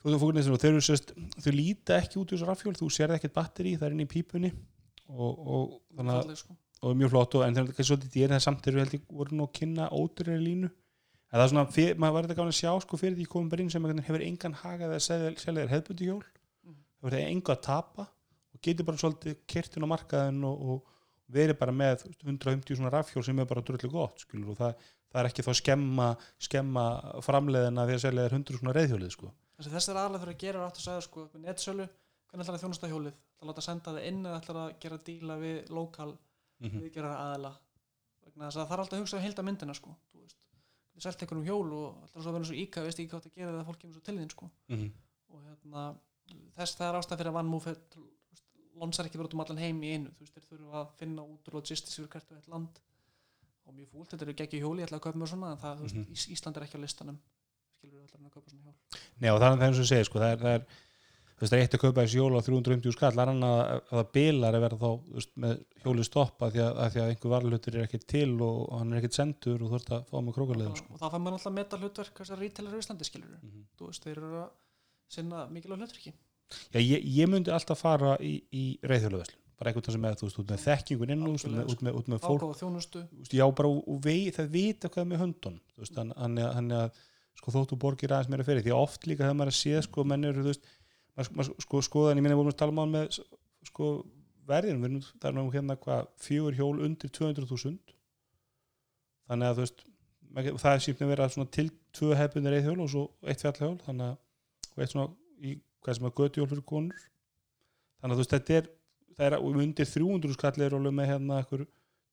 þú 0.03 0.13
þú 0.15 0.19
fókur 0.23 0.37
neður, 0.39 0.59
þeir 0.63 0.73
eru 0.73 0.85
sérst, 0.87 1.13
þau 1.43 1.53
líta 1.55 1.99
ekki 1.99 2.19
út 2.21 2.33
úr 2.33 2.39
þessu 2.39 2.49
rafhjól, 2.49 2.75
þú 2.79 2.89
sérð 2.95 3.17
ekkert 3.19 3.35
batteri 3.39 3.77
það 3.77 3.87
er 3.89 3.97
inn 3.97 4.05
í 4.05 4.09
pípunni 4.13 4.51
og, 5.09 5.39
og, 5.39 5.73
þannig 5.97 6.19
að, 6.19 6.35
sko. 6.43 6.57
og 6.85 6.99
mjög 7.01 7.15
flott 7.15 7.39
og, 7.39 7.47
en 7.47 7.57
þeir 7.57 7.65
eru 7.65 7.75
kannski 7.79 7.89
svolítið 7.93 8.13
dýr, 8.15 8.35
það 8.35 8.45
samt 8.47 8.63
þeir 8.65 8.75
eru 8.75 8.85
held 8.85 8.97
ég 8.99 9.09
voru 9.21 9.39
nú 9.39 9.47
að 9.49 9.55
kynna 9.59 9.89
ódurri 9.91 10.37
línu 10.43 10.69
en 10.69 11.35
það 11.37 11.45
er 11.45 11.51
svona, 11.53 11.67
fyr, 11.75 11.97
maður 12.01 12.15
var 12.19 12.29
þetta 12.29 12.39
gáðan 12.39 12.53
að 12.55 12.61
sjá 12.61 12.71
sko 12.85 13.01
fyrir 13.01 13.17
því 13.19 13.27
komum 13.33 13.49
bara 13.53 13.65
inn 13.65 13.73
sem 13.75 13.89
hefur 13.89 14.25
engan 14.25 14.55
hagað 14.63 14.95
að 14.97 15.03
selja 15.09 15.65
þér 15.65 15.75
hefðbundi 15.75 16.07
hjól 16.09 16.23
Mhm. 16.69 16.79
það 17.01 17.09
verður 17.09 17.27
engu 17.33 17.53
að 17.55 17.61
tapa 17.67 18.07
og 18.55 18.63
getur 18.65 18.87
bara 18.89 19.01
svolítið 19.01 19.37
kertin 19.47 19.85
á 19.85 19.93
markaðin 19.93 20.45
og, 20.49 20.63
og 20.73 20.95
verið 21.33 21.59
bara 21.61 21.75
með 21.77 22.01
þú 22.03 22.09
veist, 22.09 22.23
150 22.25 22.79
svona 22.79 22.93
rafhjól 22.95 23.25
sem 23.27 23.39
er 23.39 23.49
bara 23.51 23.61
drullu 23.63 23.91
gott 23.93 24.25
skilur, 24.25 24.55
og 24.55 24.57
það, 24.59 24.87
það 25.13 25.21
er 25.21 25.29
ekki 25.29 25.45
þá 25.45 25.53
skemma 25.61 26.07
skemma 26.41 26.85
framleiðina 27.27 27.85
því 27.89 27.99
að 27.99 28.03
selja 28.07 28.25
þér 28.25 28.37
100 28.41 28.59
svona 28.63 28.75
reyðhjólið 28.79 29.13
sko. 29.15 29.31
Þess 29.59 29.89
er 29.91 29.97
aðlega 29.99 30.21
fyrir 30.23 30.35
að 30.35 30.39
gera 30.45 30.67
átt 30.69 30.77
að 30.79 30.85
segja 30.87 31.01
sko, 31.03 31.25
með 31.35 31.41
netsölu 31.49 31.89
hvernig 32.31 32.45
ætlar 32.45 32.55
að 32.59 32.63
þjónusta 32.63 32.89
hjólið 32.93 33.15
ætlar 33.15 33.43
að 33.43 33.49
láta 33.51 33.63
senda 33.65 33.93
það 33.95 34.07
inn 34.07 34.21
eða 34.29 34.41
ætlar 34.41 34.59
að 34.63 34.75
gera 34.85 34.99
díla 35.09 35.37
við 35.43 35.71
lokal 35.71 36.13
Mhm. 36.61 36.81
viðgerðar 36.83 37.19
aðila 37.23 37.51
vegna 38.25 38.47
þess 38.49 38.57
að 38.59 38.67
það 38.69 38.73
er 38.73 38.81
alltaf 38.83 38.97
að 38.99 39.03
hugsa 39.03 39.17
um 39.17 39.23
heilda 39.23 39.43
myndina 39.47 39.75
sko, 39.75 39.97
þú 40.13 40.21
veist, 40.23 40.37
þú 40.95 41.01
selt 41.03 41.23
einhverjum 41.23 41.45
hjól 41.47 41.73
og 41.73 42.03
alltaf 42.03 42.23
svo 42.23 42.31
að 42.31 42.37
vera 42.39 42.45
svo 42.45 42.55
íka, 42.59 42.83
veist 42.83 42.99
ekki 42.99 43.11
hvað 43.13 43.23
það 43.27 43.35
gera 43.39 43.53
þegar 43.53 43.67
fólk 43.69 43.79
kemur 43.79 43.95
svo 43.95 44.03
til 44.09 44.17
þín 44.19 44.31
sko 44.31 44.51
Mhm. 44.69 44.93
og 45.31 45.43
hérna, 45.47 45.97
þess 46.57 46.77
það 46.77 46.89
er 46.89 46.99
ástæð 46.99 47.19
fyrir 47.19 47.31
að 47.31 47.39
vannmúf 47.39 47.67
lonsar 48.79 49.07
ekki 49.07 49.19
verið 49.19 49.29
út 49.31 49.35
um 49.35 49.41
allan 49.41 49.59
heim 49.59 49.81
í 49.83 49.93
einu 49.95 50.11
þú 50.11 50.21
veist, 50.23 50.35
þeir 50.35 50.47
þurfa 50.59 50.75
að 50.83 50.93
finna 50.99 51.23
út 51.23 51.49
úr 51.49 51.55
logistics 51.59 51.97
fyrir 51.99 52.09
hvert 52.11 52.31
og 52.31 52.37
eitt 52.39 52.49
land 52.49 52.81
og 53.67 53.75
mjög 53.75 53.89
fúlt, 53.91 54.09
þetta 54.11 54.23
eru 54.23 54.35
geggi 54.35 54.61
hjóli, 54.63 54.81
ég 54.83 54.87
ætla 54.89 54.99
að 54.99 55.07
kaupa 55.07 55.19
mér 55.19 55.29
svona 55.29 55.53
en 55.53 55.59
það, 55.59 55.77
þú 55.79 55.83
veist, 55.83 55.95
Mhm. 55.95 56.13
Ís- 56.15 56.29
Ísland 56.35 56.57
er 56.57 56.63
ekki 56.63 56.79
á 56.79 56.81
listanum 56.83 57.19
skilur 57.79 58.03
allar 58.03 58.29
að 58.29 58.35
kaupa 58.37 58.51
svona 58.53 58.69
hjól. 58.69 58.77
Nei 59.23 59.31
og 59.33 59.41
það 59.41 59.49
er 59.49 59.59
það 59.63 59.67
eins 59.71 59.81
og 59.85 59.89
segir 59.93 60.09
sko, 60.11 60.21
það 60.23 60.35
er, 60.35 60.45
það 60.45 60.55
er 60.59 60.63
þú 61.39 61.43
veist, 61.45 61.53
það 61.53 61.59
er 61.59 61.65
eitt 61.65 61.75
að 61.79 61.83
kaupa 61.85 62.03
þessi 62.05 62.19
hjól 62.19 62.35
á 62.35 62.41
350 62.43 62.95
skall, 62.97 63.13
það 63.15 63.23
er 63.25 63.31
annað 63.33 63.57
að, 63.59 63.69
að 63.79 63.99
það 63.99 64.09
bilar 64.19 64.57
að 64.59 64.65
vera 64.67 64.79
þá 64.83 64.89
veist, 65.15 65.33
með 65.45 65.53
hjólið 65.85 66.07
stoppa 66.09 66.49
því 66.55 66.63
að, 66.65 66.73
að 66.85 66.89
því 66.97 67.03
að 67.05 67.11
einhver 67.13 67.33
varlutur 67.35 67.77
er 67.79 67.87
ekkert 67.87 68.07
til 68.11 68.31
og, 68.43 68.57
og 68.69 68.79
hann 68.83 68.93
er 68.93 68.99
ekkert 69.03 69.19
sendur 69.21 69.63
og 69.63 69.71
þú 69.71 69.79
ert 69.79 69.93
að 69.95 70.09
fá 70.11 70.17
með 70.27 70.37
krókulegum 70.39 70.79
sko. 70.81 70.95
og 70.97 71.03
þá 71.03 71.07
fær 71.15 71.23
maður 71.23 71.37
alltaf 71.39 71.55
meta 71.61 71.79
hlutverk 71.79 72.23
þessar 72.25 72.43
retailer 72.43 72.75
í 72.75 72.81
Íslandi 72.83 73.07
skilur 73.07 73.31
við 73.37 73.45
Mhm. 73.47 73.63
þú 73.79 73.91
veist, 73.93 74.03
þeir 74.09 74.17
eru 74.25 74.41
að 74.43 74.49
sinna 75.09 75.45
mikilvæg 75.55 75.79
hlutverki. 75.85 76.13
Já, 76.75 76.81
ég, 76.81 77.05
ég 77.21 77.29
myndi 77.31 77.53
alltaf 77.55 77.79
fara 77.85 78.17
í, 78.25 78.35
í 78.57 78.65
reyðhjóluveslun, 78.83 79.39
bara 79.61 79.71
einhvern 79.71 79.93
sem 79.95 80.01
með, 80.03 80.15
þú 80.19 80.27
veist, 80.27 80.39
út 80.43 80.51
með 80.53 80.63
þekkingun 80.65 81.11
inn 81.15 81.23
út 81.29 81.45
með, 81.47 81.71
út 81.75 81.83
með, 81.87 81.97
út 82.01 82.09
með 82.09 82.21
fólk, 82.25 82.41
ákváða 82.43 82.59
þjónustu 82.63 83.03
já, 83.37 83.45
bara 83.53 83.69
og, 83.69 83.83
og 83.95 83.99
vei, 84.05 84.31
það 84.35 84.49
vita 84.55 84.89
hvað 84.91 85.03
er 85.05 85.11
með 85.13 85.23
höndun, 85.23 85.59
þú 85.77 85.85
veist, 85.85 85.99
hann, 86.01 86.13
hann, 86.17 86.39
er- 86.41 86.53
hann 86.57 86.71
er 86.73 86.85
að, 86.89 87.01
sko, 87.39 87.55
þóttu 87.55 87.79
borgir 87.81 88.13
aðeins 88.15 88.31
meira 88.33 88.47
fyrir, 88.47 88.65
því. 88.67 88.75
Oft 88.77 89.07
líka 89.09 89.25
þegar 89.25 89.37
maður 89.39 89.51
er 89.53 89.55
að 89.55 89.61
sé, 89.61 89.83
sko, 89.87 90.05
menn 90.11 90.27
eru, 90.29 90.45
þú 90.45 90.53
veist, 90.53 90.71
maður, 91.19 91.53
sko, 91.65 91.83
skoðan, 91.87 92.19
ég 92.21 92.27
minna, 92.27 92.39
við 92.39 92.51
að 92.53 92.59
tala 92.63 92.75
um 92.75 92.81
hann 92.83 92.95
með, 92.97 93.19
sko, 93.71 93.91
verðin, 94.49 94.81
við 94.83 94.91
erum, 94.91 95.05
er 95.29 95.37
nú 95.37 95.45
hérna, 95.55 95.77
hvað, 95.83 96.09
fjögur 96.25 96.57
hjól 96.59 96.75
undir 96.87 97.13
200.000, 97.15 97.95
þannig 99.29 99.51
að, 99.51 99.59
þú 99.59 99.65
veist, 99.67 99.85
maður- 100.35 100.59
það 100.63 100.75
er 100.79 100.85
sífn 100.87 101.05
að 101.07 101.13
vera 101.15 101.29
svona 101.33 101.51
til 101.55 101.69
tvö 101.97 102.17
hefbunir 102.19 102.55
reyðhjól 102.57 102.81
og 102.85 102.91
svo 102.93 103.05
eitt 103.29 103.45
fjallhjól, 103.45 103.77
þannig 103.87 104.09
að, 104.09 104.19
og 104.75 104.83
eitt 104.85 104.93
svona 104.95 105.09
í, 105.45 105.55
hvað 105.85 105.99
sem 105.99 106.09
að 106.09 106.17
götuhjól 106.21 106.51
fyrir 106.53 106.67
konur, 106.73 107.07
þannig 108.01 108.13
að, 108.13 108.19
þú 108.19 108.23
veist, 108.25 108.35
þetta 108.37 108.59
er, 108.59 108.69
það 109.19 109.27
er 109.29 109.39
um 109.39 109.61
undir 109.63 109.89
300 109.95 110.37
skall 110.37 110.63
er 110.67 110.77
alveg 110.79 110.95
með 110.95 111.11
hérna 111.13 111.41
ekkur 111.43 111.65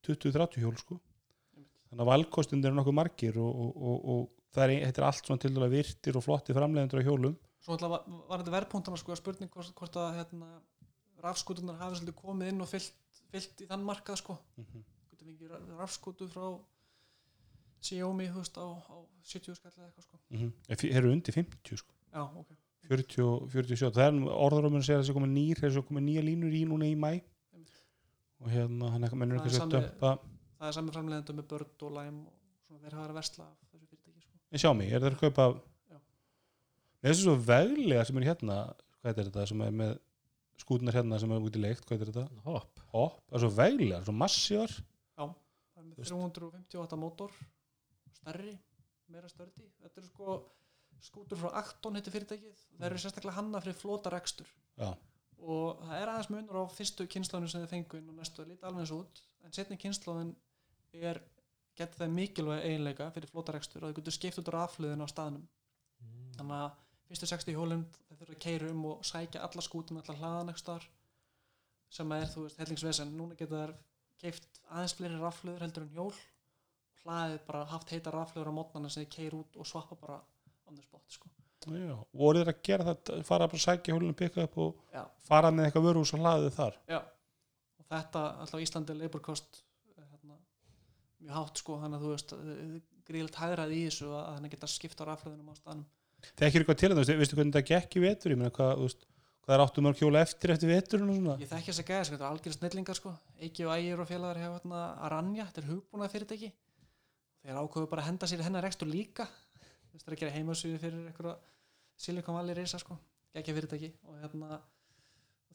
20-30 0.05 0.61
hjól 0.63 0.75
sko. 0.79 0.99
Þannig 1.89 2.01
að 2.03 2.09
valkostundir 2.11 2.71
er 2.71 2.75
nokkuð 2.77 2.95
margir 2.97 3.37
og, 3.41 3.59
og, 3.61 3.75
og, 3.77 4.07
og 4.13 4.34
það 4.55 4.65
er, 4.65 4.73
þetta 4.87 5.01
er 5.01 5.07
allt 5.09 5.29
svona 5.29 5.43
til 5.43 5.51
dæla 5.55 5.69
virtir 5.71 6.19
og 6.19 6.25
flotti 6.25 6.55
framleiðendur 6.55 7.01
á 7.01 7.07
hjólum. 7.07 7.35
Svo 7.65 7.77
var, 7.81 8.05
var 8.29 8.41
þetta 8.41 8.55
verðpunktana 8.55 9.01
sko 9.01 9.13
að 9.15 9.21
spurning 9.21 9.51
hvort, 9.53 9.73
hvort 9.77 9.99
að 10.01 10.19
hérna, 10.19 10.51
rafskútunar 11.23 11.79
hafi 11.81 11.99
svolítið 11.99 12.17
komið 12.19 12.51
inn 12.51 12.63
og 12.65 12.69
fyllt, 12.69 13.21
fyllt 13.33 13.65
í 13.65 13.69
þann 13.69 13.85
markað 13.87 14.21
sko. 14.21 14.37
Getur 15.11 15.31
fengið 15.31 15.55
rafskútu 15.79 16.29
frá 16.31 16.47
Xiaomi 17.85 18.29
veist 18.33 18.55
á, 18.57 18.65
á 18.65 18.97
70 19.25 19.57
skall 19.57 19.73
eða 19.73 19.89
eitthvað 19.89 20.07
sko. 20.07 20.19
Mm 20.29 20.39
-hmm. 20.41 20.95
eru 20.97 21.11
undir 21.11 21.33
50 21.33 21.81
sko. 21.81 21.93
Já, 22.13 22.23
ok. 22.23 22.55
40, 22.85 23.23
og 23.25 23.49
47, 23.51 23.91
það 23.93 24.05
er 24.05 24.17
orðaróminn 24.29 24.81
að 24.81 24.87
segja 24.87 24.99
að 24.99 25.03
þessi 25.03 25.15
komið 25.17 25.31
nýr, 25.33 25.61
þessi 25.61 25.83
komið 25.87 26.03
nýja 26.05 26.23
línur 26.25 26.53
í 26.53 26.65
núna 26.69 26.85
í 26.85 26.95
mæ 26.95 27.21
og 28.45 28.51
hérna 28.51 28.91
hann 28.93 29.07
er 29.07 29.15
mennur 29.17 29.41
Það 29.41 29.47
ekki 29.47 29.63
að 29.63 29.75
dömpa 29.75 30.11
það 30.59 30.67
er 30.69 30.75
sami 30.77 30.95
framleiðendur 30.95 31.37
með 31.39 31.47
börn 31.53 31.85
og 31.87 31.95
læm 31.95 32.19
og 32.25 32.65
svona 32.65 32.83
verið 32.83 33.01
að 33.03 33.15
versla 33.19 33.47
af 33.47 33.64
en 34.55 34.61
sjá 34.63 34.71
mig, 34.77 34.91
er 34.93 35.03
það 35.03 35.11
að 35.11 35.21
kaupa 35.25 35.47
Já. 35.91 35.99
þessu 37.05 37.27
svo 37.27 37.35
veglega 37.49 38.05
sem 38.07 38.19
er 38.21 38.27
hérna 38.29 38.59
hvað 39.01 39.11
er 39.21 39.29
þetta 39.29 39.47
sem 39.51 39.63
er 39.65 39.73
með 39.83 39.95
skútunar 40.63 40.95
hérna 40.95 41.19
sem 41.19 41.33
er 41.35 41.43
út 41.43 41.57
í 41.59 41.61
leikt, 41.61 41.83
hvað 41.87 42.05
er 42.05 42.11
þetta? 42.11 42.27
hopp 42.45 42.83
Hopp, 42.93 43.17
það 43.27 43.37
er 43.37 43.43
svo 43.43 43.51
veglega, 43.57 44.03
svo 44.07 44.15
massívar 44.15 44.75
það 44.75 45.81
er 45.81 45.89
með 45.89 45.95
Þú 45.95 46.03
veist. 46.05 46.13
358 46.39 46.99
mótor 47.01 47.33
stærri, 48.15 48.53
meira 49.11 49.29
stördi 49.29 49.67
þetta 49.83 50.01
eru 50.01 50.07
sko 50.09 50.37
skútur 51.05 51.37
frá 51.41 51.51
Acton 51.59 51.99
heitir 51.99 52.15
fyrirtækið, 52.15 52.63
þeir 52.79 52.87
eru 52.87 53.01
sérstaklega 53.03 53.35
hanna 53.35 53.61
fyrir 53.61 53.77
flotarekstur 53.77 54.47
Já. 54.79 54.93
og 55.43 55.83
það 55.83 55.99
er 55.99 56.11
aðeins 56.13 56.31
munur 56.31 56.61
á 56.63 56.73
fyrstu 56.73 57.05
kynnslóðinu 57.11 57.51
sem 57.51 57.65
þið 57.65 57.73
fengu 57.75 57.99
inn 57.99 58.11
og 58.13 58.19
næstu 58.21 58.41
að 58.41 58.53
líta 58.53 58.69
alveg 58.69 58.85
eins 58.85 58.95
út 58.95 59.21
en 59.43 59.55
setni 59.59 59.77
kynnslóðin 59.81 60.31
er 60.95 61.19
getur 61.77 62.01
það 62.01 62.15
mikilvæg 62.15 62.65
eiginleika 62.69 63.09
fyrir 63.15 63.31
flotarekstur 63.31 63.83
og 63.83 63.91
þau 63.91 63.99
getur 63.99 64.15
skipt 64.15 64.41
út 64.41 64.51
á 64.51 64.55
rafluðin 64.55 65.03
á 65.03 65.07
staðnum. 65.11 65.47
Þannig 66.35 66.61
að 66.61 66.77
fyrstu 67.09 67.29
60 67.31 67.57
hjólinn 67.57 67.83
þeir 67.95 68.19
þurfa 68.19 68.35
að 68.35 68.43
keira 68.45 68.69
um 68.71 68.85
og 68.91 69.03
sækja 69.07 69.43
alla 69.45 69.65
skútuna 69.65 70.03
alla 70.03 70.17
hlaðan 70.19 70.53
ekki 70.53 70.63
starf 70.63 70.87
sem 71.95 72.11
er 72.15 72.25
þú 72.31 72.45
veist 72.45 72.59
hellingsvesen, 72.59 73.13
núna 73.15 73.37
getur 73.39 73.61
þær 73.61 73.75
keift 74.21 74.61
aðeins 74.71 74.95
fleiri 74.97 75.19
rafluður 75.21 75.65
heldur 75.65 75.85
en 75.85 75.93
hjól. 75.95 76.13
Hlaðið 77.03 77.41
bara 77.47 77.65
haft 77.69 77.91
heita 77.93 78.13
rafluður 78.13 78.51
á 78.51 78.57
mótnana 78.57 78.89
sem 78.91 79.05
þið 79.05 79.15
keir 79.15 79.37
út 79.37 79.59
og 79.61 79.69
svappa 79.69 79.97
bara 79.99 80.19
on 80.65 80.75
the 80.75 80.83
spot 80.83 81.03
sko. 81.13 81.29
Já, 81.65 81.95
voru 82.13 82.41
þeir 82.41 82.51
að 82.51 82.61
gera 82.67 82.85
þetta, 82.91 83.19
fara 83.25 83.47
bara 83.49 83.57
að 83.57 83.63
sækja 83.63 83.93
hjólinu 83.93 84.15
pikka 84.17 84.43
upp 84.45 84.57
og 84.61 84.81
Já. 84.93 85.01
fara 85.25 85.49
með 85.53 85.67
eitthvað 85.67 85.87
vöru 85.87 86.03
og 86.03 86.19
hlaðið 86.21 86.51
þar? 86.53 86.75
Já, 86.91 86.99
og 87.79 87.87
þetta 87.89 88.25
alltaf 88.43 88.65
Íslandi 88.65 88.93
er 88.93 88.99
labor 88.99 89.23
cost 89.25 89.61
eh, 89.95 90.03
hérna, 90.03 90.37
mjög 91.25 91.35
hátt 91.39 91.61
sko, 91.61 91.79
þannig 91.81 91.97
að 91.97 92.03
þú 92.05 92.09
veist 92.13 92.29
gríðilegt 93.05 93.39
hægrað 93.41 93.73
í 93.75 93.81
þessu 93.85 94.07
að 94.13 94.29
hann 94.31 94.51
geta 94.53 94.69
skipt 94.69 95.01
á 95.01 95.03
rafluðunum 95.09 95.51
á 95.51 95.55
staðnum. 95.59 95.87
Þekkir 96.39 96.59
eitthvað 96.63 96.79
til 96.81 96.89
þetta, 96.91 97.17
veistu 97.19 97.37
hvernig 97.37 97.53
þetta 97.55 97.69
gekk 97.69 97.91
í 97.95 98.03
vetur? 98.05 98.33
Ég 98.33 98.39
meina 98.39 98.53
hvað, 98.55 98.71
þú 98.79 98.85
veist, 98.87 99.01
hvað 99.45 99.53
er 99.55 99.63
áttu 99.65 99.79
mörg 99.85 99.97
hjóla 100.01 100.23
eftir 100.25 100.53
eftir 100.55 100.71
veturinn 100.71 101.11
og 101.11 101.17
svona? 101.19 101.35
Ég 101.41 101.51
þekki 101.51 101.69
þess 101.69 101.83
að 101.83 101.89
gæða, 101.91 102.03
sko, 102.05 102.15
þetta 102.15 102.25
er 102.25 102.31
algjör 102.31 102.55
snillingar 102.55 102.97
sko. 102.97 103.11
Eiki 103.37 103.61
og 103.67 103.71
Ægir 103.75 104.01
og 104.01 104.09
félagar 104.09 104.41
hefur 104.41 104.57
hérna 104.57 104.81
Aranja, 105.05 105.45
þetta 105.49 105.61
er 105.61 105.69
hugbúnað 105.69 106.13
fyrirtæki 106.15 106.49
þeir 107.45 107.59
ákveðu 107.61 107.91
bara 107.91 108.01
að 108.01 108.09
henda 108.09 108.25
sér 108.31 108.41
hennar 108.41 108.65
rekstur 108.65 108.89
líka. 108.89 109.25
Þú 109.29 109.93
veist, 109.93 110.01
þeir 110.01 110.09
eru 110.09 110.15
að 110.15 110.23
gera 110.23 110.35
heimasvíði 110.39 110.79
fyrir 110.81 112.57
reysa 112.57 112.81
sko, 112.81 112.97
hérna 113.35 114.57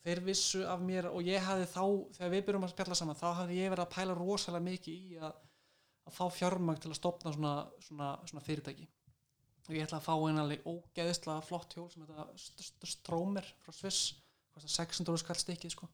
þeir 0.05 0.23
vissu 0.25 0.63
af 0.69 0.81
mér 0.85 1.11
og 1.11 1.25
ég 1.27 1.43
hafði 1.45 1.67
þá 1.69 1.83
þegar 2.17 2.33
við 2.35 2.45
byrjum 2.47 2.67
að 2.67 2.73
spjalla 2.75 2.99
saman, 2.99 3.19
þá 3.19 3.29
hafði 3.41 3.59
ég 3.59 3.73
verið 3.73 3.85
að 3.85 3.95
pæla 3.95 4.17
rosalega 4.17 4.65
mikið 4.65 4.95
í 4.95 5.19
að, 5.21 5.35
að 6.11 6.17
fá 6.19 6.25
fjármang 6.37 6.81
til 6.83 6.91
að 6.93 6.99
stopna 7.01 7.33
svona, 7.35 7.53
svona, 7.87 8.09
svona 8.29 8.43
fyrirtæki. 8.47 8.89
Og 9.71 9.77
ég 9.77 9.85
ætla 9.87 10.01
að 10.01 10.07
fá 10.09 10.15
einn 10.27 10.41
alveg 10.43 10.65
ógeðislega 10.67 11.45
flott 11.47 11.77
hjól 11.77 11.87
sem 11.93 12.03
þetta 12.03 12.25
St- 12.35 12.65
St- 12.67 12.89
Stromer 12.97 13.47
frá 13.63 13.71
Sviss. 13.77 14.17
Kostar 14.51 14.73
600 14.75 15.21
skall 15.23 15.39
stikkið 15.39 15.75
sko. 15.77 15.87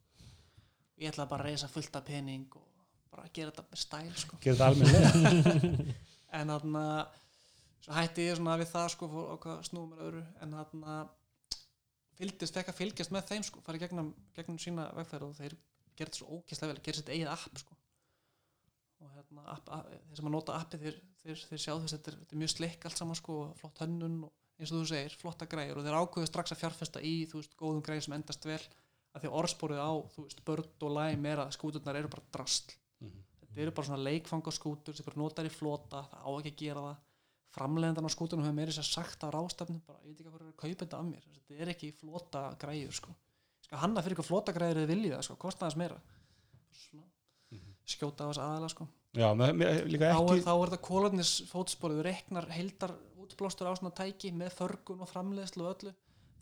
Og 0.97 1.03
ég 1.05 1.13
ætla 1.13 1.27
bara 1.29 1.45
að 1.45 1.51
reysa 1.53 1.69
fullt 1.69 1.99
af 2.01 2.07
pening 2.09 2.47
og 2.57 2.65
bara 3.13 3.29
gera 3.37 3.53
þetta 3.53 3.67
með 3.69 3.83
stæl 3.83 4.15
sko. 4.23 4.39
Gera 4.41 4.57
þetta 4.57 4.71
almennilega. 4.73 5.95
En 6.37 6.51
þarna 6.51 6.81
svo 7.85 7.95
hætti 7.95 8.25
ég 8.27 8.35
svona 8.41 8.57
við 8.61 8.69
það 8.73 8.89
sko 8.97 9.07
að 9.37 9.61
snúa 9.69 9.87
mér 9.93 10.01
öðru. 10.09 10.23
En 10.43 10.57
þarna 10.57 10.97
fylgdist, 12.19 12.57
fekk 12.57 12.73
að 12.73 12.79
fylgjast 12.81 13.13
með 13.15 13.29
þeim 13.31 13.45
sko 13.47 13.63
farið 13.65 13.85
gegnum, 13.87 14.09
gegnum 14.37 14.59
sína 14.61 14.89
vegfæri 14.97 15.29
og 15.29 15.37
þeir 15.39 15.55
gerði 16.01 16.19
svo 16.19 16.39
ókesslega 16.41 16.73
vel, 16.75 16.83
gerði 16.85 17.03
sitt 17.03 17.13
eigið 17.15 17.31
app 17.35 17.61
sko. 17.63 17.76
og 17.76 17.76
hérna 19.27 19.45
app, 19.53 19.69
app, 19.77 19.93
þeir 20.09 20.21
sem 20.21 20.31
að 20.31 20.35
nota 20.37 20.57
appi 20.57 20.81
þeir, 20.83 20.99
þeir, 21.23 21.45
þeir 21.51 21.63
sjá 21.63 21.73
þess 21.75 21.93
að 21.93 21.99
þetta 21.99 22.13
er, 22.13 22.19
þetta 22.23 22.37
er 22.37 22.43
mjög 22.43 22.55
slikk 22.55 22.89
allt 22.89 23.03
saman 23.03 23.21
sko 23.21 23.37
flott 23.61 23.85
hönnun 23.85 24.19
og 24.29 24.35
eins 24.57 24.73
og 24.73 24.81
þú 24.81 24.89
segir, 24.89 25.21
flotta 25.21 25.49
græður 25.51 25.83
og 25.83 25.87
þeir 25.87 26.01
ákveðu 26.01 26.31
strax 26.31 26.55
að 26.55 26.63
fjárfesta 26.63 27.05
í 27.05 27.15
þú 27.29 27.43
veist, 27.43 27.57
góðum 27.61 27.85
græður 27.85 28.07
sem 28.07 28.17
endast 28.17 28.49
vel 28.49 28.63
að 29.17 29.25
því 29.25 29.29
að 29.31 29.39
orðspórið 29.43 29.83
á, 29.85 29.93
þú 30.15 30.25
veist, 30.25 30.43
börn 30.49 30.89
og 30.89 30.95
læm 30.97 31.29
er 31.29 31.43
að 31.45 31.55
skúturnar 31.57 31.99
eru 32.01 32.13
bara 32.13 32.25
drastl 32.33 32.77
þetta 33.57 33.65
eru 33.65 33.73
bara 33.77 33.89
svona 33.89 34.05
leikfangaskútur 34.05 34.97
sem 34.97 35.07
bara 35.07 35.21
notar 35.23 35.47
í 35.49 35.53
flota, 35.53 36.03
það 36.11 36.25
á 36.29 36.31
ekki 36.37 36.51
að 36.53 36.59
gera 36.61 36.81
það. 36.87 37.05
Framleiðandan 37.57 38.09
á 38.09 38.13
skútunum 38.13 38.45
hefur 38.45 38.57
meiri 38.59 38.75
sér 38.77 38.85
sagt 38.85 39.23
á 39.25 39.33
rástefnum, 39.33 39.81
bara 39.87 40.03
ég 40.05 40.11
veit 40.13 40.21
ekki 40.21 40.29
hvað 40.29 40.43
er 40.43 40.51
að 40.51 40.59
kaupa 40.61 40.83
þetta 40.83 40.99
af 40.99 41.07
mér. 41.09 41.29
Þetta 41.33 41.63
er 41.65 41.71
ekki 41.73 41.89
flota 41.97 42.43
græjur 42.61 42.99
sko. 42.99 43.15
skal 43.65 43.81
hanna 43.81 44.03
fyrir 44.05 44.19
hvað 44.19 44.29
flota 44.29 44.53
þið 44.53 44.91
viljið 44.91 45.15
það 45.15 45.25
sko, 45.25 45.37
kosta 45.41 45.65
þess 45.65 45.81
meira. 45.81 45.97
Svona, 46.77 47.09
skjóta 47.89 48.29
á 48.29 48.29
þess 48.29 48.43
aðala 48.45 48.69
sko. 48.69 48.89
Já, 49.17 49.29
með, 49.39 49.53
með, 49.61 49.79
líka 49.93 50.11
þá, 50.11 50.19
ekki 50.21 50.35
er, 50.37 50.43
þá 50.45 50.53
er 50.55 50.71
þetta 50.71 50.87
kólefnis 50.87 51.35
fótsporið 51.51 52.03
reknar 52.07 52.49
heildar 52.53 52.93
útblástur 53.23 53.71
á 53.71 53.75
svona 53.79 53.95
tæki 53.97 54.33
með 54.37 54.53
förgun 54.59 55.05
og 55.05 55.11
framleiðslu 55.11 55.65
og 55.65 55.71
öllu 55.73 55.93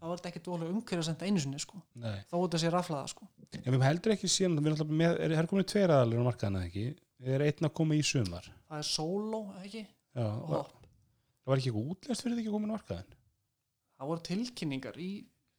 þá 0.04 0.06
er 0.08 0.14
þetta 0.18 0.30
ekki 0.32 0.44
dólega 0.44 0.74
umhverjusend 0.74 1.24
einu 1.24 1.42
sinni 1.42 1.60
sko. 1.62 1.80
Nei, 2.02 2.16
þó 2.28 2.36
þetta 2.36 2.60
sé 2.60 2.72
raflaða 2.74 3.10
sko. 3.14 3.28
en 3.60 3.68
við 3.76 3.84
heldur 3.86 4.14
ekki 4.16 4.30
síðan 4.30 4.58
við 4.58 4.72
erum 4.74 4.96
með, 5.00 5.18
er, 5.24 5.36
er 5.38 5.50
komin 5.50 5.68
tveir 5.70 5.94
aðalur 5.94 6.24
á 6.24 6.28
markaðina 6.28 6.64
ekki, 6.68 6.86
er 7.24 7.44
einn 7.46 7.68
að 7.68 7.76
koma 7.78 7.96
í 7.96 8.02
sumar 8.04 8.48
það 8.50 8.80
er 8.80 8.88
solo, 8.88 9.44
ekki? 9.62 9.84
Já, 10.14 10.26
var, 10.50 10.72
það 11.44 11.52
var 11.52 11.62
ekki 11.62 11.70
eitthvað 11.70 11.94
útlest 11.94 12.26
fyrir 12.26 12.40
því 12.40 12.48
að 12.48 12.56
koma 12.56 12.68
á 12.68 12.74
markaðin 12.74 13.14
það 13.94 14.10
voru 14.10 14.26
tilkynningar 14.30 15.00
í 15.00 15.12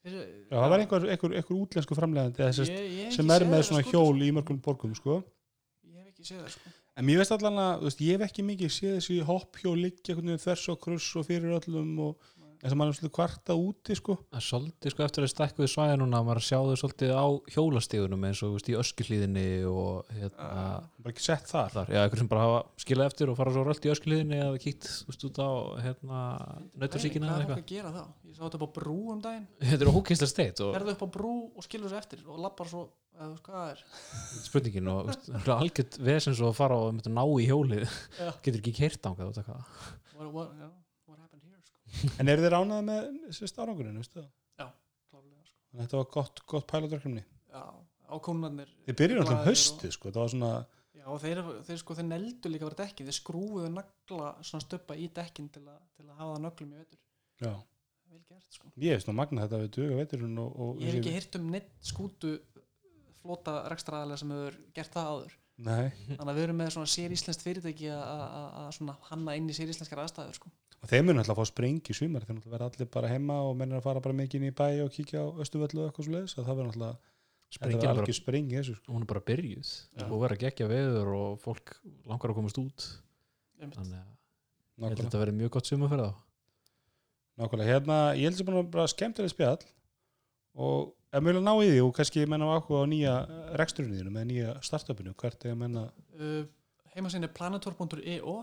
Já, 0.06 0.20
það 0.52 0.70
var 0.70 0.82
einhver, 0.84 1.06
einhver, 1.10 1.32
einhver 1.40 1.58
útlensku 1.58 1.96
framlegandi 1.98 2.50
sem, 2.54 3.32
er 3.34 3.46
með 3.50 3.64
svona 3.66 3.82
skútu, 3.82 3.96
hjól 3.96 4.22
í 4.22 4.28
mörgum 4.38 4.60
borgum 4.62 4.94
sko. 4.94 5.16
sko. 5.24 5.88
ég 5.90 6.04
hef 6.04 6.12
ekki 6.12 6.28
séð 6.28 6.44
það 6.44 6.52
sko. 6.54 6.74
En 6.96 7.08
mér 7.08 7.20
veist 7.22 7.34
allan 7.36 7.60
að, 7.60 7.74
þú 7.82 7.90
veist, 7.90 8.04
ég 8.06 8.16
hef 8.16 8.30
ekki 8.30 8.46
mikið 8.48 8.74
séð 8.76 8.96
þessi 8.98 9.18
hopp 9.28 9.60
hjól 9.62 9.76
liggja 9.84 10.16
þvers 10.16 10.66
og 10.72 10.80
kruss 10.86 11.10
og 11.20 11.28
fyrir 11.28 11.58
öllum 11.58 11.92
og 12.08 12.32
eins 12.66 12.74
og 12.74 12.80
maður 12.80 12.92
er 12.92 12.98
svolítið 12.98 13.14
kvarta 13.16 13.56
úti 13.62 13.96
sko? 13.98 14.16
Það 14.32 14.40
er 14.40 14.46
svolítið 14.46 14.94
sko 14.94 15.04
eftir 15.06 15.26
að 15.26 15.32
stækkuði 15.32 15.68
svæði 15.70 15.98
núna 16.02 16.22
maður 16.26 16.40
að 16.42 16.46
sjá 16.48 16.58
þau 16.66 16.78
svolítið 16.82 17.12
á 17.14 17.26
hjólastígunum 17.54 18.26
eins 18.30 18.42
og 18.46 18.56
veist, 18.56 18.70
í 18.72 18.78
öskuhlíðinni 18.80 19.46
og 19.70 20.10
hérna 20.16 20.56
bara 20.98 21.14
ekki 21.14 21.26
sett 21.26 21.52
þar? 21.52 21.76
þar, 21.76 21.92
já, 21.94 22.00
einhver 22.02 22.22
sem 22.22 22.32
bara 22.32 22.46
hafa 22.46 22.62
skilað 22.82 23.12
eftir 23.12 23.32
og 23.32 23.38
fara 23.38 23.54
svo 23.54 23.66
rölt 23.68 23.86
í 23.86 23.92
öskuhlíðinni 23.94 24.40
eða 24.42 24.56
þú 24.88 25.10
veist, 25.12 25.26
út 25.30 25.42
á 25.46 25.50
hérna 25.86 26.22
nautarsíkina 26.74 27.30
Hvað 27.30 27.36
eða 27.36 27.46
er 27.46 27.46
fólk 27.46 27.54
eitthvað. 27.54 27.62
að 27.62 27.74
gera 27.76 27.94
þá? 27.94 28.04
Ég 28.26 28.38
sá 28.38 28.42
þetta 28.48 28.60
upp 28.60 28.66
á 28.66 28.76
brú 28.80 29.00
um 29.14 29.20
daginn. 29.24 29.46
Þetta 29.62 29.86
er 29.86 29.92
ókýrslega 29.94 30.32
steitt 30.32 30.64
og 30.66 30.72
Ferðu 30.76 30.96
upp 30.96 31.06
á 31.06 31.10
brú 31.16 31.34
og 31.54 31.68
skilur 31.68 31.92
þessu 31.92 32.02
eftir 32.02 32.24
og 32.26 32.42
lappar 32.42 32.72
svo, 32.72 32.88
eða 33.16 33.28
þú 33.28 33.36
veist 33.36 33.46
hvað 33.46 33.60
það 33.62 33.70
er? 33.76 33.84
Spurningin 34.48 34.90
og 34.92 35.12
það 35.14 35.38
er 35.44 35.54
algjört 35.60 36.00
vesens 36.10 36.42
og 36.42 36.50
að 36.50 36.58
fara 36.64 36.80
og 36.82 37.06
ná 37.06 37.24
í 37.24 37.46
hjólið. 37.46 37.86
Getur 38.42 38.60
ekki 38.64 38.76
út 39.30 39.40
af 39.44 39.48
hvað 39.52 40.84
en 42.20 42.32
eru 42.34 42.46
þeir 42.46 42.56
ánæði 42.60 42.86
með 42.90 43.10
þessi 43.28 43.50
stárangurinn 43.52 44.00
veistu 44.02 44.22
það? 44.22 44.72
Klárlega, 45.12 45.44
sko. 45.50 45.60
Þetta 45.82 46.00
var 46.02 46.08
gott, 46.16 46.42
gott 46.54 46.68
pælutverkefni 46.72 47.24
Já, 47.56 47.64
ákónarnir 48.16 48.72
þið 48.88 48.98
byrjuðu 49.02 49.24
alltaf 49.26 49.46
höstu 49.50 49.92
sko 49.96 50.12
það 50.16 50.22
var 50.26 50.34
svona 50.36 50.52
Já, 50.96 51.06
og 51.14 51.22
þeir, 51.22 51.42
þeir 51.68 51.80
sko, 51.84 51.96
þeir 52.00 52.08
neldu 52.10 52.50
líka 52.52 52.68
verið 52.70 52.82
dekkin 52.84 53.10
þeir 53.10 53.18
skrúfuðu 53.20 53.70
nagla 53.76 54.34
svona 54.48 54.66
stöppa 54.66 54.98
í 54.98 55.08
dekkin 55.14 55.50
til, 55.54 55.64
a, 55.70 55.76
til 55.98 56.06
að 56.10 56.20
hafa 56.22 56.42
nöglum 56.46 56.74
í 56.76 56.82
vetur 56.82 57.02
já 57.46 57.54
vel 58.16 58.22
gert 58.32 58.56
sko 58.60 58.70
ég 58.82 58.96
veist 58.96 59.10
nú 59.10 59.16
magna 59.18 59.44
þetta 59.46 59.60
við 59.66 59.72
duga 59.76 59.98
veiturinn 60.02 60.38
og, 60.42 60.54
og 60.66 60.80
Ég 60.84 60.94
hef 60.94 61.00
ekki 61.02 61.16
heyrt 61.18 61.38
um 61.40 61.50
neitt 61.54 61.72
skútu 61.86 62.36
flota 63.22 63.56
rekstraðalega 63.72 64.22
sem 64.22 64.32
hefur 64.36 64.58
gert 64.78 64.94
það 64.96 65.10
áður 65.16 65.36
Nei. 65.66 65.86
þannig 66.10 66.30
að 66.32 66.36
við 66.38 66.44
erum 66.46 66.58
með 66.60 66.72
svona 66.76 66.92
séríslenskt 66.92 67.44
fyrirtæki 67.46 67.88
að- 67.96 68.72
svona 68.76 68.96
hanna 69.10 69.36
inn 69.40 69.48
í 69.50 69.56
séríslenskar 69.56 70.02
aðstæður 70.04 70.36
sko. 70.36 70.50
Og 70.86 70.92
þeir 70.92 71.06
munu 71.06 71.22
alltaf 71.22 71.34
að 71.34 71.42
fá 71.42 71.50
sprengi 71.50 71.94
í 71.94 71.98
sumar 71.98 72.26
þeir 72.26 72.38
náttúrulega 72.38 72.56
verða 72.56 72.70
allir 72.70 72.90
bara 72.94 73.10
heima 73.10 73.40
og 73.48 73.56
mennir 73.58 73.80
að 73.80 73.88
fara 73.88 74.04
bara 74.06 74.18
mikið 74.20 74.42
inn 74.42 74.52
í 74.52 74.56
bæ 74.56 74.68
og 74.84 74.92
kíkja 74.94 75.24
á 75.26 75.28
östuvöldu 75.42 75.82
og 75.82 75.88
eitthvað 75.90 76.08
svo 76.08 76.14
leiðis 76.14 76.36
það 76.38 76.50
verður 76.52 76.74
alltaf 76.76 77.00
þetta 77.02 77.14
Sprengin 77.56 77.88
er 77.88 78.02
algjör 78.02 78.18
sprengi 78.18 78.58
þessu 78.60 78.76
sko. 78.76 78.92
hún 78.92 79.06
er 79.06 79.10
bara 79.10 79.24
byrjuð 79.26 79.72
Já. 79.72 80.06
og 80.06 80.20
verður 80.22 80.36
að 80.36 80.44
gegja 80.44 80.68
veður 80.70 81.12
og 81.16 81.40
fólk 81.42 81.74
langar 82.10 82.34
að 82.34 82.38
komast 82.40 82.60
út 82.62 82.86
Einmitt. 83.62 83.78
þannig 83.80 83.98
að 84.02 84.12
ég 84.76 84.90
held 84.90 85.00
að 85.00 85.04
þetta 85.06 85.22
verður 85.22 85.38
mjög 85.40 85.54
gott 85.56 85.70
sumar 85.70 85.92
fyrir 85.94 86.10
þá 86.10 86.22
nákvæmlega. 87.36 87.72
Hérna, 87.72 87.98
ég 88.16 88.30
held 88.30 88.40
sem 88.40 88.48
bara, 88.48 88.64
bara 88.76 88.92
skemmtileg 88.92 89.32
spjall 89.32 89.64
og 90.56 90.94
ef 91.16 91.24
mjög 91.24 91.42
ná 91.44 91.54
í 91.54 91.72
því 91.72 91.80
og 91.86 91.96
kannski 91.96 92.28
menna 92.30 92.50
á 92.52 92.56
áhuga 92.58 92.84
á 92.84 92.92
nýja 92.92 93.16
reksturinn 93.62 93.96
þínu 93.96 94.14
með 94.16 94.28
nýja 94.32 94.58
startupinu 94.66 95.16
hvert 95.16 95.48
er 95.48 95.56
að 95.56 95.62
menna 95.64 95.88
uh, 96.20 96.44
heimasinn 96.96 97.28
er 97.28 97.34
planetor.io 97.36 98.38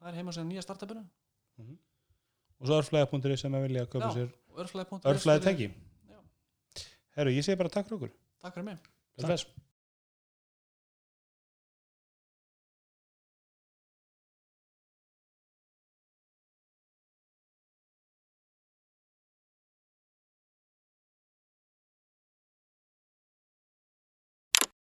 það 0.00 0.10
er 0.12 0.18
heimasinn 0.20 0.48
nýja 0.50 0.64
startupinu. 0.64 1.04
Og 2.60 2.68
svo 2.68 2.80
örflæða.ri 2.80 3.36
sem 3.40 3.54
að 3.56 3.66
vilja 3.68 3.86
að 3.86 3.90
köpa 3.94 4.12
sér 4.16 4.28
og 4.50 4.62
örflæði.is 4.64 5.08
örflæði 5.14 5.44
tengi 5.46 5.68
Já. 5.70 6.18
Herru, 7.16 7.32
ég 7.36 7.46
segi 7.46 7.60
bara 7.60 7.72
takk 7.72 7.88
fyrir 7.88 8.00
okkur. 8.00 8.14
Takk 8.42 8.56
fyrir 8.56 8.68
mig. 8.72 8.90